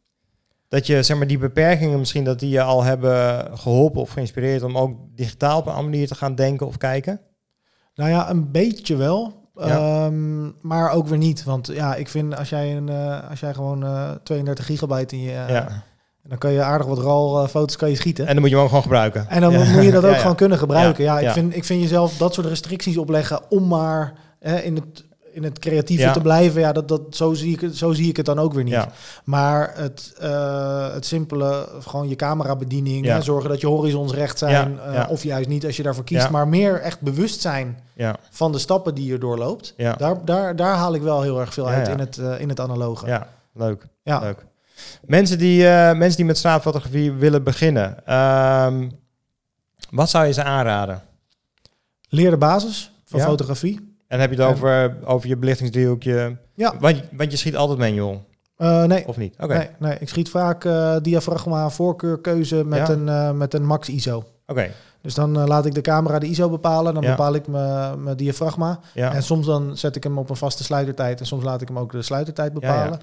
Dat 0.68 0.86
je 0.86 1.02
zeg 1.02 1.16
maar 1.16 1.26
die 1.26 1.38
beperkingen 1.38 1.98
misschien 1.98 2.24
dat 2.24 2.38
die 2.38 2.50
je 2.50 2.62
al 2.62 2.82
hebben 2.82 3.46
geholpen 3.58 4.00
of 4.00 4.10
geïnspireerd 4.10 4.62
om 4.62 4.78
ook 4.78 4.98
digitaal 5.14 5.58
op 5.58 5.66
een 5.66 5.72
andere 5.72 5.90
manier 5.90 6.06
te 6.08 6.14
gaan 6.14 6.34
denken 6.34 6.66
of 6.66 6.76
kijken? 6.76 7.20
Nou 7.96 8.10
ja, 8.10 8.30
een 8.30 8.50
beetje 8.50 8.96
wel. 8.96 9.44
Ja. 9.54 9.66
Ehm, 10.06 10.44
maar 10.60 10.90
ook 10.90 11.06
weer 11.06 11.18
niet. 11.18 11.44
Want 11.44 11.66
ja, 11.66 11.94
ik 11.94 12.08
vind 12.08 12.36
als 12.36 12.48
jij, 12.48 12.76
een, 12.76 12.88
eh, 12.88 13.30
als 13.30 13.40
jij 13.40 13.54
gewoon 13.54 13.84
eh, 13.84 14.10
32 14.22 14.66
gigabyte 14.66 15.14
in 15.14 15.22
je... 15.22 15.30
ja. 15.48 15.82
Dan 16.28 16.38
kan 16.38 16.52
je 16.52 16.62
aardig 16.62 16.86
wat 16.86 16.98
eh, 16.98 17.48
foto's 17.50 17.76
kan 17.76 17.90
je 17.90 17.96
schieten. 17.96 18.26
En 18.26 18.32
dan 18.32 18.40
moet 18.40 18.48
je 18.50 18.54
hem 18.54 18.64
ook 18.64 18.68
gewoon 18.70 18.84
gebruiken. 18.84 19.28
En 19.28 19.40
dan 19.40 19.52
Ja. 19.52 19.70
moet 19.72 19.84
je 19.84 19.90
dat 19.90 20.04
ook 20.10 20.16
gewoon 20.16 20.36
kunnen 20.36 20.58
gebruiken. 20.58 21.04
Ja, 21.04 21.18
ik. 21.18 21.30
Vind, 21.30 21.56
ik 21.56 21.64
vind 21.64 21.82
jezelf 21.82 22.16
dat 22.16 22.34
soort 22.34 22.46
restricties 22.46 22.96
opleggen 22.96 23.50
om 23.50 23.68
maar 23.68 24.12
hè, 24.40 24.56
in, 24.58 24.74
het, 24.74 25.04
in 25.36 25.44
het 25.44 25.58
creatieve 25.58 26.02
Ja. 26.02 26.12
te 26.12 26.20
blijven. 26.20 26.60
Ja, 26.60 26.72
dat, 26.72 26.88
dat, 26.88 27.00
zo, 27.10 27.34
zie 27.34 27.52
ik 27.52 27.60
het, 27.60 27.76
zo 27.76 27.92
zie 27.92 28.08
ik 28.08 28.16
het 28.16 28.26
dan 28.26 28.38
ook 28.38 28.52
weer 28.52 28.64
niet. 28.64 28.72
Ja. 28.72 28.88
Maar 29.24 29.72
het, 29.74 30.14
eh, 30.18 30.92
het 30.92 31.06
simpele, 31.06 31.68
gewoon 31.80 32.08
je 32.08 32.16
camerabediening, 32.16 33.04
Ja. 33.06 33.14
hè, 33.14 33.22
zorgen 33.22 33.50
dat 33.50 33.60
je 33.60 33.66
horizons 33.66 34.12
recht 34.12 34.38
zijn. 34.38 34.78
Eh. 34.80 35.04
Of 35.08 35.22
juist 35.22 35.48
niet 35.48 35.66
als 35.66 35.76
je 35.76 35.82
daarvoor 35.82 36.04
kiest. 36.04 36.30
Maar 36.30 36.48
meer 36.48 36.80
echt 36.80 37.00
bewust 37.00 37.40
zijn 37.40 37.78
Ja. 37.94 38.16
van 38.30 38.52
de 38.52 38.58
stappen 38.58 38.94
die 38.94 39.06
je 39.06 39.18
doorloopt. 39.18 39.74
Ja. 39.76 39.92
Daar, 39.94 40.24
daar, 40.24 40.56
daar 40.56 40.74
haal 40.74 40.94
ik 40.94 41.02
wel 41.02 41.22
heel 41.22 41.40
erg 41.40 41.52
veel 41.54 41.68
uit. 41.68 41.88
In, 41.88 41.98
het, 41.98 42.18
eh, 42.18 42.40
in 42.40 42.48
het 42.48 42.60
analoge. 42.60 43.06
ja, 43.06 43.28
leuk. 43.52 43.86
Ja. 44.02 44.18
leuk. 44.20 44.44
Mensen 45.06 45.38
die, 45.38 45.62
mensen 45.94 46.16
die 46.16 46.24
met 46.24 46.38
straatfotografie 46.38 47.12
willen 47.12 47.42
beginnen, 47.42 48.06
ehm, 48.06 48.88
wat 49.90 50.10
zou 50.10 50.26
je 50.26 50.32
ze 50.32 50.42
aanraden? 50.42 51.02
Leer 52.08 52.30
de 52.30 52.36
basis 52.36 52.90
van 53.04 53.20
fotografie. 53.20 53.85
En 54.08 54.20
heb 54.20 54.32
je 54.32 54.42
het 54.42 54.50
over, 54.52 54.96
over 55.04 55.28
je 55.28 55.36
belichtingsdriehoekje? 55.36 56.36
Ja. 56.54 56.74
Want, 56.80 56.96
je- 56.96 57.02
want 57.16 57.30
je 57.30 57.36
schiet 57.36 57.56
altijd 57.56 57.78
manual, 57.78 58.24
Eh, 58.56 58.84
nee, 58.84 59.08
of 59.08 59.16
niet? 59.16 59.34
Oké, 59.40 59.54
Nee, 59.56 59.68
nee, 59.78 59.96
ik 60.00 60.08
schiet 60.08 60.28
vaak 60.30 60.64
eh, 60.64 60.96
diafragma 61.02 61.70
voorkeurkeuze 61.70 62.64
met, 62.64 62.86
Ja. 62.86 62.92
een, 62.94 63.08
eh, 63.08 63.30
met 63.32 63.54
een 63.54 63.64
max 63.66 63.88
ISO. 63.88 64.24
oké. 64.46 64.70
Dus 65.02 65.14
dan 65.14 65.46
laat 65.46 65.66
ik 65.66 65.74
de 65.74 65.80
camera 65.80 66.18
de 66.18 66.26
ISO 66.26 66.50
bepalen. 66.50 66.94
Dan 66.94 67.02
Ja. 67.02 67.10
bepaal 67.10 67.34
ik 67.34 67.46
mijn 67.46 68.16
diafragma. 68.16 68.80
Ja. 68.94 69.12
En 69.14 69.22
soms 69.22 69.46
dan 69.46 69.76
zet 69.76 69.96
ik 69.96 70.02
hem 70.02 70.18
op 70.18 70.30
een 70.30 70.36
vaste 70.36 70.64
sluitertijd. 70.64 71.20
En 71.20 71.26
soms 71.26 71.44
laat 71.44 71.60
ik 71.60 71.68
hem 71.68 71.78
ook 71.78 71.92
de 71.92 72.02
sluitertijd 72.02 72.52
bepalen. 72.52 73.00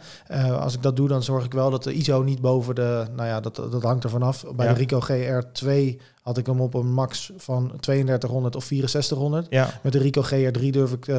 Als 0.60 0.74
ik 0.74 0.82
dat 0.82 0.96
doe, 0.96 1.08
dan 1.08 1.24
zorg 1.24 1.46
ik 1.46 1.54
wel 1.54 1.70
dat 1.70 1.84
de 1.84 1.94
ISO 1.94 2.22
niet 2.24 2.42
boven 2.42 2.76
de... 2.76 3.06
Nou 3.16 3.28
ja, 3.28 3.40
dat, 3.40 3.56
dat 3.56 3.84
hangt 3.84 4.04
er 4.04 4.10
vanaf. 4.10 4.46
Bij 4.56 4.68
de 4.68 4.74
Ricoh 4.74 5.02
GR2 5.10 6.02
had 6.24 6.38
ik 6.38 6.46
hem 6.46 6.62
op 6.62 6.74
een 6.74 6.94
max 6.94 7.32
van 7.38 7.72
3200 7.80 8.56
of 8.56 8.64
6400. 8.64 9.48
Ja, 9.50 9.70
Met 9.82 9.92
de 9.94 10.00
Ricoh 10.00 10.32
GR3 10.34 10.70
durf 10.70 10.92
ik 10.92 11.08
eh, 11.08 11.18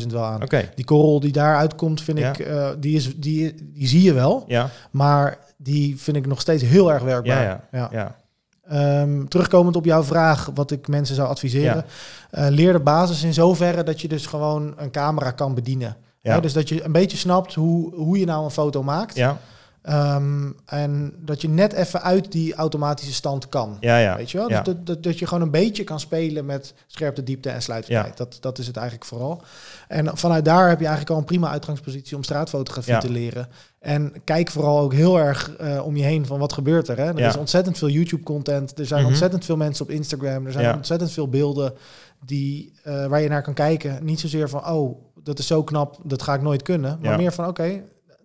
12.000 0.00 0.06
wel 0.06 0.24
aan. 0.24 0.42
oké. 0.42 0.68
Die 0.74 0.84
korrel 0.84 1.20
die 1.20 1.32
daaruit 1.32 1.74
komt, 1.74 2.02
vind 2.02 2.18
Ja. 2.18 2.28
ik... 2.28 2.38
eh, 2.38 2.68
die, 2.78 2.96
is, 2.96 3.16
die, 3.16 3.54
die 3.74 3.88
zie 3.88 4.02
je 4.02 4.12
wel. 4.12 4.44
Ja, 4.46 4.70
Maar 4.90 5.38
die 5.56 6.00
vind 6.00 6.16
ik 6.16 6.26
nog 6.26 6.40
steeds 6.40 6.62
heel 6.62 6.92
erg 6.92 7.02
werkbaar. 7.02 7.42
ja, 7.42 7.60
ja. 7.72 7.88
ja. 7.92 8.16
Ehm, 8.68 9.24
terugkomend 9.24 9.76
op 9.76 9.84
jouw 9.84 10.02
vraag, 10.02 10.50
wat 10.54 10.70
ik 10.70 10.88
mensen 10.88 11.14
zou 11.14 11.28
adviseren. 11.28 11.84
eh, 12.30 12.46
leer 12.48 12.72
de 12.72 12.80
basis 12.80 13.22
in 13.22 13.34
zoverre 13.34 13.82
dat 13.82 14.00
je 14.00 14.08
dus 14.08 14.26
gewoon 14.26 14.74
een 14.76 14.90
camera 14.90 15.30
kan 15.30 15.54
bedienen. 15.54 15.96
Ja. 16.20 16.40
Dus 16.40 16.52
dat 16.52 16.68
je 16.68 16.84
een 16.84 16.92
beetje 16.92 17.16
snapt 17.16 17.54
hoe, 17.54 17.94
hoe 17.94 18.18
je 18.18 18.24
nou 18.26 18.44
een 18.44 18.50
foto 18.50 18.82
maakt. 18.82 19.16
Ja, 19.16 19.38
Ehm, 19.84 20.50
en 20.66 21.14
dat 21.18 21.40
je 21.40 21.48
net 21.48 21.72
even 21.72 22.02
uit 22.02 22.32
die 22.32 22.54
automatische 22.54 23.12
stand 23.12 23.48
kan. 23.48 23.76
ja, 23.80 23.98
ja. 23.98 24.16
Weet 24.16 24.30
je 24.30 24.38
wel? 24.38 24.48
Ja. 24.50 24.60
Dus 24.62 24.74
dat, 24.74 24.86
dat, 24.86 25.02
dat 25.02 25.18
je 25.18 25.26
gewoon 25.26 25.42
een 25.42 25.50
beetje 25.50 25.84
kan 25.84 26.00
spelen 26.00 26.44
met 26.46 26.74
scherpte, 26.86 27.22
diepte 27.22 27.50
en 27.50 27.62
sluitertijd. 27.62 28.06
Ja. 28.06 28.24
Dat, 28.24 28.36
dat 28.40 28.58
is 28.58 28.66
het 28.66 28.76
eigenlijk 28.76 29.06
vooral. 29.08 29.42
En 29.88 30.16
vanuit 30.16 30.44
daar 30.44 30.68
heb 30.68 30.78
je 30.78 30.84
eigenlijk 30.86 31.14
al 31.14 31.18
een 31.20 31.24
prima 31.28 31.50
uitgangspositie 31.50 32.16
om 32.16 32.22
straatfotografie 32.22 32.92
Ja. 32.92 32.98
te 33.00 33.10
leren. 33.10 33.48
En 33.80 34.12
kijk 34.24 34.50
vooral 34.50 34.78
ook 34.80 34.92
heel 34.92 35.18
erg 35.18 35.56
eh, 35.56 35.86
om 35.86 35.96
je 35.96 36.02
heen 36.04 36.26
van 36.26 36.38
wat 36.38 36.52
gebeurt 36.52 36.88
er. 36.88 36.96
Hè? 36.96 37.04
Er 37.04 37.18
is 37.28 37.36
ontzettend 37.36 37.78
veel 37.78 37.88
YouTube-content. 37.88 38.78
Er 38.78 38.86
zijn 38.86 39.00
Mhm. 39.00 39.08
ontzettend 39.10 39.44
veel 39.44 39.56
mensen 39.56 39.84
op 39.84 39.90
Instagram. 39.90 40.46
Er 40.46 40.52
zijn 40.52 40.74
ontzettend 40.76 41.12
veel 41.12 41.28
beelden 41.28 41.72
die, 42.26 42.72
eh, 42.82 43.06
waar 43.06 43.20
je 43.20 43.28
naar 43.28 43.42
kan 43.42 43.54
kijken. 43.54 44.04
Niet 44.04 44.20
zozeer 44.20 44.48
van, 44.48 44.66
oh, 44.68 44.96
dat 45.22 45.38
is 45.38 45.46
zo 45.46 45.62
knap, 45.62 45.98
dat 46.02 46.22
ga 46.22 46.34
ik 46.34 46.42
nooit 46.42 46.62
kunnen. 46.62 46.98
Maar 47.02 47.16
meer 47.16 47.32
van, 47.32 47.46
oké, 47.46 47.80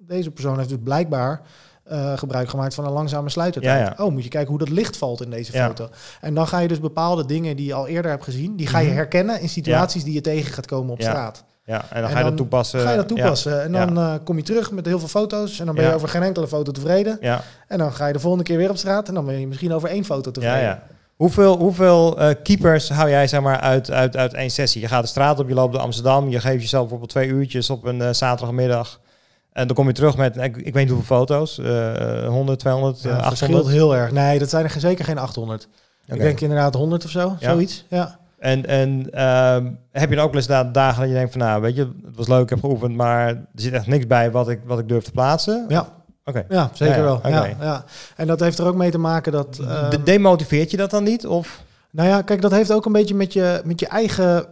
deze 0.10 0.32
persoon 0.32 0.58
heeft 0.58 0.70
dus 0.70 0.78
blijkbaar 0.84 1.42
eh, 1.84 2.18
gebruik 2.18 2.50
gemaakt 2.50 2.74
van 2.74 2.86
een 2.86 2.92
langzame 2.92 3.30
sluitertijd. 3.30 3.80
Ja, 3.80 3.86
ja. 3.98 4.04
Oh, 4.06 4.12
moet 4.12 4.24
je 4.24 4.30
kijken 4.30 4.50
hoe 4.50 4.60
dat 4.60 4.70
licht 4.70 4.98
valt 4.98 5.22
in 5.22 5.30
deze 5.30 5.54
Ja. 5.54 5.68
foto. 5.68 5.90
En 6.22 6.34
dan 6.34 6.48
ga 6.48 6.60
je 6.60 6.68
dus 6.68 6.80
bepaalde 6.80 7.26
dingen 7.26 7.56
die 7.56 7.66
je 7.66 7.74
al 7.74 7.88
eerder 7.88 8.12
hebt 8.12 8.24
gezien, 8.24 8.56
die 8.56 8.68
ga 8.68 8.80
je 8.80 8.88
Mhm. 8.88 8.96
herkennen 8.96 9.42
in 9.42 9.50
situaties 9.50 10.04
die 10.04 10.14
je 10.14 10.22
tegen 10.22 10.54
gaat 10.54 10.66
komen 10.66 10.94
op 10.94 11.00
Ja. 11.00 11.10
straat. 11.10 11.44
Ja, 11.66 11.76
en 11.90 12.02
dan 12.02 12.04
En 12.04 12.10
ga 12.10 12.18
je 12.18 12.24
dat 12.24 12.38
toepassen. 12.38 12.80
ga 12.80 12.90
je 12.90 12.96
dat 12.96 13.10
Ja. 13.10 13.16
toepassen. 13.16 13.64
En 13.64 13.72
dan 13.72 13.98
eh, 13.98 14.14
kom 14.24 14.38
je 14.38 14.44
terug 14.44 14.72
met 14.72 14.86
heel 14.86 15.00
veel 15.00 15.08
foto's 15.08 15.60
en 15.60 15.66
dan 15.66 15.76
ben 15.76 15.84
je 15.84 15.90
Ja. 15.90 15.96
over 15.96 16.10
geen 16.10 16.24
enkele 16.24 16.48
foto 16.48 16.72
tevreden. 16.72 17.18
Ja, 17.22 17.42
En 17.68 17.78
dan 17.78 17.94
ga 17.94 18.08
je 18.08 18.14
de 18.14 18.20
volgende 18.20 18.46
keer 18.46 18.58
weer 18.58 18.70
op 18.70 18.78
straat 18.78 19.08
en 19.08 19.14
dan 19.14 19.26
ben 19.26 19.40
je 19.40 19.48
misschien 19.48 19.74
over 19.74 19.90
één 19.90 20.06
foto 20.06 20.32
tevreden. 20.32 20.62
ja. 20.62 20.84
Hoeveel, 21.16 21.58
hoeveel 21.58 22.20
eh, 22.20 22.36
keepers 22.44 22.90
hou 22.90 23.10
jij 23.10 23.28
zeg 23.28 23.42
maar, 23.42 23.60
uit, 23.60 23.92
uit, 23.92 24.18
uit 24.18 24.34
één 24.34 24.50
sessie? 24.50 24.82
Je 24.82 24.88
gaat 24.88 25.02
de 25.02 25.08
straat 25.08 25.40
op, 25.40 25.48
je 25.48 25.54
loopt 25.54 25.74
door 25.74 25.82
Amsterdam, 25.82 26.30
je 26.30 26.40
geeft 26.40 26.62
jezelf 26.62 26.82
bijvoorbeeld 26.82 27.10
twee 27.12 27.28
uurtjes 27.28 27.70
op 27.70 27.84
een 27.86 28.16
zaterdagmiddag. 28.16 29.00
En 29.60 29.68
dan 29.68 29.76
kom 29.76 29.88
je 29.88 29.94
terug 29.94 30.18
met, 30.18 30.38
ik, 30.38 30.58
ik 30.58 30.74
weet 30.74 30.84
niet 30.86 30.94
hoeveel 30.94 31.18
foto's, 31.18 31.58
eh 31.60 32.28
100, 32.28 32.60
200, 32.60 33.02
Ja, 33.02 33.10
eh, 33.10 33.16
het 33.16 33.26
800. 33.26 33.38
verschilt 33.38 33.68
heel 33.68 33.96
erg. 33.96 34.12
Nee, 34.12 34.40
dat 34.40 34.50
zijn 34.50 34.64
er 34.64 34.80
zeker 34.80 35.06
geen 35.06 35.18
800. 35.18 35.68
Oké. 36.06 36.14
Ik 36.16 36.20
denk 36.22 36.40
inderdaad 36.40 36.74
100 36.74 37.06
of 37.06 37.10
zo, 37.12 37.36
Ja. 37.40 37.52
zoiets. 37.52 37.86
Ja. 37.90 38.20
En, 38.40 38.66
en 38.66 39.08
ehm, 39.12 39.72
heb 39.92 40.10
je 40.10 40.16
dan 40.16 40.24
ook 40.26 40.32
wel 40.32 40.40
eens 40.40 40.48
da- 40.50 40.64
dagen 40.64 41.00
dat 41.00 41.10
je 41.10 41.16
denkt 41.16 41.32
van, 41.32 41.42
nou 41.42 41.62
weet 41.62 41.76
je, 41.76 41.82
het 42.06 42.16
was 42.16 42.28
leuk, 42.28 42.42
ik 42.44 42.50
heb 42.50 42.60
geoefend, 42.60 42.96
maar 42.96 43.28
er 43.28 43.46
zit 43.56 43.74
echt 43.74 43.88
niks 43.88 44.08
bij 44.08 44.32
wat 44.32 44.50
ik, 44.50 44.60
wat 44.66 44.80
ik 44.80 44.88
durf 44.88 45.04
te 45.04 45.12
plaatsen? 45.12 45.66
Ja, 45.68 45.88
Oké. 46.26 46.46
ja 46.50 46.70
zeker 46.74 46.94
Ja, 46.96 47.00
ja, 47.00 47.06
wel. 47.06 47.20
Ja, 47.32 47.46
ja. 47.62 47.84
En 48.16 48.28
dat 48.28 48.40
heeft 48.40 48.60
er 48.60 48.66
ook 48.68 48.76
mee 48.76 48.92
te 48.92 48.98
maken 48.98 49.32
dat... 49.32 49.56
De- 49.56 49.64
ehm, 49.66 50.04
Demotiveert 50.04 50.72
je 50.72 50.78
dat 50.78 50.90
dan 50.92 51.04
niet? 51.04 51.28
Of? 51.28 51.64
Nou 51.92 52.10
ja, 52.10 52.22
kijk, 52.22 52.42
dat 52.42 52.52
heeft 52.52 52.72
ook 52.72 52.86
een 52.86 52.92
beetje 52.92 53.16
met 53.16 53.34
je, 53.34 53.62
met 53.66 53.80
je 53.80 53.88
eigen 53.88 54.46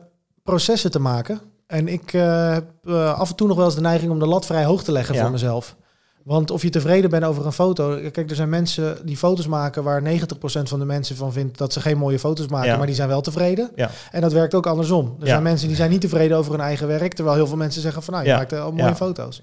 processen 0.44 0.92
te 0.92 1.00
maken. 1.00 1.40
En 1.68 1.88
ik 1.88 2.14
eh, 2.14 2.52
heb 2.54 2.66
eh, 2.86 3.20
af 3.20 3.30
en 3.30 3.36
toe 3.36 3.48
nog 3.48 3.58
wel 3.58 3.66
eens 3.66 3.76
de 3.76 3.82
neiging 3.82 4.12
om 4.12 4.20
de 4.20 4.28
lat 4.28 4.46
vrij 4.46 4.64
hoog 4.66 4.84
te 4.84 4.92
leggen 4.92 5.16
Ja. 5.16 5.22
voor 5.22 5.32
mezelf. 5.32 5.76
Want 6.24 6.52
of 6.52 6.62
je 6.62 6.70
tevreden 6.70 7.10
bent 7.10 7.24
over 7.24 7.46
een 7.46 7.52
foto. 7.52 7.98
Kijk, 8.12 8.30
er 8.30 8.36
zijn 8.36 8.50
mensen 8.50 8.98
die 9.06 9.18
foto's 9.18 9.48
maken 9.48 9.84
waar 9.84 10.02
90% 10.02 10.70
van 10.70 10.80
de 10.80 10.86
mensen 10.86 11.16
van 11.16 11.32
vindt 11.34 11.58
dat 11.58 11.74
ze 11.74 11.82
geen 11.82 11.98
mooie 11.98 12.20
foto's 12.20 12.48
maken, 12.48 12.70
Ja. 12.70 12.78
maar 12.78 12.86
die 12.86 12.96
zijn 12.96 13.08
wel 13.08 13.22
tevreden. 13.22 13.72
Ja. 13.76 13.90
En 14.12 14.22
dat 14.22 14.32
werkt 14.34 14.54
ook 14.54 14.68
andersom. 14.68 15.16
Er 15.20 15.28
zijn 15.28 15.44
mensen 15.44 15.68
die 15.68 15.76
zijn 15.78 15.90
niet 15.90 16.02
tevreden 16.02 16.38
over 16.38 16.52
hun 16.52 16.62
eigen 16.62 16.88
werk, 16.88 17.14
terwijl 17.14 17.36
heel 17.36 17.48
veel 17.48 17.58
mensen 17.58 17.82
zeggen 17.82 18.04
van 18.04 18.14
nou, 18.14 18.26
je 18.26 18.34
maakt 18.34 18.54
al 18.54 18.72
mooie 18.72 18.84
Ja. 18.84 18.96
foto's. 18.96 19.40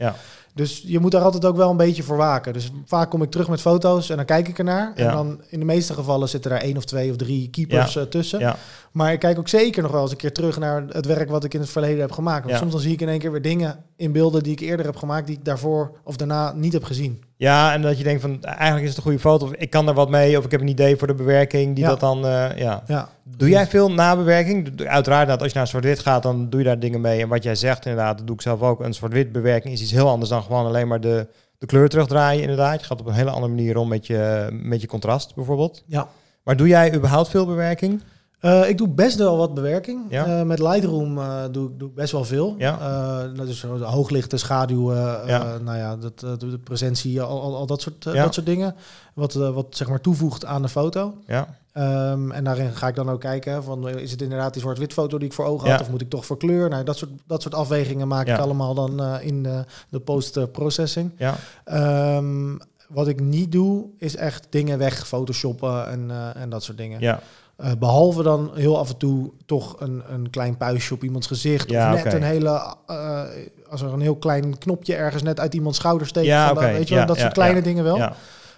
Dus 0.54 0.82
je 0.86 0.98
moet 0.98 1.10
daar 1.10 1.22
altijd 1.22 1.44
ook 1.44 1.56
wel 1.56 1.70
een 1.70 1.76
beetje 1.76 2.02
voor 2.02 2.16
waken. 2.16 2.52
Dus 2.52 2.70
vaak 2.84 3.10
kom 3.10 3.22
ik 3.22 3.30
terug 3.30 3.48
met 3.48 3.60
foto's 3.60 4.10
en 4.10 4.16
dan 4.16 4.24
kijk 4.24 4.48
ik 4.48 4.58
ernaar. 4.58 4.92
Ja. 4.96 5.08
En 5.08 5.14
dan 5.14 5.40
in 5.48 5.58
de 5.58 5.64
meeste 5.64 5.94
gevallen 5.94 6.28
zitten 6.28 6.50
er 6.50 6.60
één 6.60 6.76
of 6.76 6.84
twee 6.84 7.10
of 7.10 7.16
drie 7.16 7.50
keepers 7.50 7.96
eh, 7.96 8.02
tussen. 8.02 8.38
Ja. 8.38 8.56
Maar 8.92 9.12
ik 9.12 9.18
kijk 9.18 9.38
ook 9.38 9.48
zeker 9.48 9.82
nog 9.82 9.92
wel 9.92 10.02
eens 10.02 10.10
een 10.10 10.16
keer 10.16 10.32
terug 10.32 10.58
naar 10.58 10.84
het 10.88 11.06
werk 11.06 11.30
wat 11.30 11.44
ik 11.44 11.54
in 11.54 11.60
het 11.60 11.70
verleden 11.70 12.00
heb 12.00 12.12
gemaakt. 12.12 12.44
Want 12.44 12.58
soms 12.58 12.72
dan 12.72 12.80
zie 12.80 12.92
ik 12.92 13.00
in 13.00 13.08
één 13.08 13.18
keer 13.18 13.32
weer 13.32 13.42
dingen 13.42 13.84
in 13.96 14.12
beelden 14.12 14.42
die 14.42 14.52
ik 14.52 14.60
eerder 14.60 14.86
heb 14.86 14.96
gemaakt, 14.96 15.26
die 15.26 15.36
ik 15.36 15.44
daarvoor 15.44 15.98
of 16.04 16.16
daarna 16.16 16.52
niet 16.52 16.72
heb 16.72 16.84
gezien. 16.84 17.22
Ja, 17.36 17.72
en 17.72 17.82
dat 17.82 17.98
je 17.98 18.04
denkt 18.04 18.20
van 18.20 18.42
eigenlijk 18.42 18.82
is 18.82 18.88
het 18.88 18.96
een 18.96 19.02
goede 19.02 19.18
foto. 19.18 19.44
Of 19.46 19.52
ik 19.52 19.70
kan 19.70 19.88
er 19.88 19.94
wat 19.94 20.10
mee. 20.10 20.38
Of 20.38 20.44
ik 20.44 20.50
heb 20.50 20.60
een 20.60 20.68
idee 20.68 20.96
voor 20.96 21.06
de 21.06 21.14
bewerking. 21.14 21.74
Die 21.74 21.84
Ja. 21.84 21.90
dat 21.90 22.00
dan. 22.00 22.26
eh, 22.26 22.56
ja. 22.56 22.82
Ja. 22.86 23.08
Doe 23.36 23.48
jij 23.48 23.66
veel 23.66 23.92
nabewerking? 23.92 24.86
Uiteraard, 24.86 25.28
dat 25.28 25.42
als 25.42 25.52
je 25.52 25.58
naar 25.58 25.66
zwart-wit 25.66 25.98
gaat, 25.98 26.22
dan 26.22 26.50
doe 26.50 26.60
je 26.60 26.66
daar 26.66 26.78
dingen 26.78 27.00
mee. 27.00 27.20
En 27.22 27.28
wat 27.28 27.42
jij 27.42 27.54
zegt, 27.54 27.86
inderdaad, 27.86 28.16
dat 28.18 28.26
doe 28.26 28.36
ik 28.36 28.42
zelf 28.42 28.60
ook. 28.62 28.80
Een 28.80 28.94
zwart-wit 28.94 29.32
bewerking 29.32 29.74
is 29.74 29.82
iets 29.82 29.90
heel 29.90 30.08
anders 30.08 30.30
dan 30.30 30.42
gewoon 30.42 30.66
alleen 30.66 30.88
maar 30.88 31.00
de, 31.00 31.26
de 31.58 31.66
kleur 31.66 31.88
terugdraaien. 31.88 32.40
Inderdaad, 32.42 32.80
je 32.80 32.86
gaat 32.86 33.00
op 33.00 33.06
een 33.06 33.12
hele 33.14 33.30
andere 33.30 33.52
manier 33.52 33.76
om 33.76 33.88
met 33.88 34.06
je, 34.06 34.48
met 34.52 34.80
je 34.80 34.86
contrast 34.86 35.34
bijvoorbeeld. 35.34 35.82
Ja. 35.86 36.08
Maar 36.44 36.56
doe 36.56 36.68
jij 36.68 36.94
überhaupt 36.94 37.28
veel 37.28 37.46
bewerking? 37.46 38.02
Eh, 38.44 38.68
ik 38.68 38.78
doe 38.78 38.88
best 38.88 39.18
wel 39.18 39.36
wat 39.36 39.54
bewerking. 39.54 40.00
Ja. 40.08 40.26
Eh, 40.26 40.42
met 40.46 40.58
Lightroom 40.58 41.18
eh, 41.18 41.42
doe, 41.50 41.68
ik- 41.68 41.78
doe 41.78 41.88
ik 41.88 41.94
best 41.94 42.12
wel 42.12 42.24
veel. 42.24 42.54
Ja. 42.58 43.26
Dat 43.36 43.48
is 43.48 43.58
zo 43.58 43.78
de 43.78 43.84
hooglichten, 43.84 44.38
schaduwen, 44.38 45.26
Ja. 45.26 45.58
nou 45.64 45.76
ja, 45.78 45.96
dat, 45.96 46.20
de, 46.40 46.58
presentie, 46.64 47.22
al, 47.22 47.40
al, 47.42 47.56
al 47.56 47.66
dat, 47.66 47.80
soort, 47.80 48.04
Ja. 48.04 48.22
dat 48.24 48.34
soort 48.34 48.46
dingen. 48.46 48.74
Wat, 49.14 49.32
wat 49.32 49.66
zeg 49.70 49.88
maar 49.88 50.00
toevoegt 50.00 50.44
aan 50.44 50.62
de 50.62 50.68
foto. 50.68 51.14
Ja, 51.26 51.46
Ehm, 51.72 52.30
en 52.30 52.44
daarin 52.44 52.72
ga 52.72 52.88
ik 52.88 52.94
dan 52.94 53.10
ook 53.10 53.20
kijken 53.20 53.64
van 53.64 53.88
is 53.88 54.10
het 54.10 54.22
inderdaad 54.22 54.52
die 54.52 54.62
zwart-wit 54.62 54.92
foto 54.92 55.18
die 55.18 55.28
ik 55.28 55.34
voor 55.34 55.44
ogen 55.44 55.70
had 55.70 55.80
of 55.80 55.90
moet 55.90 56.00
ik 56.00 56.10
toch 56.10 56.26
voor 56.26 56.36
kleur? 56.36 56.68
Nou, 56.68 56.84
dat 56.84 56.96
soort, 56.96 57.10
dat 57.26 57.42
soort 57.42 57.54
afwegingen 57.54 58.08
maak 58.08 58.26
ik 58.28 58.38
allemaal 58.38 58.74
dan 58.74 59.20
in 59.20 59.42
de, 59.42 59.64
de 59.88 60.00
post-processing. 60.00 61.10
ja, 61.18 61.34
Ehm, 61.64 62.56
wat 62.88 63.08
ik 63.08 63.20
niet 63.20 63.52
doe 63.52 63.84
is 63.98 64.16
echt 64.16 64.46
dingen 64.50 64.78
weg 64.78 65.06
photoshoppen 65.06 65.88
en, 65.88 66.10
en 66.34 66.48
dat 66.50 66.62
soort 66.62 66.76
dingen. 66.78 67.00
ja, 67.00 67.20
Eh, 67.56 67.70
behalve 67.78 68.22
dan 68.22 68.50
heel 68.54 68.78
af 68.78 68.88
en 68.90 68.96
toe 68.96 69.32
toch 69.46 69.80
een, 69.80 70.02
een 70.08 70.30
klein 70.30 70.56
puistje 70.56 70.94
op 70.94 71.04
iemands 71.04 71.26
gezicht 71.26 71.70
Ja, 71.70 71.94
of 71.94 72.04
net 72.04 72.12
een 72.12 72.22
hele 72.22 72.76
eh, 72.86 73.22
als 73.68 73.82
er 73.82 73.92
een 73.92 74.00
heel 74.00 74.16
klein 74.16 74.58
knopje 74.58 74.94
ergens 74.94 75.22
net 75.22 75.40
uit 75.40 75.54
iemands 75.54 75.78
schouder 75.78 76.06
steekt. 76.06 76.26
Ja, 76.26 76.54
weet 76.54 76.88
je 76.88 76.94
wel, 76.94 77.02
Ja, 77.02 77.08
dat 77.08 77.18
soort 77.18 77.32
kleine 77.32 77.62
dingen 77.62 77.84
wel. 77.84 78.08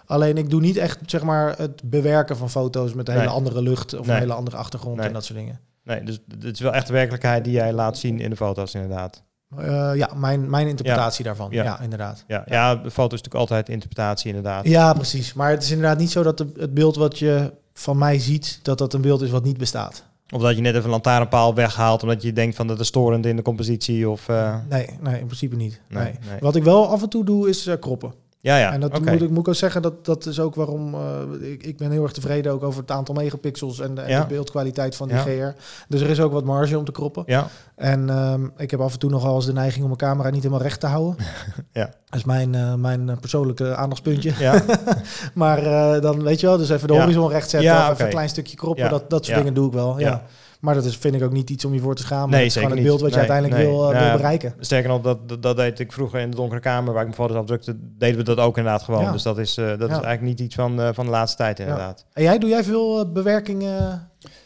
Alleen 0.06 0.36
ik 0.38 0.50
doe 0.50 0.60
niet 0.60 0.76
echt 0.76 0.98
zeg 1.06 1.22
maar 1.22 1.58
het 1.58 1.82
bewerken 1.90 2.36
van 2.36 2.50
foto's 2.50 2.94
met 2.94 3.08
een 3.08 3.14
Nee. 3.14 3.22
hele 3.22 3.34
andere 3.34 3.62
lucht 3.62 3.98
of 3.98 4.06
Nee. 4.06 4.14
een 4.14 4.20
hele 4.22 4.32
andere 4.34 4.56
achtergrond 4.56 4.96
Nee. 4.96 5.06
en 5.06 5.12
dat 5.12 5.24
soort 5.24 5.38
dingen. 5.38 5.60
Nee, 5.84 6.02
dus 6.02 6.20
het 6.40 6.44
is 6.54 6.60
wel 6.60 6.72
echt 6.72 6.86
de 6.86 6.92
werkelijkheid 6.92 7.44
die 7.44 7.52
jij 7.52 7.72
laat 7.72 7.98
zien 7.98 8.20
in 8.20 8.30
de 8.30 8.36
foto's, 8.36 8.74
inderdaad. 8.74 9.22
Eh, 9.56 9.90
ja, 9.94 10.10
mijn, 10.14 10.50
mijn 10.50 10.68
interpretatie 10.68 11.24
daarvan. 11.24 11.50
Ja. 11.50 11.62
Ja, 11.64 11.80
inderdaad. 11.80 12.24
Ja, 12.26 12.42
ja. 12.46 12.74
de 12.74 12.90
foto 12.90 13.14
is 13.14 13.22
natuurlijk 13.22 13.34
altijd 13.34 13.68
interpretatie, 13.68 14.28
inderdaad. 14.28 14.66
Ja, 14.68 14.92
precies. 14.92 15.32
Maar 15.32 15.50
het 15.50 15.62
is 15.62 15.70
inderdaad 15.70 15.98
niet 15.98 16.10
zo 16.10 16.22
dat 16.22 16.38
de, 16.38 16.52
het 16.56 16.74
beeld 16.74 16.96
wat 16.96 17.18
je 17.18 17.52
van 17.78 17.98
mij 17.98 18.18
ziet, 18.18 18.58
dat 18.62 18.78
dat 18.78 18.94
een 18.94 19.00
beeld 19.00 19.22
is 19.22 19.30
wat 19.30 19.44
niet 19.44 19.58
bestaat. 19.58 20.04
Of 20.30 20.42
dat 20.42 20.56
je 20.56 20.60
net 20.62 20.72
even 20.72 20.84
een 20.84 20.90
lantaarnpaal 20.90 21.54
weghaalt 21.54 22.02
omdat 22.02 22.22
je 22.22 22.32
denkt 22.32 22.56
van 22.56 22.66
dat 22.66 22.80
is 22.80 22.86
storend 22.86 23.26
in 23.26 23.36
de 23.36 23.42
compositie 23.42 24.08
of... 24.08 24.28
eh, 24.28 24.56
Nee, 24.68 24.86
nee, 25.00 25.20
in 25.20 25.26
principe 25.26 25.56
niet. 25.56 25.80
Nee. 25.88 26.12
Wat 26.40 26.56
ik 26.56 26.62
wel 26.62 26.88
af 26.88 27.02
en 27.02 27.08
toe 27.08 27.24
doe, 27.24 27.48
is 27.48 27.66
eh, 27.66 27.74
kroppen. 27.80 28.12
Ja, 28.40 28.56
ja. 28.58 28.72
en 28.72 28.80
dat 28.80 28.98
moet, 29.00 29.22
ik, 29.22 29.30
moet 29.30 29.38
ik 29.38 29.48
ook 29.48 29.54
zeggen, 29.54 29.82
dat, 29.82 30.04
dat 30.04 30.26
is 30.26 30.40
ook 30.40 30.54
waarom 30.54 30.94
eh, 30.94 31.50
ik, 31.52 31.62
ik 31.62 31.76
ben 31.76 31.90
heel 31.90 32.02
erg 32.02 32.12
tevreden 32.12 32.52
ook 32.52 32.62
over 32.62 32.80
het 32.80 32.90
aantal 32.90 33.14
megapixels 33.14 33.80
en 33.80 33.94
de, 33.94 34.00
en 34.00 34.10
Ja. 34.10 34.20
de 34.20 34.26
beeldkwaliteit 34.26 34.96
van 34.96 35.08
die 35.08 35.16
Ja. 35.16 35.22
GR. 35.22 35.60
Dus 35.88 36.00
er 36.00 36.08
is 36.10 36.20
ook 36.20 36.32
wat 36.32 36.44
marge 36.44 36.78
om 36.78 36.84
te 36.84 36.92
kroppen. 36.92 37.22
Ja, 37.26 37.46
En 37.74 38.10
ehm, 38.10 38.46
ik 38.56 38.70
heb 38.70 38.80
af 38.80 38.92
en 38.92 38.98
toe 38.98 39.10
nogal 39.10 39.34
eens 39.34 39.46
de 39.46 39.52
neiging 39.52 39.80
om 39.82 39.86
mijn 39.86 39.98
camera 40.10 40.30
niet 40.30 40.42
helemaal 40.42 40.62
recht 40.62 40.80
te 40.80 40.86
houden. 40.86 41.16
Ja. 41.72 41.84
Dat 41.84 42.18
is 42.18 42.24
mijn, 42.24 42.54
eh, 42.54 42.74
mijn 42.74 43.08
eh, 43.10 43.16
persoonlijke 43.20 43.74
aandachtspuntje. 43.74 44.32
ja. 44.38 44.62
Maar 45.34 45.60
dan 46.00 46.22
weet 46.22 46.40
je 46.40 46.46
wel, 46.46 46.56
dus 46.56 46.68
even 46.70 46.88
de 46.88 46.94
horizon 46.98 47.28
recht 47.30 47.50
zetten 47.50 47.70
Ja, 47.70 47.90
even 47.92 48.04
een 48.04 48.10
klein 48.10 48.28
stukje 48.28 48.56
kroppen. 48.56 48.90
Dat, 48.90 49.10
dat 49.10 49.24
soort 49.24 49.38
dingen 49.38 49.54
doe 49.54 49.66
ik 49.66 49.72
wel. 49.72 49.98
Ja. 49.98 50.22
Maar 50.66 50.74
dat 50.74 50.84
is, 50.84 50.96
vind 50.96 51.14
ik 51.14 51.22
ook 51.22 51.32
niet 51.32 51.50
iets 51.50 51.64
om 51.64 51.74
je 51.74 51.80
voor 51.80 51.94
te 51.94 52.02
schamen. 52.02 52.30
Nee, 52.30 52.38
Het 52.38 52.46
is 52.46 52.52
zeker 52.52 52.68
gewoon 52.68 52.84
het 52.84 52.92
beeld 52.92 53.00
wat 53.00 53.14
je 53.14 53.20
Nee, 53.20 53.30
uiteindelijk 53.30 53.62
nee. 53.62 53.72
wil, 53.72 53.84
eh, 53.84 53.92
Nou, 53.92 54.08
wil 54.08 54.16
bereiken. 54.16 54.54
Sterker 54.58 54.88
nog, 54.88 55.00
dat, 55.00 55.28
dat, 55.28 55.42
dat 55.42 55.56
deed 55.56 55.80
ik 55.80 55.92
vroeger 55.92 56.20
in 56.20 56.30
de 56.30 56.36
donkere 56.36 56.60
kamer 56.60 56.92
waar 56.92 57.02
ik 57.02 57.08
mijn 57.08 57.20
foto's 57.20 57.36
afdrukte, 57.36 57.76
deden 57.98 58.16
we 58.16 58.22
dat 58.22 58.38
ook 58.38 58.56
inderdaad 58.56 58.82
gewoon. 58.82 59.02
Ja. 59.02 59.12
Dus 59.12 59.22
dat 59.22 59.38
is, 59.38 59.56
eh, 59.56 59.66
dat 59.66 59.80
is 59.80 59.88
eigenlijk 59.88 60.22
niet 60.22 60.40
iets 60.40 60.54
van, 60.54 60.80
eh, 60.80 60.88
van 60.92 61.04
de 61.04 61.10
laatste 61.10 61.36
tijd 61.36 61.58
inderdaad. 61.58 62.06
En 62.12 62.22
jij, 62.22 62.38
doe 62.38 62.48
jij 62.48 62.64
veel 62.64 63.12
bewerking 63.12 63.64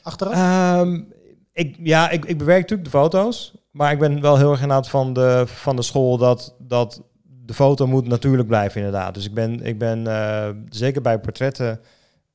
achteraf? 0.02 0.32
Ehm, 0.32 1.00
ik, 1.52 1.76
ja, 1.82 2.10
ik, 2.10 2.24
ik 2.24 2.38
bewerk 2.38 2.60
natuurlijk 2.60 2.90
de 2.90 2.98
foto's, 2.98 3.54
maar 3.70 3.92
ik 3.92 3.98
ben 3.98 4.20
wel 4.20 4.36
heel 4.36 4.50
erg 4.50 4.60
inderdaad 4.60 4.88
van 4.88 5.12
de, 5.12 5.42
van 5.46 5.76
de 5.76 5.82
school 5.82 6.16
dat, 6.16 6.54
dat 6.58 7.02
de 7.46 7.54
foto 7.54 7.86
moet 7.86 8.08
natuurlijk 8.08 8.48
blijven 8.48 8.76
inderdaad. 8.76 9.14
Dus 9.14 9.26
ik 9.26 9.34
ben, 9.34 9.62
ik 9.62 9.78
ben 9.78 10.06
zeker 10.68 11.02
bij 11.02 11.18
portretten 11.18 11.80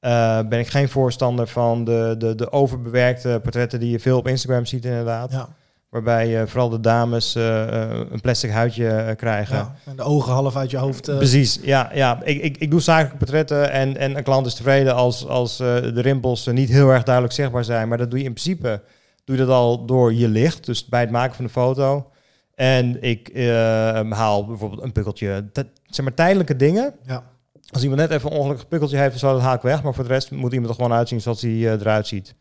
eh, 0.05 0.39
ben 0.49 0.59
ik 0.59 0.67
geen 0.67 0.89
voorstander 0.89 1.47
van 1.47 1.83
de, 1.83 2.15
de, 2.17 2.35
de 2.35 2.51
overbewerkte 2.51 3.39
portretten 3.43 3.79
die 3.79 3.91
je 3.91 3.99
veel 3.99 4.17
op 4.17 4.27
Instagram 4.27 4.65
ziet 4.65 4.85
inderdaad. 4.85 5.31
ja, 5.31 5.47
Waarbij 5.89 6.41
eh, 6.41 6.47
vooral 6.47 6.69
de 6.69 6.79
dames 6.79 7.35
eh, 7.35 7.65
een 8.11 8.21
plastic 8.21 8.51
huidje 8.51 9.13
krijgen. 9.17 9.55
ja. 9.55 9.75
En 9.85 9.95
de 9.95 10.03
ogen 10.03 10.33
half 10.33 10.55
uit 10.55 10.71
je 10.71 10.77
hoofd. 10.77 11.01
Precies, 11.01 11.59
ja. 11.61 11.89
ja. 11.93 12.21
Ik, 12.23 12.41
ik, 12.41 12.57
ik 12.57 12.71
doe 12.71 12.81
zakelijke 12.81 13.17
portretten 13.17 13.71
en, 13.71 13.97
en 13.97 14.17
een 14.17 14.23
klant 14.23 14.45
is 14.45 14.53
tevreden 14.53 14.95
als, 14.95 15.27
als 15.27 15.57
de 15.57 16.01
rimpels 16.01 16.45
niet 16.45 16.69
heel 16.69 16.89
erg 16.89 17.03
duidelijk 17.03 17.33
zichtbaar 17.33 17.63
zijn. 17.63 17.87
Maar 17.87 17.97
dat 17.97 18.09
doe 18.09 18.19
je 18.19 18.25
in 18.25 18.33
principe 18.33 18.81
doe 19.23 19.35
je 19.35 19.45
dat 19.45 19.51
al 19.55 19.85
door 19.85 20.13
je 20.13 20.27
licht, 20.27 20.65
dus 20.65 20.85
bij 20.85 21.01
het 21.01 21.11
maken 21.11 21.35
van 21.35 21.45
de 21.45 21.51
foto. 21.51 22.09
En 22.55 23.01
ik 23.01 23.27
eh, 23.29 24.11
haal 24.11 24.45
bijvoorbeeld 24.45 24.81
een 24.81 24.91
pukkeltje, 24.91 25.49
zeg 25.85 26.05
maar 26.05 26.13
tijdelijke 26.13 26.55
dingen. 26.55 26.93
ja. 27.05 27.33
Als 27.71 27.83
iemand 27.83 28.01
net 28.01 28.11
even 28.11 28.31
een 28.31 28.37
ongelukkig 28.37 28.67
pukkeltje 28.67 28.97
heeft, 28.97 29.19
zo, 29.19 29.33
dat 29.33 29.41
haal 29.41 29.55
ik 29.55 29.61
weg. 29.61 29.83
Maar 29.83 29.93
voor 29.93 30.03
de 30.03 30.09
rest 30.09 30.31
moet 30.31 30.51
iemand 30.51 30.69
er 30.69 30.75
gewoon 30.75 30.97
uitzien 30.97 31.21
zoals 31.21 31.41
hij 31.41 31.51
eh, 31.51 31.71
eruit 31.71 32.07
ziet. 32.07 32.35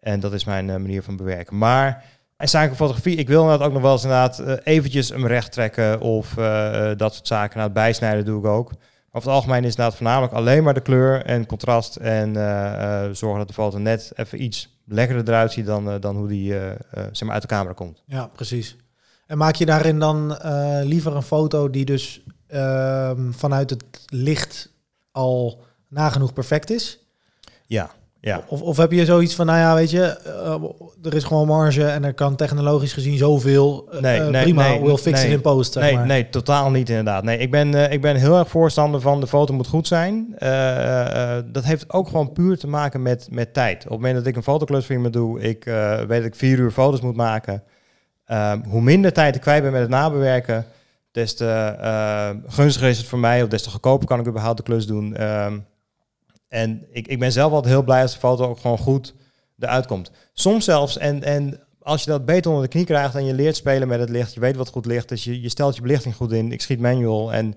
En 0.00 0.20
dat 0.20 0.32
is 0.32 0.44
mijn 0.44 0.70
eh, 0.70 0.76
manier 0.76 1.02
van 1.02 1.16
bewerken. 1.16 1.58
Maar 1.58 2.04
en 2.36 2.48
zakelijke 2.48 2.78
fotografie, 2.78 3.16
ik 3.16 3.28
wil 3.28 3.42
inderdaad 3.42 3.66
ook 3.66 3.72
nog 3.72 3.82
wel 3.82 3.92
eens 3.92 4.02
inderdaad 4.02 4.38
eh, 4.38 4.54
eventjes 4.74 5.08
hem 5.08 5.26
recht 5.26 5.52
trekken 5.52 6.00
of 6.00 6.34
dat 6.96 7.14
soort 7.14 7.26
zaken. 7.26 7.56
Nou, 7.56 7.64
het 7.64 7.72
bijsnijden 7.72 8.24
doe 8.24 8.38
ik 8.38 8.46
ook. 8.46 8.68
Maar 8.70 9.22
over 9.22 9.28
het 9.28 9.38
algemeen 9.38 9.64
is 9.64 9.68
het 9.68 9.78
inderdaad 9.78 9.96
voornamelijk 9.96 10.32
alleen 10.32 10.62
maar 10.62 10.74
de 10.74 10.80
kleur 10.80 11.24
en 11.24 11.46
contrast. 11.46 11.96
En 11.96 12.34
zorgen 13.16 13.38
dat 13.38 13.48
de 13.48 13.54
foto 13.54 13.78
net 13.78 14.12
even 14.14 14.42
iets 14.42 14.78
lekkerder 14.86 15.28
eruit 15.28 15.52
ziet 15.52 15.66
dan, 15.66 16.00
dan 16.00 16.16
hoe 16.16 16.28
die 16.28 16.52
zeg 16.90 17.22
maar 17.22 17.32
uit 17.32 17.42
de 17.42 17.48
camera 17.48 17.74
komt. 17.74 18.02
ja, 18.06 18.26
precies. 18.26 18.76
En 19.26 19.38
maak 19.38 19.54
je 19.54 19.66
daarin 19.66 19.98
dan 19.98 20.38
liever 20.84 21.16
een 21.16 21.22
foto 21.22 21.70
die 21.70 21.84
dus 21.84 22.22
ehm, 22.54 23.30
vanuit 23.32 23.70
het 23.70 23.84
licht 24.06 24.72
al 25.12 25.62
nagenoeg 25.88 26.32
perfect 26.32 26.70
is? 26.70 26.98
Ja, 27.66 27.90
ja. 28.20 28.44
Of, 28.48 28.62
of 28.62 28.76
heb 28.76 28.92
je 28.92 29.04
zoiets 29.04 29.34
van, 29.34 29.46
nou 29.46 29.58
ja, 29.58 29.74
weet 29.74 29.90
je, 29.90 30.02
eh, 30.02 30.62
er 31.02 31.14
is 31.14 31.24
gewoon 31.24 31.46
marge 31.46 31.84
en 31.84 32.04
er 32.04 32.14
kan 32.14 32.36
technologisch 32.36 32.92
gezien 32.92 33.18
zoveel. 33.18 33.88
eh, 33.92 34.00
Nee, 34.00 34.20
eh, 34.20 34.28
nee, 34.28 34.42
prima, 34.42 34.68
nee, 34.68 34.80
we'll 34.82 34.96
fix 34.96 35.18
nee. 35.20 35.28
it 35.28 35.34
in 35.34 35.40
post. 35.40 35.72
Zeg 35.72 35.82
Nee, 35.82 35.94
maar. 35.94 36.06
nee, 36.06 36.28
totaal 36.28 36.70
niet 36.70 36.88
inderdaad. 36.88 37.24
Nee, 37.24 37.38
ik 37.38 37.50
ben, 37.50 37.92
ik 37.92 38.00
ben 38.00 38.16
heel 38.16 38.38
erg 38.38 38.48
voorstander 38.48 39.00
van 39.00 39.20
de 39.20 39.26
foto 39.26 39.54
moet 39.54 39.66
goed 39.66 39.86
zijn. 39.86 40.34
Dat 41.52 41.64
heeft 41.64 41.92
ook 41.92 42.06
gewoon 42.08 42.32
puur 42.32 42.58
te 42.58 42.66
maken 42.66 43.02
met, 43.02 43.28
met 43.30 43.54
tijd. 43.54 43.76
Op 43.76 43.82
het 43.82 43.90
moment 43.98 44.14
dat 44.14 44.26
ik 44.26 44.36
een 44.36 44.42
fotoklus 44.42 44.86
voor 44.86 44.94
iemand 44.94 45.12
doe, 45.12 45.40
ik 45.40 45.64
weet 45.64 46.08
dat 46.08 46.24
ik 46.24 46.34
vier 46.34 46.58
uur 46.58 46.70
foto's 46.70 47.00
moet 47.00 47.16
maken. 47.16 47.62
Ehm, 48.24 48.60
hoe 48.68 48.80
minder 48.80 49.12
tijd 49.12 49.34
ik 49.34 49.40
kwijt 49.40 49.62
ben 49.62 49.72
met 49.72 49.80
het 49.80 49.90
nabewerken, 49.90 50.66
des 51.14 51.34
te 51.34 51.76
eh, 51.80 52.30
gunstiger 52.46 52.88
is 52.88 52.98
het 52.98 53.06
voor 53.06 53.18
mij, 53.18 53.42
of 53.42 53.48
des 53.48 53.62
te 53.62 53.70
goedkoper 53.70 54.06
kan 54.06 54.20
ik 54.20 54.26
überhaupt 54.26 54.56
de 54.56 54.62
klus 54.62 54.86
doen. 54.86 55.16
Ehm, 55.16 55.58
en 56.48 56.86
ik, 56.92 57.06
ik 57.06 57.18
ben 57.18 57.32
zelf 57.32 57.52
altijd 57.52 57.72
heel 57.72 57.82
blij 57.82 58.02
als 58.02 58.12
de 58.12 58.18
foto 58.18 58.48
ook 58.48 58.58
gewoon 58.58 58.78
goed 58.78 59.14
eruit 59.58 59.86
komt. 59.86 60.10
Soms 60.32 60.64
zelfs, 60.64 60.98
en, 60.98 61.22
en 61.22 61.60
als 61.82 62.04
je 62.04 62.10
dat 62.10 62.24
beter 62.24 62.50
onder 62.50 62.66
de 62.66 62.70
knie 62.70 62.84
krijgt 62.84 63.14
en 63.14 63.24
je 63.24 63.34
leert 63.34 63.56
spelen 63.56 63.88
met 63.88 64.00
het 64.00 64.08
licht, 64.08 64.34
je 64.34 64.40
weet 64.40 64.56
wat 64.56 64.68
goed 64.68 64.86
licht 64.86 65.10
is, 65.10 65.24
je, 65.24 65.40
je 65.40 65.48
stelt 65.48 65.76
je 65.76 65.82
belichting 65.82 66.14
goed 66.14 66.32
in, 66.32 66.52
ik 66.52 66.60
schiet 66.62 66.80
manual 66.80 67.32
en 67.32 67.54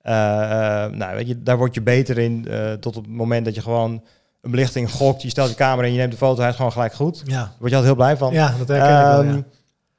eh, 0.00 0.84
eh, 0.84 0.92
nou, 0.92 1.14
weet 1.16 1.26
je, 1.28 1.42
daar 1.42 1.56
word 1.58 1.74
je 1.74 1.82
beter 1.82 2.18
in 2.18 2.46
tot 2.80 2.96
op 2.96 3.04
het 3.04 3.12
moment 3.12 3.44
dat 3.44 3.54
je 3.54 3.62
gewoon 3.62 4.02
een 4.40 4.50
belichting 4.50 4.90
gokt, 4.90 5.22
je 5.22 5.28
stelt 5.28 5.48
je 5.48 5.54
camera 5.54 5.86
in, 5.86 5.92
je 5.92 5.98
neemt 5.98 6.12
de 6.12 6.18
foto, 6.18 6.40
hij 6.40 6.50
is 6.50 6.56
gewoon 6.56 6.72
gelijk 6.72 6.92
goed. 6.94 7.26
Daar 7.26 7.34
Ja, 7.34 7.52
word 7.58 7.70
je 7.70 7.76
altijd 7.76 7.84
heel 7.84 7.94
blij 7.94 8.16
van. 8.16 8.32
ja 8.32 8.54
dat 8.58 8.68
herken 8.68 9.00
ik 9.00 9.06
wel, 9.06 9.22
Ehm, 9.22 9.36
ja. 9.36 9.44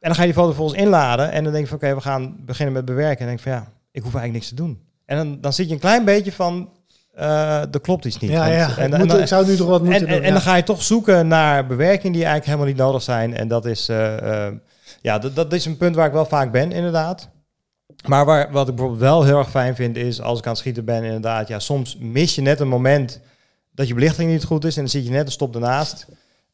En 0.01 0.07
dan 0.07 0.15
ga 0.15 0.21
je 0.21 0.27
die 0.27 0.35
foto 0.37 0.47
vervolgens 0.47 0.79
inladen 0.81 1.31
en 1.31 1.43
dan 1.43 1.53
denk 1.53 1.63
je 1.63 1.69
van 1.69 1.77
oké, 1.77 1.95
we 1.95 2.01
gaan 2.01 2.35
beginnen 2.45 2.73
met 2.73 2.85
bewerken. 2.85 3.19
En 3.19 3.25
dan 3.25 3.27
denk 3.27 3.39
je 3.39 3.49
van 3.49 3.59
ja, 3.59 3.67
ik 3.91 4.01
hoef 4.03 4.13
eigenlijk 4.15 4.33
niks 4.33 4.47
te 4.47 4.55
doen. 4.55 4.81
En 5.05 5.17
dan, 5.17 5.37
dan 5.41 5.53
zit 5.53 5.67
je 5.67 5.73
een 5.73 5.79
klein 5.79 6.05
beetje 6.05 6.31
van, 6.31 6.69
eh 7.13 7.73
er 7.73 7.81
klopt 7.81 8.05
iets 8.05 8.17
niet. 8.17 8.31
Ja, 8.31 8.39
Want- 8.39 8.53
ja. 8.53 8.77
En, 8.77 8.99
moet, 8.99 9.09
dan- 9.09 9.19
ik 9.19 9.27
zou 9.27 9.45
nu 9.47 9.55
toch 9.55 9.67
wat 9.67 9.83
moeten 9.83 10.01
en, 10.01 10.07
en, 10.07 10.13
doen. 10.13 10.21
en 10.21 10.27
ja. 10.27 10.33
dan 10.33 10.41
ga 10.41 10.55
je 10.55 10.63
toch 10.63 10.81
zoeken 10.81 11.27
naar 11.27 11.65
bewerking 11.65 12.13
die 12.13 12.25
eigenlijk 12.25 12.45
helemaal 12.45 12.67
niet 12.67 12.77
nodig 12.77 13.01
zijn. 13.01 13.35
En 13.35 13.47
dat 13.47 13.65
is, 13.65 13.89
eh, 13.89 14.45
eh, 14.47 14.53
ja, 15.01 15.19
dat, 15.19 15.35
dat 15.35 15.53
is 15.53 15.65
een 15.65 15.77
punt 15.77 15.95
waar 15.95 16.07
ik 16.07 16.13
wel 16.13 16.25
vaak 16.25 16.51
ben, 16.51 16.71
inderdaad. 16.71 17.29
Maar 18.07 18.25
waar, 18.25 18.51
wat 18.51 18.67
ik 18.67 18.75
bijvoorbeeld 18.75 19.01
wel 19.03 19.23
heel 19.23 19.37
erg 19.37 19.49
fijn 19.49 19.75
vind, 19.75 19.95
is 19.97 20.21
als 20.21 20.39
ik 20.39 20.45
aan 20.45 20.51
het 20.51 20.59
schieten 20.59 20.85
ben, 20.85 21.03
inderdaad, 21.03 21.47
ja, 21.47 21.59
soms 21.59 21.97
mis 21.99 22.35
je 22.35 22.41
net 22.41 22.59
een 22.59 22.67
moment 22.67 23.19
dat 23.73 23.87
je 23.87 23.93
belichting 23.93 24.31
niet 24.31 24.43
goed 24.43 24.65
is 24.65 24.75
en 24.75 24.81
dan 24.81 24.89
zit 24.91 25.05
je 25.05 25.11
net 25.11 25.25
een 25.25 25.31
stop 25.31 25.53
ernaast. 25.55 26.07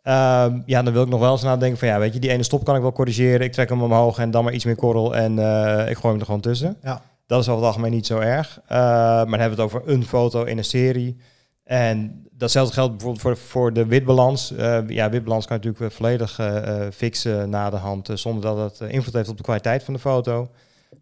Ehm, 0.07 0.61
ja, 0.65 0.83
dan 0.83 0.93
wil 0.93 1.03
ik 1.03 1.09
nog 1.09 1.19
wel 1.19 1.31
eens 1.31 1.41
nadenken 1.41 1.77
van, 1.77 1.87
ja, 1.87 1.99
weet 1.99 2.13
je, 2.13 2.19
die 2.19 2.29
ene 2.29 2.43
stop 2.43 2.65
kan 2.65 2.75
ik 2.75 2.81
wel 2.81 2.91
corrigeren. 2.91 3.41
Ik 3.41 3.51
trek 3.51 3.69
hem 3.69 3.81
omhoog 3.81 4.17
en 4.17 4.31
dan 4.31 4.43
maar 4.43 4.53
iets 4.53 4.65
meer 4.65 4.75
korrel 4.75 5.15
en 5.15 5.39
eh, 5.39 5.89
ik 5.89 5.95
gooi 5.95 6.11
hem 6.11 6.19
er 6.19 6.25
gewoon 6.25 6.41
tussen. 6.41 6.77
Ja. 6.83 7.01
Dat 7.25 7.41
is 7.41 7.47
over 7.47 7.63
het 7.63 7.67
algemeen 7.67 7.91
niet 7.91 8.05
zo 8.05 8.19
erg. 8.19 8.59
Eh, 8.67 8.77
maar 8.77 9.25
dan 9.25 9.39
hebben 9.39 9.57
we 9.57 9.63
het 9.63 9.73
over 9.73 9.81
een 9.85 10.05
foto 10.05 10.43
in 10.43 10.57
een 10.57 10.63
serie. 10.63 11.17
En 11.63 12.27
datzelfde 12.31 12.73
geldt 12.73 12.91
bijvoorbeeld 12.91 13.21
voor, 13.21 13.37
voor 13.37 13.73
de 13.73 13.85
witbalans. 13.85 14.51
Eh, 14.51 14.87
ja, 14.87 15.09
witbalans 15.09 15.45
kan 15.45 15.57
je 15.59 15.65
natuurlijk 15.65 15.95
volledig 15.95 16.39
eh, 16.39 16.85
eh, 16.85 16.91
fixen 16.93 17.49
na 17.49 17.69
de 17.69 17.75
hand, 17.75 18.09
zonder 18.13 18.55
dat 18.55 18.79
het 18.79 18.89
invloed 18.89 19.13
heeft 19.13 19.29
op 19.29 19.37
de 19.37 19.43
kwaliteit 19.43 19.83
van 19.83 19.93
de 19.93 19.99
foto. 19.99 20.49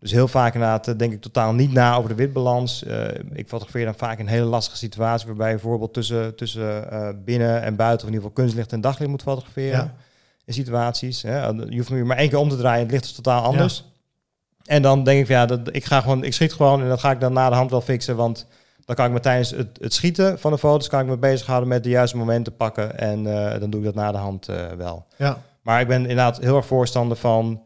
Dus 0.06 0.14
heel 0.14 0.28
vaak 0.28 0.54
inderdaad 0.54 0.88
eh, 0.88 0.98
denk 0.98 1.14
ik 1.14 1.22
totaal 1.22 1.54
niet 1.54 1.72
na 1.72 1.96
over 1.96 2.10
de 2.10 2.16
witbalans. 2.16 2.84
Eh, 2.84 3.08
ik 3.34 3.48
fotografeer 3.48 3.86
dan 3.86 3.96
vaak 3.96 4.20
een 4.20 4.28
hele 4.28 4.46
lastige 4.46 4.78
situatie 4.78 5.28
waarbij 5.28 5.48
je 5.48 5.54
bijvoorbeeld 5.54 5.94
tussen, 5.94 6.36
tussen 6.36 6.92
eh, 6.92 7.10
binnen 7.24 7.62
en 7.62 7.76
buiten, 7.76 8.08
of 8.08 8.14
in 8.14 8.14
ieder 8.14 8.30
geval 8.30 8.44
kunstlicht 8.44 8.72
en 8.72 8.82
daglicht 8.82 9.12
moet 9.12 9.22
fotograferen. 9.22 9.80
Ja. 9.80 9.96
In 10.46 10.54
situaties. 10.54 11.22
Hè. 11.22 11.46
Je 11.48 11.78
hoeft 11.78 11.90
maar 11.90 12.18
één 12.18 12.30
keer 12.30 12.38
om 12.38 12.50
te 12.50 12.58
draaien, 12.58 12.82
het 12.82 12.92
licht 12.92 13.06
is 13.06 13.12
totaal 13.12 13.44
anders. 13.44 13.86
En 14.64 14.82
dan 14.82 15.04
denk 15.04 15.20
ik 15.20 15.26
van 15.26 15.36
ja, 15.36 15.46
dat, 15.46 15.60
ik, 15.72 15.86
ga 15.86 16.02
gewoon, 16.02 16.24
ik 16.24 16.34
schiet 16.34 16.54
gewoon 16.54 16.82
en 16.82 16.88
dat 16.88 17.00
ga 17.00 17.12
ik 17.12 17.20
dan 17.20 17.34
na 17.34 17.50
de 17.50 17.56
hand 17.56 17.72
wel 17.72 17.82
fixen. 17.82 18.16
Want 18.16 18.48
dan 18.86 18.96
kan 18.96 19.06
ik 19.06 19.12
me 19.12 19.20
tijdens 19.20 19.52
het, 19.52 19.78
het 19.82 19.94
schieten 19.94 20.40
van 20.40 20.52
de 20.52 20.58
foto's 20.58 20.88
kan 20.88 21.00
ik 21.00 21.06
me 21.06 21.18
bezighouden 21.18 21.70
met 21.70 21.84
de 21.84 21.90
juiste 21.90 22.18
momenten 22.18 22.56
pakken. 22.56 23.00
En 23.00 23.24
dan 23.60 23.70
doe 23.70 23.80
ik 23.80 23.86
dat 23.86 23.96
na 23.96 24.12
de 24.12 24.18
hand 24.18 24.46
wel. 24.78 25.06
Ja. 25.18 25.42
Maar 25.62 25.82
ik 25.82 25.88
ben 25.88 26.02
inderdaad 26.02 26.40
heel 26.40 26.56
erg 26.56 26.66
voorstander 26.66 27.18
van 27.18 27.65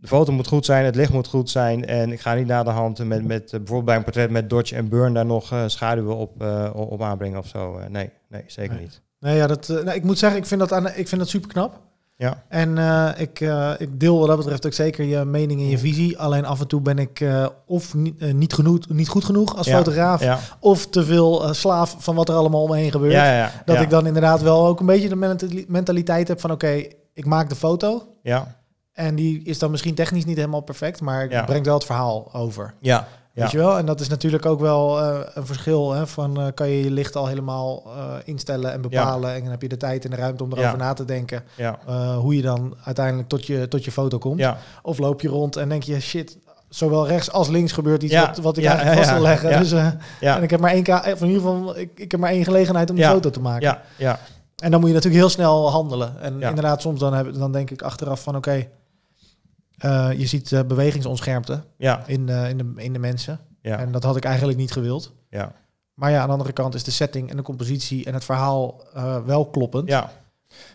de 0.00 0.06
foto 0.06 0.32
moet 0.32 0.46
goed 0.46 0.64
zijn, 0.64 0.84
het 0.84 0.94
licht 0.94 1.12
moet 1.12 1.26
goed 1.26 1.50
zijn. 1.50 1.86
En 1.86 2.12
ik 2.12 2.20
ga 2.20 2.34
niet 2.34 2.46
na 2.46 2.62
de 2.62 2.70
hand 2.70 3.04
met, 3.04 3.24
met 3.24 3.44
eh, 3.44 3.50
bijvoorbeeld 3.50 3.84
bij 3.84 3.96
een 3.96 4.02
portret 4.04 4.30
met 4.30 4.50
dodge 4.50 4.74
en 4.76 4.88
burn 4.88 5.14
daar 5.14 5.26
nog 5.26 5.52
eh, 5.52 5.62
schaduwen 5.66 6.16
op, 6.16 6.42
eh, 6.42 6.70
op 6.74 7.02
aanbrengen 7.02 7.38
of 7.38 7.46
zo. 7.46 7.78
Nee, 7.88 8.10
nee, 8.28 8.42
zeker 8.46 8.72
Nee. 8.74 8.82
niet. 8.82 9.00
Nee, 9.20 9.36
ja, 9.36 9.46
dat, 9.46 9.68
nou, 9.68 9.90
ik 9.92 10.04
moet 10.04 10.18
zeggen, 10.18 10.38
ik 10.38 10.46
vind 10.46 10.60
dat, 10.60 10.72
aan, 10.72 10.86
ik 10.86 11.08
vind 11.08 11.20
dat 11.20 11.28
super 11.28 11.48
knap. 11.48 11.80
Ja. 12.16 12.42
En 12.48 12.78
ik, 13.18 13.40
ik 13.78 14.00
deel 14.00 14.18
wat 14.18 14.28
dat 14.28 14.36
betreft 14.36 14.66
ook 14.66 14.72
zeker 14.72 15.04
je 15.04 15.24
mening 15.24 15.60
en 15.60 15.66
je 15.68 15.78
visie. 15.78 16.18
Alleen 16.18 16.44
af 16.44 16.60
en 16.60 16.66
toe 16.66 16.80
ben 16.80 16.98
ik 16.98 17.24
of 17.66 17.94
niet, 17.94 18.32
niet, 18.32 18.52
genoeg, 18.52 18.78
niet 18.88 19.08
goed 19.08 19.24
genoeg 19.24 19.56
als 19.56 19.66
Ja, 19.66 19.76
fotograaf, 19.76 20.22
Ja, 20.22 20.38
of 20.60 20.86
te 20.86 21.04
veel 21.04 21.54
slaaf 21.54 21.96
van 21.98 22.14
wat 22.14 22.28
er 22.28 22.34
allemaal 22.34 22.62
om 22.62 22.70
me 22.70 22.76
heen 22.76 22.90
gebeurt. 22.90 23.12
ja. 23.12 23.50
Dat 23.64 23.80
ik 23.80 23.90
dan 23.90 24.06
inderdaad 24.06 24.42
wel 24.42 24.66
ook 24.66 24.80
een 24.80 24.86
beetje 24.86 25.08
de 25.08 25.16
mentali- 25.16 25.64
mentaliteit 25.68 26.28
heb 26.28 26.40
van 26.40 26.50
oké, 26.50 26.82
ik 27.12 27.24
maak 27.26 27.48
de 27.48 27.54
foto. 27.56 28.06
Ja, 28.22 28.59
En 28.92 29.14
die 29.14 29.42
is 29.44 29.58
dan 29.58 29.70
misschien 29.70 29.94
technisch 29.94 30.24
niet 30.24 30.36
helemaal 30.36 30.60
perfect, 30.60 31.00
maar 31.00 31.30
Ja. 31.30 31.44
breng 31.44 31.64
wel 31.64 31.74
het 31.74 31.84
verhaal 31.84 32.28
over. 32.34 32.74
ja, 32.80 33.06
ja. 33.32 33.42
Weet 33.42 33.50
je 33.50 33.58
wel? 33.58 33.78
En 33.78 33.86
dat 33.86 34.00
is 34.00 34.08
natuurlijk 34.08 34.46
ook 34.46 34.60
wel 34.60 35.00
eh, 35.00 35.18
een 35.34 35.46
verschil. 35.46 35.92
Hè, 35.92 36.06
van 36.06 36.40
eh, 36.40 36.46
kan 36.54 36.68
je 36.68 36.84
je 36.84 36.90
licht 36.90 37.16
al 37.16 37.26
helemaal 37.26 37.82
eh, 37.86 38.14
instellen 38.24 38.72
en 38.72 38.80
bepalen. 38.80 39.34
En 39.34 39.40
dan 39.42 39.50
heb 39.50 39.62
je 39.62 39.68
de 39.68 39.76
tijd 39.76 40.04
en 40.04 40.10
de 40.10 40.16
ruimte 40.16 40.42
om 40.44 40.52
erover 40.52 40.78
na 40.78 40.92
te 40.92 41.04
denken. 41.04 41.42
ja, 41.56 41.78
hoe 42.16 42.36
je 42.36 42.42
dan 42.42 42.76
uiteindelijk 42.84 43.28
tot 43.28 43.46
je, 43.46 43.68
tot 43.68 43.84
je 43.84 43.92
foto 43.92 44.18
komt. 44.18 44.38
ja. 44.38 44.56
Of 44.82 44.98
loop 44.98 45.20
je 45.20 45.28
rond 45.28 45.56
en 45.56 45.68
denk 45.68 45.82
je, 45.82 46.00
shit, 46.00 46.38
zowel 46.68 47.06
rechts 47.06 47.32
als 47.32 47.48
links 47.48 47.72
gebeurt 47.72 48.02
iets 48.02 48.12
Ja. 48.12 48.26
wat, 48.26 48.38
wat 48.38 48.56
ik 48.56 48.62
Ja, 48.62 48.68
eigenlijk 48.70 48.98
ja, 48.98 49.04
vast 49.04 49.14
wil 49.18 49.28
leggen. 49.28 49.50
ja. 49.50 49.58
Dus, 49.58 49.72
eh, 49.72 49.86
Ja. 50.20 50.36
En 50.36 50.42
ik 50.42 50.50
heb 50.50 50.60
maar 50.60 50.70
één 50.72 50.88
of 50.88 51.20
in 51.20 51.26
ieder 51.28 51.42
geval, 51.42 51.78
ik, 51.78 51.90
ik 51.94 52.10
heb 52.10 52.20
maar 52.20 52.30
één 52.30 52.44
gelegenheid 52.44 52.90
om 52.90 52.96
die 52.96 53.04
foto 53.04 53.30
te 53.30 53.40
maken. 53.40 53.62
Ja, 53.62 53.82
ja. 53.96 54.18
En 54.56 54.70
dan 54.70 54.80
moet 54.80 54.88
je 54.88 54.94
natuurlijk 54.94 55.22
heel 55.22 55.32
snel 55.32 55.70
handelen. 55.70 56.20
En 56.20 56.32
inderdaad, 56.42 56.80
soms 56.82 57.00
dan, 57.00 57.14
heb, 57.14 57.34
dan 57.34 57.52
denk 57.52 57.70
ik 57.70 57.82
achteraf 57.82 58.22
van 58.22 58.36
oké, 58.36 58.66
eh, 59.80 60.10
je 60.16 60.26
ziet 60.26 60.52
eh, 60.52 60.62
bewegingsonscherpte 60.62 61.62
Ja, 61.76 62.02
in, 62.06 62.28
eh, 62.28 62.48
in, 62.48 62.58
de, 62.58 62.72
in 62.76 62.92
de 62.92 62.98
mensen. 62.98 63.38
ja, 63.62 63.78
En 63.78 63.92
dat 63.92 64.02
had 64.02 64.16
ik 64.16 64.24
eigenlijk 64.24 64.58
niet 64.58 64.72
gewild. 64.72 65.12
ja. 65.30 65.52
Maar 65.94 66.10
ja, 66.10 66.20
aan 66.20 66.26
de 66.26 66.32
andere 66.32 66.52
kant 66.52 66.74
is 66.74 66.84
de 66.84 66.90
setting 66.90 67.30
en 67.30 67.36
de 67.36 67.42
compositie 67.42 68.04
en 68.04 68.14
het 68.14 68.24
verhaal 68.24 68.84
wel 69.26 69.46
kloppend. 69.46 69.88
Ja. 69.88 70.10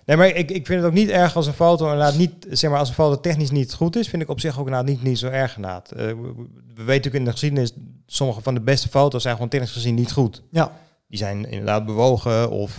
Nee, 0.05 0.17
maar 0.17 0.27
ik, 0.27 0.51
ik 0.51 0.65
vind 0.65 0.79
het 0.81 0.89
ook 0.89 0.95
niet 0.95 1.09
erg 1.09 1.35
als 1.35 1.47
een 1.47 1.53
foto 1.53 1.83
inderdaad 1.85 2.17
niet, 2.17 2.45
zeg 2.49 2.69
maar, 2.69 2.79
als 2.79 2.87
een 2.89 2.95
foto 2.95 3.19
technisch 3.21 3.51
niet 3.51 3.73
goed 3.73 3.95
is, 3.95 4.07
vind 4.07 4.21
ik 4.21 4.29
op 4.29 4.39
zich 4.39 4.59
ook 4.59 4.65
inderdaad 4.65 4.89
niet, 4.89 5.03
niet 5.03 5.19
zo 5.19 5.27
erg 5.27 5.55
inderdaad. 5.55 5.89
We, 5.95 6.05
we 6.05 6.83
weten 6.83 6.85
natuurlijk 6.85 7.15
in 7.15 7.23
de 7.23 7.31
geschiedenis, 7.31 7.73
sommige 8.05 8.41
van 8.41 8.53
de 8.53 8.61
beste 8.61 8.89
foto's 8.89 9.21
zijn 9.21 9.33
gewoon 9.33 9.49
technisch 9.49 9.71
gezien 9.71 9.95
niet 9.95 10.11
goed. 10.11 10.41
Ja. 10.51 10.71
Die 11.07 11.17
zijn 11.17 11.49
inderdaad 11.49 11.85
bewogen 11.85 12.49
of 12.49 12.77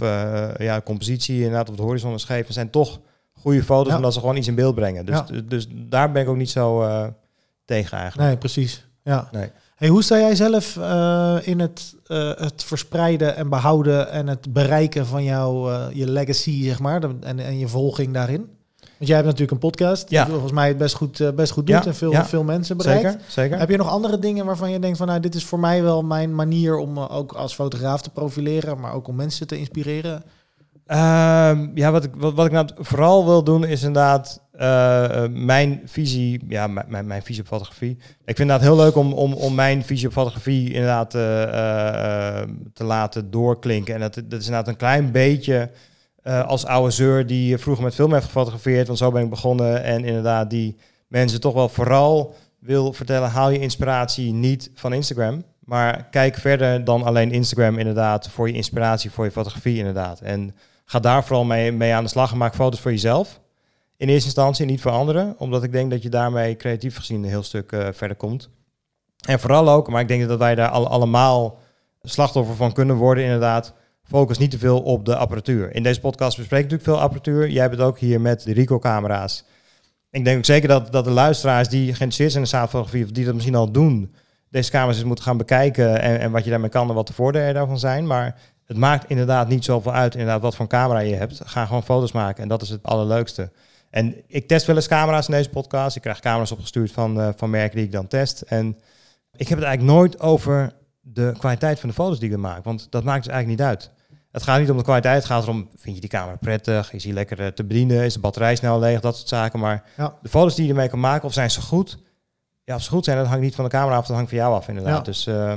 ja, 0.58 0.80
compositie 0.84 1.36
inderdaad 1.36 1.68
op 1.68 1.76
de 1.76 1.82
horizon 1.82 2.14
is 2.14 2.22
scheef. 2.22 2.46
En 2.46 2.52
zijn 2.52 2.70
toch 2.70 3.00
goede 3.46 3.62
foto's 3.64 3.94
omdat 3.94 4.12
ze 4.14 4.20
gewoon 4.20 4.36
iets 4.36 4.48
in 4.48 4.54
beeld 4.54 4.74
brengen. 4.74 5.06
Dus, 5.06 5.18
dus 5.44 5.66
daar 5.72 6.12
ben 6.12 6.22
ik 6.22 6.28
ook 6.28 6.36
niet 6.36 6.50
zo 6.50 6.82
eh, 6.82 7.06
tegen 7.64 7.98
eigenlijk. 7.98 8.28
Nee, 8.28 8.38
precies. 8.38 8.86
Ja. 9.02 9.28
Nee. 9.32 9.50
Hey, 9.76 9.88
hoe 9.88 10.02
sta 10.02 10.18
jij 10.18 10.34
zelf 10.34 10.76
eh, 10.76 11.36
in 11.42 11.60
het, 11.60 11.94
eh, 12.06 12.30
het 12.36 12.64
verspreiden 12.64 13.36
en 13.36 13.48
behouden 13.48 14.10
en 14.10 14.26
het 14.26 14.52
bereiken 14.52 15.06
van 15.06 15.24
jouw 15.24 15.70
je 15.92 16.10
legacy, 16.10 16.64
zeg 16.64 16.78
maar, 16.80 17.00
de- 17.00 17.16
en, 17.20 17.38
en 17.38 17.58
je 17.58 17.68
volging 17.68 18.12
daarin? 18.14 18.54
Want 18.98 19.08
jij 19.08 19.14
hebt 19.16 19.24
natuurlijk 19.28 19.52
een 19.52 19.68
podcast, 19.70 20.10
Ja. 20.10 20.22
die 20.22 20.32
volgens 20.32 20.52
mij 20.52 20.68
het 20.68 20.78
best 20.78 20.94
goed, 20.94 21.34
best 21.34 21.52
goed 21.52 21.66
doet 21.66 21.76
Ja, 21.76 21.86
en 21.86 21.94
veel, 21.94 22.10
ja. 22.12 22.24
veel 22.24 22.44
mensen 22.44 22.76
bereikt. 22.76 23.02
Zeker, 23.10 23.20
zeker. 23.28 23.58
Heb 23.58 23.70
je 23.70 23.76
nog 23.76 23.88
andere 23.88 24.18
dingen 24.18 24.46
waarvan 24.46 24.70
je 24.70 24.78
denkt 24.78 24.98
van, 24.98 25.06
nou, 25.06 25.20
dit 25.20 25.34
is 25.34 25.44
voor 25.44 25.58
mij 25.58 25.82
wel 25.82 26.02
mijn 26.02 26.34
manier 26.34 26.76
om 26.76 26.98
ook 26.98 27.32
als 27.32 27.54
fotograaf 27.54 28.02
te 28.02 28.10
profileren, 28.10 28.80
maar 28.80 28.92
ook 28.92 29.08
om 29.08 29.16
mensen 29.16 29.46
te 29.46 29.58
inspireren? 29.58 30.22
Ehm, 30.86 31.68
ja, 31.74 31.90
wat 31.90 32.04
ik, 32.04 32.14
wat, 32.14 32.46
ik 32.46 32.52
nou 32.52 32.68
vooral 32.76 33.24
wil 33.24 33.44
doen 33.44 33.64
is 33.64 33.82
inderdaad 33.82 34.42
eh, 34.52 35.24
eh, 35.24 35.30
mijn 35.30 35.80
visie, 35.84 36.44
ja, 36.48 36.66
mijn, 36.66 37.22
visie 37.22 37.42
op 37.42 37.48
fotografie. 37.48 37.98
Ik 38.24 38.36
vind 38.36 38.50
het 38.50 38.60
heel 38.60 38.76
leuk 38.76 38.96
om, 38.96 39.12
om, 39.12 39.32
om 39.32 39.54
mijn 39.54 39.84
visie 39.84 40.06
op 40.06 40.12
fotografie 40.12 40.72
inderdaad 40.72 41.14
eh, 41.14 41.20
te 42.72 42.84
laten 42.84 43.30
doorklinken. 43.30 43.94
En 43.94 44.00
dat, 44.00 44.14
dat 44.14 44.40
is 44.40 44.46
inderdaad 44.46 44.68
een 44.68 44.76
klein 44.76 45.10
beetje 45.10 45.70
als 46.46 46.66
oude 46.66 46.90
zeur 46.90 47.26
die 47.26 47.58
vroeger 47.58 47.84
met 47.84 47.94
film 47.94 48.12
heeft 48.12 48.24
gefotografeerd, 48.24 48.86
want 48.86 48.98
zo 48.98 49.10
ben 49.10 49.22
ik 49.22 49.30
begonnen. 49.30 49.82
En 49.82 50.04
inderdaad 50.04 50.50
die 50.50 50.76
mensen 51.08 51.40
toch 51.40 51.54
wel 51.54 51.68
vooral 51.68 52.34
wil 52.58 52.92
vertellen, 52.92 53.30
haal 53.30 53.50
je 53.50 53.58
inspiratie 53.58 54.32
niet 54.32 54.70
van 54.74 54.92
Instagram. 54.92 55.44
Maar 55.64 56.08
kijk 56.10 56.36
verder 56.36 56.84
dan 56.84 57.02
alleen 57.02 57.32
Instagram 57.32 57.78
inderdaad 57.78 58.28
voor 58.28 58.48
je 58.48 58.54
inspiratie, 58.54 59.10
voor 59.10 59.24
je 59.24 59.30
fotografie 59.30 59.78
inderdaad. 59.78 60.20
En 60.20 60.54
ga 60.86 61.00
daar 61.00 61.24
vooral 61.24 61.44
mee, 61.44 61.72
mee 61.72 61.94
aan 61.94 62.04
de 62.04 62.10
slag 62.10 62.32
en 62.32 62.38
maak 62.38 62.54
foto's 62.54 62.80
voor 62.80 62.90
jezelf. 62.90 63.40
In 63.96 64.08
eerste 64.08 64.24
instantie, 64.24 64.66
niet 64.66 64.80
voor 64.80 64.90
anderen. 64.90 65.34
Omdat 65.38 65.62
ik 65.62 65.72
denk 65.72 65.90
dat 65.90 66.02
je 66.02 66.08
daarmee 66.08 66.56
creatief 66.56 66.96
gezien 66.96 67.22
een 67.22 67.28
heel 67.28 67.42
stuk 67.42 67.72
eh, 67.72 67.88
verder 67.92 68.16
komt. 68.16 68.48
En 69.26 69.40
vooral 69.40 69.68
ook, 69.68 69.88
maar 69.88 70.00
ik 70.00 70.08
denk 70.08 70.28
dat 70.28 70.38
wij 70.38 70.54
daar 70.54 70.68
al, 70.68 70.88
allemaal 70.88 71.58
slachtoffer 72.02 72.54
van 72.54 72.72
kunnen 72.72 72.96
worden 72.96 73.24
inderdaad. 73.24 73.74
Focus 74.02 74.38
niet 74.38 74.50
te 74.50 74.58
veel 74.58 74.82
op 74.82 75.04
de 75.04 75.16
apparatuur. 75.16 75.74
In 75.74 75.82
deze 75.82 76.00
podcast 76.00 76.36
bespreek 76.36 76.64
ik 76.64 76.70
natuurlijk 76.70 76.98
veel 76.98 77.04
apparatuur. 77.04 77.50
Jij 77.50 77.62
hebt 77.62 77.74
het 77.74 77.86
ook 77.86 77.98
hier 77.98 78.20
met 78.20 78.42
de 78.42 78.52
Ricoh-camera's. 78.52 79.44
Ik 80.10 80.24
denk 80.24 80.38
ook 80.38 80.44
zeker 80.44 80.68
dat, 80.68 80.92
dat 80.92 81.04
de 81.04 81.10
luisteraars 81.10 81.68
die 81.68 81.84
geïnteresseerd 81.84 82.30
zijn 82.32 82.44
in 82.44 82.50
de 82.50 82.56
zaadfotografie... 82.56 83.04
of 83.04 83.10
die 83.10 83.24
dat 83.24 83.34
misschien 83.34 83.54
al 83.54 83.72
doen, 83.72 84.14
deze 84.50 84.70
camera's 84.70 84.96
eens 84.96 85.06
moeten 85.06 85.24
gaan 85.24 85.36
bekijken... 85.36 86.00
En, 86.00 86.20
en 86.20 86.30
wat 86.30 86.44
je 86.44 86.50
daarmee 86.50 86.70
kan 86.70 86.88
en 86.88 86.94
wat 86.94 87.06
de 87.06 87.12
voordelen 87.12 87.54
daarvan 87.54 87.78
zijn. 87.78 88.06
Maar 88.06 88.40
het 88.66 88.76
maakt 88.76 89.10
inderdaad 89.10 89.48
niet 89.48 89.64
zoveel 89.64 89.92
uit 89.92 90.12
inderdaad 90.14 90.40
wat 90.40 90.56
voor 90.56 90.66
camera 90.66 90.98
je 90.98 91.14
hebt. 91.14 91.40
Ga 91.44 91.66
gewoon 91.66 91.82
foto's 91.82 92.12
maken 92.12 92.42
en 92.42 92.48
dat 92.48 92.62
is 92.62 92.68
het 92.68 92.82
allerleukste. 92.82 93.50
En 93.90 94.14
ik 94.26 94.48
test 94.48 94.66
wel 94.66 94.76
eens 94.76 94.88
camera's 94.88 95.28
in 95.28 95.34
deze 95.34 95.48
podcast. 95.50 95.96
Ik 95.96 96.02
krijg 96.02 96.20
camera's 96.20 96.50
opgestuurd 96.52 96.92
van, 96.92 97.20
eh, 97.20 97.28
van 97.36 97.50
merken 97.50 97.76
die 97.76 97.84
ik 97.86 97.92
dan 97.92 98.06
test. 98.08 98.40
En 98.40 98.66
ik 99.36 99.48
heb 99.48 99.58
het 99.58 99.66
eigenlijk 99.66 99.98
nooit 99.98 100.20
over 100.20 100.72
de 101.00 101.32
kwaliteit 101.38 101.80
van 101.80 101.88
de 101.88 101.94
foto's 101.94 102.18
die 102.18 102.30
ik 102.30 102.36
maak. 102.36 102.64
Want 102.64 102.86
dat 102.90 103.04
maakt 103.04 103.24
dus 103.24 103.32
eigenlijk 103.32 103.60
niet 103.60 103.68
uit. 103.68 103.90
Het 104.32 104.42
gaat 104.42 104.60
niet 104.60 104.70
om 104.70 104.76
de 104.76 104.82
kwaliteit. 104.82 105.16
Het 105.16 105.24
gaat 105.24 105.42
erom, 105.42 105.68
vind 105.76 105.94
je 105.94 106.00
die 106.00 106.10
camera 106.10 106.36
prettig? 106.36 106.92
Is 106.92 107.02
die 107.02 107.12
lekker 107.12 107.40
eh, 107.40 107.46
te 107.46 107.64
bedienen? 107.64 108.04
Is 108.04 108.12
de 108.14 108.20
batterij 108.20 108.56
snel 108.56 108.78
leeg? 108.78 109.00
Dat 109.00 109.16
soort 109.16 109.28
zaken. 109.28 109.58
Maar 109.58 109.84
Ja. 109.96 110.14
de 110.22 110.28
foto's 110.28 110.54
die 110.54 110.64
je 110.64 110.70
ermee 110.70 110.88
kan 110.88 111.00
maken, 111.00 111.28
of 111.28 111.32
zijn 111.32 111.50
ze 111.50 111.60
goed? 111.60 111.98
Ja, 112.64 112.74
als 112.74 112.84
ze 112.84 112.90
goed 112.90 113.04
zijn, 113.04 113.16
dat 113.16 113.26
hangt 113.26 113.42
niet 113.42 113.54
van 113.54 113.64
de 113.64 113.70
camera 113.70 113.96
af. 113.96 114.06
Dat 114.06 114.16
hangt 114.16 114.30
van 114.30 114.38
jou 114.38 114.54
af, 114.54 114.68
inderdaad. 114.68 114.96
Ja. 114.96 115.02
Dus 115.02 115.26
eh, 115.26 115.52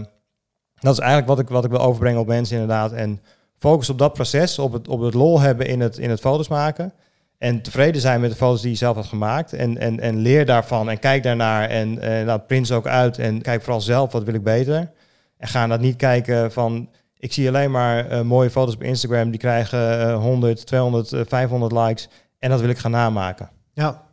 dat 0.80 0.94
is 0.94 1.00
eigenlijk 1.00 1.30
wat 1.30 1.40
ik, 1.40 1.50
wat 1.50 1.64
ik 1.64 1.72
wil 1.72 1.80
overbrengen 1.80 2.20
op 2.20 2.28
mensen, 2.28 2.60
inderdaad. 2.60 2.92
En 2.92 3.22
focus 3.58 3.90
op 3.90 3.98
dat 3.98 4.14
proces, 4.14 4.60
op 4.60 4.74
het, 4.74 4.88
op 4.88 5.00
het 5.00 5.14
lol 5.14 5.40
hebben 5.40 5.68
in 5.68 5.80
het, 5.80 5.98
in 5.98 6.10
het 6.10 6.20
foto's 6.20 6.48
maken. 6.48 6.94
En 7.38 7.62
tevreden 7.62 8.02
zijn 8.02 8.22
met 8.22 8.30
de 8.30 8.36
foto's 8.36 8.62
die 8.62 8.72
je 8.72 8.78
zelf 8.78 8.96
hebt 8.96 9.08
gemaakt. 9.08 9.54
En, 9.54 9.78
en, 9.78 10.00
en 10.00 10.18
leer 10.18 10.46
daarvan 10.46 10.90
en 10.90 11.00
kijk 11.00 11.24
daarnaar. 11.24 11.70
En 11.70 12.00
eh 12.00 12.26
nou, 12.26 12.40
print 12.40 12.68
ze 12.68 12.74
ook 12.74 12.88
uit. 12.88 13.18
En 13.18 13.42
kijk 13.42 13.62
vooral 13.62 13.82
zelf, 13.82 14.12
wat 14.12 14.24
wil 14.24 14.34
ik 14.34 14.44
beter. 14.44 14.92
En 15.38 15.48
ga 15.48 15.68
dat 15.68 15.80
niet 15.80 15.96
kijken 15.96 16.52
van... 16.52 16.90
Ik 17.18 17.34
zie 17.34 17.48
alleen 17.48 17.72
maar 17.72 18.08
eh, 18.08 18.22
mooie 18.22 18.50
foto's 18.50 18.74
op 18.74 18.84
Instagram. 18.84 19.30
Die 19.30 19.40
krijgen 19.40 20.00
eh, 20.00 20.18
100, 20.18 20.66
200, 20.66 21.14
eh, 21.14 21.22
500 21.28 21.72
likes. 21.72 22.10
En 22.40 22.50
dat 22.50 22.60
wil 22.60 22.70
ik 22.70 22.78
gaan 22.78 22.92
namaken. 22.92 23.50
Ja. 23.74 24.08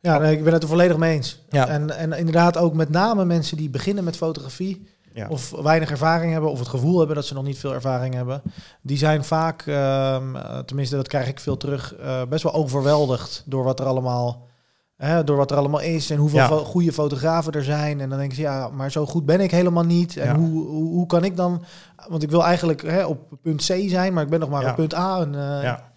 Ja, 0.00 0.18
nee, 0.18 0.36
ik 0.36 0.44
ben 0.44 0.52
het 0.52 0.62
er 0.62 0.68
volledig 0.68 0.96
mee 0.96 1.14
eens. 1.14 1.44
Ja. 1.50 1.68
En, 1.68 1.96
en 1.96 2.12
inderdaad 2.12 2.56
ook 2.56 2.74
met 2.74 2.88
name 2.88 3.24
mensen 3.24 3.56
die 3.56 3.70
beginnen 3.70 4.04
met 4.04 4.16
fotografie... 4.16 4.88
Ja. 5.14 5.28
of 5.28 5.50
weinig 5.50 5.90
ervaring 5.90 6.32
hebben, 6.32 6.50
of 6.50 6.58
het 6.58 6.68
gevoel 6.68 6.98
hebben 6.98 7.16
dat 7.16 7.24
ze 7.26 7.34
nog 7.34 7.44
niet 7.44 7.58
veel 7.58 7.72
ervaring 7.74 8.14
hebben, 8.14 8.42
die 8.82 8.96
zijn 8.98 9.24
vaak, 9.24 9.62
ehm, 9.66 10.36
eh, 10.36 10.58
tenminste 10.58 10.96
dat 10.96 11.08
krijg 11.08 11.28
ik 11.28 11.40
veel 11.40 11.56
terug, 11.56 11.94
eh, 11.94 12.22
best 12.28 12.42
wel 12.42 12.52
overweldigd 12.54 13.42
door 13.46 13.64
wat 13.64 13.80
er 13.80 13.86
allemaal, 13.86 14.46
hè, 14.96 15.24
door 15.24 15.36
wat 15.36 15.50
er 15.50 15.56
allemaal 15.56 15.80
is 15.80 16.10
en 16.10 16.16
hoeveel 16.18 16.38
Ja. 16.38 16.46
fo- 16.46 16.64
goede 16.64 16.92
fotografen 16.92 17.52
er 17.52 17.64
zijn. 17.64 18.00
En 18.00 18.08
dan 18.08 18.18
denken 18.18 18.36
ze, 18.36 18.42
ja, 18.42 18.68
maar 18.68 18.90
zo 18.90 19.06
goed 19.06 19.26
ben 19.26 19.40
ik 19.40 19.50
helemaal 19.50 19.84
niet. 19.84 20.16
En 20.16 20.26
Ja. 20.26 20.36
hoe, 20.36 20.66
hoe, 20.66 20.88
hoe 20.88 21.06
kan 21.06 21.24
ik 21.24 21.36
dan, 21.36 21.62
want 22.08 22.22
ik 22.22 22.30
wil 22.30 22.44
eigenlijk 22.44 22.82
hè, 22.82 23.04
op 23.04 23.18
punt 23.42 23.60
C 23.66 23.74
zijn, 23.88 24.12
maar 24.12 24.24
ik 24.24 24.30
ben 24.30 24.40
nog 24.40 24.50
maar 24.50 24.62
Ja. 24.62 24.70
op 24.70 24.76
punt 24.76 24.94
A. 24.94 25.20
En, 25.20 25.34
eh, 25.34 25.62
Ja. 25.62 25.90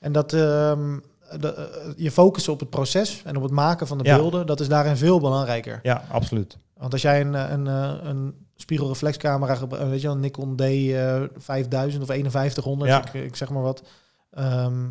en 0.00 0.12
dat 0.12 0.32
ehm, 0.32 0.98
de, 1.40 1.92
je 1.96 2.10
focussen 2.10 2.52
op 2.52 2.60
het 2.60 2.70
proces 2.70 3.22
en 3.24 3.36
op 3.36 3.42
het 3.42 3.52
maken 3.52 3.86
van 3.86 3.98
de 3.98 4.04
beelden, 4.04 4.46
dat 4.46 4.60
is 4.60 4.68
daarin 4.68 4.96
veel 4.96 5.20
belangrijker. 5.20 5.80
Ja, 5.82 6.02
absoluut. 6.10 6.58
Want 6.76 6.92
als 6.92 7.02
jij 7.02 7.20
een, 7.20 7.34
een, 7.34 7.66
een 8.08 8.45
spiegelreflexcamera 8.56 9.54
gebruikt, 9.54 9.88
weet 9.88 10.00
je 10.00 10.06
wel, 10.06 10.16
een 10.16 10.22
Nikon 10.22 10.56
D 10.56 10.60
eh, 10.60 11.22
5000 11.36 12.02
of 12.02 12.08
5100, 12.08 12.90
Ja. 12.90 13.04
ik, 13.12 13.12
ik 13.24 13.36
zeg 13.36 13.50
maar 13.50 13.62
wat. 13.62 13.82
ehm, 14.30 14.84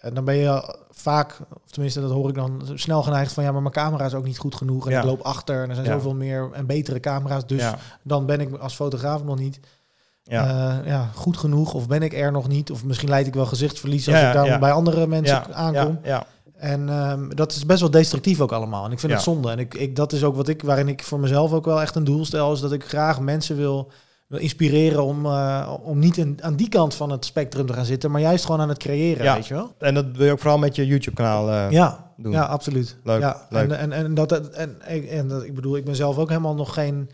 en 0.00 0.14
dan 0.14 0.24
ben 0.24 0.34
je 0.36 0.76
vaak, 0.90 1.36
of 1.64 1.70
tenminste 1.70 2.00
dat 2.00 2.10
hoor 2.10 2.28
ik 2.28 2.34
dan, 2.34 2.62
snel 2.74 3.02
geneigd 3.02 3.32
van 3.32 3.44
ja, 3.44 3.52
maar 3.52 3.62
mijn 3.62 3.74
camera 3.74 4.04
is 4.04 4.14
ook 4.14 4.24
niet 4.24 4.38
goed 4.38 4.54
genoeg 4.54 4.86
en 4.86 4.92
Ja. 4.92 4.98
ik 4.98 5.04
loop 5.04 5.20
achter 5.20 5.62
en 5.62 5.68
er 5.68 5.74
zijn 5.74 5.86
Ja. 5.86 5.92
zoveel 5.92 6.14
meer 6.14 6.48
en 6.52 6.66
betere 6.66 7.00
camera's, 7.00 7.46
dus 7.46 7.70
dan 8.02 8.26
ben 8.26 8.40
ik 8.40 8.56
als 8.56 8.74
fotograaf 8.74 9.24
nog 9.24 9.38
niet 9.38 9.60
Ja. 10.22 10.78
eh, 10.80 10.86
ja, 10.86 11.10
goed 11.14 11.36
genoeg 11.36 11.74
of 11.74 11.86
ben 11.88 12.02
ik 12.02 12.12
er 12.14 12.32
nog 12.32 12.48
niet 12.48 12.70
of 12.70 12.84
misschien 12.84 13.08
leid 13.08 13.26
ik 13.26 13.34
wel 13.34 13.46
gezichtsverlies 13.46 14.08
als 14.08 14.20
ik 14.22 14.32
dan 14.32 14.44
ja. 14.46 14.58
bij 14.58 14.72
andere 14.72 15.06
mensen 15.06 15.36
ja. 15.48 15.52
aankom. 15.52 15.98
Ja. 16.02 16.26
En 16.58 16.88
ehm, 16.88 17.28
dat 17.28 17.52
is 17.52 17.66
best 17.66 17.80
wel 17.80 17.90
destructief 17.90 18.40
ook 18.40 18.52
allemaal. 18.52 18.84
En 18.84 18.92
ik 18.92 18.98
vind 18.98 19.12
Ja. 19.12 19.18
het 19.18 19.26
zonde. 19.26 19.50
En 19.50 19.58
ik, 19.58 19.74
ik, 19.74 19.96
dat 19.96 20.12
is 20.12 20.24
ook 20.24 20.36
wat 20.36 20.48
ik, 20.48 20.62
waarin 20.62 20.88
ik 20.88 21.02
voor 21.02 21.20
mezelf 21.20 21.52
ook 21.52 21.64
wel 21.64 21.80
echt 21.80 21.94
een 21.94 22.04
doel 22.04 22.24
stel, 22.24 22.52
is 22.52 22.60
dat 22.60 22.72
ik 22.72 22.84
graag 22.84 23.20
mensen 23.20 23.56
wil, 23.56 23.90
wil 24.26 24.38
inspireren 24.38 25.04
om, 25.04 25.26
eh, 25.26 25.72
om 25.82 25.98
niet 25.98 26.16
in, 26.16 26.38
aan 26.42 26.56
die 26.56 26.68
kant 26.68 26.94
van 26.94 27.10
het 27.10 27.24
spectrum 27.24 27.66
te 27.66 27.72
gaan 27.72 27.84
zitten, 27.84 28.10
maar 28.10 28.20
juist 28.20 28.44
gewoon 28.44 28.60
aan 28.60 28.68
het 28.68 28.78
creëren, 28.78 29.24
Ja. 29.24 29.34
weet 29.34 29.46
je 29.46 29.54
wel? 29.54 29.74
En 29.78 29.94
dat 29.94 30.04
wil 30.12 30.26
je 30.26 30.32
ook 30.32 30.38
vooral 30.38 30.58
met 30.58 30.76
je 30.76 30.86
YouTube-kanaal 30.86 31.50
eh, 31.50 31.70
Ja, 31.70 32.12
doen. 32.16 32.32
ja, 32.32 32.44
absoluut. 32.44 32.96
Leuk, 33.04 33.20
ja, 33.20 33.46
leuk. 33.50 33.70
En, 33.70 33.78
en, 33.78 33.92
en, 33.92 34.14
dat, 34.14 34.32
en, 34.32 34.80
en, 34.82 35.08
en 35.08 35.28
dat, 35.28 35.42
ik 35.44 35.54
bedoel, 35.54 35.76
ik 35.76 35.84
ben 35.84 35.96
zelf 35.96 36.18
ook 36.18 36.28
helemaal 36.28 36.54
nog 36.54 36.74
geen 36.74 37.10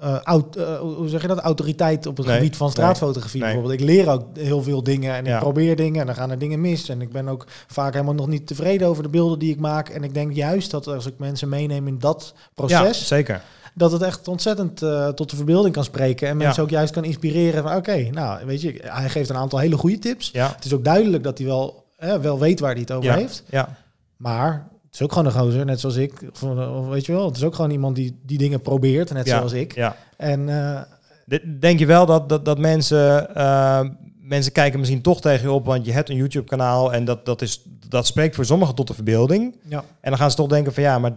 eh, 0.00 0.16
aut- 0.22 0.56
eh, 0.56 0.78
hoe 0.78 1.08
zeg 1.08 1.22
je 1.22 1.28
dat, 1.28 1.38
autoriteit 1.38 2.06
op 2.06 2.16
het 2.16 2.26
Nee, 2.26 2.36
gebied 2.36 2.56
van 2.56 2.70
straatfotografie 2.70 3.40
nee. 3.42 3.52
bijvoorbeeld. 3.52 3.80
Ik 3.80 3.86
leer 3.86 4.08
ook 4.10 4.22
heel 4.38 4.62
veel 4.62 4.82
dingen 4.82 5.14
en 5.14 5.20
ik 5.20 5.26
Ja. 5.26 5.38
probeer 5.38 5.76
dingen 5.76 6.00
en 6.00 6.06
dan 6.06 6.14
gaan 6.14 6.30
er 6.30 6.38
dingen 6.38 6.60
mis. 6.60 6.88
En 6.88 7.00
ik 7.00 7.12
ben 7.12 7.28
ook 7.28 7.46
vaak 7.66 7.92
helemaal 7.92 8.14
nog 8.14 8.26
niet 8.28 8.46
tevreden 8.46 8.88
over 8.88 9.02
de 9.02 9.08
beelden 9.08 9.38
die 9.38 9.52
ik 9.52 9.60
maak. 9.60 9.88
En 9.88 10.02
ik 10.04 10.14
denk 10.14 10.32
juist 10.32 10.70
dat 10.70 10.86
als 10.86 11.06
ik 11.06 11.14
mensen 11.18 11.48
meeneem 11.48 11.86
in 11.86 11.98
dat 11.98 12.32
Ja, 12.36 12.40
proces, 12.54 13.06
zeker. 13.06 13.42
dat 13.74 13.92
het 13.92 14.02
echt 14.02 14.28
ontzettend 14.28 14.82
eh, 14.82 15.08
tot 15.08 15.30
de 15.30 15.36
verbeelding 15.36 15.74
kan 15.74 15.84
spreken. 15.84 16.28
En 16.28 16.38
Ja. 16.38 16.44
mensen 16.44 16.62
ook 16.62 16.70
juist 16.70 16.92
kan 16.92 17.04
inspireren 17.04 17.62
van 17.62 17.76
oké, 17.76 17.96
nou 18.10 18.46
weet 18.46 18.60
je, 18.60 18.80
hij 18.84 19.08
geeft 19.08 19.30
een 19.30 19.36
aantal 19.36 19.58
hele 19.58 19.76
goede 19.76 19.98
tips. 19.98 20.30
Ja. 20.32 20.52
Het 20.54 20.64
is 20.64 20.72
ook 20.74 20.84
duidelijk 20.84 21.22
dat 21.22 21.38
hij 21.38 21.46
wel, 21.46 21.84
eh, 21.96 22.14
wel 22.14 22.38
weet 22.38 22.60
waar 22.60 22.72
hij 22.72 22.80
het 22.80 22.92
over 22.92 23.10
Ja. 23.10 23.16
heeft. 23.16 23.42
Ja. 23.50 23.76
Maar 24.16 24.68
is 24.98 25.02
ook 25.04 25.12
gewoon 25.12 25.26
een 25.26 25.40
gozer, 25.40 25.64
net 25.64 25.80
zoals 25.80 25.96
ik. 25.96 26.12
Of, 26.32 26.42
of 26.42 26.86
weet 26.88 27.06
je 27.06 27.12
wel, 27.12 27.26
het 27.26 27.36
is 27.36 27.44
ook 27.44 27.54
gewoon 27.54 27.70
iemand 27.70 27.96
die 27.96 28.18
die 28.26 28.38
dingen 28.38 28.60
probeert, 28.60 29.12
net 29.12 29.26
Ja. 29.26 29.36
zoals 29.36 29.52
ik. 29.52 29.74
ja. 29.74 29.96
En 30.16 30.48
eh, 30.48 30.80
De- 31.24 31.58
Denk 31.58 31.78
je 31.78 31.86
wel 31.86 32.06
dat, 32.06 32.28
dat, 32.28 32.44
dat 32.44 32.58
mensen, 32.58 33.34
eh, 33.34 33.80
mensen 34.20 34.52
kijken 34.52 34.78
misschien 34.78 35.00
toch 35.02 35.20
tegen 35.20 35.42
je 35.48 35.52
op, 35.54 35.64
want 35.66 35.86
je 35.86 35.92
hebt 35.92 36.08
een 36.10 36.16
YouTube-kanaal 36.16 36.92
en 36.92 37.04
dat, 37.04 37.26
dat, 37.26 37.42
is, 37.42 37.62
dat 37.88 38.06
spreekt 38.06 38.34
voor 38.34 38.44
sommigen 38.44 38.74
tot 38.74 38.86
de 38.86 38.94
verbeelding. 38.94 39.56
ja, 39.68 39.78
En 40.00 40.10
dan 40.10 40.18
gaan 40.18 40.30
ze 40.30 40.36
toch 40.36 40.48
denken 40.48 40.74
van 40.74 40.82
ja, 40.82 40.98
maar 40.98 41.12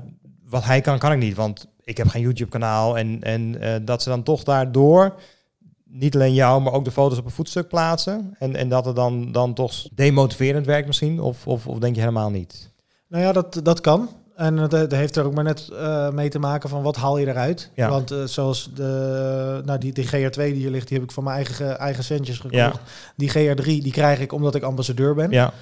wat 0.49 0.63
hij 0.63 0.81
kan, 0.81 0.97
kan 0.99 1.11
ik 1.11 1.17
niet, 1.19 1.35
want 1.35 1.67
ik 1.83 1.97
heb 1.97 2.07
geen 2.07 2.21
YouTube-kanaal. 2.21 2.97
En, 2.97 3.17
en 3.21 3.61
eh, 3.61 3.75
dat 3.81 4.01
ze 4.03 4.09
dan 4.09 4.23
toch 4.23 4.43
daardoor 4.43 5.13
niet 5.85 6.15
alleen 6.15 6.33
jou, 6.33 6.61
maar 6.61 6.73
ook 6.73 6.85
de 6.85 6.91
foto's 6.91 7.17
op 7.17 7.25
een 7.25 7.31
voetstuk 7.31 7.67
plaatsen? 7.67 8.35
En, 8.39 8.55
en 8.55 8.69
dat 8.69 8.85
het 8.85 8.95
dan, 8.95 9.31
dan 9.31 9.53
toch 9.53 9.73
demotiverend 9.93 10.65
werkt 10.65 10.87
misschien? 10.87 11.19
Of, 11.21 11.47
of, 11.47 11.67
of 11.67 11.77
denk 11.79 11.95
je 11.95 12.01
helemaal 12.01 12.29
niet? 12.29 12.70
Nou 13.11 13.23
ja, 13.23 13.31
dat, 13.31 13.59
dat 13.63 13.81
kan. 13.81 14.09
En 14.35 14.57
het 14.57 14.91
heeft 14.91 15.15
er 15.15 15.25
ook 15.25 15.33
maar 15.33 15.43
net 15.43 15.69
uh, 15.71 16.09
mee 16.09 16.29
te 16.29 16.39
maken 16.39 16.69
van 16.69 16.81
wat 16.81 16.95
haal 16.95 17.17
je 17.17 17.27
eruit. 17.27 17.69
Ja. 17.75 17.89
Want 17.89 18.11
uh, 18.11 18.23
zoals 18.23 18.69
de, 18.73 19.61
nou 19.65 19.79
die, 19.79 19.93
die 19.93 20.07
GR2 20.07 20.31
die 20.31 20.53
hier 20.53 20.69
ligt, 20.69 20.87
die 20.87 20.97
heb 20.97 21.07
ik 21.07 21.13
van 21.13 21.23
mijn 21.23 21.35
eigen, 21.35 21.77
eigen 21.77 22.03
centjes 22.03 22.35
gekocht. 22.35 22.55
Ja. 22.55 22.73
Die 23.15 23.29
GR3 23.29 23.63
die 23.63 23.91
krijg 23.91 24.19
ik 24.19 24.31
omdat 24.31 24.55
ik 24.55 24.63
ambassadeur 24.63 25.15
ben. 25.15 25.31
Ja, 25.31 25.53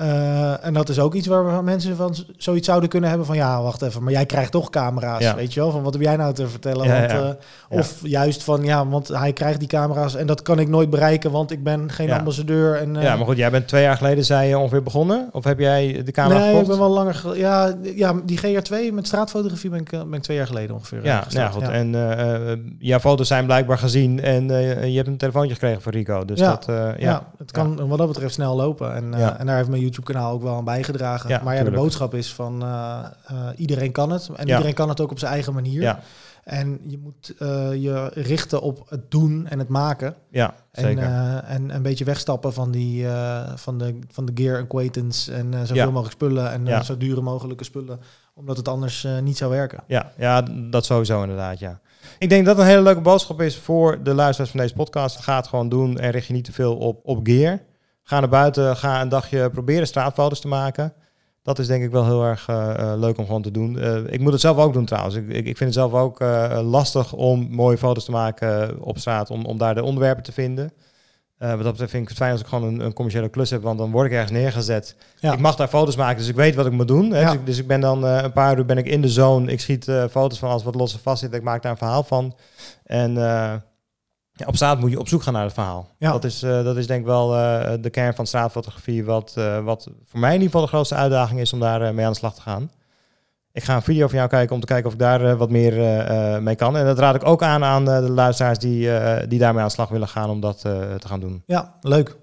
Uh, 0.00 0.64
en 0.64 0.74
dat 0.74 0.88
is 0.88 0.98
ook 0.98 1.14
iets 1.14 1.26
waar 1.26 1.64
mensen 1.64 1.96
van 1.96 2.14
zoiets 2.36 2.66
zouden 2.66 2.88
kunnen 2.88 3.08
hebben 3.08 3.26
van 3.26 3.36
ja, 3.36 3.62
wacht 3.62 3.82
even, 3.82 4.02
maar 4.02 4.12
jij 4.12 4.26
krijgt 4.26 4.50
toch 4.52 4.70
camera's, 4.70 5.20
Ja. 5.22 5.34
weet 5.34 5.54
je 5.54 5.60
wel? 5.60 5.70
Van 5.70 5.82
wat 5.82 5.92
heb 5.92 6.02
jij 6.02 6.16
nou 6.16 6.32
te 6.34 6.48
vertellen? 6.48 6.86
Ja, 6.86 6.98
want, 6.98 7.10
ja. 7.10 7.18
uh, 7.28 7.78
Of 7.78 7.98
juist 8.02 8.44
van 8.44 8.62
ja, 8.64 8.86
want 8.88 9.08
hij 9.08 9.32
krijgt 9.32 9.58
die 9.58 9.68
camera's 9.68 10.14
en 10.14 10.26
dat 10.26 10.42
kan 10.42 10.58
ik 10.58 10.68
nooit 10.68 10.90
bereiken, 10.90 11.30
want 11.30 11.50
ik 11.50 11.62
ben 11.64 11.90
geen 11.90 12.12
ambassadeur. 12.12 12.74
En, 12.76 12.94
uh, 12.94 13.02
ja, 13.02 13.16
maar 13.16 13.26
goed, 13.26 13.36
jij 13.36 13.50
bent 13.50 13.68
twee 13.68 13.82
jaar 13.82 13.96
geleden, 13.96 14.24
zei 14.24 14.48
je, 14.48 14.58
ongeveer 14.58 14.82
begonnen? 14.82 15.28
Of 15.32 15.44
heb 15.44 15.58
jij 15.58 16.02
de 16.04 16.12
camera 16.12 16.38
nee, 16.38 16.46
gekocht? 16.48 16.62
ik 16.62 16.68
ben 16.70 16.78
wel 16.78 16.88
langer. 16.90 17.14
ge- 17.14 17.38
Ja, 17.38 17.74
ja, 17.94 18.14
die 18.24 18.38
GR2 18.38 18.92
met 18.92 19.06
straatfotografie 19.06 19.70
ben 19.70 19.80
ik, 19.80 19.92
eh, 19.92 20.00
ben 20.02 20.12
ik 20.12 20.22
twee 20.22 20.36
jaar 20.36 20.46
geleden 20.46 20.74
ongeveer. 20.74 20.98
eh, 20.98 21.04
Ja, 21.04 21.20
gestart. 21.20 21.52
nou 21.52 21.62
ja, 21.62 21.66
goed. 21.68 21.76
En 21.76 21.94
eh, 21.94 22.52
eh, 22.52 22.58
jouw 22.78 22.98
foto's 22.98 23.28
zijn 23.28 23.44
blijkbaar 23.46 23.78
gezien 23.78 24.22
en 24.22 24.50
eh, 24.50 24.86
je 24.88 24.96
hebt 24.96 25.08
een 25.08 25.16
telefoontje 25.16 25.52
gekregen 25.54 25.82
van 25.82 25.92
Rico. 25.92 26.24
Dus 26.24 26.38
dat, 26.38 26.68
eh, 26.68 26.88
ja. 26.98 27.22
Het 27.38 27.50
kan 27.52 27.88
wat 27.88 27.98
dat 27.98 28.06
betreft 28.08 28.34
snel 28.34 28.56
lopen. 28.56 28.94
En, 28.94 29.14
eh, 29.14 29.40
en 29.40 29.46
daar 29.46 29.56
heeft 29.56 29.68
mijn 29.68 29.82
YouTube-kanaal 29.86 30.32
ook 30.32 30.42
wel 30.42 30.54
aan 30.56 30.64
bijgedragen. 30.64 31.30
Ja, 31.30 31.40
maar 31.44 31.54
ja, 31.56 31.64
de 31.64 31.70
boodschap 31.70 32.14
is 32.14 32.34
van 32.34 32.62
eh, 32.62 32.98
eh, 33.26 33.36
iedereen 33.56 33.92
kan 33.92 34.10
het. 34.10 34.28
En 34.36 34.48
iedereen 34.48 34.74
kan 34.74 34.88
het 34.88 35.00
ook 35.00 35.10
op 35.10 35.18
zijn 35.18 35.32
eigen 35.32 35.52
manier. 35.54 35.82
Ja, 35.82 36.00
En 36.44 36.80
je 36.86 36.98
moet 36.98 37.34
eh, 37.38 37.74
je 37.74 38.10
richten 38.14 38.60
op 38.62 38.86
het 38.88 39.10
doen 39.10 39.46
en 39.46 39.58
het 39.58 39.68
maken. 39.68 40.14
ja, 40.30 40.54
En, 40.72 40.82
zeker. 40.82 41.02
eh, 41.02 41.50
en 41.50 41.74
een 41.74 41.82
beetje 41.82 42.04
wegstappen 42.04 42.52
van, 42.52 42.70
die, 42.70 43.06
van, 43.54 43.78
de, 43.78 43.98
van 44.10 44.24
de 44.24 44.32
gear 44.34 44.60
acquaintance 44.60 45.32
en 45.32 45.66
zoveel 45.66 45.90
mogelijk 45.92 46.12
spullen 46.12 46.50
en 46.52 46.84
zo 46.84 46.96
dure 46.96 47.20
mogelijke 47.20 47.64
spullen. 47.64 48.00
Omdat 48.34 48.56
het 48.56 48.68
anders 48.68 49.06
niet 49.22 49.36
zou 49.36 49.50
werken. 49.50 49.82
Ja, 49.86 50.12
ja, 50.18 50.42
dat 50.70 50.84
sowieso 50.84 51.22
inderdaad, 51.22 51.58
ja. 51.58 51.80
Ik 52.18 52.28
denk 52.28 52.46
dat 52.46 52.58
een 52.58 52.64
hele 52.66 52.82
leuke 52.82 53.00
boodschap 53.00 53.40
is 53.40 53.56
voor 53.56 54.02
de 54.02 54.14
luisteraars 54.14 54.50
van 54.50 54.60
deze 54.60 54.74
podcast. 54.74 55.16
Ga 55.16 55.36
het 55.36 55.46
gewoon 55.46 55.68
doen 55.68 55.98
en 55.98 56.10
richt 56.10 56.26
je 56.26 56.32
niet 56.32 56.44
te 56.44 56.52
veel 56.52 56.76
op, 56.76 57.00
op 57.02 57.26
gear. 57.26 57.60
Ga 58.08 58.20
naar 58.20 58.28
buiten, 58.28 58.76
ga 58.76 59.00
een 59.00 59.08
dagje 59.08 59.50
proberen 59.50 59.86
straatfoto's 59.86 60.40
te 60.40 60.48
maken. 60.48 60.92
Dat 61.42 61.58
is 61.58 61.66
denk 61.66 61.84
ik 61.84 61.90
wel 61.90 62.04
heel 62.04 62.24
erg 62.24 62.48
eh, 62.48 62.70
eh, 62.70 62.98
leuk 62.98 63.18
om 63.18 63.26
gewoon 63.26 63.42
te 63.42 63.50
doen. 63.50 63.78
Eh, 63.78 63.96
ik 64.06 64.20
moet 64.20 64.32
het 64.32 64.40
zelf 64.40 64.56
ook 64.56 64.72
doen 64.72 64.84
trouwens. 64.84 65.14
Ik, 65.14 65.28
ik, 65.28 65.46
ik 65.46 65.56
vind 65.56 65.58
het 65.58 65.72
zelf 65.72 65.92
ook 65.92 66.20
lastig 66.62 67.12
om 67.12 67.48
mooie 67.50 67.78
foto's 67.78 68.04
te 68.04 68.10
maken 68.10 68.80
op 68.82 68.98
straat, 68.98 69.30
om, 69.30 69.44
om 69.44 69.58
daar 69.58 69.74
de 69.74 69.82
onderwerpen 69.82 70.22
te 70.22 70.32
vinden. 70.32 70.72
Wat 71.38 71.48
dat 71.48 71.70
betreft 71.70 71.90
vind 71.90 72.02
ik 72.02 72.08
het 72.08 72.16
fijn 72.16 72.32
als 72.32 72.40
ik 72.40 72.46
gewoon 72.46 72.64
een, 72.64 72.80
een 72.80 72.92
commerciële 72.92 73.28
klus 73.28 73.50
heb, 73.50 73.62
want 73.62 73.78
dan 73.78 73.90
word 73.90 74.06
ik 74.06 74.12
ergens 74.12 74.30
neergezet. 74.30 74.96
Ja. 75.18 75.32
Ik 75.32 75.38
mag 75.38 75.56
daar 75.56 75.68
foto's 75.68 75.96
maken, 75.96 76.18
dus 76.18 76.28
ik 76.28 76.34
weet 76.34 76.54
wat 76.54 76.66
ik 76.66 76.72
moet 76.72 76.88
doen. 76.88 77.10
Hè. 77.10 77.20
Ja. 77.20 77.24
Dus, 77.24 77.34
ik, 77.34 77.46
dus 77.46 77.58
ik 77.58 77.66
ben 77.66 77.80
dan 77.80 78.04
een 78.04 78.32
paar 78.32 78.58
uur 78.58 78.64
ben 78.64 78.78
ik 78.78 78.86
in 78.86 79.02
de 79.02 79.08
zone. 79.08 79.52
Ik 79.52 79.60
schiet 79.60 79.84
foto's 80.10 80.38
van 80.38 80.50
als 80.50 80.62
wat 80.62 80.74
los 80.74 80.92
en 80.92 81.00
vast 81.00 81.20
zit. 81.20 81.34
Ik 81.34 81.42
maak 81.42 81.62
daar 81.62 81.72
een 81.72 81.78
verhaal 81.78 82.02
van. 82.02 82.36
En 82.84 83.14
ja, 84.36 84.46
op 84.46 84.56
straat 84.56 84.80
moet 84.80 84.90
je 84.90 84.98
op 84.98 85.08
zoek 85.08 85.22
gaan 85.22 85.32
naar 85.32 85.44
het 85.44 85.52
verhaal. 85.52 85.88
Ja. 85.98 86.12
Dat, 86.12 86.24
is, 86.24 86.42
eh, 86.42 86.64
dat 86.64 86.76
is 86.76 86.86
denk 86.86 87.00
ik 87.00 87.06
wel 87.06 87.36
eh, 87.36 87.72
de 87.80 87.90
kern 87.90 88.14
van 88.14 88.26
straatfotografie. 88.26 89.04
Wat, 89.04 89.34
eh, 89.36 89.64
wat 89.64 89.88
voor 90.04 90.20
mij 90.20 90.28
in 90.28 90.40
ieder 90.40 90.50
geval 90.50 90.62
de 90.62 90.72
grootste 90.72 90.94
uitdaging 90.94 91.40
is 91.40 91.52
om 91.52 91.60
daar 91.60 91.94
mee 91.94 92.04
aan 92.04 92.12
de 92.12 92.18
slag 92.18 92.34
te 92.34 92.40
gaan. 92.40 92.70
Ik 93.52 93.64
ga 93.64 93.74
een 93.74 93.82
video 93.82 94.06
van 94.06 94.16
jou 94.16 94.28
kijken 94.28 94.54
om 94.54 94.60
te 94.60 94.66
kijken 94.66 94.86
of 94.86 94.92
ik 94.92 94.98
daar 94.98 95.36
wat 95.36 95.50
meer 95.50 95.72
mee 96.42 96.54
kan. 96.54 96.76
En 96.76 96.84
dat 96.84 96.98
raad 96.98 97.14
ik 97.14 97.26
ook 97.26 97.42
aan 97.42 97.64
aan 97.64 97.84
de 97.84 98.10
luisteraars 98.10 98.58
die, 98.58 98.90
die 99.28 99.38
daarmee 99.38 99.60
aan 99.60 99.68
de 99.68 99.74
slag 99.74 99.88
willen 99.88 100.08
gaan 100.08 100.30
om 100.30 100.40
dat 100.40 100.60
te 100.60 101.06
gaan 101.06 101.20
doen. 101.20 101.42
Ja, 101.46 101.74
leuk. 101.80 102.16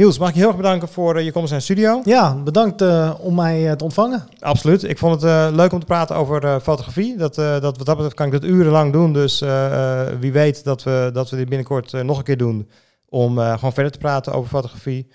Niels, 0.00 0.18
mag 0.18 0.28
ik 0.28 0.34
je 0.34 0.40
heel 0.40 0.48
erg 0.48 0.56
bedanken 0.56 0.88
voor 0.88 1.16
eh, 1.16 1.24
je 1.24 1.32
komst 1.32 1.50
naar 1.50 1.58
de 1.58 1.64
studio. 1.64 2.00
Ja, 2.04 2.34
bedankt 2.34 2.80
eh, 2.80 3.14
om 3.18 3.34
mij 3.34 3.68
eh, 3.68 3.76
te 3.76 3.84
ontvangen. 3.84 4.28
Absoluut. 4.38 4.82
Ik 4.82 4.98
vond 4.98 5.22
het 5.22 5.54
leuk 5.54 5.72
om 5.72 5.80
te 5.80 5.86
praten 5.86 6.16
over 6.16 6.60
fotografie. 6.60 7.16
Dat, 7.16 7.34
dat, 7.34 7.62
wat 7.62 7.86
dat 7.86 7.96
betreft 7.96 8.14
kan 8.14 8.26
ik 8.26 8.32
dat 8.32 8.44
urenlang 8.44 8.92
doen. 8.92 9.12
Dus 9.12 9.40
wie 10.20 10.32
weet 10.32 10.64
dat 10.64 10.82
we, 10.82 11.10
dat 11.12 11.30
we 11.30 11.36
dit 11.36 11.48
binnenkort 11.48 11.92
nog 12.02 12.18
een 12.18 12.24
keer 12.24 12.36
doen. 12.36 12.68
Om 13.08 13.38
gewoon 13.38 13.72
verder 13.72 13.92
te 13.92 13.98
praten 13.98 14.32
over 14.32 14.50
fotografie. 14.50 15.10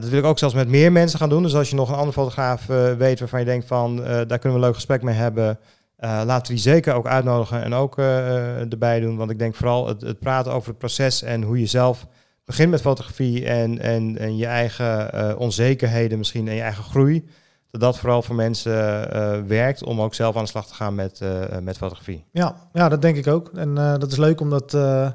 Dat 0.00 0.08
wil 0.08 0.18
ik 0.18 0.24
ook 0.24 0.38
zelfs 0.38 0.54
met 0.54 0.68
meer 0.68 0.92
mensen 0.92 1.18
gaan 1.18 1.28
doen. 1.28 1.42
Dus 1.42 1.54
als 1.54 1.70
je 1.70 1.76
nog 1.76 1.88
een 1.88 1.94
andere 1.94 2.12
fotograaf 2.12 2.66
weet 2.98 3.18
waarvan 3.18 3.40
je 3.40 3.46
denkt 3.46 3.66
van 3.66 3.96
daar 3.96 4.26
kunnen 4.26 4.40
we 4.42 4.48
een 4.48 4.60
leuk 4.60 4.74
gesprek 4.74 5.02
mee 5.02 5.14
hebben. 5.14 5.58
laten 5.98 6.46
we 6.46 6.48
die 6.52 6.72
zeker 6.72 6.94
ook 6.94 7.06
uitnodigen 7.06 7.62
en 7.62 7.74
ook 7.74 7.98
erbij 7.98 9.00
doen. 9.00 9.16
Want 9.16 9.30
ik 9.30 9.38
denk 9.38 9.54
vooral 9.54 9.86
het, 9.88 10.00
het 10.00 10.18
praten 10.18 10.52
over 10.52 10.68
het 10.68 10.78
proces 10.78 11.22
en 11.22 11.42
hoe 11.42 11.60
je 11.60 11.66
zelf 11.66 12.06
begint 12.46 12.70
met 12.70 12.80
fotografie 12.80 13.44
en, 13.44 13.78
en, 13.78 14.18
en 14.18 14.36
je 14.36 14.46
eigen 14.46 15.12
eh, 15.12 15.38
onzekerheden 15.38 16.18
misschien 16.18 16.48
en 16.48 16.54
je 16.54 16.60
eigen 16.60 16.84
groei 16.84 17.28
dat 17.70 17.80
dat 17.80 17.98
vooral 17.98 18.22
voor 18.22 18.34
mensen 18.34 19.10
eh, 19.12 19.42
werkt 19.42 19.84
om 19.84 20.00
ook 20.00 20.14
zelf 20.14 20.36
aan 20.36 20.42
de 20.42 20.48
slag 20.48 20.66
te 20.66 20.74
gaan 20.74 20.94
met, 20.94 21.20
eh, 21.20 21.58
met 21.62 21.76
fotografie. 21.76 22.24
Ja, 22.30 22.68
ja, 22.72 22.88
dat 22.88 23.02
denk 23.02 23.16
ik 23.16 23.26
ook. 23.26 23.50
En 23.54 23.74
dat 23.74 24.12
is 24.12 24.16
leuk 24.16 24.40
om, 24.40 24.50
dat, 24.50 24.74
eh, 24.74 25.10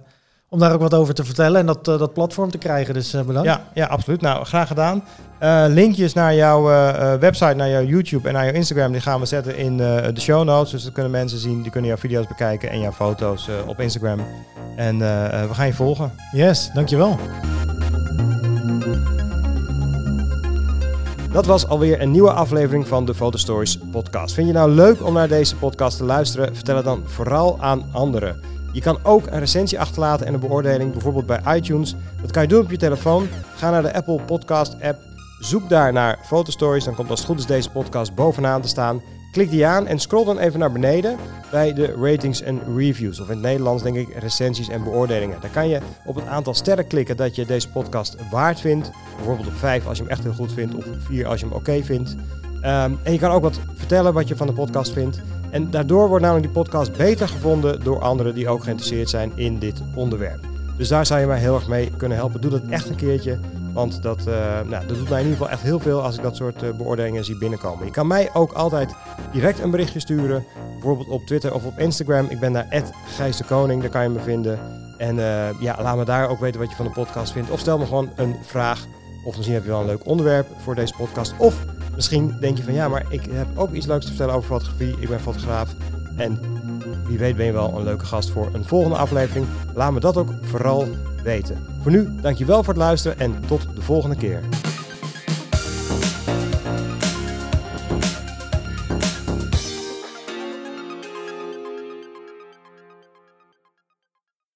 om 0.53 0.59
daar 0.59 0.73
ook 0.73 0.81
wat 0.81 0.93
over 0.93 1.13
te 1.13 1.23
vertellen 1.23 1.59
en 1.59 1.65
dat, 1.65 1.87
eh, 1.87 1.97
dat 1.97 2.13
platform 2.13 2.51
te 2.51 2.57
krijgen. 2.57 2.93
Dus 2.93 3.13
eh, 3.13 3.21
bedankt. 3.21 3.47
Ja, 3.47 3.61
ja, 3.73 3.85
absoluut. 3.85 4.21
Nou, 4.21 4.45
graag 4.45 4.67
gedaan. 4.67 5.03
Eh, 5.39 5.65
linkjes 5.67 6.13
naar 6.13 6.35
jouw 6.35 6.63
website, 7.19 7.53
naar 7.53 7.69
jouw 7.69 7.83
YouTube 7.83 8.27
en 8.27 8.33
naar 8.33 8.45
jouw 8.45 8.53
Instagram, 8.53 8.91
die 8.91 9.01
gaan 9.01 9.19
we 9.19 9.25
zetten 9.25 9.57
in 9.57 9.77
de 9.77 10.19
show 10.19 10.43
notes. 10.43 10.71
Dus 10.71 10.83
dan 10.83 10.91
kunnen 10.91 11.11
mensen 11.11 11.37
zien, 11.37 11.61
die 11.61 11.71
kunnen 11.71 11.89
jouw 11.89 11.99
video's 11.99 12.27
bekijken 12.27 12.69
en 12.69 12.79
jouw 12.79 12.91
foto's 12.91 13.49
op 13.67 13.79
Instagram. 13.79 14.19
En 14.75 14.97
we 15.47 15.53
gaan 15.53 15.67
je 15.67 15.73
volgen. 15.73 16.11
Yes, 16.31 16.69
dankjewel. 16.73 17.19
Dat 21.31 21.45
was 21.45 21.67
alweer 21.67 22.01
een 22.01 22.11
nieuwe 22.11 22.31
aflevering 22.31 22.87
van 22.87 23.05
de 23.05 23.13
Fotostories 23.13 23.77
podcast. 23.91 24.33
Vind 24.33 24.47
je 24.47 24.53
nou 24.53 24.71
leuk 24.71 25.05
om 25.05 25.13
naar 25.13 25.27
deze 25.27 25.55
podcast 25.55 25.97
te 25.97 26.03
luisteren? 26.03 26.55
Vertel 26.55 26.75
het 26.75 26.85
dan 26.85 27.01
vooral 27.05 27.57
aan 27.61 27.83
anderen. 27.91 28.61
Je 28.74 28.82
kan 28.82 28.99
ook 29.03 29.28
een 29.28 29.39
recensie 29.39 29.80
achterlaten 29.80 30.26
en 30.26 30.34
een 30.34 30.39
beoordeling, 30.39 30.91
bijvoorbeeld 30.91 31.26
bij 31.26 31.55
iTunes. 31.55 31.95
Dat 32.22 32.32
kan 32.32 32.41
je 32.41 32.47
doen 32.47 32.63
op 32.63 32.72
je 32.72 32.78
telefoon. 32.78 33.28
Ga 33.55 33.69
naar 33.69 33.82
de 33.82 33.93
Apple 33.93 34.22
Podcast 34.22 34.76
app, 34.82 34.99
zoek 35.39 35.69
daar 35.69 35.93
naar 35.93 36.19
Fotostories. 36.24 36.84
Dan 36.84 36.95
komt 36.95 37.09
als 37.09 37.19
het 37.19 37.30
goed 37.30 37.39
is 37.39 37.45
deze 37.45 37.69
podcast 37.69 38.15
bovenaan 38.15 38.61
te 38.61 38.67
staan. 38.67 39.01
Klik 39.32 39.49
die 39.49 39.65
aan 39.65 39.88
en 39.88 39.99
scroll 39.99 40.26
dan 40.26 40.38
even 40.39 40.59
naar 40.59 40.72
beneden 40.72 41.17
bij 41.51 41.74
de 41.74 41.95
ratings 42.01 42.41
en 42.41 42.61
reviews. 42.76 43.19
Of 43.19 43.28
in 43.28 43.34
het 43.34 43.41
Nederlands 43.41 43.84
denk 43.84 43.95
ik 43.95 44.15
recensies 44.19 44.69
en 44.69 44.84
beoordelingen. 44.84 45.41
Daar 45.41 45.51
kan 45.51 45.67
je 45.67 45.80
op 46.05 46.15
het 46.15 46.26
aantal 46.26 46.53
sterren 46.53 46.88
klikken 46.88 47.17
dat 47.17 47.36
je 47.36 47.45
deze 47.45 47.69
podcast 47.69 48.15
waard 48.32 48.59
vindt. 48.59 48.91
Bijvoorbeeld 49.15 49.47
op 49.47 49.53
5 49.53 49.88
als 49.88 49.97
je 49.97 50.03
hem 50.03 50.11
echt 50.11 50.24
heel 50.24 50.34
goed 50.34 50.53
vindt 50.53 50.76
of 50.76 50.86
4 50.99 51.28
als 51.28 51.39
je 51.39 51.45
hem 51.45 51.55
oké 51.55 51.84
vindt. 51.84 52.15
Ehm, 52.62 52.91
en 53.03 53.12
je 53.12 53.20
kan 53.20 53.32
ook 53.32 53.41
wat 53.41 53.59
vertellen 53.76 54.14
wat 54.14 54.28
je 54.28 54.36
van 54.36 54.47
de 54.47 54.53
podcast 54.53 54.91
vindt. 54.91 55.22
En 55.49 55.72
daardoor 55.72 56.07
wordt 56.07 56.24
namelijk 56.24 56.53
die 56.53 56.64
podcast 56.64 56.97
beter 56.97 57.28
gevonden 57.28 57.84
door 57.84 57.99
anderen 57.99 58.36
die 58.36 58.49
ook 58.49 58.64
geïnteresseerd 58.64 59.09
zijn 59.09 59.32
in 59.36 59.59
dit 59.59 59.82
onderwerp. 59.95 60.39
Dus 60.78 60.88
daar 60.88 61.05
zou 61.05 61.20
je 61.20 61.26
mij 61.26 61.39
heel 61.39 61.55
erg 61.55 61.68
mee 61.68 61.91
kunnen 61.97 62.18
helpen. 62.18 62.41
Doe 62.41 62.51
dat 62.51 62.62
echt 62.70 62.89
een 62.89 62.95
keertje. 62.95 63.39
Want 63.74 64.01
dat, 64.01 64.28
eh, 64.28 64.34
nou, 64.66 64.88
dat 64.88 64.97
doet 64.97 65.09
mij 65.09 65.20
in 65.20 65.26
ieder 65.26 65.38
geval 65.38 65.49
echt 65.49 65.62
heel 65.62 65.80
veel 65.80 66.01
als 66.01 66.18
ik 66.18 66.24
dat 66.24 66.36
soort 66.36 66.64
eh, 66.64 66.70
beoordelingen 66.70 67.26
zie 67.26 67.38
binnenkomen. 67.38 67.86
Je 67.86 67.91
kan 67.91 68.07
mij 68.07 68.30
ook 68.34 68.51
altijd 68.51 68.93
direct 69.32 69.59
een 69.59 69.72
berichtje 69.72 69.99
sturen. 69.99 70.43
Bijvoorbeeld 70.74 71.07
op 71.07 71.26
Twitter 71.26 71.53
of 71.53 71.66
op 71.66 71.80
Instagram. 71.80 72.26
Ik 72.30 72.39
ben 72.39 72.53
daar 72.53 72.84
Gijs 73.05 73.38
de 73.38 73.43
Koning, 73.43 73.82
daar 73.82 73.89
kan 73.89 74.03
je 74.03 74.09
me 74.09 74.20
vinden. 74.20 74.59
En 74.97 75.20
eh, 75.20 75.62
ja, 75.62 75.78
laat 75.82 75.97
me 75.97 76.05
daar 76.05 76.30
ook 76.30 76.39
weten 76.39 76.59
wat 76.59 76.70
je 76.70 76.76
van 76.76 76.86
de 76.86 76.91
podcast 76.91 77.32
vindt. 77.32 77.49
Of 77.49 77.59
stel 77.59 77.78
me 77.78 77.86
gewoon 77.86 78.09
een 78.16 78.36
vraag. 78.41 78.86
Of 79.26 79.36
misschien 79.36 79.55
heb 79.55 79.64
je 79.64 79.70
wel 79.70 79.80
een 79.80 79.86
leuk 79.86 80.05
onderwerp 80.05 80.47
voor 80.64 80.76
deze 80.76 80.93
podcast. 80.97 81.34
Of 81.38 81.66
misschien 82.01 82.35
denk 82.39 82.57
je 82.57 82.63
van 82.63 82.73
ja, 82.73 82.87
maar 82.87 83.05
ik 83.09 83.21
heb 83.31 83.47
ook 83.55 83.71
iets 83.71 83.85
leuks 83.85 84.05
te 84.05 84.11
vertellen 84.11 84.35
over 84.35 84.49
fotografie. 84.49 84.95
Ik 84.99 85.09
ben 85.09 85.19
fotograaf. 85.19 85.73
En 86.15 86.39
wie 87.07 87.17
weet 87.17 87.35
ben 87.35 87.45
je 87.45 87.51
wel 87.51 87.77
een 87.77 87.83
leuke 87.83 88.05
gast 88.05 88.29
voor 88.29 88.49
een 88.53 88.65
volgende 88.65 88.97
aflevering. 88.97 89.45
Laat 89.75 89.91
me 89.91 89.99
dat 89.99 90.17
ook 90.17 90.29
vooral 90.41 90.87
weten. 91.23 91.57
Voor 91.81 91.91
nu, 91.91 92.09
dankjewel 92.21 92.63
voor 92.63 92.73
het 92.73 92.83
luisteren 92.83 93.19
en 93.19 93.43
tot 93.47 93.67
de 93.75 93.81
volgende 93.81 94.15
keer. 94.15 94.43